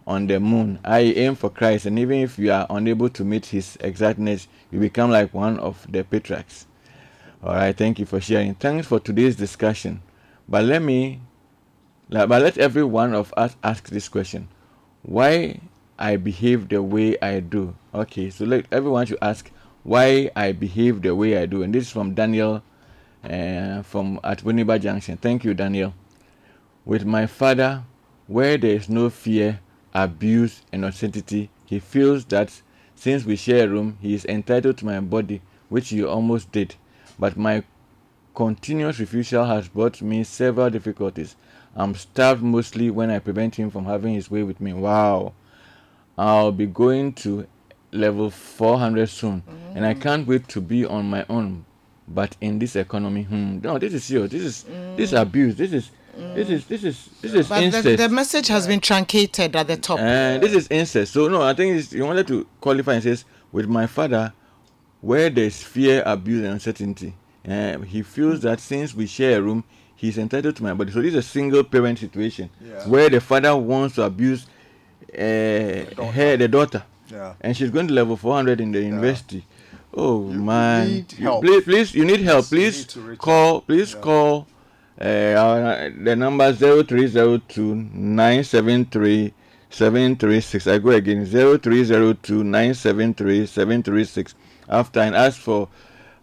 on 0.06 0.26
the 0.26 0.40
moon. 0.40 0.78
I 0.84 1.00
aim 1.00 1.34
for 1.34 1.50
Christ, 1.50 1.84
and 1.84 1.98
even 1.98 2.20
if 2.20 2.38
you 2.38 2.50
are 2.50 2.66
unable 2.70 3.10
to 3.10 3.24
meet 3.24 3.44
his 3.46 3.76
exactness, 3.80 4.48
you 4.70 4.80
become 4.80 5.10
like 5.10 5.34
one 5.34 5.58
of 5.58 5.86
the 5.90 6.02
patriarchs. 6.02 6.66
All 7.42 7.54
right, 7.54 7.76
thank 7.76 7.98
you 7.98 8.06
for 8.06 8.20
sharing. 8.20 8.54
Thanks 8.54 8.86
for 8.86 9.00
today's 9.00 9.36
discussion. 9.36 10.02
But 10.48 10.64
let 10.64 10.80
me, 10.80 11.20
but 12.08 12.28
let 12.28 12.56
every 12.56 12.84
one 12.84 13.14
of 13.14 13.34
us 13.36 13.54
ask 13.62 13.88
this 13.88 14.08
question: 14.08 14.48
Why 15.02 15.60
I 16.00 16.16
behave 16.16 16.70
the 16.70 16.82
way 16.82 17.18
I 17.20 17.40
do? 17.40 17.76
Okay, 17.94 18.30
so 18.30 18.46
let 18.46 18.64
everyone 18.72 19.04
should 19.04 19.18
ask 19.20 19.50
why 19.82 20.30
I 20.34 20.52
behave 20.52 21.02
the 21.02 21.14
way 21.14 21.36
I 21.36 21.44
do, 21.44 21.62
and 21.62 21.74
this 21.74 21.84
is 21.88 21.92
from 21.92 22.14
Daniel, 22.14 22.62
uh, 23.22 23.82
from 23.82 24.18
at 24.24 24.42
Boniba 24.42 24.80
Junction. 24.80 25.18
Thank 25.18 25.44
you, 25.44 25.52
Daniel. 25.52 25.92
With 26.86 27.04
my 27.04 27.26
father, 27.26 27.82
where 28.26 28.56
there 28.56 28.76
is 28.76 28.88
no 28.88 29.10
fear, 29.10 29.60
abuse, 29.92 30.62
and 30.72 30.86
uncertainty, 30.86 31.50
he 31.66 31.78
feels 31.78 32.24
that 32.26 32.62
since 32.94 33.26
we 33.26 33.36
share 33.36 33.66
a 33.66 33.68
room, 33.68 33.98
he 34.00 34.14
is 34.14 34.24
entitled 34.24 34.78
to 34.78 34.86
my 34.86 35.00
body, 35.00 35.42
which 35.68 35.90
he 35.90 36.02
almost 36.02 36.50
did. 36.50 36.76
But 37.18 37.36
my 37.36 37.62
continuous 38.34 38.98
refusal 38.98 39.44
has 39.44 39.68
brought 39.68 40.00
me 40.00 40.24
several 40.24 40.70
difficulties. 40.70 41.36
I'm 41.76 41.94
starved 41.94 42.42
mostly 42.42 42.90
when 42.90 43.10
I 43.10 43.18
prevent 43.18 43.56
him 43.56 43.70
from 43.70 43.84
having 43.84 44.14
his 44.14 44.30
way 44.30 44.42
with 44.42 44.60
me. 44.60 44.72
Wow. 44.72 45.34
I'll 46.18 46.52
be 46.52 46.66
going 46.66 47.12
to 47.14 47.46
level 47.92 48.30
400 48.30 49.08
soon, 49.08 49.42
and 49.74 49.84
I 49.86 49.94
can't 49.94 50.26
wait 50.26 50.48
to 50.48 50.60
be 50.60 50.84
on 50.84 51.08
my 51.08 51.24
own. 51.28 51.64
But 52.08 52.36
in 52.40 52.58
this 52.58 52.74
economy, 52.76 53.22
hmm, 53.22 53.60
no, 53.62 53.78
this 53.78 53.94
is 53.94 54.04
serious. 54.04 54.30
This 54.30 54.42
is 54.42 54.64
this 54.96 55.12
is 55.12 55.12
abuse. 55.12 55.54
This 55.56 55.72
is 55.72 55.90
this 56.34 56.48
is 56.50 56.64
this 56.66 56.84
is 56.84 57.08
this 57.22 57.34
is 57.34 57.48
But 57.48 57.62
incest. 57.62 57.84
the, 57.84 57.96
the 57.96 58.08
message 58.08 58.48
has 58.48 58.66
been 58.66 58.80
truncated 58.80 59.54
at 59.54 59.68
the 59.68 59.76
top. 59.76 60.00
And 60.00 60.42
this 60.42 60.52
is 60.52 60.66
incest. 60.68 61.12
So 61.12 61.28
no, 61.28 61.40
I 61.42 61.54
think 61.54 61.78
it's, 61.78 61.92
you 61.92 62.04
wanted 62.04 62.26
to 62.26 62.46
qualify 62.60 62.94
and 62.94 63.02
says 63.02 63.24
with 63.52 63.66
my 63.68 63.86
father, 63.86 64.32
where 65.00 65.30
there's 65.30 65.62
fear, 65.62 66.02
abuse, 66.04 66.42
and 66.44 66.54
uncertainty, 66.54 67.14
uh, 67.48 67.78
he 67.80 68.02
feels 68.02 68.40
that 68.40 68.58
since 68.60 68.92
we 68.92 69.06
share 69.06 69.38
a 69.38 69.42
room, 69.42 69.62
he's 69.94 70.18
entitled 70.18 70.56
to 70.56 70.62
my 70.64 70.74
body. 70.74 70.90
So 70.90 71.00
this 71.00 71.14
is 71.14 71.18
a 71.18 71.22
single 71.28 71.62
parent 71.62 72.00
situation 72.00 72.50
Yeah. 72.60 72.88
where 72.88 73.08
the 73.08 73.20
father 73.20 73.56
wants 73.56 73.94
to 73.94 74.02
abuse 74.02 74.46
uh, 75.14 76.04
her, 76.12 76.36
the 76.36 76.48
daughter, 76.48 76.82
Yeah. 77.10 77.34
and 77.40 77.56
she's 77.56 77.70
going 77.70 77.88
to 77.88 77.94
level 77.94 78.16
400 78.16 78.60
in 78.60 78.72
the 78.72 78.80
university. 78.82 79.44
Oh 79.92 80.22
man! 80.22 80.86
need 80.88 81.18
You- 81.18 81.40
Please, 81.42 81.64
please, 81.64 81.94
you 81.94 82.04
need 82.04 82.20
help. 82.20 82.46
Please 82.46 82.86
call. 83.18 83.60
Please 83.62 83.94
call. 83.94 84.46
Uh, 85.00 85.88
the 86.04 86.14
number 86.16 86.52
zero 86.52 86.82
three 86.82 87.06
zero 87.06 87.38
two 87.48 87.74
nine 87.74 88.44
seven 88.44 88.84
three 88.84 89.32
seven 89.70 90.14
three 90.14 90.40
six. 90.40 90.66
I 90.66 90.78
go 90.78 90.90
again 90.90 91.24
zero 91.26 91.56
three 91.58 91.82
zero 91.84 92.12
two 92.12 92.44
nine 92.44 92.74
seven 92.74 93.14
three 93.14 93.46
seven 93.46 93.82
three 93.82 94.04
six. 94.04 94.34
After 94.68 95.00
and 95.00 95.16
ask 95.16 95.40
for 95.40 95.68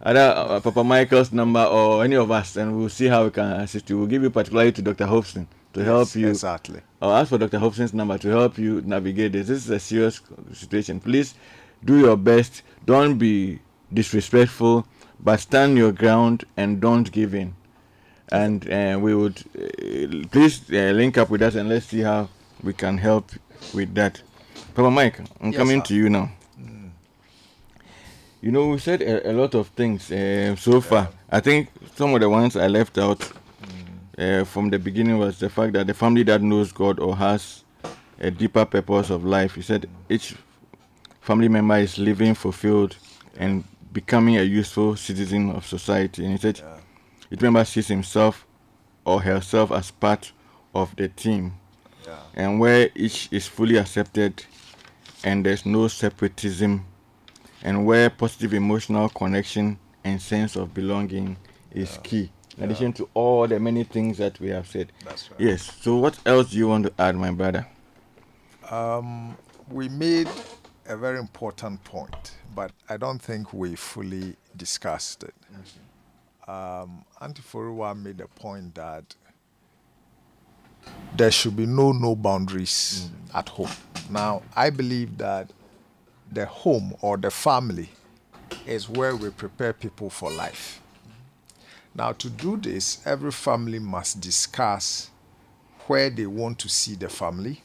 either 0.03 0.33
uh, 0.37 0.59
Papa 0.61 0.83
Michael's 0.83 1.33
number 1.33 1.63
or 1.63 2.03
any 2.05 2.15
of 2.15 2.29
us, 2.31 2.55
and 2.55 2.77
we'll 2.77 2.87
see 2.87 3.07
how 3.07 3.25
we 3.25 3.31
can 3.31 3.51
assist 3.61 3.89
you. 3.89 3.97
We'll 3.97 4.07
give 4.07 4.21
you 4.23 4.29
particularly 4.29 4.71
to 4.73 4.81
Dr. 4.81 5.07
Hobson 5.07 5.47
to 5.77 5.83
help 5.83 6.15
you. 6.15 6.27
Exactly. 6.29 6.81
Or 7.01 7.13
ask 7.13 7.29
for 7.29 7.37
Dr. 7.37 7.59
Hobson's 7.59 7.93
number 7.93 8.17
to 8.17 8.27
help 8.29 8.57
you 8.57 8.81
navigate 8.81 9.31
this. 9.33 9.47
This 9.47 9.65
is 9.65 9.69
a 9.69 9.79
serious 9.79 10.21
situation. 10.53 10.99
Please 10.99 11.35
do 11.85 11.99
your 11.99 12.17
best. 12.17 12.63
Don't 12.85 13.17
be 13.17 13.59
disrespectful, 13.93 14.85
but 15.19 15.39
stand 15.39 15.77
your 15.77 15.91
ground 15.91 16.43
and 16.57 16.81
don't 16.81 17.11
give 17.11 17.35
in. 17.35 17.55
And 18.31 18.69
uh, 18.69 18.97
we 18.99 19.15
would 19.15 19.37
uh, 19.57 20.27
please 20.31 20.61
uh, 20.71 20.91
link 20.91 21.17
up 21.17 21.29
with 21.29 21.41
us 21.41 21.55
and 21.55 21.69
let's 21.69 21.85
see 21.85 22.01
how 22.01 22.27
we 22.63 22.73
can 22.73 22.97
help 22.97 23.31
with 23.73 23.93
that. 23.95 24.21
Papa 24.73 24.91
Mike, 24.91 25.19
I'm 25.41 25.51
Yes, 25.51 25.57
coming 25.57 25.79
sir. 25.81 25.85
to 25.87 25.95
you 25.95 26.09
now. 26.09 26.31
You 28.41 28.51
know, 28.51 28.67
we 28.69 28.77
said 28.79 29.01
a, 29.01 29.31
a 29.31 29.33
lot 29.33 29.55
of 29.55 29.67
things 29.69 30.11
uh, 30.11 30.55
so 30.55 30.79
far. 30.81 31.09
I 31.29 31.39
think 31.39 31.69
some 31.95 32.13
of 32.13 32.21
the 32.21 32.29
ones 32.29 32.55
I 32.55 32.67
left 32.67 32.97
out 32.97 33.31
uh, 34.17 34.43
from 34.43 34.69
the 34.69 34.79
beginning 34.79 35.17
was 35.17 35.39
the 35.39 35.49
fact 35.49 35.73
that 35.73 35.87
the 35.87 35.93
family 35.93 36.23
that 36.23 36.41
knows 36.41 36.71
God 36.71 36.99
or 36.99 37.15
has 37.15 37.63
a 38.19 38.31
deeper 38.31 38.65
purpose 38.65 39.09
of 39.09 39.23
life. 39.23 39.55
He 39.55 39.61
said 39.61 39.87
each 40.09 40.35
family 41.21 41.47
member 41.49 41.77
is 41.77 41.97
living 41.97 42.33
fulfilled 42.33 42.95
and 43.37 43.63
becoming 43.93 44.37
a 44.37 44.43
useful 44.43 44.95
citizen 44.95 45.51
of 45.51 45.65
society. 45.65 46.23
And 46.23 46.31
he 46.33 46.37
said 46.39 46.61
each 47.31 47.41
member 47.41 47.63
sees 47.65 47.87
himself 47.87 48.45
or 49.05 49.21
herself 49.21 49.71
as 49.71 49.91
part 49.91 50.31
of 50.73 50.95
the 50.95 51.09
team. 51.09 51.53
And 52.35 52.59
where 52.59 52.89
each 52.95 53.27
is 53.31 53.47
fully 53.47 53.77
accepted 53.77 54.43
and 55.23 55.45
there's 55.45 55.65
no 55.65 55.87
separatism 55.87 56.85
and 57.63 57.85
where 57.85 58.09
positive 58.09 58.53
emotional 58.53 59.09
connection 59.09 59.77
and 60.03 60.21
sense 60.21 60.55
of 60.55 60.73
belonging 60.73 61.37
is 61.71 61.99
key. 62.03 62.31
In 62.57 62.63
addition 62.63 62.91
to 62.93 63.07
all 63.13 63.47
the 63.47 63.59
many 63.59 63.83
things 63.83 64.17
that 64.17 64.39
we 64.39 64.49
have 64.49 64.67
said. 64.67 64.91
That's 65.05 65.29
right. 65.29 65.39
Yes. 65.39 65.71
So 65.81 65.95
what 65.97 66.17
else 66.25 66.51
do 66.51 66.57
you 66.57 66.67
want 66.67 66.85
to 66.87 66.93
add, 66.97 67.15
my 67.15 67.31
brother? 67.31 67.67
Um, 68.71 69.37
we 69.69 69.89
made 69.89 70.27
a 70.87 70.97
very 70.97 71.19
important 71.19 71.83
point, 71.83 72.33
but 72.55 72.71
I 72.89 72.97
don't 72.97 73.19
think 73.19 73.53
we 73.53 73.75
fully 73.75 74.35
discussed 74.55 75.23
it. 75.23 75.35
Um, 76.49 77.03
Auntie 77.21 77.41
Forua 77.41 77.95
made 77.95 78.21
a 78.21 78.27
point 78.27 78.73
that 78.75 79.15
there 81.15 81.31
should 81.31 81.55
be 81.55 81.65
no 81.65 81.91
no 81.91 82.15
boundaries 82.15 83.09
at 83.35 83.49
home. 83.49 83.69
Now, 84.09 84.41
I 84.55 84.69
believe 84.69 85.17
that 85.17 85.51
the 86.31 86.45
home 86.45 86.95
or 87.01 87.17
the 87.17 87.29
family 87.31 87.89
is 88.65 88.89
where 88.89 89.15
we 89.15 89.29
prepare 89.29 89.73
people 89.73 90.09
for 90.09 90.31
life. 90.31 90.81
Now, 91.97 92.11
to 92.11 92.29
do 92.29 92.57
this, 92.57 93.01
every 93.05 93.31
family 93.31 93.79
must 93.79 94.21
discuss 94.21 95.09
where 95.87 96.11
they 96.11 96.27
want 96.27 96.59
to 96.59 96.69
see 96.69 96.93
the 96.93 97.09
family, 97.09 97.63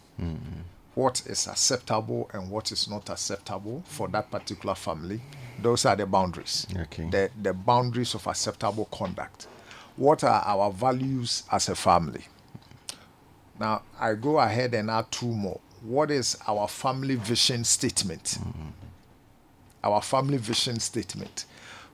what 0.94 1.22
is 1.26 1.46
acceptable 1.46 2.30
and 2.32 2.50
what 2.50 2.72
is 2.72 2.88
not 2.88 3.10
acceptable 3.10 3.82
for 3.86 4.08
that 4.08 4.30
particular 4.30 4.74
family. 4.74 5.20
Those 5.60 5.84
are 5.84 5.96
the 5.96 6.06
boundaries. 6.06 6.66
Okay. 6.74 7.10
The, 7.10 7.30
the 7.42 7.52
boundaries 7.52 8.14
of 8.14 8.26
acceptable 8.26 8.86
conduct. 8.86 9.48
What 9.96 10.24
are 10.24 10.42
our 10.46 10.70
values 10.72 11.42
as 11.52 11.68
a 11.68 11.74
family? 11.74 12.24
Now, 13.60 13.82
I 14.00 14.14
go 14.14 14.38
ahead 14.38 14.72
and 14.72 14.90
add 14.90 15.10
two 15.10 15.26
more. 15.26 15.60
What 15.82 16.10
is 16.10 16.38
our 16.48 16.68
family 16.68 17.16
vision 17.16 17.64
statement? 17.64 18.38
Mm-hmm. 18.40 18.68
Our 19.84 20.00
family 20.00 20.38
vision 20.38 20.80
statement. 20.80 21.44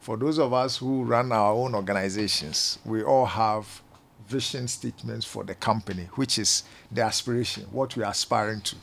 For 0.00 0.16
those 0.16 0.38
of 0.38 0.52
us 0.52 0.76
who 0.76 1.04
run 1.04 1.32
our 1.32 1.52
own 1.52 1.74
organizations, 1.74 2.78
we 2.84 3.02
all 3.02 3.26
have 3.26 3.82
vision 4.26 4.68
statements 4.68 5.26
for 5.26 5.44
the 5.44 5.54
company, 5.54 6.08
which 6.14 6.38
is 6.38 6.64
the 6.90 7.02
aspiration, 7.02 7.64
what 7.70 7.96
we 7.96 8.02
are 8.02 8.10
aspiring 8.10 8.60
to. 8.62 8.76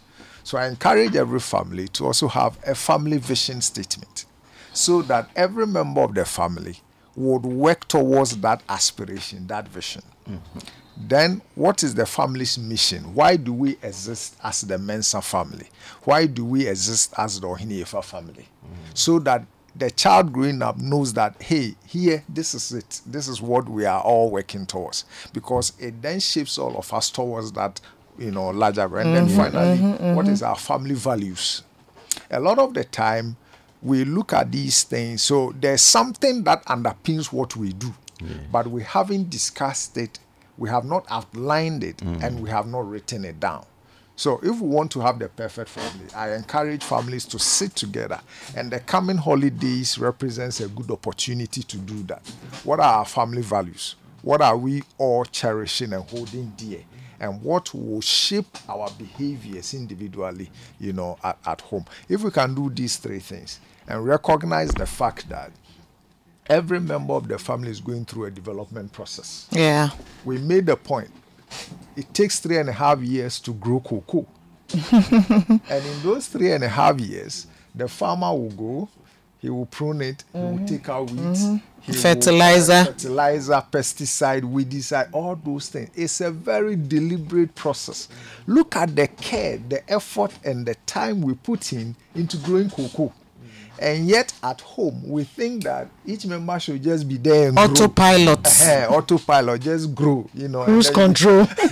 So 0.43 0.57
I 0.57 0.67
encourage 0.67 1.15
every 1.15 1.39
family 1.39 1.87
to 1.89 2.05
also 2.05 2.27
have 2.27 2.57
a 2.65 2.75
family 2.75 3.17
vision 3.17 3.61
statement 3.61 4.25
so 4.73 5.01
that 5.03 5.29
every 5.35 5.65
member 5.65 6.01
of 6.01 6.13
the 6.13 6.25
family 6.25 6.77
would 7.15 7.43
work 7.43 7.87
towards 7.87 8.37
that 8.37 8.61
aspiration, 8.67 9.47
that 9.47 9.67
vision. 9.67 10.03
Mm-hmm. 10.29 10.59
Then, 10.97 11.41
what 11.55 11.83
is 11.83 11.93
the 11.95 12.05
family's 12.05 12.57
mission? 12.57 13.13
Why 13.13 13.35
do 13.35 13.53
we 13.53 13.71
exist 13.81 14.37
as 14.43 14.61
the 14.61 14.77
Mensah 14.77 15.23
family? 15.23 15.69
Why 16.03 16.25
do 16.25 16.45
we 16.45 16.67
exist 16.67 17.13
as 17.17 17.39
the 17.39 17.47
Ohiniefa 17.47 18.03
family? 18.03 18.47
Mm-hmm. 18.65 18.91
So 18.93 19.19
that 19.19 19.45
the 19.77 19.91
child 19.91 20.31
growing 20.31 20.61
up 20.61 20.77
knows 20.77 21.13
that, 21.13 21.41
hey, 21.41 21.75
here, 21.85 22.23
this 22.29 22.53
is 22.53 22.71
it. 22.71 23.01
This 23.05 23.27
is 23.27 23.41
what 23.41 23.67
we 23.67 23.85
are 23.85 24.01
all 24.01 24.31
working 24.31 24.65
towards. 24.65 25.05
Because 25.33 25.73
it 25.79 26.01
then 26.01 26.19
shapes 26.19 26.57
all 26.57 26.77
of 26.77 26.93
us 26.93 27.09
towards 27.09 27.51
that, 27.53 27.81
you 28.17 28.31
know, 28.31 28.49
larger. 28.49 28.83
And 28.97 29.15
then 29.15 29.27
mm-hmm, 29.27 29.35
finally, 29.37 29.77
mm-hmm, 29.77 30.03
mm-hmm. 30.03 30.15
what 30.15 30.27
is 30.27 30.41
our 30.41 30.55
family 30.55 30.95
values? 30.95 31.63
a 32.31 32.39
lot 32.39 32.59
of 32.59 32.73
the 32.73 32.83
time 32.83 33.37
we 33.81 34.03
look 34.03 34.33
at 34.33 34.51
these 34.51 34.83
things 34.83 35.21
so 35.21 35.53
there's 35.59 35.81
something 35.81 36.43
that 36.43 36.63
underpins 36.65 37.31
what 37.31 37.55
we 37.55 37.73
do 37.73 37.93
but 38.51 38.67
we 38.67 38.81
haven't 38.81 39.29
discussed 39.29 39.97
it 39.97 40.19
we 40.57 40.69
have 40.69 40.85
not 40.85 41.05
outlined 41.09 41.83
it 41.83 41.97
mm. 41.97 42.23
and 42.23 42.39
we 42.39 42.49
have 42.49 42.65
not 42.65 42.87
written 42.87 43.25
it 43.25 43.39
down 43.39 43.65
so 44.15 44.39
if 44.43 44.59
we 44.61 44.67
want 44.67 44.91
to 44.91 44.99
have 44.99 45.19
the 45.19 45.27
perfect 45.29 45.69
family 45.69 46.05
i 46.15 46.33
encourage 46.33 46.83
families 46.83 47.25
to 47.25 47.37
sit 47.39 47.75
together 47.75 48.19
and 48.55 48.71
the 48.71 48.79
coming 48.81 49.17
holidays 49.17 49.97
represents 49.97 50.59
a 50.61 50.67
good 50.69 50.89
opportunity 50.91 51.61
to 51.63 51.77
do 51.77 52.01
that 52.03 52.21
what 52.63 52.79
are 52.79 52.99
our 52.99 53.05
family 53.05 53.41
values 53.41 53.95
what 54.21 54.41
are 54.41 54.57
we 54.57 54.81
all 54.97 55.23
cherishing 55.25 55.93
and 55.93 56.03
holding 56.09 56.51
dear 56.57 56.79
and 57.19 57.41
what 57.41 57.73
will 57.73 58.01
shape 58.01 58.57
our 58.67 58.89
behaviors 58.97 59.73
individually, 59.73 60.49
you 60.79 60.93
know, 60.93 61.17
at, 61.23 61.37
at 61.45 61.61
home. 61.61 61.85
If 62.09 62.23
we 62.23 62.31
can 62.31 62.53
do 62.53 62.69
these 62.69 62.97
three 62.97 63.19
things 63.19 63.59
and 63.87 64.05
recognize 64.05 64.71
the 64.71 64.85
fact 64.85 65.29
that 65.29 65.51
every 66.47 66.79
member 66.79 67.13
of 67.13 67.27
the 67.27 67.37
family 67.39 67.71
is 67.71 67.79
going 67.79 68.05
through 68.05 68.25
a 68.25 68.31
development 68.31 68.91
process. 68.91 69.47
Yeah. 69.51 69.89
We 70.23 70.37
made 70.37 70.65
the 70.65 70.75
point. 70.75 71.09
It 71.95 72.13
takes 72.13 72.39
three 72.39 72.57
and 72.57 72.69
a 72.69 72.73
half 72.73 72.99
years 73.01 73.39
to 73.41 73.53
grow 73.53 73.79
cocoa. 73.79 74.27
and 74.91 75.61
in 75.69 76.01
those 76.03 76.27
three 76.27 76.51
and 76.51 76.63
a 76.63 76.67
half 76.67 76.99
years, 76.99 77.47
the 77.73 77.87
farmer 77.87 78.31
will 78.31 78.49
go, 78.51 78.89
he 79.39 79.49
will 79.49 79.65
prune 79.67 80.01
it, 80.01 80.23
he 80.33 80.39
will 80.39 80.53
mm-hmm. 80.53 80.65
take 80.65 80.89
out 80.89 81.09
weeds, 81.11 81.45
mm-hmm. 81.45 81.57
he 81.81 81.91
will 81.91 81.99
Fertilizer. 81.99 82.73
add 82.73 82.87
fertilizer, 82.87 83.63
pesticide, 83.71 84.41
weedicide, 84.41 85.09
all 85.13 85.35
those 85.35 85.69
things. 85.69 85.89
It's 85.93 86.19
a 86.21 86.31
very 86.31 86.75
deliberate 86.75 87.53
process. 87.53 88.09
Look 88.47 88.75
at 88.75 88.95
the 88.95 89.07
care, 89.07 89.57
the 89.57 89.87
effort, 89.91 90.31
and 90.43 90.65
the 90.65 90.75
time 90.85 91.21
we 91.21 91.35
put 91.35 91.73
in 91.73 91.95
into 92.15 92.37
growing 92.37 92.69
cocoa. 92.69 93.13
And 93.79 94.07
yet 94.07 94.33
at 94.43 94.61
home, 94.61 95.01
we 95.07 95.23
think 95.23 95.63
that 95.63 95.87
each 96.05 96.25
member 96.25 96.59
should 96.59 96.81
just 96.83 97.07
be 97.07 97.17
there 97.17 97.47
and 97.49 97.57
grow. 97.57 97.65
Autopilot. 97.65 98.47
Eh, 98.61 98.85
autopilot, 98.87 99.61
just 99.61 99.93
grow, 99.93 100.27
you 100.33 100.47
know. 100.47 100.59
and 100.61 100.67
Cruise 100.67 100.89
control. 100.89 101.39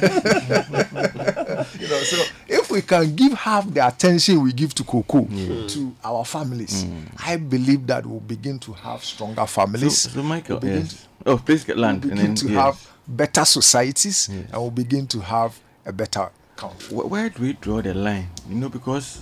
you 1.79 1.87
know, 1.87 2.03
so 2.03 2.23
if 2.47 2.69
we 2.71 2.81
can 2.81 3.15
give 3.15 3.33
half 3.33 3.71
the 3.73 3.85
attention 3.87 4.41
we 4.41 4.51
give 4.53 4.73
to 4.75 4.83
cocoa 4.83 5.25
to 5.67 5.95
our 6.03 6.25
families, 6.25 6.85
I 7.25 7.37
believe 7.37 7.87
that 7.87 8.05
we'll 8.05 8.19
begin 8.19 8.59
to 8.59 8.73
have 8.73 9.03
stronger 9.03 9.45
families. 9.45 9.97
So, 10.01 10.09
so 10.09 10.23
Michael, 10.23 10.55
We'll 10.55 10.61
begin 10.61 10.81
yes. 10.81 11.07
Oh, 11.25 11.37
please 11.37 11.63
get 11.63 11.77
land 11.77 12.03
we'll 12.03 12.15
land. 12.15 12.19
begin 12.19 12.25
and 12.25 12.37
then, 12.37 12.47
to 12.47 12.53
yes. 12.53 12.63
have 12.63 12.91
better 13.07 13.45
societies 13.45 14.27
and 14.29 14.51
we'll 14.53 14.71
begin 14.71 15.07
to 15.07 15.19
have 15.21 15.57
a 15.85 15.91
better 15.93 16.29
country. 16.55 16.95
Wh- 16.97 17.09
where 17.09 17.29
do 17.29 17.41
we 17.43 17.53
draw 17.53 17.81
the 17.81 17.93
line? 17.93 18.27
You 18.49 18.55
know, 18.55 18.69
because 18.69 19.21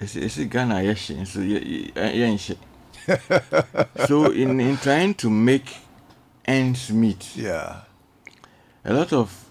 ɛsɛ 0.00 0.24
ɛsɛ 0.24 0.50
ghana 0.50 0.74
yɛ- 0.82 0.94
yɛ- 1.34 1.92
ɛ- 1.94 2.56
so 4.06 4.30
in 4.32 4.60
in 4.60 4.76
trying 4.78 5.14
to 5.14 5.30
make 5.30 5.76
ends 6.44 6.90
meet 6.90 7.36
Yeah. 7.36 7.80
a 8.84 8.92
lot 8.92 9.12
of 9.12 9.44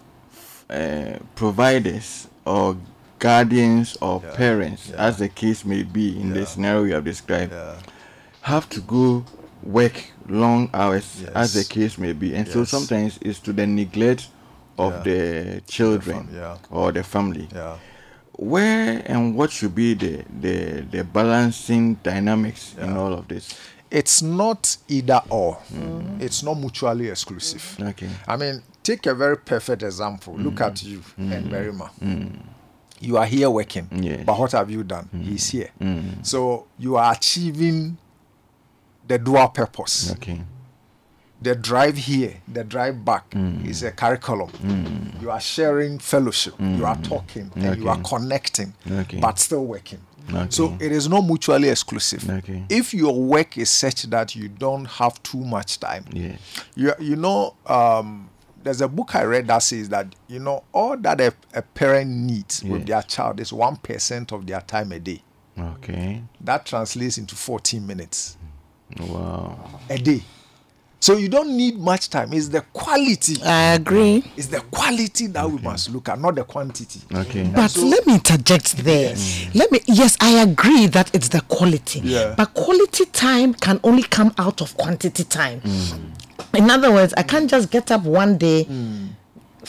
uh, 0.70 1.18
providers 1.34 2.28
or 2.44 2.76
guardians 3.18 3.96
or 4.00 4.22
Yeah, 4.24 4.36
parents, 4.36 4.88
yeah. 4.90 4.96
as 5.08 5.18
the 5.18 5.28
case 5.28 5.64
may 5.64 5.82
be 5.84 6.20
in 6.20 6.32
the 6.34 6.44
scenario 6.46 6.84
you 6.84 6.94
have 6.94 7.04
described, 7.04 7.52
Yeah. 7.52 7.76
have 8.42 8.68
to 8.70 8.80
go 8.80 9.24
work 9.62 10.10
long 10.28 10.68
hours, 10.74 11.22
as 11.34 11.54
the 11.54 11.64
case 11.64 11.98
may 11.98 12.12
be, 12.12 12.34
and 12.34 12.46
so 12.46 12.64
sometimes 12.64 13.18
it's 13.22 13.38
to 13.40 13.52
the 13.52 13.66
neglect 13.66 14.28
of 14.78 14.92
Yeah. 14.92 15.02
the 15.02 15.60
children 15.66 16.26
fam- 16.26 16.34
yeah. 16.36 16.56
or 16.70 16.92
the 16.92 17.02
family. 17.02 17.48
Yeah. 18.38 18.44
Where 18.44 19.02
and 19.06 19.34
what 19.34 19.50
should 19.50 19.74
be 19.74 19.94
the 19.94 20.24
the, 20.40 20.82
the 20.90 21.04
balancing 21.04 21.94
dynamics 22.02 22.74
in 22.78 22.96
all 22.96 23.12
of 23.12 23.28
this? 23.28 23.58
It's 23.90 24.20
not 24.20 24.76
either 24.88 25.22
or. 25.30 25.56
Mm-hmm. 25.72 26.20
It's 26.20 26.42
not 26.42 26.54
mutually 26.54 27.08
exclusive. 27.08 27.78
Okay. 27.80 28.08
I 28.26 28.36
mean, 28.36 28.62
take 28.82 29.06
a 29.06 29.14
very 29.14 29.36
perfect 29.36 29.82
example. 29.82 30.36
Look 30.36 30.60
at 30.60 30.74
mm-hmm. 30.74 31.22
you 31.22 31.34
and 31.34 31.46
mm-hmm. 31.46 31.54
Berima. 31.54 32.42
You 32.98 33.18
are 33.18 33.26
here 33.26 33.50
working, 33.50 33.88
Yes. 33.92 34.24
but 34.24 34.38
what 34.38 34.52
have 34.52 34.70
you 34.70 34.82
done? 34.82 35.08
He's 35.22 35.48
here. 35.50 35.70
So 36.22 36.66
you 36.78 36.96
are 36.96 37.12
achieving 37.12 37.98
the 39.06 39.18
dual 39.18 39.48
purpose. 39.48 40.12
Okay. 40.12 40.40
The 41.42 41.54
drive 41.54 41.96
here, 41.96 42.38
the 42.48 42.64
drive 42.64 43.04
back 43.04 43.30
mm. 43.30 43.64
is 43.66 43.82
a 43.82 43.90
curriculum. 43.92 44.50
Mm. 44.50 45.20
You 45.20 45.30
are 45.30 45.40
sharing 45.40 45.98
fellowship, 45.98 46.54
you 46.58 46.84
are 46.86 46.96
mm. 46.96 47.04
talking, 47.04 47.50
and 47.56 47.78
you 47.80 47.88
are 47.88 48.00
connecting, 48.02 48.72
Okay. 48.90 49.20
but 49.20 49.38
still 49.38 49.64
working. 49.66 50.00
Okay. 50.30 50.46
So 50.50 50.76
it 50.80 50.90
is 50.92 51.08
not 51.08 51.22
mutually 51.24 51.68
exclusive. 51.68 52.28
Okay. 52.28 52.64
If 52.68 52.92
your 52.94 53.14
work 53.14 53.58
is 53.58 53.70
such 53.70 54.04
that 54.04 54.34
you 54.34 54.48
don't 54.48 54.86
have 54.86 55.22
too 55.22 55.44
much 55.44 55.78
time, 55.78 56.04
Yes. 56.12 56.40
you, 56.74 56.92
you 57.00 57.16
know, 57.16 57.54
um, 57.66 58.28
there's 58.62 58.80
a 58.80 58.88
book 58.88 59.14
I 59.14 59.22
read 59.24 59.46
that 59.46 59.58
says 59.62 59.88
that, 59.90 60.12
you 60.26 60.40
know, 60.40 60.64
all 60.72 60.96
that 60.96 61.20
a, 61.20 61.32
a 61.54 61.62
parent 61.62 62.10
needs 62.10 62.64
with 62.64 62.86
their 62.86 63.02
child 63.02 63.38
is 63.40 63.52
1% 63.52 64.32
of 64.32 64.46
their 64.46 64.60
time 64.62 64.90
a 64.90 64.98
day. 64.98 65.22
Okay. 65.58 66.22
That 66.40 66.66
translates 66.66 67.18
into 67.18 67.36
14 67.36 67.86
minutes 67.86 68.36
Wow. 68.98 69.80
a 69.88 69.98
day. 69.98 70.22
So 71.00 71.16
you 71.16 71.28
don't 71.28 71.56
need 71.56 71.78
much 71.78 72.10
time. 72.10 72.32
It's 72.32 72.48
the 72.48 72.62
quality. 72.72 73.40
I 73.44 73.74
agree. 73.74 74.24
It's 74.36 74.46
the 74.48 74.60
quality 74.70 75.26
that 75.28 75.48
we 75.48 75.58
must 75.58 75.90
look 75.90 76.08
at, 76.08 76.18
not 76.18 76.34
the 76.34 76.44
quantity. 76.44 77.00
Okay. 77.14 77.44
But 77.54 77.68
so- 77.68 77.84
let 77.86 78.06
me 78.06 78.14
interject 78.14 78.76
there. 78.78 79.14
Mm. 79.14 79.54
Let 79.54 79.70
me 79.72 79.80
yes, 79.86 80.16
I 80.20 80.42
agree 80.42 80.86
that 80.88 81.14
it's 81.14 81.28
the 81.28 81.42
quality. 81.42 82.00
Yeah. 82.00 82.34
But 82.36 82.54
quality 82.54 83.04
time 83.06 83.54
can 83.54 83.78
only 83.84 84.02
come 84.04 84.32
out 84.38 84.60
of 84.60 84.76
quantity 84.76 85.24
time. 85.24 85.60
Mm. 85.60 85.98
In 86.54 86.70
other 86.70 86.90
words, 86.90 87.12
I 87.16 87.22
can't 87.22 87.48
just 87.50 87.70
get 87.70 87.90
up 87.90 88.02
one 88.04 88.38
day. 88.38 88.64
Mm. 88.64 89.08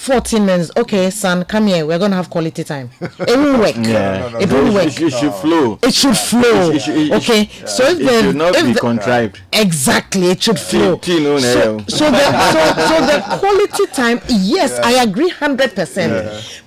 14 0.02 0.46
minutes. 0.46 0.72
Okay, 0.78 1.10
son, 1.10 1.44
come 1.46 1.68
here. 1.68 1.86
We're 1.86 1.98
going 1.98 2.12
to 2.12 2.18
have 2.18 2.30
quality 2.30 2.64
time. 2.64 2.92
It 3.02 3.38
won't 3.38 3.60
work. 3.60 3.76
Yeah. 3.76 4.38
It 4.40 4.52
won't 4.52 4.68
It 4.68 4.74
work. 4.74 4.90
should- 4.92 5.08
It 5.08 5.14
should 5.20 5.34
flow. 5.34 5.80
It 5.82 5.94
should 5.94 6.16
flow. 6.18 6.70
It 6.72 6.82
should- 6.82 6.96
it 6.98 7.06
should- 7.08 7.14
okay. 7.14 7.50
So 7.66 7.84
if 7.88 8.00
It 8.00 8.22
should 8.22 8.36
not 8.36 8.56
if 8.56 8.66
be 8.66 8.74
the- 8.74 8.80
contrived. 8.80 9.42
Exactly, 9.52 10.30
it 10.32 10.42
should 10.44 10.60
flow. 10.60 10.96
Tea- 10.98 11.18
tea 11.18 11.24
no 11.24 11.40
so, 11.40 11.80
so 11.88 12.12
the 12.12 12.26
so, 12.54 12.62
so 12.88 13.06
the 13.06 13.38
quality 13.40 13.86
time, 13.94 14.22
yes, 14.30 14.80
I 14.84 15.02
agree 15.04 15.30
hundred 15.30 15.76
percent, 15.76 16.14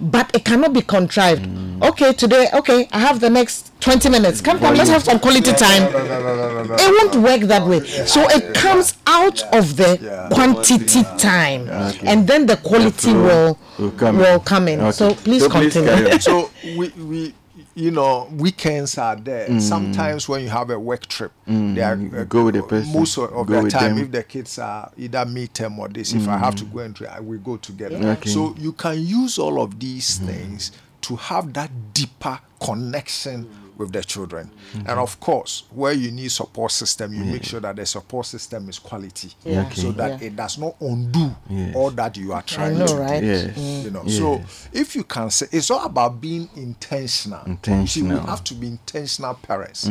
but 0.01 0.29
it 0.35 0.45
cannot 0.45 0.73
be 0.73 0.83
contrived. 0.83 1.47
Okay, 1.83 2.13
today, 2.13 2.49
okay, 2.55 2.89
I 2.93 2.99
have 2.99 3.21
the 3.21 3.31
next 3.31 3.73
twenty 3.81 4.09
minutes. 4.11 4.41
Come, 4.41 4.59
come, 4.59 4.75
let's 4.75 4.91
have 4.91 5.03
some 5.03 5.19
quality 5.19 5.53
time. 5.53 5.83
It 5.93 7.13
won't 7.13 7.17
work 7.17 7.41
that 7.49 7.67
way. 7.67 7.81
So 8.07 8.27
it 8.29 8.55
comes 8.55 8.95
out 9.07 9.43
of 9.55 9.77
the 9.77 10.29
quantity 10.33 11.03
time, 11.19 11.69
and 12.07 12.27
then 12.27 12.47
the 12.47 12.57
quality 12.59 13.13
will 13.13 13.59
will 13.79 13.91
come 13.93 14.17
in. 14.17 14.21
will 14.23 14.41
come 14.41 14.69
in. 14.69 14.81
Okay. 14.81 14.91
So 14.93 15.15
please 15.15 15.47
continue. 15.49 16.19
so 16.21 16.51
we 16.77 16.89
we 16.91 17.35
you 17.75 17.91
know 17.93 18.29
weekends 18.33 18.99
are 18.99 19.15
there 19.17 19.49
Mm. 19.49 19.61
sometimes 19.61 20.29
when 20.29 20.43
you 20.43 20.49
have 20.49 20.71
a 20.71 20.79
work 20.79 21.07
trip 21.07 21.31
they 21.47 21.81
are 21.81 21.93
uh, 21.93 22.25
go 22.25 22.45
with 22.47 22.57
the 22.57 22.63
person, 22.65 22.93
most 22.93 23.17
of, 23.17 23.33
of 23.33 23.47
the 23.47 23.71
time 23.71 23.95
them. 23.95 24.05
if 24.05 24.11
the 24.11 24.23
kids 24.25 24.59
are 24.59 24.91
either 24.99 25.25
meet 25.25 25.55
them 25.55 25.79
or 25.79 25.89
this 25.89 26.13
if 26.13 26.27
i 26.29 26.37
have 26.37 26.55
to 26.57 26.65
go 26.65 26.81
and 26.81 26.97
tra- 26.97 27.15
I 27.17 27.21
we 27.21 27.39
go 27.39 27.57
together 27.57 27.97
Okay. 27.97 28.29
so 28.29 28.55
you 28.59 28.73
can 28.73 29.01
use 29.01 29.39
all 29.39 29.63
of 29.63 29.79
these 29.79 30.19
things 30.19 30.73
to 31.03 31.17
have 31.17 31.53
that 31.55 31.71
deeper 31.95 32.39
connection 32.63 33.49
with 33.77 33.93
the 33.93 34.05
children 34.05 34.51
and 34.75 34.89
of 34.91 35.19
course 35.21 35.63
where 35.71 35.95
you 35.95 36.11
need 36.11 36.31
support 36.31 36.71
system 36.71 37.15
you 37.15 37.25
make 37.25 37.43
sure 37.43 37.61
that 37.61 37.77
the 37.77 37.87
support 37.87 38.27
system 38.27 38.69
is 38.69 38.79
quality 38.79 39.33
Yeah. 39.43 39.63
Okay. 39.63 39.81
so 39.81 39.93
that 39.93 40.21
Yeah. 40.21 40.27
it 40.27 40.37
does 40.37 40.59
not 40.59 40.77
undo 40.83 41.35
Yes. 41.49 41.75
all 41.75 41.91
that 41.93 42.15
you 42.19 42.35
are 42.35 42.43
trying 42.43 42.79
know, 42.79 42.87
to 42.87 42.93
do 42.93 42.99
right? 43.01 43.25
Yes. 43.25 43.57
you 43.57 43.91
know 43.91 44.03
Yes. 44.05 44.19
so 44.19 44.43
if 44.75 44.95
you 44.95 45.05
can 45.05 45.31
say 45.31 45.47
it's 45.51 45.71
all 45.71 45.87
about 45.87 46.21
being 46.21 46.51
intentional 46.57 47.41
You 47.47 47.47
see, 47.47 47.71
Intentional. 47.71 48.19
Mm. 48.19 48.25
we 48.25 48.31
have 48.31 48.45
to 48.45 48.55
be 48.55 48.67
intentional 48.67 49.35
parents 49.35 49.89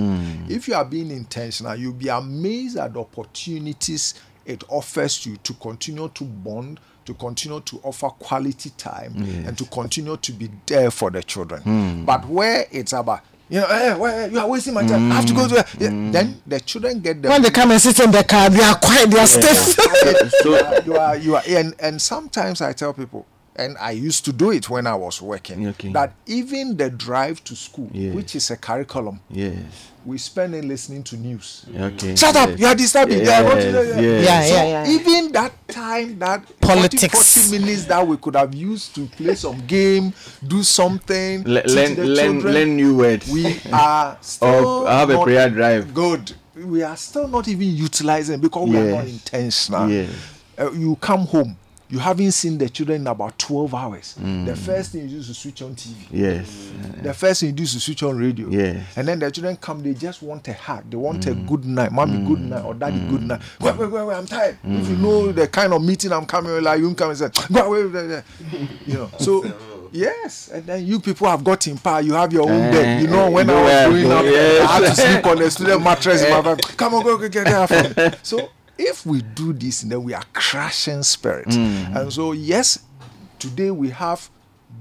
if 0.47 0.67
you 0.67 0.75
are 0.75 0.85
being 0.85 1.09
intentional 1.09 1.75
you'll 1.75 1.93
be 1.93 2.09
amazed 2.09 2.77
at 2.77 2.93
the 2.93 2.99
opportunities 2.99 4.13
it 4.45 4.63
offers 4.69 5.25
you 5.25 5.37
to 5.37 5.53
continue 5.55 6.09
to 6.09 6.23
bond 6.23 6.79
to 7.09 7.13
continue 7.15 7.59
to 7.61 7.79
offer 7.83 8.09
quality 8.09 8.69
time 8.77 9.13
and 9.47 9.57
to 9.57 9.65
continue 9.65 10.15
to 10.17 10.31
be 10.31 10.47
there 10.67 10.91
for 10.91 11.09
the 11.11 11.23
children 11.23 11.61
Mm. 11.65 12.05
but 12.05 12.25
where 12.27 12.65
it's 12.71 12.93
about 12.93 13.21
you 13.51 13.59
know, 13.59 13.65
eh, 13.65 13.95
where, 13.95 14.27
you 14.29 14.37
are 14.39 14.47
wasting 14.47 14.75
my 14.75 14.85
time. 14.85 15.11
I 15.11 15.15
have 15.15 15.25
to 15.25 15.33
go 15.33 15.47
to. 15.47 15.55
Yeah, 15.79 15.89
Mm. 15.89 16.11
then 16.11 16.39
the 16.45 16.59
children 16.59 16.99
get 16.99 17.19
the 17.23 17.29
When 17.29 17.41
they 17.41 17.49
come 17.49 17.71
and 17.71 17.81
sit 17.81 17.99
in 17.99 18.11
the 18.11 18.23
car, 18.23 18.47
they 18.47 18.61
are 18.61 18.75
quiet, 18.75 19.09
they 19.09 19.17
are 19.17 19.25
stiff. 19.25 19.75
So- 20.43 20.83
you 20.85 20.95
are 20.95 21.17
you 21.17 21.35
are 21.35 21.41
and 21.47 21.73
and 21.79 21.99
sometimes 21.99 22.61
I 22.61 22.73
tell 22.73 22.93
people 22.93 23.25
and 23.59 23.77
I 23.77 23.91
used 23.91 24.23
to 24.25 24.31
do 24.33 24.51
it 24.51 24.69
when 24.69 24.87
I 24.87 24.95
was 24.95 25.21
working 25.21 25.67
Okay. 25.67 25.91
that 25.91 26.13
even 26.25 26.77
the 26.77 26.89
drive 26.89 27.43
to 27.43 27.55
school 27.55 27.89
Yes. 27.93 28.15
which 28.15 28.35
is 28.35 28.49
a 28.51 28.57
curriculum 28.57 29.19
Yes. 29.29 29.55
we 30.05 30.17
spend 30.17 30.55
in 30.55 30.67
listening 30.67 31.03
to 31.03 31.17
news 31.17 31.65
Okay. 31.77 32.15
shut 32.15 32.35
up 32.35 32.49
yes. 32.49 32.59
you 32.59 32.65
are 32.67 32.75
disturbing 32.75 33.19
you 33.23 33.29
are 33.29 33.43
not- 33.43 33.57
Yes, 33.57 33.75
yes. 34.01 34.25
Yeah, 34.25 34.41
so 34.43 34.53
yeah, 34.55 34.83
yeah. 34.85 34.91
even 34.95 35.31
that 35.33 35.51
time 35.67 36.17
that 36.19 36.41
40, 36.47 36.57
Politics. 36.61 37.33
40 37.35 37.59
minutes 37.59 37.85
that 37.85 38.07
we 38.07 38.15
could 38.17 38.35
have 38.35 38.53
used 38.55 38.95
to 38.95 39.05
play 39.07 39.35
some 39.35 39.59
game 39.67 40.13
do 40.47 40.63
something 40.63 41.43
Le- 41.43 41.61
teach 41.63 41.75
learn, 41.75 41.95
the 41.95 42.05
learn, 42.05 42.25
children, 42.41 42.53
learn 42.53 42.75
new 42.77 42.95
words. 42.95 43.29
we 43.29 43.59
are 43.73 44.17
still 44.21 44.65
or 44.85 44.87
have 44.89 45.09
a 45.09 45.21
prayer 45.23 45.49
drive. 45.49 45.93
good 45.93 46.31
we 46.55 46.81
are 46.83 46.97
still 46.97 47.27
not 47.27 47.47
even 47.47 47.69
utilizing 47.75 48.39
because 48.39 48.67
we 48.69 48.77
are 48.77 48.91
not 48.97 49.07
intentional 49.07 49.89
Yes. 49.89 50.09
uh, 50.57 50.71
you 50.71 50.95
come 50.97 51.25
home 51.25 51.55
you 51.89 51.97
haven't 51.99 52.31
seen 52.33 52.57
the 52.57 52.69
children 52.69 53.01
in 53.01 53.07
about 53.07 53.37
12 53.39 53.73
hours 53.73 54.15
Mm. 54.21 54.45
the 54.45 54.55
first 54.55 54.91
thing 54.91 55.01
you 55.03 55.07
do 55.09 55.17
is 55.17 55.27
to 55.27 55.33
switch 55.33 55.61
on 55.61 55.75
tv 55.75 55.95
Yes. 56.11 56.69
the 57.01 57.13
first 57.13 57.39
thing 57.39 57.47
you 57.49 57.53
do 57.55 57.63
is 57.63 57.73
to 57.73 57.79
switch 57.79 58.03
on 58.03 58.17
radio 58.17 58.47
Yes. 58.49 58.85
and 58.95 59.07
then 59.07 59.19
the 59.19 59.31
children 59.31 59.55
come 59.57 59.81
they 59.81 59.93
just 59.93 60.21
want 60.21 60.47
a 60.47 60.53
hug 60.53 60.89
they 60.89 60.97
want 60.97 61.25
a 61.27 61.33
good 61.33 61.65
night 61.65 61.91
mommy 61.91 62.19
good 62.27 62.41
night 62.41 62.63
or 62.63 62.73
daddy 62.73 62.99
good 63.09 63.23
night 63.23 63.41
wait 63.59 63.75
wait 63.77 63.89
wait, 63.91 64.05
wait 64.05 64.15
i'm 64.15 64.25
tired 64.27 64.57
if 64.63 64.87
you 64.89 64.95
know 64.97 65.31
the 65.31 65.47
kind 65.47 65.73
of 65.73 65.83
meeting 65.83 66.11
i'm 66.11 66.25
coming 66.25 66.61
like 66.63 66.79
you 66.79 66.93
come 66.93 67.09
and 67.09 67.17
say 67.19 67.29
go 67.51 67.65
away 67.65 67.83
wait, 67.85 67.93
wait, 67.93 68.23
wait." 68.51 68.69
you 68.85 68.93
know 68.95 69.09
so 69.19 69.43
Yes, 69.91 70.49
and 70.53 70.63
then 70.67 70.85
you 70.85 70.99
people 70.99 71.25
have 71.27 71.43
got 71.43 71.65
in 71.65 71.75
power. 71.75 71.99
You 71.99 72.13
have 72.13 72.31
your 72.31 72.43
own 72.43 72.71
bed. 72.71 73.01
You 73.01 73.07
know, 73.07 73.25
Eh, 73.25 73.29
when 73.29 73.47
you 73.47 73.53
I 73.55 73.87
was 73.87 73.87
growing 74.05 74.11
up, 74.11 74.23
yes. 74.23 74.69
I 74.69 74.73
had 74.73 74.79
to 74.81 74.95
sleep 75.01 75.25
on 75.25 75.37
the 75.39 75.49
student 75.49 75.83
mattress. 75.89 76.23
in 76.23 76.29
my 76.29 76.41
bed. 76.41 76.61
Come 76.77 76.93
on, 76.93 77.03
go, 77.03 77.17
go 77.17 77.27
get 77.27 77.45
there. 77.45 77.65
for 77.67 77.99
me. 77.99 78.17
So 78.21 78.49
if 78.79 79.05
we 79.05 79.21
do 79.21 79.53
this, 79.53 79.81
then 79.81 80.03
we 80.03 80.13
are 80.13 80.23
crashing 80.33 81.03
spirit. 81.03 81.47
Mm. 81.49 81.95
And 81.95 82.13
so 82.13 82.31
yes, 82.31 82.79
today 83.37 83.71
we 83.71 83.89
have 83.89 84.29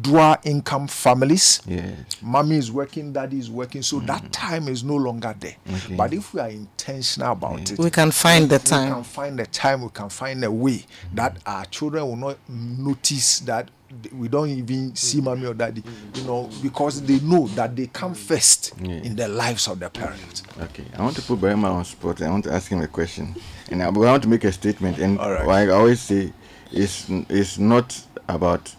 dual 0.01 0.37
income 0.45 0.87
families. 0.87 1.61
Yes. 1.67 1.97
Mommy 2.23 2.57
is 2.57 2.71
working, 2.71 3.13
daddy 3.13 3.39
is 3.39 3.51
working, 3.51 3.83
so 3.83 3.99
that 4.01 4.33
time 4.33 4.69
is 4.69 4.85
no 4.85 4.95
longer 4.95 5.35
there. 5.39 5.57
Okay. 5.75 5.97
But 5.97 6.13
if 6.15 6.33
we 6.33 6.41
are 6.41 6.51
intentional 6.51 7.33
about 7.33 7.71
it, 7.73 7.79
We 7.79 7.91
can 7.91 8.11
find 8.11 8.49
the 8.49 8.59
time. 8.59 8.89
we 8.89 8.95
can 8.95 9.05
find 9.05 9.39
the 9.39 9.47
time, 9.47 9.83
we 9.83 9.89
can 9.89 10.09
find 10.09 10.45
a 10.45 10.51
way 10.51 10.85
that 11.15 11.39
our 11.45 11.65
children 11.67 12.07
will 12.07 12.17
not 12.17 12.39
notice 12.49 13.41
that 13.41 13.71
we 14.13 14.29
don't 14.29 14.51
even 14.51 14.95
see 14.95 15.21
mommy 15.21 15.47
or 15.47 15.55
daddy, 15.55 15.83
you 16.15 16.23
know, 16.25 16.49
because 16.63 17.01
they 17.03 17.19
know 17.21 17.47
that 17.49 17.75
they 17.75 17.87
come 17.87 18.15
first 18.15 18.75
Yeah. 18.81 19.01
in 19.03 19.17
the 19.17 19.29
lives 19.29 19.67
of 19.69 19.79
their 19.81 19.89
parents. 19.91 20.43
Okay, 20.61 20.85
I 20.97 21.03
want 21.03 21.17
to 21.17 21.23
put 21.23 21.41
Berima 21.41 21.71
on 21.71 21.85
spot. 21.85 22.21
I 22.23 22.29
want 22.31 22.45
to 22.45 22.53
ask 22.53 22.71
him 22.71 22.81
a 22.83 22.89
question, 22.89 23.35
and 23.71 23.83
I 23.83 23.89
want 23.89 24.23
to 24.25 24.29
make 24.29 24.45
a 24.45 24.53
statement. 24.53 24.99
And 24.99 25.19
right. 25.19 25.47
like 25.47 25.69
I 25.69 25.73
always 25.73 26.01
say, 26.01 26.33
it's 26.73 27.07
it's 27.31 27.59
not 27.59 27.99
about 28.29 28.75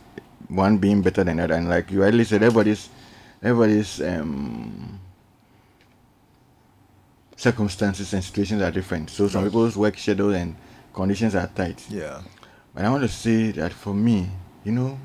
one 0.47 0.77
being 0.77 1.01
better 1.01 1.23
than 1.23 1.37
the 1.37 1.43
other. 1.43 1.55
And 1.55 1.69
like 1.69 1.91
you 1.91 2.01
rightly 2.03 2.23
said, 2.23 2.43
everybody's 2.43 2.89
everybody's 3.41 4.01
um, 4.01 4.99
circumstances 7.35 8.13
and 8.13 8.23
situations 8.23 8.61
are 8.61 8.71
different. 8.71 9.09
So 9.09 9.27
some 9.27 9.43
people's 9.45 9.77
work 9.77 9.97
schedule 9.97 10.33
and 10.35 10.55
conditions 10.93 11.35
are 11.35 11.47
tight. 11.47 11.83
Yeah. 11.89 12.21
But 12.75 12.85
I 12.85 12.89
want 12.89 13.03
to 13.03 13.09
say 13.09 13.51
that 13.51 13.73
for 13.73 13.93
me, 13.93 14.29
you 14.69 14.75
know, 14.75 14.99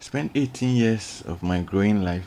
spent 0.00 0.32
18 0.34 0.74
years 0.74 1.22
of 1.24 1.44
my 1.44 1.62
growing 1.62 2.02
life 2.02 2.26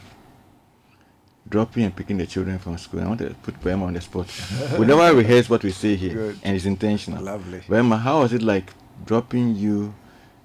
dropping 1.50 1.84
and 1.84 1.94
picking 1.94 2.18
the 2.18 2.26
children 2.26 2.58
from 2.58 2.78
school. 2.78 3.02
I 3.02 3.08
want 3.08 3.20
to 3.20 3.36
put 3.44 3.60
Berima 3.60 3.82
on 3.82 3.94
the 3.94 4.00
spot. 4.00 4.28
we 4.80 4.86
never 4.86 5.14
rehearse 5.14 5.50
what 5.50 5.62
we 5.62 5.72
say 5.72 5.96
here, 5.98 6.14
Good. 6.14 6.40
and 6.42 6.56
it's 6.56 6.66
intentional. 6.66 7.22
Lovely. 7.22 7.60
Berima, 7.68 8.00
how 8.00 8.22
was 8.22 8.32
it 8.32 8.42
like 8.42 8.72
dropping 9.06 9.56
you 9.58 9.94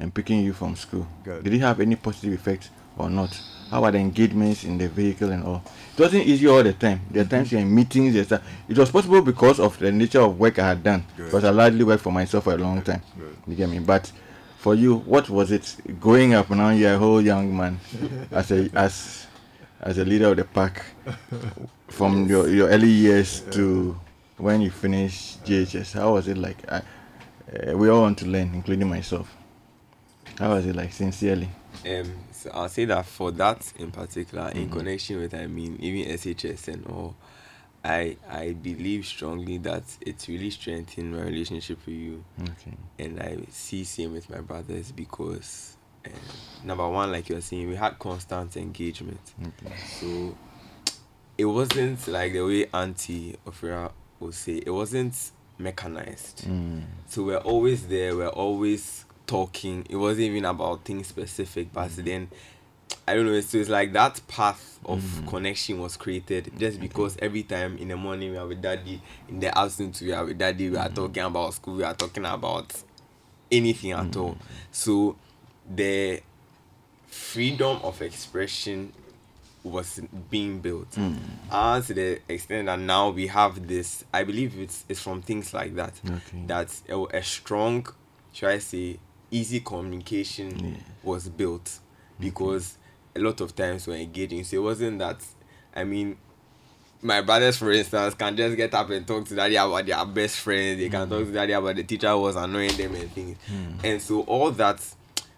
and 0.00 0.12
picking 0.12 0.40
you 0.40 0.52
from 0.52 0.74
school? 0.74 1.06
Good. 1.22 1.44
Did 1.44 1.54
it 1.54 1.60
have 1.60 1.78
any 1.78 1.94
positive 1.94 2.32
effects 2.32 2.70
or 2.96 3.08
not? 3.08 3.40
How 3.70 3.84
are 3.84 3.92
the 3.92 3.98
engagements 3.98 4.64
in 4.64 4.76
the 4.76 4.88
vehicle 4.88 5.30
and 5.30 5.44
all? 5.44 5.62
It 5.96 6.00
wasn't 6.00 6.26
easy 6.26 6.48
all 6.48 6.64
the 6.64 6.72
time. 6.72 7.02
There 7.12 7.22
are 7.22 7.26
mm-hmm. 7.26 7.36
times 7.36 7.52
you're 7.52 7.60
in 7.60 7.72
meetings. 7.72 8.14
There's 8.14 8.32
a, 8.32 8.42
it 8.68 8.76
was 8.76 8.90
possible 8.90 9.22
because 9.22 9.60
of 9.60 9.78
the 9.78 9.92
nature 9.92 10.22
of 10.22 10.36
work 10.36 10.58
I 10.58 10.70
had 10.70 10.82
done. 10.82 11.04
Good. 11.16 11.26
Because 11.26 11.44
I 11.44 11.50
largely 11.50 11.84
worked 11.84 12.02
for 12.02 12.10
myself 12.10 12.42
for 12.44 12.54
a 12.54 12.58
long 12.58 12.82
time. 12.82 13.02
You 13.46 13.54
get 13.54 13.68
me? 13.68 13.78
But 13.78 14.10
for 14.59 14.74
you, 14.74 14.97
what 14.97 15.30
was 15.30 15.52
it 15.52 15.76
growing 16.01 16.35
up 16.35 16.51
now? 16.51 16.70
You're 16.70 16.94
a 16.94 16.98
whole 16.98 17.22
young 17.22 17.56
man, 17.56 17.78
as 18.32 18.51
a 18.51 18.68
as 18.74 19.26
as 19.80 19.98
a 19.98 20.05
leader 20.05 20.30
of 20.30 20.36
the 20.36 20.44
pack, 20.44 20.85
from 21.86 22.26
your, 22.28 22.48
your 22.48 22.68
early 22.68 22.89
years 22.89 23.40
to 23.52 23.98
when 24.36 24.60
you 24.60 24.70
finished 24.70 25.44
SHS. 25.44 25.93
How 25.93 26.14
was 26.14 26.26
it 26.26 26.36
like? 26.36 26.56
I, 26.70 26.82
uh, 27.48 27.76
we 27.76 27.89
all 27.89 28.02
want 28.02 28.18
to 28.18 28.26
learn, 28.26 28.52
including 28.52 28.89
myself. 28.89 29.32
How 30.39 30.51
was 30.51 30.66
it 30.66 30.74
like? 30.74 30.93
Sincerely. 30.93 31.48
Um, 31.86 32.12
so 32.32 32.51
I'll 32.52 32.68
say 32.68 32.85
that 32.86 33.06
for 33.06 33.30
that 33.30 33.72
in 33.78 33.93
particular, 33.93 34.48
in 34.51 34.68
connection 34.68 35.20
with 35.20 35.35
I 35.35 35.47
mean 35.47 35.76
even 35.80 36.10
SHS 36.16 36.66
and 36.66 36.85
all, 36.86 37.14
I 37.84 38.16
I 38.28 38.52
believe 38.52 39.06
strongly 39.06 39.59
that 39.59 39.84
it's 40.00 40.28
really 40.28 40.50
strengthened 40.50 41.12
my 41.14 41.22
relationship 41.22 41.78
with 41.86 41.94
you, 41.94 42.24
Okay. 42.42 42.76
and 42.98 43.20
I 43.20 43.38
see 43.50 43.84
same 43.84 44.12
with 44.12 44.28
my 44.30 44.40
brothers 44.40 44.92
because 44.92 45.76
um, 46.06 46.12
number 46.64 46.88
one, 46.88 47.12
like 47.12 47.28
you're 47.28 47.40
saying, 47.40 47.68
we 47.68 47.76
had 47.76 47.98
constant 47.98 48.56
engagement, 48.56 49.20
Okay. 49.40 49.72
so 50.00 50.34
it 51.36 51.44
wasn't 51.44 52.06
like 52.09 52.32
the 52.32 52.40
way 52.42 52.66
Auntie 52.74 53.36
Ofira 53.46 53.92
would 54.20 54.34
say 54.34 54.56
it 54.64 54.70
wasn't 54.70 55.14
mechanized. 55.59 56.44
Mm. 56.48 56.82
So 57.09 57.22
we're 57.24 57.36
always 57.38 57.86
there, 57.86 58.16
we're 58.16 58.28
always 58.28 59.05
talking. 59.26 59.86
It 59.88 59.96
wasn't 59.96 60.26
even 60.26 60.44
about 60.44 60.84
things 60.84 61.06
specific, 61.06 61.72
but 61.72 61.90
Mm. 61.90 62.05
then 62.05 62.28
I 63.06 63.15
don't 63.15 63.27
know, 63.27 63.40
so 63.40 63.59
it's 63.59 63.69
like 63.70 63.93
that 63.94 64.20
path 64.28 64.78
of 64.85 65.01
Mm. 65.02 65.27
connection 65.28 65.81
was 65.81 65.97
created 65.97 66.52
just 66.59 66.78
because 66.81 67.16
every 67.20 67.43
time 67.43 67.77
in 67.78 67.89
the 67.89 67.97
morning 67.97 68.31
we 68.32 68.36
are 68.36 68.47
with 68.47 68.60
daddy, 68.62 69.01
in 69.28 69.40
the 69.40 69.56
afternoon 69.59 69.94
we 70.01 70.12
are 70.12 70.24
with 70.24 70.39
daddy, 70.39 70.69
we 70.70 70.77
Mm. 70.77 70.85
are 70.85 70.89
talking 70.94 71.23
about 71.23 71.55
school, 71.55 71.77
we 71.77 71.82
are 71.85 71.94
talking 71.94 72.24
about 72.24 72.73
anything 73.51 73.93
at 73.93 74.10
Mm. 74.12 74.16
all. 74.20 74.39
So 74.73 75.16
the 75.74 76.23
freedom 77.06 77.78
of 77.82 78.01
expression 78.02 78.93
was 79.65 80.01
being 80.31 80.60
built. 80.60 80.97
And 81.51 81.85
to 81.86 81.94
the 81.94 82.20
extent 82.28 82.66
that 82.66 82.78
now 82.78 83.10
we 83.10 83.27
have 83.28 83.66
this, 83.66 84.05
I 84.12 84.24
believe 84.24 84.59
it's, 84.59 84.85
it's 84.89 85.01
from 85.01 85.23
things 85.23 85.52
like 85.55 85.74
that. 85.77 85.94
Okay. 86.06 86.44
That 86.47 86.69
a, 86.89 86.97
a 87.16 87.23
strong, 87.23 87.86
should 88.32 88.51
I 88.51 88.59
say, 88.59 88.98
easy 89.31 89.60
communication 89.60 90.77
was 91.02 91.28
built 91.28 91.81
because 92.18 92.78
a 93.14 93.20
lot 93.20 93.40
of 93.40 93.54
times 93.54 93.86
we're 93.86 93.96
engaging. 93.96 94.44
So 94.44 94.56
it 94.58 94.60
wasn't 94.60 94.98
that, 94.98 95.20
I 95.74 95.84
mean, 95.84 96.16
my 97.02 97.20
brothers, 97.20 97.56
for 97.56 97.70
instance, 97.70 98.14
can 98.14 98.36
just 98.36 98.56
get 98.56 98.74
up 98.74 98.90
and 98.90 99.06
talk 99.06 99.24
to 99.26 99.34
daddy 99.34 99.56
about 99.56 99.86
their 99.86 100.04
best 100.04 100.36
friends. 100.40 100.78
They 100.78 100.88
can 100.88 101.08
talk 101.08 101.20
to 101.20 101.30
mm. 101.30 101.34
daddy 101.34 101.52
about 101.52 101.76
the 101.76 101.84
teacher 101.84 102.10
who 102.10 102.20
was 102.20 102.36
annoying 102.36 102.76
them 102.76 102.94
and 102.94 103.12
things. 103.12 103.38
Mm. 103.50 103.84
And 103.84 104.02
so 104.02 104.22
all 104.22 104.50
that 104.52 104.84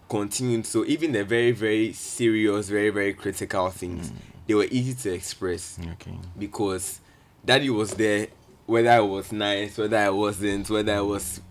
continued. 0.09 0.65
So 0.65 0.85
even 0.85 1.11
the 1.11 1.23
very, 1.23 1.51
very 1.51 1.93
serious, 1.93 2.69
very, 2.69 2.89
very 2.89 3.13
critical 3.13 3.69
things, 3.69 4.09
mm. 4.11 4.15
they 4.47 4.53
were 4.55 4.67
easy 4.71 4.93
to 4.95 5.13
express 5.13 5.77
Okay. 5.93 6.17
because 6.37 6.99
daddy 7.45 7.69
was 7.69 7.93
there, 7.93 8.27
whether 8.65 8.89
I 8.89 8.99
was 9.01 9.31
nice, 9.31 9.77
whether 9.77 9.97
I 9.97 10.09
wasn't, 10.09 10.69
whether 10.69 10.95
I 10.95 11.01
was 11.01 11.41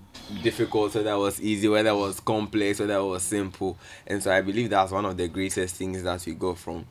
difficult, 0.43 0.95
whether 0.95 1.11
it 1.13 1.17
was 1.19 1.41
easy, 1.41 1.69
whether 1.69 1.91
it 1.91 1.95
was 1.97 2.21
complex, 2.21 2.81
whether 2.81 2.95
it 2.97 3.03
was 3.05 3.23
simple. 3.23 3.77
And 4.07 4.23
so 4.23 4.33
I 4.33 4.41
believe 4.41 4.71
that's 4.71 4.93
one 4.93 5.05
of 5.05 5.17
the 5.17 5.29
greatest 5.29 5.77
things 5.77 6.03
that 6.03 6.25
we 6.27 6.35
go 6.35 6.55
from 6.55 6.87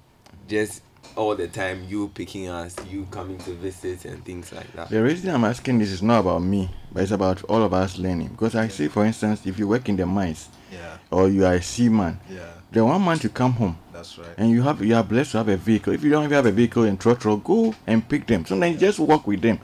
just 0.48 0.82
all 1.16 1.36
the 1.36 1.48
time 1.48 1.84
you 1.88 2.08
picking 2.10 2.48
us, 2.50 2.76
you 2.90 3.08
coming 3.12 3.38
to 3.40 3.52
visit 3.56 4.06
and 4.06 4.24
things 4.24 4.52
like 4.54 4.72
that. 4.74 4.90
The 4.90 5.02
reason 5.02 5.30
I'm 5.34 5.44
asking 5.44 5.80
this 5.80 5.90
is 5.92 6.04
not 6.04 6.20
about 6.20 6.40
me, 6.44 6.70
but 6.92 7.04
it's 7.04 7.12
about 7.12 7.44
all 7.46 7.64
of 7.64 7.74
us 7.74 7.98
learning. 7.98 8.30
Because 8.30 8.56
I 8.56 8.68
see, 8.68 8.88
for 8.88 9.06
instance, 9.06 9.46
if 9.46 9.58
you 9.58 9.68
work 9.68 9.90
in 9.90 9.96
the 9.96 10.06
mines 10.06 10.50
Yeah. 10.72 10.98
or 11.10 11.28
you 11.30 11.46
are 11.46 11.56
a 11.56 11.62
seaman, 11.62 12.20
Yeah. 12.30 12.40
the 12.72 12.86
one 12.86 13.02
month 13.02 13.24
you 13.24 13.30
come 13.32 13.54
home 13.54 13.78
That's 13.92 14.18
right. 14.20 14.28
and 14.38 14.52
you 14.52 14.62
have 14.62 14.84
you 14.84 14.96
are 14.96 15.04
blessed 15.04 15.32
to 15.32 15.38
have 15.40 15.50
a 15.50 15.58
vehicle. 15.58 15.94
If 15.94 16.04
you 16.04 16.12
don't 16.12 16.26
even 16.26 16.36
have 16.36 16.46
a 16.46 16.52
vehicle 16.52 16.84
in 16.84 16.98
Trotro, 16.98 17.44
go 17.44 17.74
and 17.88 18.08
pick 18.08 18.28
them. 18.28 18.46
Sometimes 18.46 18.80
just 18.80 19.00
walk 19.00 19.26
with 19.26 19.42
them. 19.42 19.60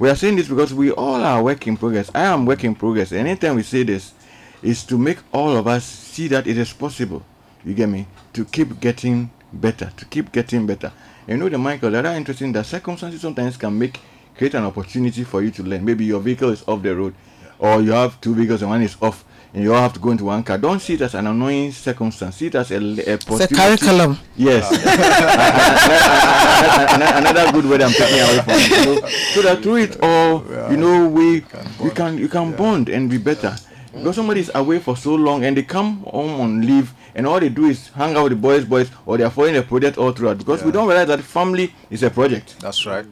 We 0.00 0.08
are 0.08 0.16
saying 0.16 0.36
this 0.36 0.48
because 0.48 0.72
we 0.72 0.90
all 0.92 1.22
are 1.22 1.42
work 1.42 1.66
in 1.66 1.76
progress. 1.76 2.10
I 2.14 2.22
am 2.22 2.46
work 2.46 2.64
in 2.64 2.74
progress. 2.74 3.12
Anytime 3.12 3.56
we 3.56 3.62
say 3.62 3.82
this, 3.82 4.14
is 4.62 4.82
to 4.84 4.96
make 4.96 5.18
all 5.30 5.54
of 5.54 5.66
us 5.66 5.84
see 5.84 6.26
that 6.28 6.46
it 6.46 6.56
is 6.56 6.72
possible. 6.72 7.22
You 7.66 7.74
get 7.74 7.90
me? 7.90 8.06
To 8.32 8.46
keep 8.46 8.80
getting 8.80 9.30
better, 9.52 9.92
to 9.98 10.04
keep 10.06 10.32
getting 10.32 10.66
better. 10.66 10.90
You 11.26 11.36
know 11.36 11.50
the 11.50 11.58
Michael, 11.58 11.90
that 11.90 12.06
are 12.06 12.14
interesting 12.14 12.50
that 12.52 12.64
circumstances 12.64 13.20
sometimes 13.20 13.58
can 13.58 13.78
make 13.78 14.00
create 14.38 14.54
an 14.54 14.64
opportunity 14.64 15.22
for 15.22 15.42
you 15.42 15.50
to 15.50 15.62
learn. 15.62 15.84
Maybe 15.84 16.06
your 16.06 16.20
vehicle 16.20 16.48
is 16.48 16.64
off 16.66 16.80
the 16.82 16.96
road, 16.96 17.14
or 17.58 17.82
you 17.82 17.92
have 17.92 18.18
two 18.22 18.34
vehicles 18.34 18.62
and 18.62 18.70
one 18.70 18.80
is 18.80 18.96
off, 19.02 19.22
and 19.52 19.64
you 19.64 19.74
all 19.74 19.82
have 19.82 19.92
to 19.94 20.00
go 20.00 20.10
into 20.10 20.24
one 20.24 20.42
car. 20.44 20.58
Don't 20.58 20.80
see 20.80 20.94
it 20.94 21.00
as 21.00 21.14
an 21.14 21.26
annoying 21.26 21.72
circumstance. 21.72 22.36
See 22.36 22.46
it 22.46 22.54
as 22.54 22.70
a, 22.70 22.76
a 22.76 22.80
It's 22.98 23.08
a 23.08 23.14
opportunity. 23.34 23.54
curriculum. 23.56 24.18
Yes. 24.36 24.70
Another- 26.94 27.18
Another 27.30 27.52
good 27.52 27.64
word 27.66 27.82
I'm 27.82 27.92
taking 27.92 28.20
away 28.20 28.38
from. 28.40 28.54
it. 28.54 28.84
So, 28.84 29.08
so 29.34 29.42
that 29.42 29.62
through 29.62 29.76
it 29.76 30.02
all, 30.02 30.44
you 30.70 30.76
know, 30.76 31.08
we 31.08 31.44
we 31.80 31.90
can 31.90 32.18
you 32.18 32.28
can 32.28 32.52
bond 32.56 32.88
and 32.88 33.10
be 33.10 33.18
better. 33.18 33.56
Because 33.92 34.14
somebody 34.16 34.40
is 34.40 34.50
away 34.54 34.78
for 34.78 34.96
so 34.96 35.14
long 35.16 35.44
and 35.44 35.56
they 35.56 35.64
come 35.64 36.02
home 36.04 36.40
on 36.40 36.60
leave 36.64 36.92
and 37.16 37.26
all 37.26 37.40
they 37.40 37.48
do 37.48 37.64
is 37.66 37.88
hang 37.88 38.16
out 38.16 38.22
with 38.24 38.32
the 38.32 38.36
boys, 38.36 38.64
boys, 38.64 38.88
or 39.04 39.18
they 39.18 39.24
are 39.24 39.30
following 39.30 39.56
a 39.56 39.62
project 39.62 39.98
all 39.98 40.12
throughout. 40.12 40.38
Because 40.38 40.62
we 40.62 40.70
don't 40.70 40.86
realize 40.86 41.08
that 41.08 41.20
family 41.20 41.74
is 41.90 42.04
a 42.04 42.10
project. 42.10 42.56
That's 42.60 42.86
right. 42.86 43.04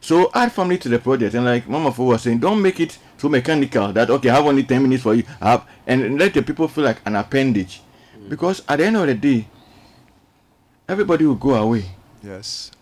So 0.00 0.30
add 0.34 0.50
family 0.52 0.78
to 0.78 0.88
the 0.88 0.98
project, 0.98 1.34
and 1.34 1.44
like 1.44 1.68
Mama 1.68 1.92
Fo 1.92 2.04
was 2.04 2.22
saying, 2.22 2.38
don't 2.38 2.62
make 2.62 2.80
it 2.80 2.98
so 3.22 3.28
mechanical 3.28 3.92
that 3.92 4.10
okay, 4.10 4.30
I 4.30 4.34
have 4.34 4.46
only 4.46 4.64
ten 4.64 4.82
minutes 4.82 5.04
for 5.04 5.14
you, 5.14 5.22
I 5.40 5.52
have, 5.52 5.64
and 5.86 6.18
let 6.18 6.34
the 6.34 6.42
people 6.42 6.66
feel 6.66 6.82
like 6.82 7.00
an 7.06 7.14
appendage, 7.14 7.80
mm. 8.18 8.28
because 8.28 8.62
at 8.68 8.80
the 8.80 8.86
end 8.86 8.96
of 8.96 9.06
the 9.06 9.14
day, 9.14 9.46
everybody 10.88 11.24
will 11.24 11.36
go 11.36 11.54
away. 11.54 11.84
Yes. 12.22 12.72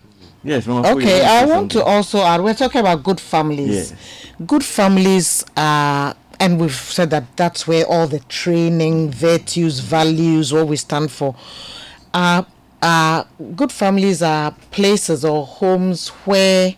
Yes, 0.42 0.66
Mama 0.66 0.88
Okay, 0.92 1.20
want 1.20 1.30
I 1.30 1.44
say 1.44 1.50
want 1.52 1.72
to 1.72 1.84
also 1.84 2.20
add. 2.20 2.40
We're 2.40 2.54
talking 2.54 2.80
about 2.80 3.02
good 3.02 3.20
families. 3.20 3.92
Good 4.46 4.64
families 4.64 5.44
are, 5.54 6.16
and 6.38 6.58
we've 6.58 6.72
said 6.72 7.10
that 7.10 7.36
that's 7.36 7.68
where 7.68 7.84
all 7.84 8.06
the 8.06 8.20
training, 8.20 9.10
virtues, 9.10 9.80
values, 9.80 10.54
what 10.54 10.66
we 10.66 10.76
stand 10.76 11.10
for, 11.10 11.36
are. 12.14 12.46
are 12.82 13.26
good 13.54 13.70
families 13.70 14.22
are 14.22 14.52
places 14.70 15.22
or 15.22 15.44
homes 15.44 16.08
where 16.24 16.74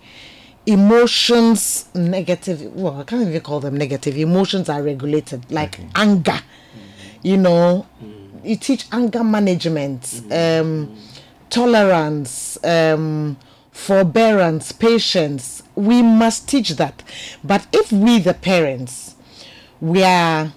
emotions 0.66 1.86
negative 1.94 2.62
well 2.74 3.00
i 3.00 3.04
can't 3.04 3.26
even 3.28 3.40
call 3.40 3.58
them 3.60 3.76
negative 3.76 4.16
emotions 4.16 4.68
are 4.68 4.82
regulated 4.82 5.44
like 5.50 5.72
mm-hmm. 5.76 5.88
anger 5.96 6.32
mm-hmm. 6.32 7.18
you 7.22 7.36
know? 7.36 7.86
Mm-hmm. 8.02 8.46
You 8.46 8.56
teach 8.56 8.86
anger 8.92 9.22
management 9.24 10.22
um 10.30 10.96
tolerance 11.50 12.58
um 12.64 13.36
forbearance 13.72 14.70
patience. 14.70 15.62
We 15.74 16.02
must 16.02 16.46
teach 16.48 16.70
that. 16.70 17.02
But 17.42 17.66
if 17.72 17.90
we 17.90 18.18
the 18.18 18.34
parents 18.34 19.16
we 19.80 20.02
are 20.04 20.52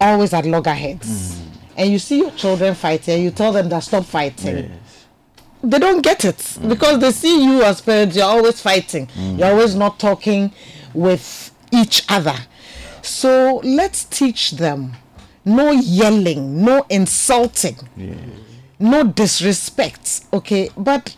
always 0.00 0.34
at 0.34 0.44
loggerheads 0.44 1.40
and 1.76 1.90
you 1.90 1.98
see 1.98 2.18
your 2.18 2.32
children 2.32 2.74
fighting 2.74 3.22
you 3.22 3.30
tell 3.30 3.52
them 3.52 3.68
that 3.70 3.78
stop 3.80 4.04
fighting 4.04 4.56
Yes. 4.56 4.91
They 5.62 5.78
don't 5.78 6.02
get 6.02 6.24
it. 6.24 6.36
Mm. 6.38 6.68
Because 6.68 6.98
they 6.98 7.12
see 7.12 7.44
you 7.44 7.62
as 7.62 7.80
parents 7.80 8.16
you're 8.16 8.24
always 8.24 8.60
fighting. 8.60 9.06
Mm. 9.08 9.38
You're 9.38 9.48
always 9.48 9.74
not 9.74 9.98
talking 9.98 10.52
with 10.94 11.50
each 11.72 12.04
other. 12.08 12.36
So 13.02 13.60
let's 13.64 14.04
teach 14.04 14.52
them 14.52 14.94
no 15.44 15.70
yelling 15.72 16.64
no 16.64 16.86
insulting 16.88 17.76
no 18.78 19.04
disrespect 19.04 20.24
okay? 20.32 20.70
But 20.76 21.16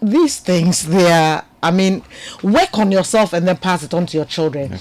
these 0.00 0.40
things 0.40 0.86
they 0.86 1.10
are 1.10 1.42
i 1.62 1.70
mean 1.70 2.02
work 2.42 2.78
on 2.78 2.92
yourself 2.92 3.32
and 3.32 3.48
then 3.48 3.56
pass 3.56 3.82
it 3.82 3.94
on 3.94 4.04
to 4.06 4.16
your 4.16 4.26
children. 4.26 4.78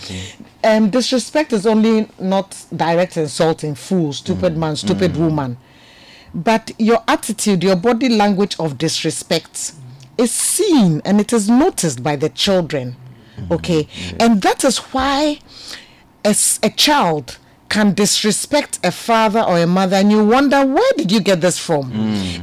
Um 0.64 0.90
disrespect 0.90 1.54
is 1.54 1.66
only 1.66 2.10
not 2.20 2.66
direct 2.76 3.18
insulting 3.18 3.76
fool 3.76 4.14
stupid 4.14 4.54
mm. 4.54 4.58
man 4.58 4.76
stupid 4.76 5.16
woman 5.16 5.58
but 6.36 6.72
your 6.78 7.02
attitude, 7.07 7.64
your 7.64 7.76
body 7.78 8.10
language 8.10 8.56
of 8.60 8.78
disrespect 8.78 9.72
is 10.18 10.32
seen 10.32 11.02
and 11.06 11.20
it 11.22 11.32
is 11.34 11.49
noticed 11.49 12.03
by 12.03 12.16
the 12.16 12.30
children. 12.30 12.95
Okay, 13.52 13.88
and 14.20 14.41
that 14.44 14.64
is 14.64 14.78
why 14.78 15.40
as 16.24 16.60
a 16.64 16.70
child 16.70 17.38
can 17.70 17.94
disrespect 17.94 18.80
a 18.84 18.91
father 18.91 19.41
or 19.41 19.57
a 19.60 19.68
mother 19.68 19.95
and 19.98 20.12
you 20.12 20.24
wonder 20.24 20.66
where 20.66 20.91
did 20.98 21.12
you 21.12 21.20
get 21.20 21.41
this 21.41 21.57
from 21.60 21.91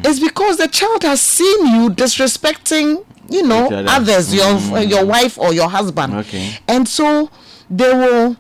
it's 0.05 0.19
because 0.19 0.57
the 0.59 0.67
child 0.69 1.03
has 1.05 1.21
seen 1.21 1.67
you 1.67 1.89
disrespecting 1.91 3.05
you 3.31 3.43
know 3.45 3.69
others 3.89 4.35
your 4.35 4.45
Mm. 4.47 4.91
your 4.91 5.07
wife 5.07 5.39
or 5.39 5.55
your 5.55 5.69
husband 5.71 6.13
Okay. 6.15 6.59
and 6.69 6.87
so 6.89 7.31
they 7.71 7.93
will 7.93 8.37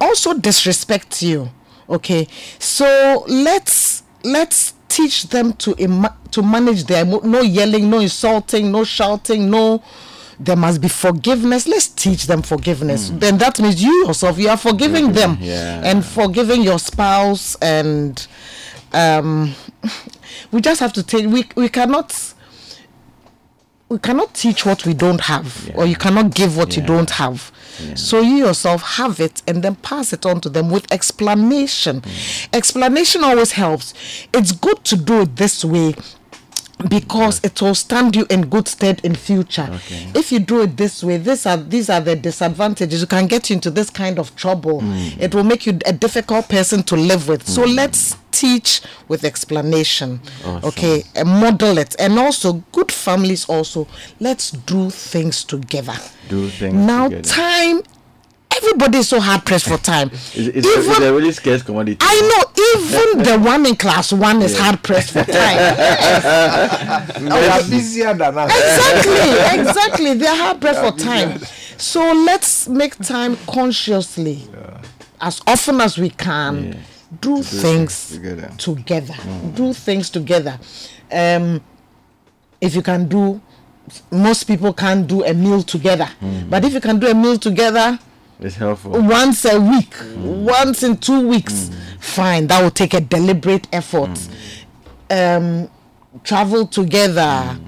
also 0.00 0.34
disrespect 0.34 1.22
you 1.22 1.48
okay 1.88 2.28
so 2.58 3.24
let's 3.26 3.95
let's 4.26 4.74
teach 4.88 5.28
them 5.28 5.52
to 5.54 5.74
Im- 5.78 6.06
to 6.30 6.42
manage 6.42 6.84
their 6.84 7.04
emo- 7.04 7.20
no 7.20 7.40
yelling 7.42 7.88
no 7.90 8.00
insulting 8.00 8.70
no 8.72 8.84
shouting 8.84 9.50
no 9.50 9.82
there 10.38 10.54
must 10.56 10.82
be 10.82 10.88
forgiveness. 10.88 11.66
Let's 11.66 11.88
teach 11.88 12.26
them 12.26 12.42
forgiveness. 12.42 13.08
Then 13.08 13.38
that 13.38 13.58
means 13.58 13.82
you 13.82 14.04
yourself 14.06 14.38
you 14.38 14.50
are 14.50 14.58
forgiving 14.58 15.12
them 15.12 15.38
yeah. 15.40 15.80
and 15.82 16.04
forgiving 16.04 16.60
your 16.62 16.78
spouse 16.78 17.54
and 17.62 18.26
um 18.92 19.54
we 20.52 20.60
just 20.60 20.80
have 20.80 20.92
to 20.92 21.02
take 21.02 21.26
we 21.26 21.44
we 21.56 21.70
cannot 21.70 22.12
we 23.88 23.98
cannot 23.98 24.34
teach 24.34 24.66
what 24.66 24.84
we 24.84 24.94
don't 24.94 25.20
have 25.22 25.70
or 25.76 25.86
you 25.86 25.94
cannot 25.96 26.34
give 26.34 26.56
what 26.56 26.76
you 26.76 26.82
don't 26.82 27.10
have. 27.10 27.52
So 27.94 28.20
you 28.20 28.36
yourself 28.46 28.82
have 28.96 29.20
it 29.20 29.42
and 29.46 29.62
then 29.62 29.76
pass 29.76 30.12
it 30.12 30.24
on 30.26 30.40
to 30.40 30.48
them 30.48 30.70
with 30.70 30.90
explanation. 30.92 32.00
Mm. 32.00 32.48
Explanation 32.54 33.22
always 33.22 33.52
helps. 33.52 33.92
It's 34.32 34.52
good 34.52 34.82
to 34.84 34.96
do 34.96 35.20
it 35.22 35.36
this 35.36 35.64
way 35.64 35.94
because 36.88 37.40
it 37.44 37.60
will 37.62 37.74
stand 37.74 38.16
you 38.16 38.26
in 38.28 38.48
good 38.48 38.66
stead 38.66 39.00
in 39.04 39.14
future. 39.14 39.68
Okay. 39.70 40.10
if 40.14 40.32
you 40.32 40.38
do 40.40 40.62
it 40.62 40.76
this 40.76 41.02
way 41.02 41.16
these 41.16 41.46
are 41.46 41.56
these 41.56 41.88
are 41.88 42.00
the 42.00 42.16
disadvantages. 42.16 43.00
You 43.02 43.06
can 43.06 43.26
get 43.26 43.50
you 43.50 43.54
into 43.54 43.70
this 43.70 43.90
kind 43.90 44.18
of 44.18 44.34
trouble. 44.36 44.80
Mm. 44.80 45.20
It 45.20 45.34
will 45.34 45.44
make 45.44 45.64
you 45.66 45.78
a 45.86 45.92
difficult 45.92 46.48
person 46.48 46.82
to 46.84 46.96
live 46.96 47.28
with. 47.28 47.46
So 47.46 47.62
mm. 47.64 47.74
let's 47.76 48.16
teach 48.40 48.82
with 49.08 49.24
explanation 49.24 50.20
Awesome. 50.44 50.64
okay 50.68 51.02
and 51.14 51.28
model 51.28 51.78
it 51.78 51.94
and 51.98 52.18
also 52.18 52.54
good 52.72 52.90
families 52.92 53.48
also 53.48 53.86
let's 54.20 54.50
do 54.50 54.90
things 54.90 55.44
together 55.44 55.96
Do 56.28 56.48
things 56.48 56.74
now 56.74 57.08
together. 57.08 57.22
time 57.28 57.82
everybody 58.56 58.98
is 58.98 59.08
so 59.08 59.20
hard 59.20 59.44
pressed 59.44 59.66
for 59.68 59.76
time 59.78 60.08
It's, 60.12 60.34
it's, 60.36 60.66
it's 60.66 60.98
a 61.00 61.12
really 61.12 61.32
scarce 61.32 61.62
commodity. 61.62 61.98
I 62.00 62.16
know 62.30 62.42
even 62.74 63.22
the 63.24 63.38
one 63.38 63.66
in 63.66 63.76
class 63.76 64.12
one 64.12 64.40
is 64.42 64.58
hard 64.58 64.82
pressed 64.82 65.10
for 65.12 65.24
time. 65.40 65.56
Yes. 65.56 67.18
They 67.20 67.48
are 67.48 67.62
busier 67.70 68.14
than 68.14 68.38
us. 68.38 68.50
exactly, 68.50 69.60
exactly. 69.60 70.14
They're 70.14 70.36
hard 70.36 70.60
pressed 70.60 70.80
for 70.80 70.98
time. 70.98 71.38
So 71.78 72.00
let's 72.12 72.68
make 72.68 72.96
time 72.98 73.36
consciously, 73.46 74.48
as 75.20 75.40
often 75.46 75.80
as 75.82 75.98
we 75.98 76.10
can. 76.10 76.72
Yeah. 76.72 76.78
Do, 77.20 77.42
things 77.42 77.62
things 77.62 78.10
together. 78.10 78.50
together. 78.58 79.14
Mm. 79.14 79.54
Do 79.54 79.72
things 79.72 80.10
together. 80.10 80.58
Um, 81.12 81.60
if 82.60 82.74
you 82.74 82.82
can 82.82 83.06
do, 83.08 83.40
most 84.10 84.44
people 84.44 84.72
can't 84.72 85.06
do 85.06 85.24
a 85.24 85.32
meal 85.32 85.62
together. 85.62 86.08
Mm. 86.20 86.50
But 86.50 86.64
if 86.64 86.72
you 86.72 86.80
can 86.80 86.98
do 86.98 87.06
a 87.08 87.14
meal 87.14 87.38
together, 87.38 87.98
It's 88.40 88.56
helpful. 88.56 88.90
once 88.92 89.44
a 89.44 89.60
week, 89.60 89.90
mm. 89.94 90.44
once 90.44 90.82
in 90.82 90.96
two 90.96 91.28
weeks, 91.28 91.70
fine. 92.00 92.46
That 92.48 92.62
will 92.62 92.70
take 92.70 92.94
a 92.94 93.00
deliberate 93.00 93.68
effort. 93.72 94.18
Um, 95.10 95.68
travel 96.24 96.66
together. 96.66 97.58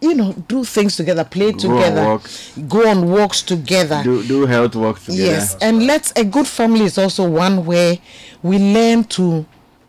You 0.00 0.14
know, 0.14 0.32
do 0.32 0.64
things 0.64 0.96
together, 0.96 1.24
play 1.24 1.52
Go 1.52 1.58
together, 1.58 2.04
walks. 2.04 2.56
go 2.68 2.88
on 2.88 3.10
walks 3.10 3.42
together. 3.42 4.00
Do 4.02 4.22
do 4.26 4.46
health 4.46 4.74
work 4.74 4.98
together. 4.98 5.22
Yes, 5.22 5.56
and 5.60 5.86
let's 5.86 6.12
a 6.16 6.24
good 6.24 6.46
family 6.46 6.84
is 6.84 6.96
also 6.96 7.28
one 7.28 7.66
where 7.66 7.98
we 8.42 8.58
learn 8.58 9.04
to 9.04 9.44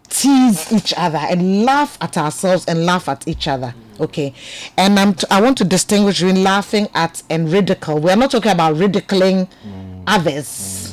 tease 0.09 0.71
each 0.73 0.93
other 0.97 1.17
and 1.17 1.63
laugh 1.63 1.97
at 2.01 2.17
ourselves 2.17 2.65
and 2.65 2.85
laugh 2.85 3.07
at 3.07 3.25
each 3.27 3.47
other. 3.47 3.73
Okay, 3.99 4.33
and 4.77 4.99
I'm 4.99 5.13
t- 5.13 5.27
I 5.31 5.41
want 5.41 5.57
to 5.59 5.63
distinguish 5.63 6.21
between 6.21 6.43
laughing 6.43 6.87
at 6.93 7.23
and 7.29 7.51
ridicule. 7.51 7.99
We 7.99 8.11
are 8.11 8.17
not 8.17 8.31
talking 8.31 8.51
about 8.51 8.75
ridiculing 8.75 9.47
mm. 9.47 10.03
others. 10.07 10.90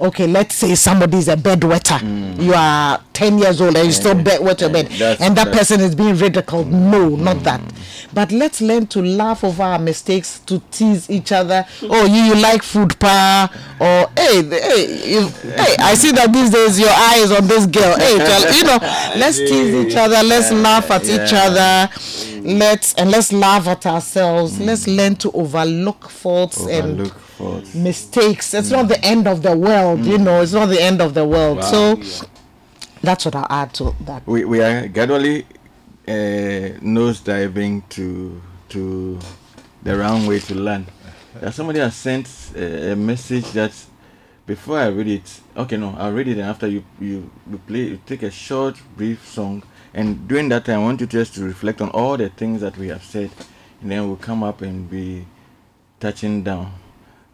Okay, 0.00 0.26
let's 0.26 0.56
say 0.56 0.74
somebody 0.74 1.18
is 1.18 1.28
a 1.28 1.36
bed 1.36 1.60
bedwetter. 1.60 2.42
You 2.42 2.52
are 2.52 3.00
ten 3.12 3.38
years 3.38 3.60
old 3.60 3.76
and 3.76 3.86
you 3.86 3.92
still 3.92 4.20
bed 4.20 4.40
wet 4.42 4.60
your 4.60 4.70
bed, 4.70 4.90
and 5.20 5.36
that 5.36 5.52
person 5.52 5.80
is 5.80 5.94
being 5.94 6.16
ridiculed. 6.16 6.70
No, 6.70 7.10
not 7.10 7.44
that. 7.44 7.60
But 8.12 8.32
let's 8.32 8.60
learn 8.60 8.86
to 8.88 9.02
laugh 9.02 9.44
over 9.44 9.62
our 9.62 9.78
mistakes, 9.78 10.40
to 10.40 10.60
tease 10.70 11.08
each 11.10 11.32
other. 11.32 11.64
Oh, 11.82 12.06
you, 12.06 12.22
you 12.22 12.34
like 12.42 12.62
food, 12.62 12.98
pa? 12.98 13.50
Or 13.80 14.10
hey, 14.16 14.42
hey, 14.42 15.10
you, 15.12 15.28
hey, 15.28 15.76
I 15.78 15.94
see 15.94 16.12
that 16.12 16.32
these 16.32 16.50
days 16.50 16.78
your 16.78 16.90
eye 16.90 17.20
is 17.22 17.30
on 17.32 17.46
this 17.46 17.66
girl. 17.66 17.96
Hey, 17.96 18.14
you 18.56 18.64
know, 18.64 18.78
let's 19.16 19.38
tease 19.38 19.74
each 19.74 19.96
other. 19.96 20.22
Let's 20.22 20.52
laugh 20.52 20.90
at 20.90 21.04
each 21.04 21.32
other. 21.32 21.88
Let's 22.42 22.94
and 22.94 23.10
let's 23.10 23.32
laugh 23.32 23.66
at 23.68 23.86
ourselves. 23.86 24.60
Let's 24.60 24.86
learn 24.86 25.16
to 25.16 25.30
overlook 25.32 26.10
faults 26.10 26.66
and 26.66 27.10
Mistakes. 27.74 28.54
It's 28.54 28.70
not 28.70 28.88
the 28.88 29.04
end 29.04 29.26
of 29.26 29.42
the 29.42 29.56
world, 29.56 30.04
you 30.04 30.18
know. 30.18 30.40
It's 30.42 30.52
not 30.52 30.66
the 30.66 30.80
end 30.82 31.00
of 31.00 31.14
the 31.14 31.24
world. 31.24 31.64
So 31.64 31.96
that's 33.02 33.24
what 33.24 33.34
I'll 33.34 33.46
add 33.50 33.74
to 33.74 33.94
that. 34.02 34.26
We 34.26 34.44
we 34.44 34.60
are 34.60 34.88
gradually 34.88 35.46
uh, 36.08 36.78
nose 36.80 37.20
diving 37.20 37.82
to 37.90 38.40
to 38.70 39.18
the 39.82 39.96
wrong 39.96 40.26
way 40.26 40.38
to 40.40 40.54
learn. 40.54 40.86
That 41.40 41.54
somebody 41.54 41.80
has 41.80 41.96
sent 41.96 42.28
uh, 42.56 42.60
a 42.92 42.94
message 42.96 43.50
that 43.52 43.72
before 44.46 44.78
I 44.78 44.86
read 44.88 45.08
it, 45.08 45.40
okay, 45.56 45.76
no, 45.76 45.94
I'll 45.98 46.12
read 46.12 46.28
it, 46.28 46.38
and 46.38 46.42
after 46.42 46.68
you 46.68 46.84
you, 47.00 47.30
you 47.50 47.58
play, 47.66 47.80
you 47.80 48.00
take 48.06 48.22
a 48.22 48.30
short, 48.30 48.80
brief 48.96 49.26
song, 49.26 49.64
and 49.92 50.28
during 50.28 50.48
that 50.50 50.66
time, 50.66 50.80
I 50.80 50.82
want 50.84 51.00
you 51.00 51.06
just 51.06 51.34
to 51.34 51.42
reflect 51.44 51.80
on 51.80 51.90
all 51.90 52.16
the 52.16 52.28
things 52.28 52.60
that 52.60 52.76
we 52.78 52.88
have 52.88 53.02
said, 53.02 53.30
and 53.80 53.90
then 53.90 54.06
we'll 54.06 54.16
come 54.16 54.42
up 54.44 54.62
and 54.62 54.88
be 54.88 55.26
touching 55.98 56.42
down 56.44 56.72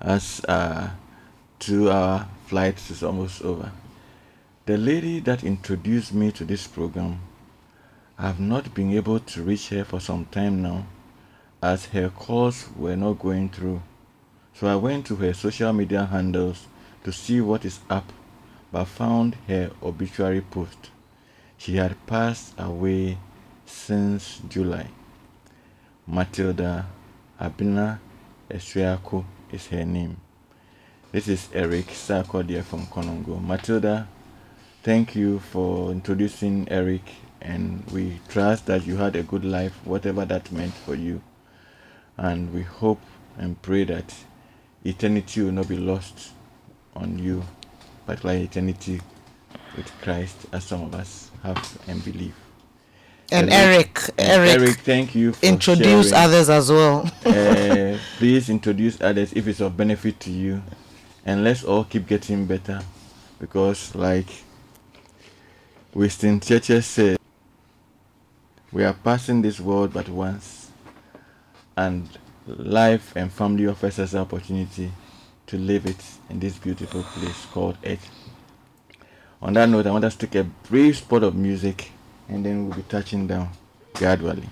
as 0.00 0.40
uh, 0.48 0.90
two 1.58 1.90
hour 1.90 2.26
flight 2.46 2.78
is 2.90 3.02
almost 3.02 3.42
over. 3.42 3.70
The 4.66 4.76
lady 4.76 5.20
that 5.20 5.44
introduced 5.44 6.14
me 6.14 6.32
to 6.32 6.44
this 6.44 6.66
program, 6.66 7.20
I 8.18 8.28
have 8.28 8.40
not 8.40 8.74
been 8.74 8.92
able 8.92 9.20
to 9.20 9.42
reach 9.42 9.68
her 9.70 9.84
for 9.84 10.00
some 10.00 10.24
time 10.26 10.62
now, 10.62 10.86
as 11.62 11.86
her 11.86 12.08
calls 12.08 12.68
were 12.76 12.96
not 12.96 13.18
going 13.18 13.50
through. 13.50 13.82
So 14.54 14.66
I 14.66 14.76
went 14.76 15.06
to 15.06 15.16
her 15.16 15.34
social 15.34 15.72
media 15.72 16.06
handles 16.06 16.66
to 17.04 17.12
see 17.12 17.40
what 17.40 17.64
is 17.64 17.80
up, 17.88 18.12
but 18.72 18.84
found 18.86 19.36
her 19.48 19.70
obituary 19.82 20.40
post. 20.40 20.90
She 21.58 21.76
had 21.76 22.06
passed 22.06 22.54
away 22.58 23.18
since 23.66 24.40
July. 24.48 24.88
Matilda 26.06 26.86
Abina 27.40 27.98
Esuako 28.50 29.24
is 29.52 29.66
her 29.68 29.84
name. 29.84 30.16
This 31.12 31.28
is 31.28 31.48
Eric 31.52 31.86
Sarkodie 31.86 32.62
from 32.62 32.86
Konongo. 32.86 33.42
Matilda, 33.42 34.06
thank 34.82 35.14
you 35.16 35.38
for 35.38 35.90
introducing 35.90 36.68
Eric, 36.70 37.02
and 37.40 37.84
we 37.90 38.20
trust 38.28 38.66
that 38.66 38.86
you 38.86 38.96
had 38.96 39.16
a 39.16 39.22
good 39.22 39.44
life, 39.44 39.74
whatever 39.84 40.24
that 40.24 40.52
meant 40.52 40.74
for 40.74 40.94
you. 40.94 41.20
And 42.16 42.52
we 42.54 42.62
hope 42.62 43.00
and 43.38 43.60
pray 43.62 43.84
that 43.84 44.14
eternity 44.84 45.42
will 45.42 45.52
not 45.52 45.68
be 45.68 45.76
lost 45.76 46.30
on 46.94 47.18
you, 47.18 47.42
particularly 48.06 48.44
eternity 48.44 49.00
with 49.76 49.90
Christ, 50.02 50.36
as 50.52 50.64
some 50.64 50.82
of 50.82 50.94
us 50.94 51.30
have 51.42 51.78
and 51.88 52.04
believe. 52.04 52.34
And 53.32 53.50
Eric, 53.50 54.00
Eric, 54.18 54.60
Eric, 54.60 54.76
thank 54.80 55.14
you 55.14 55.32
for 55.32 55.46
introduce 55.46 56.10
sharing. 56.10 56.24
others 56.24 56.50
as 56.50 56.70
well. 56.70 57.06
uh, 57.24 57.96
please 58.18 58.50
introduce 58.50 59.00
others 59.00 59.32
if 59.34 59.46
it's 59.46 59.60
of 59.60 59.76
benefit 59.76 60.18
to 60.20 60.30
you 60.30 60.62
and 61.24 61.44
let's 61.44 61.62
all 61.62 61.84
keep 61.84 62.06
getting 62.08 62.46
better 62.46 62.80
because 63.38 63.94
like 63.94 64.26
Winston 65.94 66.40
Churchill 66.40 66.82
said 66.82 67.18
we 68.72 68.84
are 68.84 68.94
passing 68.94 69.42
this 69.42 69.60
world 69.60 69.92
but 69.92 70.08
once 70.08 70.70
and 71.76 72.08
life 72.46 73.12
and 73.16 73.30
family 73.32 73.66
offers 73.68 73.98
us 74.00 74.10
the 74.12 74.18
opportunity 74.18 74.90
to 75.46 75.56
live 75.56 75.86
it 75.86 76.02
in 76.28 76.40
this 76.40 76.58
beautiful 76.58 77.02
place 77.04 77.46
called 77.46 77.76
earth 77.84 78.08
on 79.42 79.52
that 79.52 79.68
note 79.68 79.86
i 79.86 79.90
want 79.90 80.04
us 80.04 80.14
to 80.16 80.26
take 80.26 80.34
a 80.40 80.44
brief 80.68 80.98
spot 80.98 81.22
of 81.22 81.34
music 81.34 81.90
and 82.30 82.46
then 82.46 82.66
we'll 82.66 82.76
be 82.76 82.82
touching 82.82 83.26
down 83.26 83.48
gradually 83.94 84.48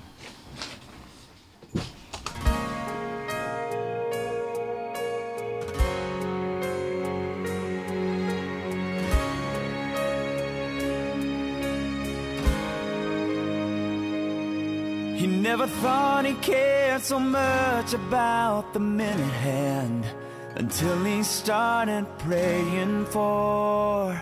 He 15.19 15.27
never 15.27 15.67
thought 15.67 16.25
he 16.27 16.35
cared 16.35 17.03
so 17.03 17.19
much 17.19 17.93
about 17.93 18.73
the 18.73 18.79
minute 18.79 19.35
hand 19.43 20.07
until 20.55 21.03
he 21.05 21.25
started 21.25 22.07
praying 22.19 23.05
for 23.07 24.13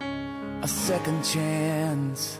a 0.00 0.66
second 0.66 1.22
chance. 1.22 2.38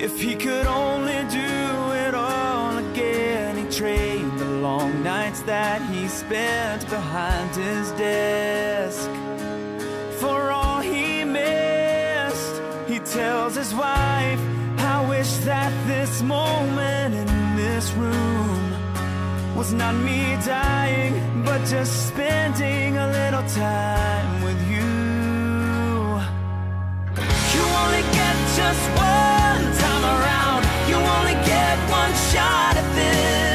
If 0.00 0.20
he 0.20 0.36
could 0.36 0.68
only 0.68 1.24
do 1.28 1.92
it 2.06 2.14
all 2.14 2.78
again, 2.78 3.56
he 3.56 3.64
trained 3.68 4.38
the 4.38 4.44
long 4.44 5.02
nights 5.02 5.42
that 5.42 5.82
he 5.90 6.06
spent 6.06 6.88
behind 6.88 7.50
his 7.56 7.90
desk. 7.92 9.10
For 10.20 10.52
all 10.52 10.78
he 10.78 11.24
missed, 11.24 12.62
he 12.86 13.00
tells 13.00 13.56
his 13.56 13.74
wife, 13.74 14.40
I 14.78 15.04
wish 15.08 15.32
that 15.38 15.72
this 15.88 16.22
moment 16.22 17.16
in 17.16 17.56
this 17.56 17.90
room 17.94 19.56
was 19.56 19.72
not 19.72 19.96
me 19.96 20.38
dying, 20.46 21.42
but 21.44 21.58
just 21.66 22.06
spending 22.06 22.96
a 22.96 23.08
little 23.10 23.46
time 23.48 24.44
with 24.44 24.60
you. 24.70 24.92
You 27.54 27.62
only 27.82 28.02
get 28.14 28.36
just 28.54 28.84
one 28.96 29.37
time 29.78 30.04
around. 30.04 30.60
You 30.88 30.96
only 30.96 31.36
get 31.46 31.76
one 31.90 32.12
shot 32.30 32.76
at 32.76 32.88
this. 32.94 33.47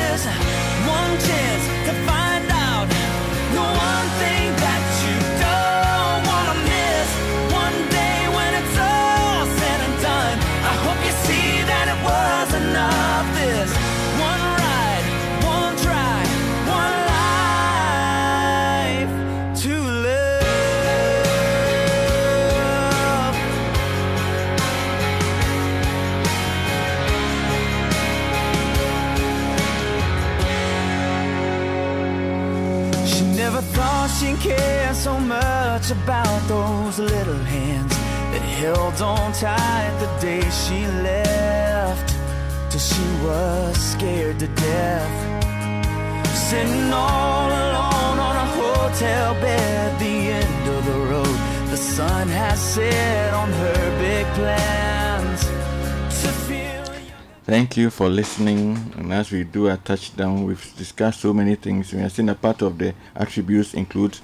Held 38.64 39.02
on 39.02 39.34
tight 39.34 39.94
the 40.00 40.10
day 40.22 40.42
she 40.62 40.88
left. 41.10 42.08
Till 42.72 42.80
she 42.80 43.08
was 43.26 43.76
scared 43.94 44.40
to 44.40 44.48
death. 44.48 45.16
Sitting 46.50 46.90
all 46.94 47.50
alone 47.64 48.18
on 48.30 48.36
a 48.46 48.48
hotel 48.62 49.34
bed, 49.42 50.00
the 50.00 50.16
end 50.42 50.64
of 50.76 50.82
the 50.86 51.00
road. 51.12 51.38
The 51.72 51.78
sun 51.78 52.28
has 52.30 52.60
set 52.76 53.34
on 53.34 53.50
her 53.52 53.82
big 54.00 54.26
plans. 54.38 55.42
Thank 57.46 57.76
you 57.76 57.90
for 57.90 58.08
listening. 58.08 58.62
And 58.98 59.12
as 59.12 59.30
we 59.30 59.44
do 59.44 59.68
a 59.68 59.76
touchdown, 59.76 60.46
we've 60.46 60.74
discussed 60.78 61.20
so 61.20 61.34
many 61.34 61.56
things. 61.56 61.92
We 61.92 62.00
have 62.00 62.14
seen 62.14 62.30
a 62.30 62.36
part 62.36 62.62
of 62.62 62.78
the 62.78 62.94
attributes 63.14 63.74
include 63.74 64.18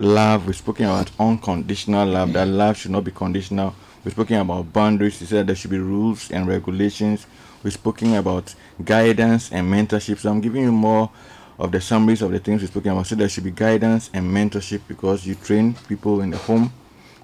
love. 0.00 0.46
We've 0.46 0.56
spoken 0.56 0.86
about 0.86 1.10
unconditional 1.18 2.06
love. 2.08 2.32
That 2.32 2.46
love 2.48 2.76
should 2.76 2.90
not 2.90 3.04
be 3.04 3.10
conditional. 3.10 3.74
We've 4.04 4.12
spoken 4.12 4.36
about 4.36 4.72
boundaries. 4.72 5.18
He 5.18 5.26
said 5.26 5.46
there 5.46 5.56
should 5.56 5.70
be 5.70 5.78
rules 5.78 6.30
and 6.30 6.46
regulations. 6.46 7.26
We've 7.62 7.72
spoken 7.72 8.14
about 8.14 8.54
guidance 8.84 9.50
and 9.52 9.70
mentorship. 9.72 10.18
So 10.18 10.30
I'm 10.30 10.40
giving 10.40 10.62
you 10.62 10.72
more 10.72 11.10
of 11.58 11.72
the 11.72 11.80
summaries 11.80 12.22
of 12.22 12.30
the 12.30 12.38
things 12.38 12.60
we've 12.60 12.70
spoken 12.70 12.92
about. 12.92 13.06
So 13.06 13.16
there 13.16 13.28
should 13.28 13.44
be 13.44 13.50
guidance 13.50 14.10
and 14.14 14.24
mentorship 14.34 14.82
because 14.86 15.26
you 15.26 15.34
train 15.34 15.74
people 15.88 16.20
in 16.20 16.30
the 16.30 16.38
home 16.38 16.72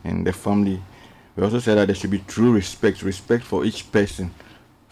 and 0.03 0.27
the 0.27 0.33
family. 0.33 0.83
We 1.37 1.45
also 1.45 1.61
said 1.61 1.77
that 1.79 1.87
there 1.87 1.95
should 1.95 2.11
be 2.11 2.19
true 2.27 2.53
respect, 2.53 3.03
respect 3.03 3.45
for 3.45 3.65
each 3.65 3.91
person 3.91 4.31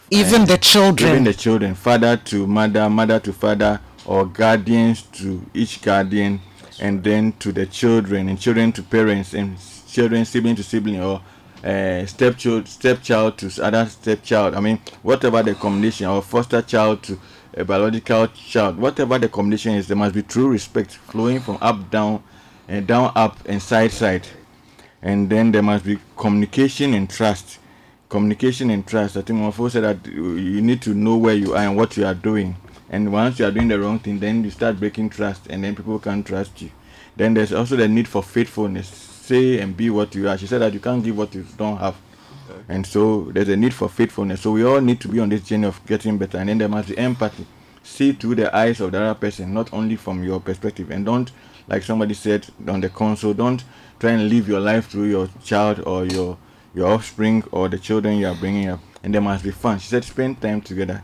Even 0.09 0.45
the 0.45 0.57
children. 0.57 1.09
even 1.11 1.23
the 1.23 1.33
children, 1.33 1.75
father 1.75 2.17
to 2.17 2.45
mother, 2.47 2.89
mother 2.89 3.19
to 3.19 3.33
father, 3.33 3.79
or 4.05 4.25
guardians 4.25 5.03
to 5.03 5.41
each 5.53 5.81
guardian, 5.81 6.41
and 6.79 7.03
then 7.03 7.33
to 7.39 7.51
the 7.51 7.65
children, 7.65 8.29
and 8.29 8.39
children 8.39 8.71
to 8.73 8.83
parents, 8.83 9.33
and 9.33 9.57
children 9.87 10.25
sibling 10.25 10.55
to 10.55 10.63
sibling, 10.63 11.01
or 11.01 11.21
uh, 11.63 12.05
stepchild, 12.05 12.67
stepchild 12.67 13.37
to 13.37 13.63
other 13.63 13.85
stepchild. 13.85 14.55
I 14.55 14.59
mean, 14.59 14.79
whatever 15.01 15.43
the 15.43 15.55
combination, 15.55 16.07
or 16.07 16.21
foster 16.21 16.61
child 16.61 17.03
to 17.03 17.19
a 17.55 17.63
biological 17.63 18.27
child, 18.27 18.77
whatever 18.77 19.17
the 19.19 19.29
combination 19.29 19.75
is, 19.75 19.87
there 19.87 19.97
must 19.97 20.15
be 20.15 20.23
true 20.23 20.47
respect 20.47 20.95
flowing 20.95 21.39
from 21.39 21.57
up 21.61 21.89
down, 21.89 22.23
and 22.67 22.87
down 22.87 23.11
up, 23.15 23.37
and 23.45 23.61
side 23.61 23.91
side, 23.91 24.27
and 25.01 25.29
then 25.29 25.51
there 25.51 25.63
must 25.63 25.85
be 25.85 25.99
communication 26.17 26.93
and 26.93 27.09
trust 27.09 27.59
communication 28.13 28.69
and 28.69 28.85
trust. 28.85 29.17
I 29.17 29.21
think 29.21 29.39
Mofo 29.39 29.71
said 29.71 29.83
that 29.83 30.05
you 30.05 30.61
need 30.61 30.83
to 30.83 30.93
know 30.93 31.17
where 31.17 31.33
you 31.33 31.55
are 31.55 31.63
and 31.63 31.75
what 31.75 31.97
you 31.97 32.05
are 32.05 32.13
doing. 32.13 32.55
And 32.93 33.11
once 33.11 33.39
you 33.39 33.45
are 33.45 33.51
doing 33.51 33.69
the 33.69 33.79
wrong 33.79 33.97
thing, 33.97 34.19
then 34.19 34.43
you 34.43 34.51
start 34.51 34.79
breaking 34.79 35.09
trust, 35.09 35.47
and 35.49 35.63
then 35.63 35.75
people 35.75 35.97
can't 35.97 36.23
trust 36.23 36.61
you. 36.61 36.69
Then 37.15 37.33
there's 37.33 37.51
also 37.51 37.75
the 37.75 37.87
need 37.87 38.07
for 38.07 38.21
faithfulness. 38.21 38.87
Say 38.87 39.59
and 39.61 39.75
be 39.75 39.89
what 39.89 40.13
you 40.13 40.29
are. 40.29 40.37
She 40.37 40.45
said 40.45 40.61
that 40.61 40.75
you 40.75 40.79
can't 40.79 41.03
give 41.03 41.17
what 41.17 41.33
you 41.33 41.43
don't 41.57 41.77
have. 41.77 41.95
And 42.69 42.85
so 42.85 43.31
there's 43.31 43.49
a 43.49 43.57
need 43.57 43.73
for 43.73 43.89
faithfulness. 43.89 44.41
So 44.41 44.51
we 44.51 44.63
all 44.63 44.79
need 44.79 45.01
to 45.01 45.07
be 45.07 45.19
on 45.19 45.29
this 45.29 45.41
journey 45.41 45.65
of 45.65 45.83
getting 45.87 46.19
better. 46.19 46.37
And 46.37 46.49
then 46.49 46.59
there 46.59 46.69
must 46.69 46.89
be 46.89 46.95
empathy. 46.99 47.47
See 47.81 48.11
through 48.11 48.35
the 48.35 48.55
eyes 48.55 48.79
of 48.79 48.91
the 48.91 49.01
other 49.01 49.19
person, 49.19 49.55
not 49.55 49.73
only 49.73 49.95
from 49.95 50.23
your 50.23 50.39
perspective. 50.39 50.91
And 50.91 51.03
don't, 51.03 51.31
like 51.67 51.81
somebody 51.81 52.13
said 52.13 52.45
on 52.67 52.81
the 52.81 52.89
console, 52.89 53.33
don't 53.33 53.63
try 53.99 54.11
and 54.11 54.29
live 54.29 54.47
your 54.47 54.59
life 54.59 54.91
through 54.91 55.09
your 55.09 55.29
child 55.43 55.81
or 55.87 56.05
your 56.05 56.37
your 56.75 56.91
offspring 56.91 57.43
or 57.51 57.69
the 57.69 57.79
children 57.79 58.17
you 58.17 58.27
are 58.27 58.35
bringing 58.35 58.69
up. 58.69 58.81
And 59.03 59.13
there 59.13 59.21
must 59.21 59.43
be 59.43 59.51
fun. 59.51 59.79
She 59.79 59.87
said, 59.87 60.03
spend 60.03 60.41
time 60.41 60.61
together. 60.61 61.01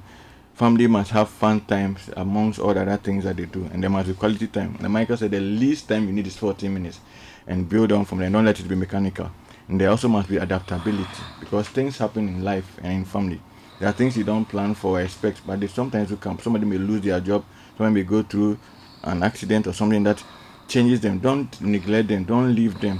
Family 0.60 0.88
must 0.88 1.12
have 1.12 1.30
fun 1.30 1.62
times 1.62 2.10
amongst 2.18 2.60
all 2.60 2.74
the 2.74 2.82
other 2.82 2.98
things 2.98 3.24
that 3.24 3.38
they 3.38 3.46
do. 3.46 3.64
And 3.72 3.82
there 3.82 3.90
must 3.90 4.10
be 4.10 4.14
quality 4.14 4.48
time. 4.48 4.76
And 4.82 4.92
Michael 4.92 5.16
said, 5.16 5.32
the 5.32 5.40
least 5.40 5.88
time 5.88 6.06
you 6.06 6.12
need 6.12 6.28
is 6.28 6.36
14 6.36 6.74
minutes. 6.74 7.00
And 7.48 7.70
build 7.70 7.94
on 7.94 8.04
from 8.04 8.20
there. 8.20 8.30
Don't 8.30 8.44
let 8.44 8.60
it 8.60 8.68
be 8.68 8.76
mechanical. 8.76 9.32
And 9.70 9.80
there 9.80 9.90
also 9.90 10.10
must 10.10 10.28
be 10.28 10.36
adaptability 10.36 11.08
because 11.40 11.70
things 11.70 11.98
happen 11.98 12.28
in 12.28 12.44
life 12.44 12.78
and 12.84 12.92
in 12.92 13.06
family. 13.06 13.40
There 13.80 13.88
are 13.88 13.94
things 13.94 14.18
you 14.18 14.26
don't 14.26 14.44
plan 14.44 14.76
for 14.76 15.00
or 15.00 15.02
expect, 15.02 15.48
but 15.48 15.62
they 15.62 15.68
sometimes 15.68 16.10
will 16.10 16.18
come. 16.18 16.38
Somebody 16.40 16.66
may 16.66 16.78
lose 16.78 17.02
their 17.04 17.22
job. 17.22 17.46
Somebody 17.78 17.94
may 18.02 18.04
go 18.04 18.22
through 18.22 18.60
an 19.04 19.24
accident 19.24 19.66
or 19.66 19.72
something 19.72 20.04
that 20.04 20.22
changes 20.68 21.00
them. 21.00 21.20
Don't 21.20 21.62
neglect 21.62 22.10
them. 22.10 22.26
Don't 22.26 22.54
leave 22.54 22.82
them 22.82 23.00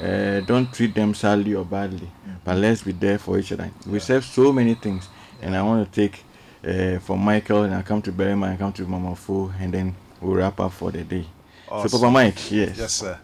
uh, 0.00 0.40
don't 0.40 0.72
treat 0.72 0.94
them 0.94 1.14
sadly 1.14 1.54
or 1.54 1.64
badly, 1.64 2.10
but 2.44 2.56
let's 2.56 2.82
be 2.82 2.92
there 2.92 3.18
for 3.18 3.38
each 3.38 3.52
other. 3.52 3.70
We 3.86 3.98
serve 3.98 4.24
so 4.24 4.52
many 4.52 4.74
things, 4.74 5.08
and 5.40 5.54
I 5.54 5.62
want 5.62 5.92
to 5.92 6.00
take 6.00 6.24
uh, 6.64 6.98
from 7.00 7.20
Michael, 7.20 7.64
and 7.64 7.74
I 7.74 7.82
come 7.82 8.02
to 8.02 8.12
Berima, 8.12 8.52
I 8.52 8.56
come 8.56 8.72
to 8.74 8.82
Mama 8.86 9.14
Fo, 9.16 9.52
and 9.60 9.72
then 9.74 9.94
we'll 10.20 10.36
wrap 10.36 10.60
up 10.60 10.72
for 10.72 10.90
the 10.90 11.02
day. 11.04 11.26
So, 11.68 11.88
Papa 11.98 12.10
Mike, 12.10 12.50
yes. 12.50 12.76
Yes, 12.78 12.92
sir. 12.92 13.18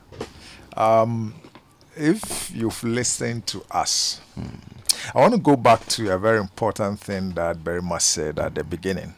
Um, 0.77 1.35
if 1.97 2.51
you've 2.55 2.82
listened 2.85 3.47
to 3.48 3.62
us, 3.70 4.20
I 5.15 5.20
want 5.20 5.35
to 5.35 5.40
go 5.40 5.56
back 5.56 5.85
to 5.89 6.12
a 6.15 6.19
very 6.19 6.39
important 6.39 6.98
thing 7.01 7.31
that 7.32 7.59
Berima 7.59 8.01
said 8.01 8.39
at 8.39 8.55
the 8.55 8.65
beginning 8.65 9.15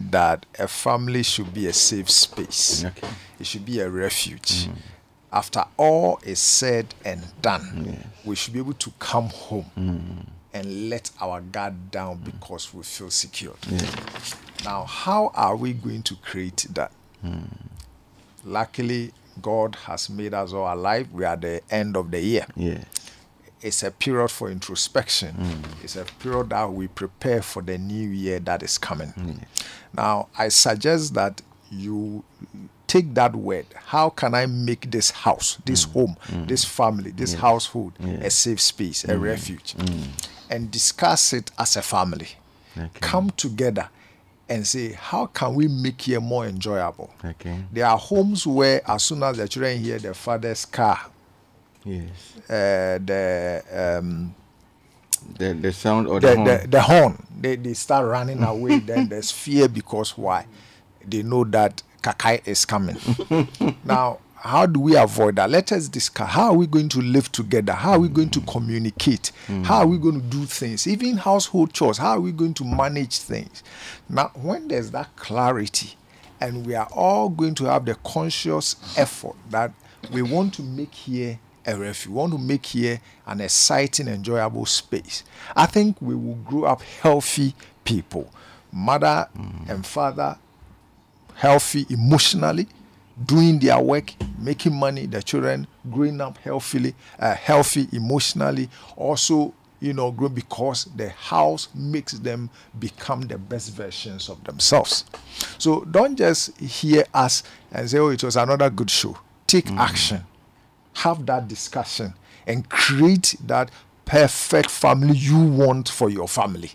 that 0.00 0.44
a 0.58 0.66
family 0.68 1.22
should 1.22 1.54
be 1.54 1.66
a 1.66 1.72
safe 1.72 2.10
space, 2.10 2.84
Okay. 2.84 3.08
it 3.38 3.46
should 3.46 3.64
be 3.64 3.80
a 3.80 3.88
refuge. 3.88 4.68
After 5.32 5.64
all 5.78 6.18
is 6.24 6.40
said 6.40 6.94
and 7.04 7.22
done, 7.40 8.04
we 8.24 8.34
should 8.36 8.52
be 8.52 8.58
able 8.58 8.74
to 8.74 8.92
come 8.98 9.28
home 9.28 10.26
and 10.54 10.90
let 10.90 11.10
our 11.20 11.40
guard 11.40 11.90
down 11.90 12.18
because 12.18 12.72
we 12.74 12.82
feel 12.82 13.10
secure. 13.10 13.54
Now, 14.64 14.84
how 14.84 15.30
are 15.34 15.56
we 15.56 15.72
going 15.72 16.02
to 16.04 16.14
create 16.16 16.66
that? 16.70 16.92
Hmm. 17.20 17.44
Luckily, 18.44 19.12
God 19.40 19.76
has 19.86 20.10
made 20.10 20.34
us 20.34 20.52
all 20.52 20.72
alive. 20.72 21.10
We 21.12 21.24
are 21.24 21.32
at 21.32 21.40
the 21.40 21.60
end 21.70 21.96
of 21.96 22.10
the 22.10 22.20
year. 22.20 22.46
Yes. 22.54 22.84
It's 23.60 23.82
a 23.84 23.90
period 23.92 24.30
for 24.30 24.50
introspection. 24.50 25.34
Hmm. 25.34 25.84
It's 25.84 25.96
a 25.96 26.04
period 26.04 26.50
that 26.50 26.70
we 26.72 26.88
prepare 26.88 27.42
for 27.42 27.62
the 27.62 27.78
new 27.78 28.08
year 28.08 28.40
that 28.40 28.62
is 28.62 28.78
coming. 28.78 29.08
Hmm. 29.10 29.32
Now, 29.96 30.28
I 30.36 30.48
suggest 30.48 31.14
that 31.14 31.40
you 31.70 32.24
take 32.86 33.14
that 33.14 33.34
word. 33.34 33.66
How 33.86 34.10
can 34.10 34.34
I 34.34 34.46
make 34.46 34.90
this 34.90 35.10
house, 35.10 35.58
this 35.64 35.84
home, 35.84 36.16
this 36.46 36.64
family, 36.64 37.10
this 37.10 37.34
household 37.34 37.94
a 38.00 38.30
safe 38.30 38.60
space, 38.60 39.04
a 39.04 39.16
refuge? 39.18 39.74
And 40.52 40.70
discuss 40.70 41.32
it 41.32 41.50
as 41.58 41.76
a 41.76 41.82
family. 41.82 42.28
Come 43.00 43.30
together 43.30 43.88
and 44.48 44.66
say, 44.66 44.92
how 44.92 45.26
can 45.26 45.54
we 45.54 45.66
make 45.68 46.00
here 46.02 46.20
more 46.20 46.46
enjoyable? 46.46 47.10
Okay. 47.24 47.56
There 47.72 47.86
are 47.86 47.96
homes 47.96 48.46
where, 48.46 48.82
as 48.88 49.02
soon 49.04 49.22
as 49.22 49.38
the 49.38 49.48
children 49.48 49.78
hear 49.78 49.98
their 49.98 50.14
father's 50.14 50.64
car, 50.66 50.98
Yes. 51.84 52.10
uh, 52.48 52.98
the 53.04 53.62
um, 53.72 54.34
The, 55.38 55.54
the 55.54 55.72
sound 55.72 56.06
or 56.08 56.20
the, 56.20 56.28
the, 56.28 56.34
horn. 56.36 56.44
the, 56.44 56.66
the 56.68 56.82
horn, 56.82 57.26
they, 57.40 57.56
they 57.56 57.74
start 57.74 58.06
running 58.06 58.42
away. 58.52 58.78
then 58.80 59.08
there's 59.08 59.30
fear 59.30 59.68
because 59.68 60.18
why? 60.18 60.46
They 61.06 61.22
know 61.22 61.44
that 61.44 61.82
Kakai 62.02 62.46
is 62.46 62.64
coming. 62.66 62.98
now, 63.84 64.18
how 64.42 64.66
do 64.66 64.80
we 64.80 64.96
avoid 64.96 65.36
that? 65.36 65.48
Let 65.50 65.70
us 65.70 65.88
discuss. 65.88 66.30
How 66.30 66.50
are 66.50 66.56
we 66.56 66.66
going 66.66 66.88
to 66.90 67.00
live 67.00 67.30
together? 67.30 67.72
How 67.72 67.92
are 67.92 68.00
we 68.00 68.08
going 68.08 68.30
to 68.30 68.40
communicate? 68.40 69.30
How 69.64 69.78
are 69.78 69.86
we 69.86 69.98
going 69.98 70.20
to 70.20 70.26
do 70.26 70.44
things? 70.46 70.86
Even 70.86 71.16
household 71.16 71.72
chores. 71.72 71.98
How 71.98 72.16
are 72.16 72.20
we 72.20 72.32
going 72.32 72.54
to 72.54 72.64
manage 72.64 73.18
things? 73.18 73.62
Now, 74.08 74.32
when 74.34 74.66
there's 74.66 74.90
that 74.90 75.14
clarity 75.14 75.94
and 76.40 76.66
we 76.66 76.74
are 76.74 76.88
all 76.90 77.28
going 77.28 77.54
to 77.54 77.66
have 77.66 77.84
the 77.84 77.94
conscious 77.94 78.74
effort 78.98 79.36
that 79.50 79.72
we 80.12 80.22
want 80.22 80.54
to 80.54 80.62
make 80.62 80.92
here 80.92 81.38
a 81.64 81.76
refuge. 81.76 82.08
We 82.08 82.14
want 82.14 82.32
to 82.32 82.38
make 82.38 82.66
here 82.66 83.00
an 83.26 83.40
exciting, 83.40 84.08
enjoyable 84.08 84.66
space. 84.66 85.22
I 85.54 85.66
think 85.66 86.02
we 86.02 86.16
will 86.16 86.34
grow 86.34 86.64
up 86.64 86.82
healthy 86.82 87.54
people, 87.84 88.32
mother 88.72 89.28
and 89.68 89.86
father, 89.86 90.36
healthy 91.34 91.86
emotionally, 91.88 92.66
doing 93.26 93.58
their 93.58 93.80
work, 93.80 94.12
making 94.38 94.74
money. 94.74 95.06
The 95.06 95.22
children 95.22 95.66
growing 95.90 96.20
up 96.20 96.38
healthily, 96.38 96.94
uh, 97.18 97.34
healthy 97.34 97.88
emotionally, 97.92 98.68
also 98.96 99.54
you 99.82 99.92
know, 99.92 100.12
grow 100.12 100.28
because 100.28 100.84
the 100.96 101.08
house 101.08 101.68
makes 101.74 102.12
them 102.12 102.48
become 102.78 103.22
the 103.22 103.36
best 103.36 103.72
versions 103.72 104.28
of 104.28 104.42
themselves. 104.44 105.04
So 105.58 105.80
don't 105.80 106.16
just 106.16 106.56
hear 106.58 107.04
us 107.12 107.42
and 107.72 107.90
say, 107.90 107.98
oh, 107.98 108.08
it 108.08 108.22
was 108.22 108.36
another 108.36 108.70
good 108.70 108.90
show. 108.90 109.18
Take 109.48 109.70
action, 109.72 110.24
have 110.94 111.26
that 111.26 111.48
discussion, 111.48 112.14
and 112.46 112.68
create 112.68 113.34
that 113.44 113.72
perfect 114.04 114.70
family 114.70 115.16
you 115.16 115.38
want 115.38 115.88
for 115.88 116.08
your 116.08 116.28
family. 116.28 116.70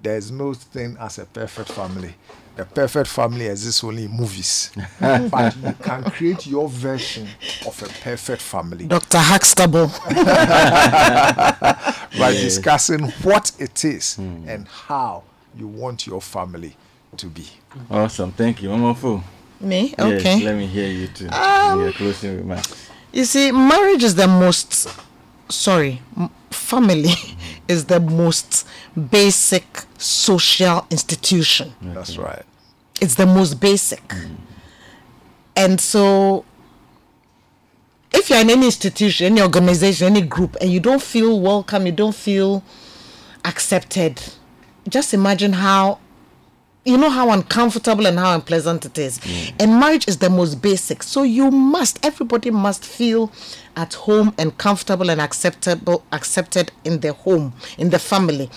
There's 0.00 0.30
no 0.30 0.54
thing 0.54 0.96
as 1.00 1.18
a 1.18 1.26
perfect 1.26 1.72
family. 1.72 2.14
The 2.58 2.64
perfect 2.64 3.08
family 3.08 3.46
exists 3.46 3.84
only 3.84 4.06
in 4.06 4.10
movies. 4.10 4.72
but 5.00 5.56
you 5.56 5.72
can 5.80 6.02
create 6.10 6.44
your 6.44 6.68
version 6.68 7.28
of 7.64 7.80
a 7.82 7.86
perfect 8.02 8.42
family 8.42 8.84
Dr. 8.86 9.18
Huxtable. 9.18 9.86
by 12.18 12.30
Yes. 12.30 12.42
discussing 12.42 13.04
what 13.22 13.52
it 13.60 13.84
is 13.84 14.18
and 14.18 14.66
how 14.66 15.22
you 15.56 15.68
want 15.68 16.04
your 16.06 16.20
family 16.20 16.74
to 17.16 17.26
be. 17.26 17.46
Awesome. 17.90 18.32
Thank 18.32 18.60
you. 18.62 18.70
Mama 18.70 18.94
Fo. 18.94 19.22
Me? 19.60 19.94
Yes, 19.96 20.20
Okay. 20.20 20.44
let 20.44 20.56
me 20.56 20.66
hear 20.66 20.88
you 20.88 21.06
too. 21.08 21.28
Um, 21.28 21.80
your 21.80 21.92
closing 21.92 22.38
remarks. 22.38 22.88
You 23.12 23.24
see, 23.24 23.52
marriage 23.52 24.02
is 24.02 24.14
the 24.16 24.26
most, 24.26 24.88
sorry, 25.48 26.02
family 26.50 27.12
is 27.68 27.84
the 27.84 28.00
most 28.00 28.66
basic 29.10 29.64
social 29.96 30.86
institution. 30.90 31.72
That's 31.82 32.16
right. 32.18 32.44
It's 33.00 33.14
the 33.14 33.26
most 33.26 33.60
basic. 33.60 34.02
And 35.54 35.80
so, 35.80 36.44
if 38.12 38.30
you're 38.30 38.40
in 38.40 38.50
any 38.50 38.66
institution, 38.66 39.26
any 39.26 39.42
organization, 39.42 40.08
any 40.08 40.22
group, 40.22 40.56
and 40.60 40.70
you 40.70 40.80
don't 40.80 41.02
feel 41.02 41.40
welcome, 41.40 41.86
you 41.86 41.92
don't 41.92 42.14
feel 42.14 42.62
accepted, 43.44 44.22
just 44.88 45.14
imagine 45.14 45.52
how 45.54 45.98
you 46.84 46.96
know 46.96 47.10
how 47.10 47.30
uncomfortable 47.30 48.06
and 48.06 48.18
how 48.18 48.34
unpleasant 48.34 48.86
it 48.86 48.96
is. 48.98 49.20
And 49.60 49.78
marriage 49.78 50.08
is 50.08 50.18
the 50.18 50.30
most 50.30 50.62
basic. 50.62 51.02
So 51.02 51.22
you 51.22 51.50
must, 51.50 52.04
everybody 52.04 52.50
must 52.50 52.82
feel 52.82 53.30
at 53.76 53.92
home 53.92 54.34
and 54.38 54.56
comfortable 54.56 55.10
and 55.10 55.20
acceptable, 55.20 56.02
accepted 56.12 56.72
in 56.84 57.00
the 57.00 57.12
home, 57.12 57.52
in 57.76 57.90
the 57.90 57.98
family. 57.98 58.48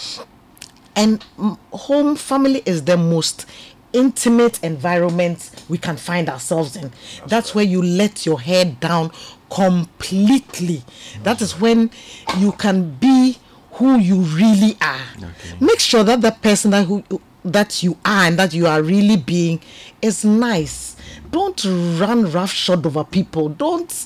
And 0.96 1.26
mm, 1.38 1.58
home 1.74 2.16
family 2.16 2.62
is 2.66 2.86
the 2.86 2.96
most 2.96 3.46
intimate 3.94 4.64
environments 4.64 5.52
we 5.70 5.78
can 5.78 5.98
find 5.98 6.30
ourselves 6.30 6.76
in. 6.76 6.92
That's 7.28 7.54
where 7.56 7.66
you 7.66 7.82
let 7.82 8.26
your 8.26 8.40
head 8.40 8.80
down 8.80 9.12
completely. 9.50 10.84
That 11.24 11.42
is 11.42 11.60
when 11.60 11.92
you 12.38 12.54
can 12.54 12.96
be 12.96 13.38
who 13.74 13.98
you 14.00 14.18
really 14.22 14.78
are. 14.82 15.32
Make 15.60 15.80
sure 15.80 16.04
that 16.04 16.22
the 16.22 16.32
person 16.32 16.72
that 16.72 16.86
who 16.86 17.04
that 17.44 17.82
you 17.82 17.98
are 18.06 18.26
and 18.26 18.38
that 18.38 18.54
you 18.54 18.68
are 18.68 18.82
really 18.82 19.18
being 19.18 19.60
is 20.02 20.24
nice. 20.24 20.96
Don't 21.32 21.64
run 22.00 22.32
roughshod 22.32 22.86
over 22.86 23.04
people. 23.04 23.50
Don't 23.50 24.06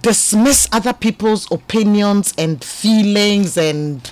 dismiss 0.00 0.68
other 0.72 0.92
people's 0.92 1.50
opinions 1.50 2.34
and 2.36 2.62
feelings 2.64 3.56
and 3.56 4.10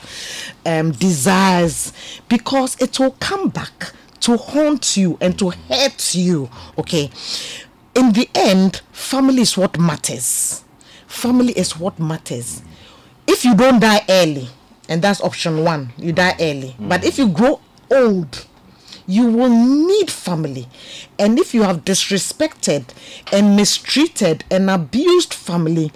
um, 0.66 0.92
desires 0.92 1.92
because 2.28 2.76
it 2.80 2.98
will 2.98 3.12
come 3.12 3.48
back 3.48 3.92
to 4.24 4.38
haunt 4.38 4.96
you 4.96 5.18
and 5.20 5.38
to 5.38 5.50
hurt 5.50 6.14
you. 6.14 6.48
Okay. 6.78 7.10
In 7.94 8.12
the 8.12 8.28
end, 8.34 8.80
family 8.90 9.42
is 9.42 9.56
what 9.56 9.78
matters. 9.78 10.64
Family 11.06 11.52
is 11.52 11.78
what 11.78 11.98
matters. 11.98 12.62
If 13.26 13.44
you 13.44 13.54
don't 13.54 13.80
die 13.80 14.02
early, 14.08 14.48
and 14.88 15.02
that's 15.02 15.20
option 15.20 15.62
one, 15.62 15.92
you 15.98 16.12
die 16.12 16.34
early. 16.40 16.70
Hmm. 16.70 16.88
But 16.88 17.04
if 17.04 17.18
you 17.18 17.28
grow 17.28 17.60
old, 17.90 18.46
you 19.06 19.26
will 19.26 19.50
need 19.50 20.10
family. 20.10 20.68
And 21.18 21.38
if 21.38 21.52
you 21.54 21.62
have 21.62 21.84
disrespected 21.84 22.86
and 23.30 23.56
mistreated 23.56 24.44
and 24.50 24.70
abused 24.70 25.34
family, 25.34 25.92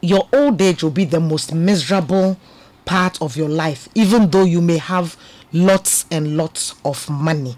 your 0.00 0.28
old 0.32 0.62
age 0.62 0.84
will 0.84 0.90
be 0.92 1.04
the 1.04 1.20
most 1.20 1.52
miserable 1.52 2.38
part 2.84 3.20
of 3.20 3.36
your 3.36 3.48
life, 3.48 3.88
even 3.96 4.30
though 4.30 4.44
you 4.44 4.60
may 4.60 4.78
have 4.78 5.16
lots 5.52 6.04
and 6.10 6.36
lots 6.36 6.74
of 6.84 7.08
money. 7.08 7.56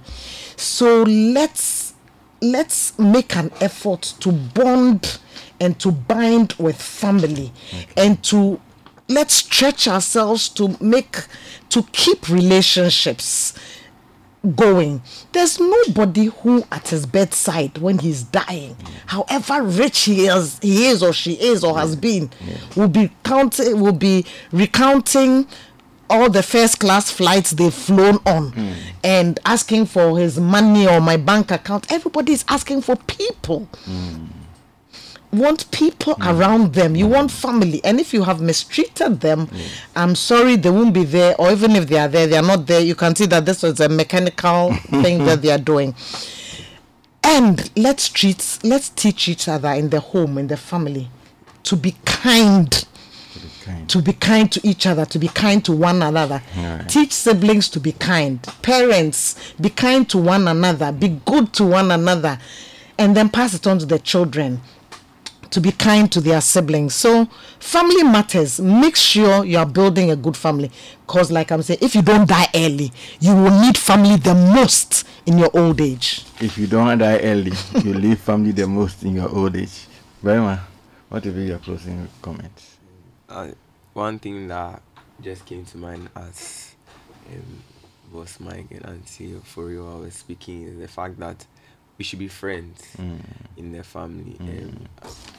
So 0.57 1.03
let's 1.03 1.95
let's 2.41 2.99
make 2.99 3.37
an 3.37 3.51
effort 3.61 4.15
to 4.21 4.31
bond 4.33 5.19
and 5.61 5.79
to 5.81 5.91
bind 5.91 6.53
with 6.55 6.81
family 6.81 7.53
and 7.97 8.23
to 8.25 8.61
let's 9.09 9.35
stretch 9.35 9.89
ourselves 9.89 10.49
to 10.51 10.77
make 10.81 11.17
to 11.71 11.83
keep 11.93 12.29
relationships 12.29 13.55
going. 14.55 15.03
There's 15.33 15.59
nobody 15.59 16.27
who 16.27 16.65
at 16.71 16.89
his 16.89 17.07
bedside 17.07 17.79
when 17.79 17.99
he's 17.99 18.23
dying, 18.23 18.77
however 19.07 19.63
rich 19.63 20.05
he 20.05 20.27
is, 20.27 20.59
he 20.61 20.87
is 20.87 21.03
or 21.03 21.13
she 21.13 21.33
is 21.33 21.65
or 21.65 21.77
has 21.79 21.97
been, 21.97 22.31
will 22.77 22.89
be 22.89 23.11
counting, 23.25 23.81
will 23.81 23.93
be 23.93 24.25
recounting 24.53 25.47
all 26.11 26.31
the 26.31 26.43
first 26.43 26.81
class 26.81 27.11
flights 27.11 27.51
they've 27.53 27.73
flown 27.75 28.19
on 28.27 28.75
and 29.05 29.39
asking 29.45 29.87
for 29.87 30.19
his 30.19 30.39
money 30.41 30.87
or 30.89 31.01
my 31.01 31.17
bank 31.17 31.51
account. 31.51 31.91
Everybody 31.93 32.33
is 32.33 32.45
asking 32.49 32.83
for 32.83 32.97
people. 32.97 33.69
Want 35.31 35.71
people 35.71 36.17
around 36.23 36.73
them. 36.73 36.97
You 36.97 37.07
want 37.07 37.31
family. 37.31 37.85
And 37.85 38.01
if 38.01 38.15
you 38.15 38.23
have 38.25 38.41
mistreated 38.41 39.21
them 39.21 39.51
i'm 39.95 40.15
sorry 40.15 40.57
they 40.57 40.71
won't 40.71 40.95
be 40.95 41.05
there. 41.05 41.35
Or 41.39 41.51
even 41.53 41.77
if 41.77 41.87
they 41.87 41.99
are 41.99 42.09
there 42.09 42.27
they 42.27 42.37
are 42.39 42.43
not 42.43 42.67
there. 42.67 42.81
You 42.81 42.95
can 42.95 43.15
see 43.15 43.27
that 43.27 43.45
this 43.45 43.63
was 43.63 43.79
a 43.81 43.89
mechanical 43.91 44.73
thing 45.03 45.25
that 45.27 45.43
they 45.43 45.51
are 45.51 45.59
doing. 45.59 45.95
And 47.23 47.71
let's 47.77 48.09
treat 48.09 48.59
let's 48.65 48.89
teach 48.89 49.29
each 49.29 49.49
other 49.49 49.69
in 49.73 49.91
the 49.91 50.01
home 50.01 50.39
in 50.39 50.47
the 50.47 50.57
family 50.57 51.11
to 51.65 51.77
be 51.77 51.95
kind 52.07 52.87
to 53.89 54.03
be 54.03 54.13
kind 54.13 54.51
to 54.53 54.61
each 54.65 54.87
other 54.87 55.05
to 55.05 55.19
be 55.19 55.29
kind 55.29 55.65
to 55.65 55.73
one 55.73 56.03
another 56.03 56.43
Alright. 56.57 56.89
teach 56.89 57.13
siblings 57.13 57.69
to 57.71 57.81
be 57.81 57.93
kind 57.93 58.43
parents 58.63 59.53
be 59.61 59.71
kind 59.71 60.09
to 60.11 60.19
one 60.19 60.47
another 60.49 60.93
be 60.93 61.09
good 61.25 61.53
to 61.55 61.65
one 61.65 61.91
another 61.91 62.39
and 62.99 63.17
then 63.17 63.29
pass 63.29 63.55
it 63.55 63.67
on 63.67 63.79
to 63.79 63.87
the 63.87 63.99
children 63.99 64.61
to 65.51 65.61
be 65.61 65.73
kind 65.73 66.11
to 66.13 66.21
their 66.21 66.41
siblings. 66.41 66.95
So 66.95 67.27
family 67.59 68.03
matters. 68.03 68.61
Make 68.61 68.97
sure 68.97 69.45
you 69.45 69.59
are 69.59 69.67
building 69.67 70.11
a 70.11 70.17
good 70.17 70.37
family. 70.37 70.71
Cause 71.07 71.31
like 71.31 71.51
I'm 71.51 71.63
saying, 71.63 71.79
if 71.81 71.95
you 71.95 72.03
don't 72.03 72.29
die 72.29 72.49
early, 72.55 72.93
you 73.21 73.35
will 73.35 73.59
need 73.59 73.79
family 73.79 74.17
the 74.17 74.35
most 74.35 75.07
in 75.27 75.39
your 75.39 75.51
old 75.55 75.81
age. 75.81 76.25
If 76.41 76.59
you 76.59 76.67
don't 76.67 76.99
die 76.99 77.19
early, 77.21 77.53
you 77.83 77.95
leave 77.95 78.21
family 78.21 78.53
the 78.53 78.67
most 78.67 79.03
in 79.05 79.15
your 79.15 79.29
old 79.35 79.57
age. 79.57 79.87
Berima, 80.23 80.61
what 81.09 81.25
will 81.25 81.33
be 81.33 81.45
your 81.47 81.59
closing 81.59 82.07
comments? 82.21 82.77
uh, 83.29 83.49
one 83.99 84.19
thing 84.21 84.47
that 84.49 84.81
just 85.21 85.45
came 85.45 85.65
to 85.65 85.77
mind 85.77 86.09
as 86.15 86.75
um, 87.31 87.63
Boss 88.13 88.39
Mike 88.41 88.67
and 88.71 88.87
Auntie 88.87 89.35
I 89.35 89.61
was 89.61 90.15
speaking 90.15 90.63
is 90.69 90.79
the 90.79 90.87
fact 90.89 91.19
that 91.19 91.45
we 91.99 92.05
should 92.05 92.21
be 92.21 92.29
friends 92.29 92.81
Mm. 92.97 93.19
in 93.57 93.73
the 93.73 93.83
family. 93.83 94.37
Um, 94.41 94.87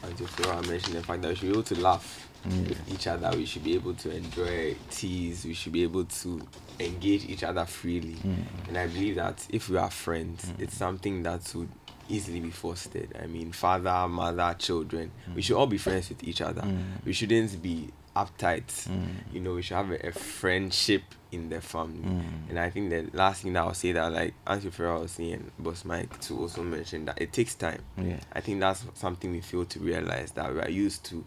Auntie 0.04 0.68
mentioned 0.70 0.96
the 0.98 1.04
fact 1.04 1.22
that 1.22 1.30
we 1.30 1.36
should 1.36 1.48
be 1.48 1.54
able 1.54 1.64
to 1.64 1.80
laugh 1.80 2.28
with 2.46 2.94
each 2.94 3.08
other. 3.08 3.32
We 3.36 3.46
should 3.46 3.64
be 3.64 3.76
able 3.76 3.94
to 3.94 4.14
enjoy 4.16 4.76
teas. 4.90 5.46
We 5.46 5.54
should 5.54 5.72
be 5.74 5.84
able 5.84 6.04
to 6.06 6.42
engage 6.82 7.26
each 7.30 7.44
other 7.44 7.66
freely. 7.66 8.18
And 8.68 8.78
I 8.78 8.88
believe 8.88 9.16
that 9.16 9.46
if 9.50 9.70
we 9.70 9.78
are 9.78 9.90
friends, 9.90 10.52
it's 10.60 10.76
something 10.76 11.24
that 11.24 11.50
would 11.56 11.70
easily 12.10 12.40
be 12.42 12.50
fostered. 12.52 13.10
I 13.24 13.28
mean, 13.28 13.52
father, 13.54 14.08
mother, 14.10 14.54
children. 14.60 15.12
We 15.34 15.42
should 15.42 15.56
all 15.56 15.68
be 15.68 15.78
friends 15.78 16.10
with 16.10 16.24
each 16.26 16.42
other. 16.42 16.66
We 17.06 17.14
shouldn't 17.14 17.62
be 17.62 17.90
uptight. 18.20 18.68
Mm. 18.88 19.34
You 19.34 19.40
know, 19.42 19.54
we 19.56 19.62
should 19.62 19.78
have 19.78 19.92
a, 19.92 20.08
a 20.08 20.12
friendship 20.12 21.04
in 21.32 21.50
the 21.50 21.62
family. 21.62 22.10
Mm. 22.10 22.50
And 22.50 22.60
I 22.60 22.70
think 22.70 22.90
the 22.90 23.08
last 23.14 23.44
thing 23.44 23.54
that 23.54 23.62
I'll 23.62 23.74
say 23.74 23.92
that 23.92 24.12
like 24.12 24.34
Auntie 24.48 24.70
Farrell 24.70 25.02
was 25.02 25.12
saying, 25.12 25.52
Boss 25.60 25.86
Mike 25.86 26.20
to 26.22 26.40
also 26.40 26.64
mention 26.64 27.06
that 27.06 27.22
it 27.22 27.32
takes 27.34 27.56
time. 27.56 27.82
Yeah. 27.98 28.20
I 28.34 28.42
think 28.42 28.60
that's 28.60 28.86
something 28.96 29.32
we 29.32 29.42
fail 29.42 29.66
to 29.66 29.80
realize 29.80 30.32
that 30.32 30.54
we 30.54 30.60
are 30.60 30.70
used 30.70 31.06
to 31.06 31.26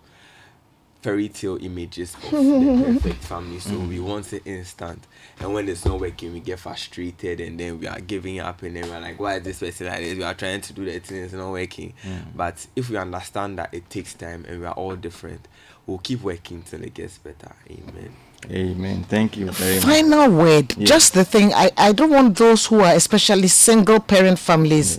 fairy 1.03 1.29
tale 1.29 1.59
images 1.61 2.15
of 2.15 2.31
the 2.31 2.83
perfect 2.95 3.25
family. 3.25 3.59
So 3.59 3.77
we 3.79 3.99
mm. 3.99 4.05
want 4.05 4.33
it 4.33 4.43
instant. 4.45 5.05
And 5.41 5.53
when 5.53 5.69
it's 5.69 5.85
not 5.85 6.01
working, 6.01 6.33
we 6.33 6.41
get 6.41 6.61
frustrated 6.61 7.41
and 7.41 7.59
then 7.59 7.81
we 7.81 7.89
are 7.89 8.01
giving 8.01 8.39
up 8.39 8.63
and 8.63 8.77
then 8.77 8.89
we're 8.89 9.01
like, 9.01 9.19
why 9.19 9.37
is 9.37 9.43
this 9.43 9.59
person 9.59 9.89
like 9.89 9.99
this? 9.99 10.17
We 10.17 10.23
are 10.23 10.35
trying 10.35 10.61
to 10.61 10.73
do 10.73 10.85
the 10.85 10.99
thing, 11.01 11.25
it's 11.25 11.33
not 11.33 11.51
working. 11.51 11.95
But 12.35 12.67
if 12.77 12.89
we 12.89 12.97
understand 12.97 13.59
that 13.59 13.75
it 13.75 13.91
takes 13.91 14.15
time 14.15 14.45
and 14.49 14.61
we 14.61 14.67
are 14.67 14.75
all 14.75 14.95
different, 14.95 15.49
we'll 15.87 15.99
keep 15.99 16.23
working 16.23 16.63
till 16.63 16.83
it 16.83 16.95
gets 16.95 17.19
better. 17.19 17.53
Amen. 17.71 18.13
Amen. 18.51 19.05
Thank 19.05 19.37
you 19.37 19.51
very 19.53 19.77
much. 19.77 19.85
Final 19.85 20.31
word. 20.31 20.75
Yes. 20.77 20.89
Just 20.89 21.15
the 21.15 21.25
thing. 21.25 21.53
I, 21.55 21.71
I 21.77 21.93
don't 21.93 22.11
want 22.11 22.37
those 22.37 22.67
who 22.67 22.81
are 22.81 22.93
especially 22.95 23.47
single 23.49 24.01
parent 24.01 24.39
families 24.39 24.99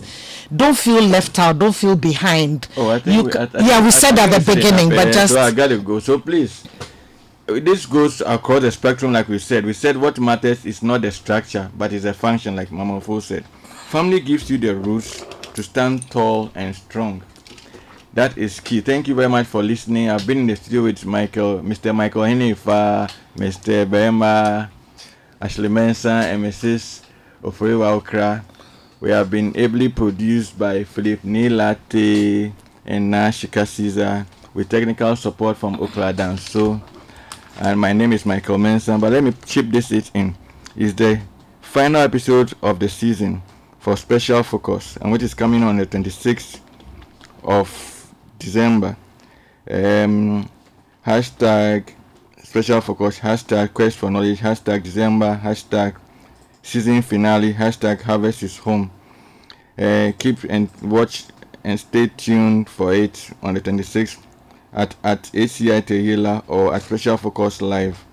don't 0.54 0.76
feel 0.76 1.02
left 1.02 1.38
out, 1.38 1.58
don't 1.58 1.74
feel 1.74 1.96
behind. 1.96 2.68
Oh, 2.76 2.88
I 2.90 2.98
think 3.00 3.16
You 3.16 3.22
we, 3.24 3.32
I, 3.32 3.42
I, 3.42 3.66
yeah, 3.68 3.78
I- 3.78 3.80
we 3.80 3.86
I 3.88 3.90
said 3.90 4.18
at 4.18 4.30
the 4.30 4.54
beginning, 4.54 4.88
but 4.88 5.12
just 5.12 5.34
so 5.34 5.40
I 5.40 5.50
gotta 5.50 5.78
go. 5.78 5.98
So 5.98 6.18
please, 6.18 6.64
this 7.46 7.84
goes 7.86 8.20
across 8.22 8.62
the 8.62 8.70
spectrum, 8.70 9.12
like 9.12 9.28
we 9.28 9.38
said. 9.38 9.64
We 9.66 9.72
said 9.74 9.96
what 9.96 10.18
matters 10.18 10.64
is 10.64 10.82
not 10.82 11.02
the 11.02 11.10
structure, 11.10 11.70
but 11.76 11.92
is 11.92 12.04
a 12.06 12.14
function, 12.14 12.56
like 12.56 12.70
Mama 12.72 13.00
Fo 13.00 13.20
said. 13.20 13.44
Family 13.88 14.20
gives 14.20 14.48
you 14.50 14.58
the 14.58 14.74
roots 14.74 15.24
to 15.54 15.62
stand 15.62 16.10
tall 16.10 16.50
and 16.54 16.74
strong. 16.74 17.22
That 18.14 18.38
is 18.38 18.60
key. 18.60 18.80
Thank 18.80 19.08
you 19.08 19.14
very 19.16 19.28
much 19.28 19.48
for 19.48 19.60
listening. 19.60 20.08
I've 20.08 20.24
been 20.24 20.38
in 20.38 20.46
the 20.46 20.54
studio 20.54 20.84
with 20.84 21.04
Michael, 21.04 21.58
Mr. 21.58 21.92
Michael 21.92 22.22
Henifa, 22.22 23.10
Mr. 23.34 23.84
Berima, 23.90 24.70
Ashley 25.40 25.68
Mensah, 25.68 26.22
and 26.22 26.44
Mrs. 26.44 27.02
Oforiwa 27.42 27.90
Okra. 27.96 28.44
We 29.00 29.10
have 29.10 29.28
been 29.32 29.52
ably 29.56 29.88
produced 29.88 30.56
by 30.56 30.84
Philip 30.84 31.22
Nilate 31.22 32.52
and 32.86 33.12
Nashika 33.12 33.66
Caesar 33.66 34.24
with 34.54 34.68
technical 34.68 35.16
support 35.16 35.56
from 35.56 35.80
Okra 35.80 36.14
Danso. 36.14 36.80
And 37.58 37.80
my 37.80 37.92
name 37.92 38.12
is 38.12 38.24
Michael 38.24 38.58
Mensah. 38.58 39.00
But 39.00 39.10
let 39.10 39.24
me 39.24 39.32
chip 39.44 39.66
this 39.70 39.90
it 39.90 40.12
in. 40.14 40.36
It's 40.76 40.94
the 40.94 41.20
final 41.60 42.02
episode 42.02 42.54
of 42.62 42.78
the 42.78 42.88
season 42.88 43.42
for 43.80 43.96
Special 43.96 44.44
Focus, 44.44 44.98
and 44.98 45.10
which 45.10 45.24
is 45.24 45.34
coming 45.34 45.64
on 45.64 45.78
the 45.78 45.86
26th 45.86 46.60
of 47.42 47.93
December. 48.44 48.96
Um, 49.70 50.48
hashtag 51.04 51.88
special 52.42 52.80
focus, 52.80 53.18
hashtag 53.18 53.72
quest 53.74 53.96
for 53.96 54.10
knowledge, 54.10 54.40
hashtag 54.40 54.82
December, 54.82 55.40
hashtag 55.42 55.96
season 56.62 57.02
finale, 57.02 57.52
hashtag 57.52 58.00
harvest 58.02 58.42
is 58.42 58.58
home. 58.58 58.90
Uh, 59.78 60.12
keep 60.18 60.44
and 60.48 60.68
watch 60.82 61.24
and 61.64 61.80
stay 61.80 62.06
tuned 62.06 62.68
for 62.68 62.92
it 62.94 63.30
on 63.42 63.54
the 63.54 63.60
26th 63.60 64.18
at, 64.72 64.94
at 65.02 65.22
ACI 65.32 65.82
Tehila 65.82 66.44
or 66.46 66.74
at 66.74 66.82
Special 66.82 67.16
Focus 67.16 67.62
Live. 67.62 68.04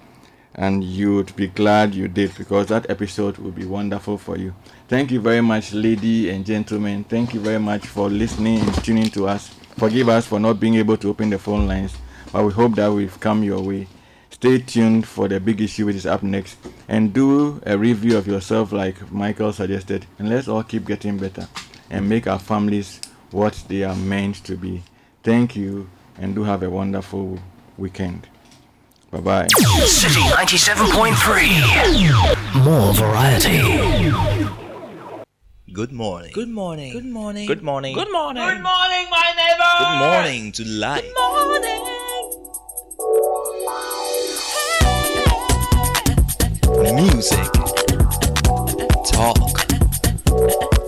And 0.56 0.84
you'd 0.84 1.36
be 1.36 1.48
glad 1.48 1.96
you 1.96 2.08
did 2.08 2.36
because 2.38 2.68
that 2.68 2.90
episode 2.90 3.38
will 3.38 3.52
be 3.52 3.66
wonderful 3.66 4.18
for 4.18 4.38
you. 4.38 4.54
Thank 4.88 5.12
you 5.12 5.22
very 5.22 5.42
much, 5.42 5.72
lady 5.74 6.30
and 6.30 6.46
gentlemen. 6.46 7.04
Thank 7.06 7.34
you 7.34 7.40
very 7.40 7.60
much 7.60 7.88
for 7.88 8.10
listening 8.10 8.60
and 8.60 8.84
tuning 8.84 9.10
to 9.12 9.28
us. 9.28 9.56
Forgive 9.78 10.10
us 10.10 10.28
for 10.28 10.40
not 10.40 10.60
being 10.60 10.76
able 10.76 10.98
to 10.98 11.10
open 11.10 11.30
the 11.30 11.40
phone 11.40 11.68
lines, 11.68 11.96
but 12.32 12.46
we 12.46 12.52
hope 12.52 12.76
that 12.76 12.92
we've 12.92 13.20
come 13.20 13.44
your 13.44 13.62
way. 13.62 13.88
Stay 14.30 14.60
tuned 14.60 15.08
for 15.08 15.28
the 15.28 15.40
big 15.40 15.62
issue 15.62 15.86
which 15.86 15.96
is 15.96 16.06
up 16.06 16.24
next 16.24 16.58
and 16.88 17.14
do 17.14 17.62
a 17.66 17.78
review 17.78 18.18
of 18.18 18.28
yourself 18.28 18.72
like 18.72 19.12
Michael 19.12 19.54
suggested. 19.54 20.06
And 20.18 20.30
let's 20.30 20.48
all 20.48 20.64
keep 20.64 20.86
getting 20.86 21.18
better 21.18 21.48
and 21.90 22.08
make 22.10 22.28
our 22.28 22.40
families 22.40 23.00
what 23.32 23.64
they 23.68 23.84
are 23.84 23.96
meant 23.96 24.44
to 24.46 24.56
be. 24.56 24.84
Thank 25.24 25.56
you 25.56 25.90
and 26.18 26.34
do 26.34 26.44
have 26.44 26.64
a 26.64 26.70
wonderful 26.70 27.40
weekend. 27.78 28.28
Bye 29.12 29.20
bye. 29.20 29.48
Citi 29.48 30.22
97.3. 30.32 32.64
More 32.64 32.94
variety. 32.94 34.71
Good 35.74 35.94
morning. 35.94 36.32
Good 36.34 36.50
morning. 36.50 36.92
Good 36.92 37.06
morning. 37.06 37.48
Good 37.48 37.64
morning. 37.64 37.96
Good 37.96 38.12
morning. 38.12 38.44
Good 38.44 38.62
morning, 38.62 39.08
my 39.10 39.32
neighbor. 39.40 39.72
Good 39.80 40.00
morning 40.00 40.52
to 40.52 40.66
life. 40.68 41.02
Good 41.02 41.14
morning. 46.76 47.06
Music. 47.06 47.52
Talk. 49.06 50.81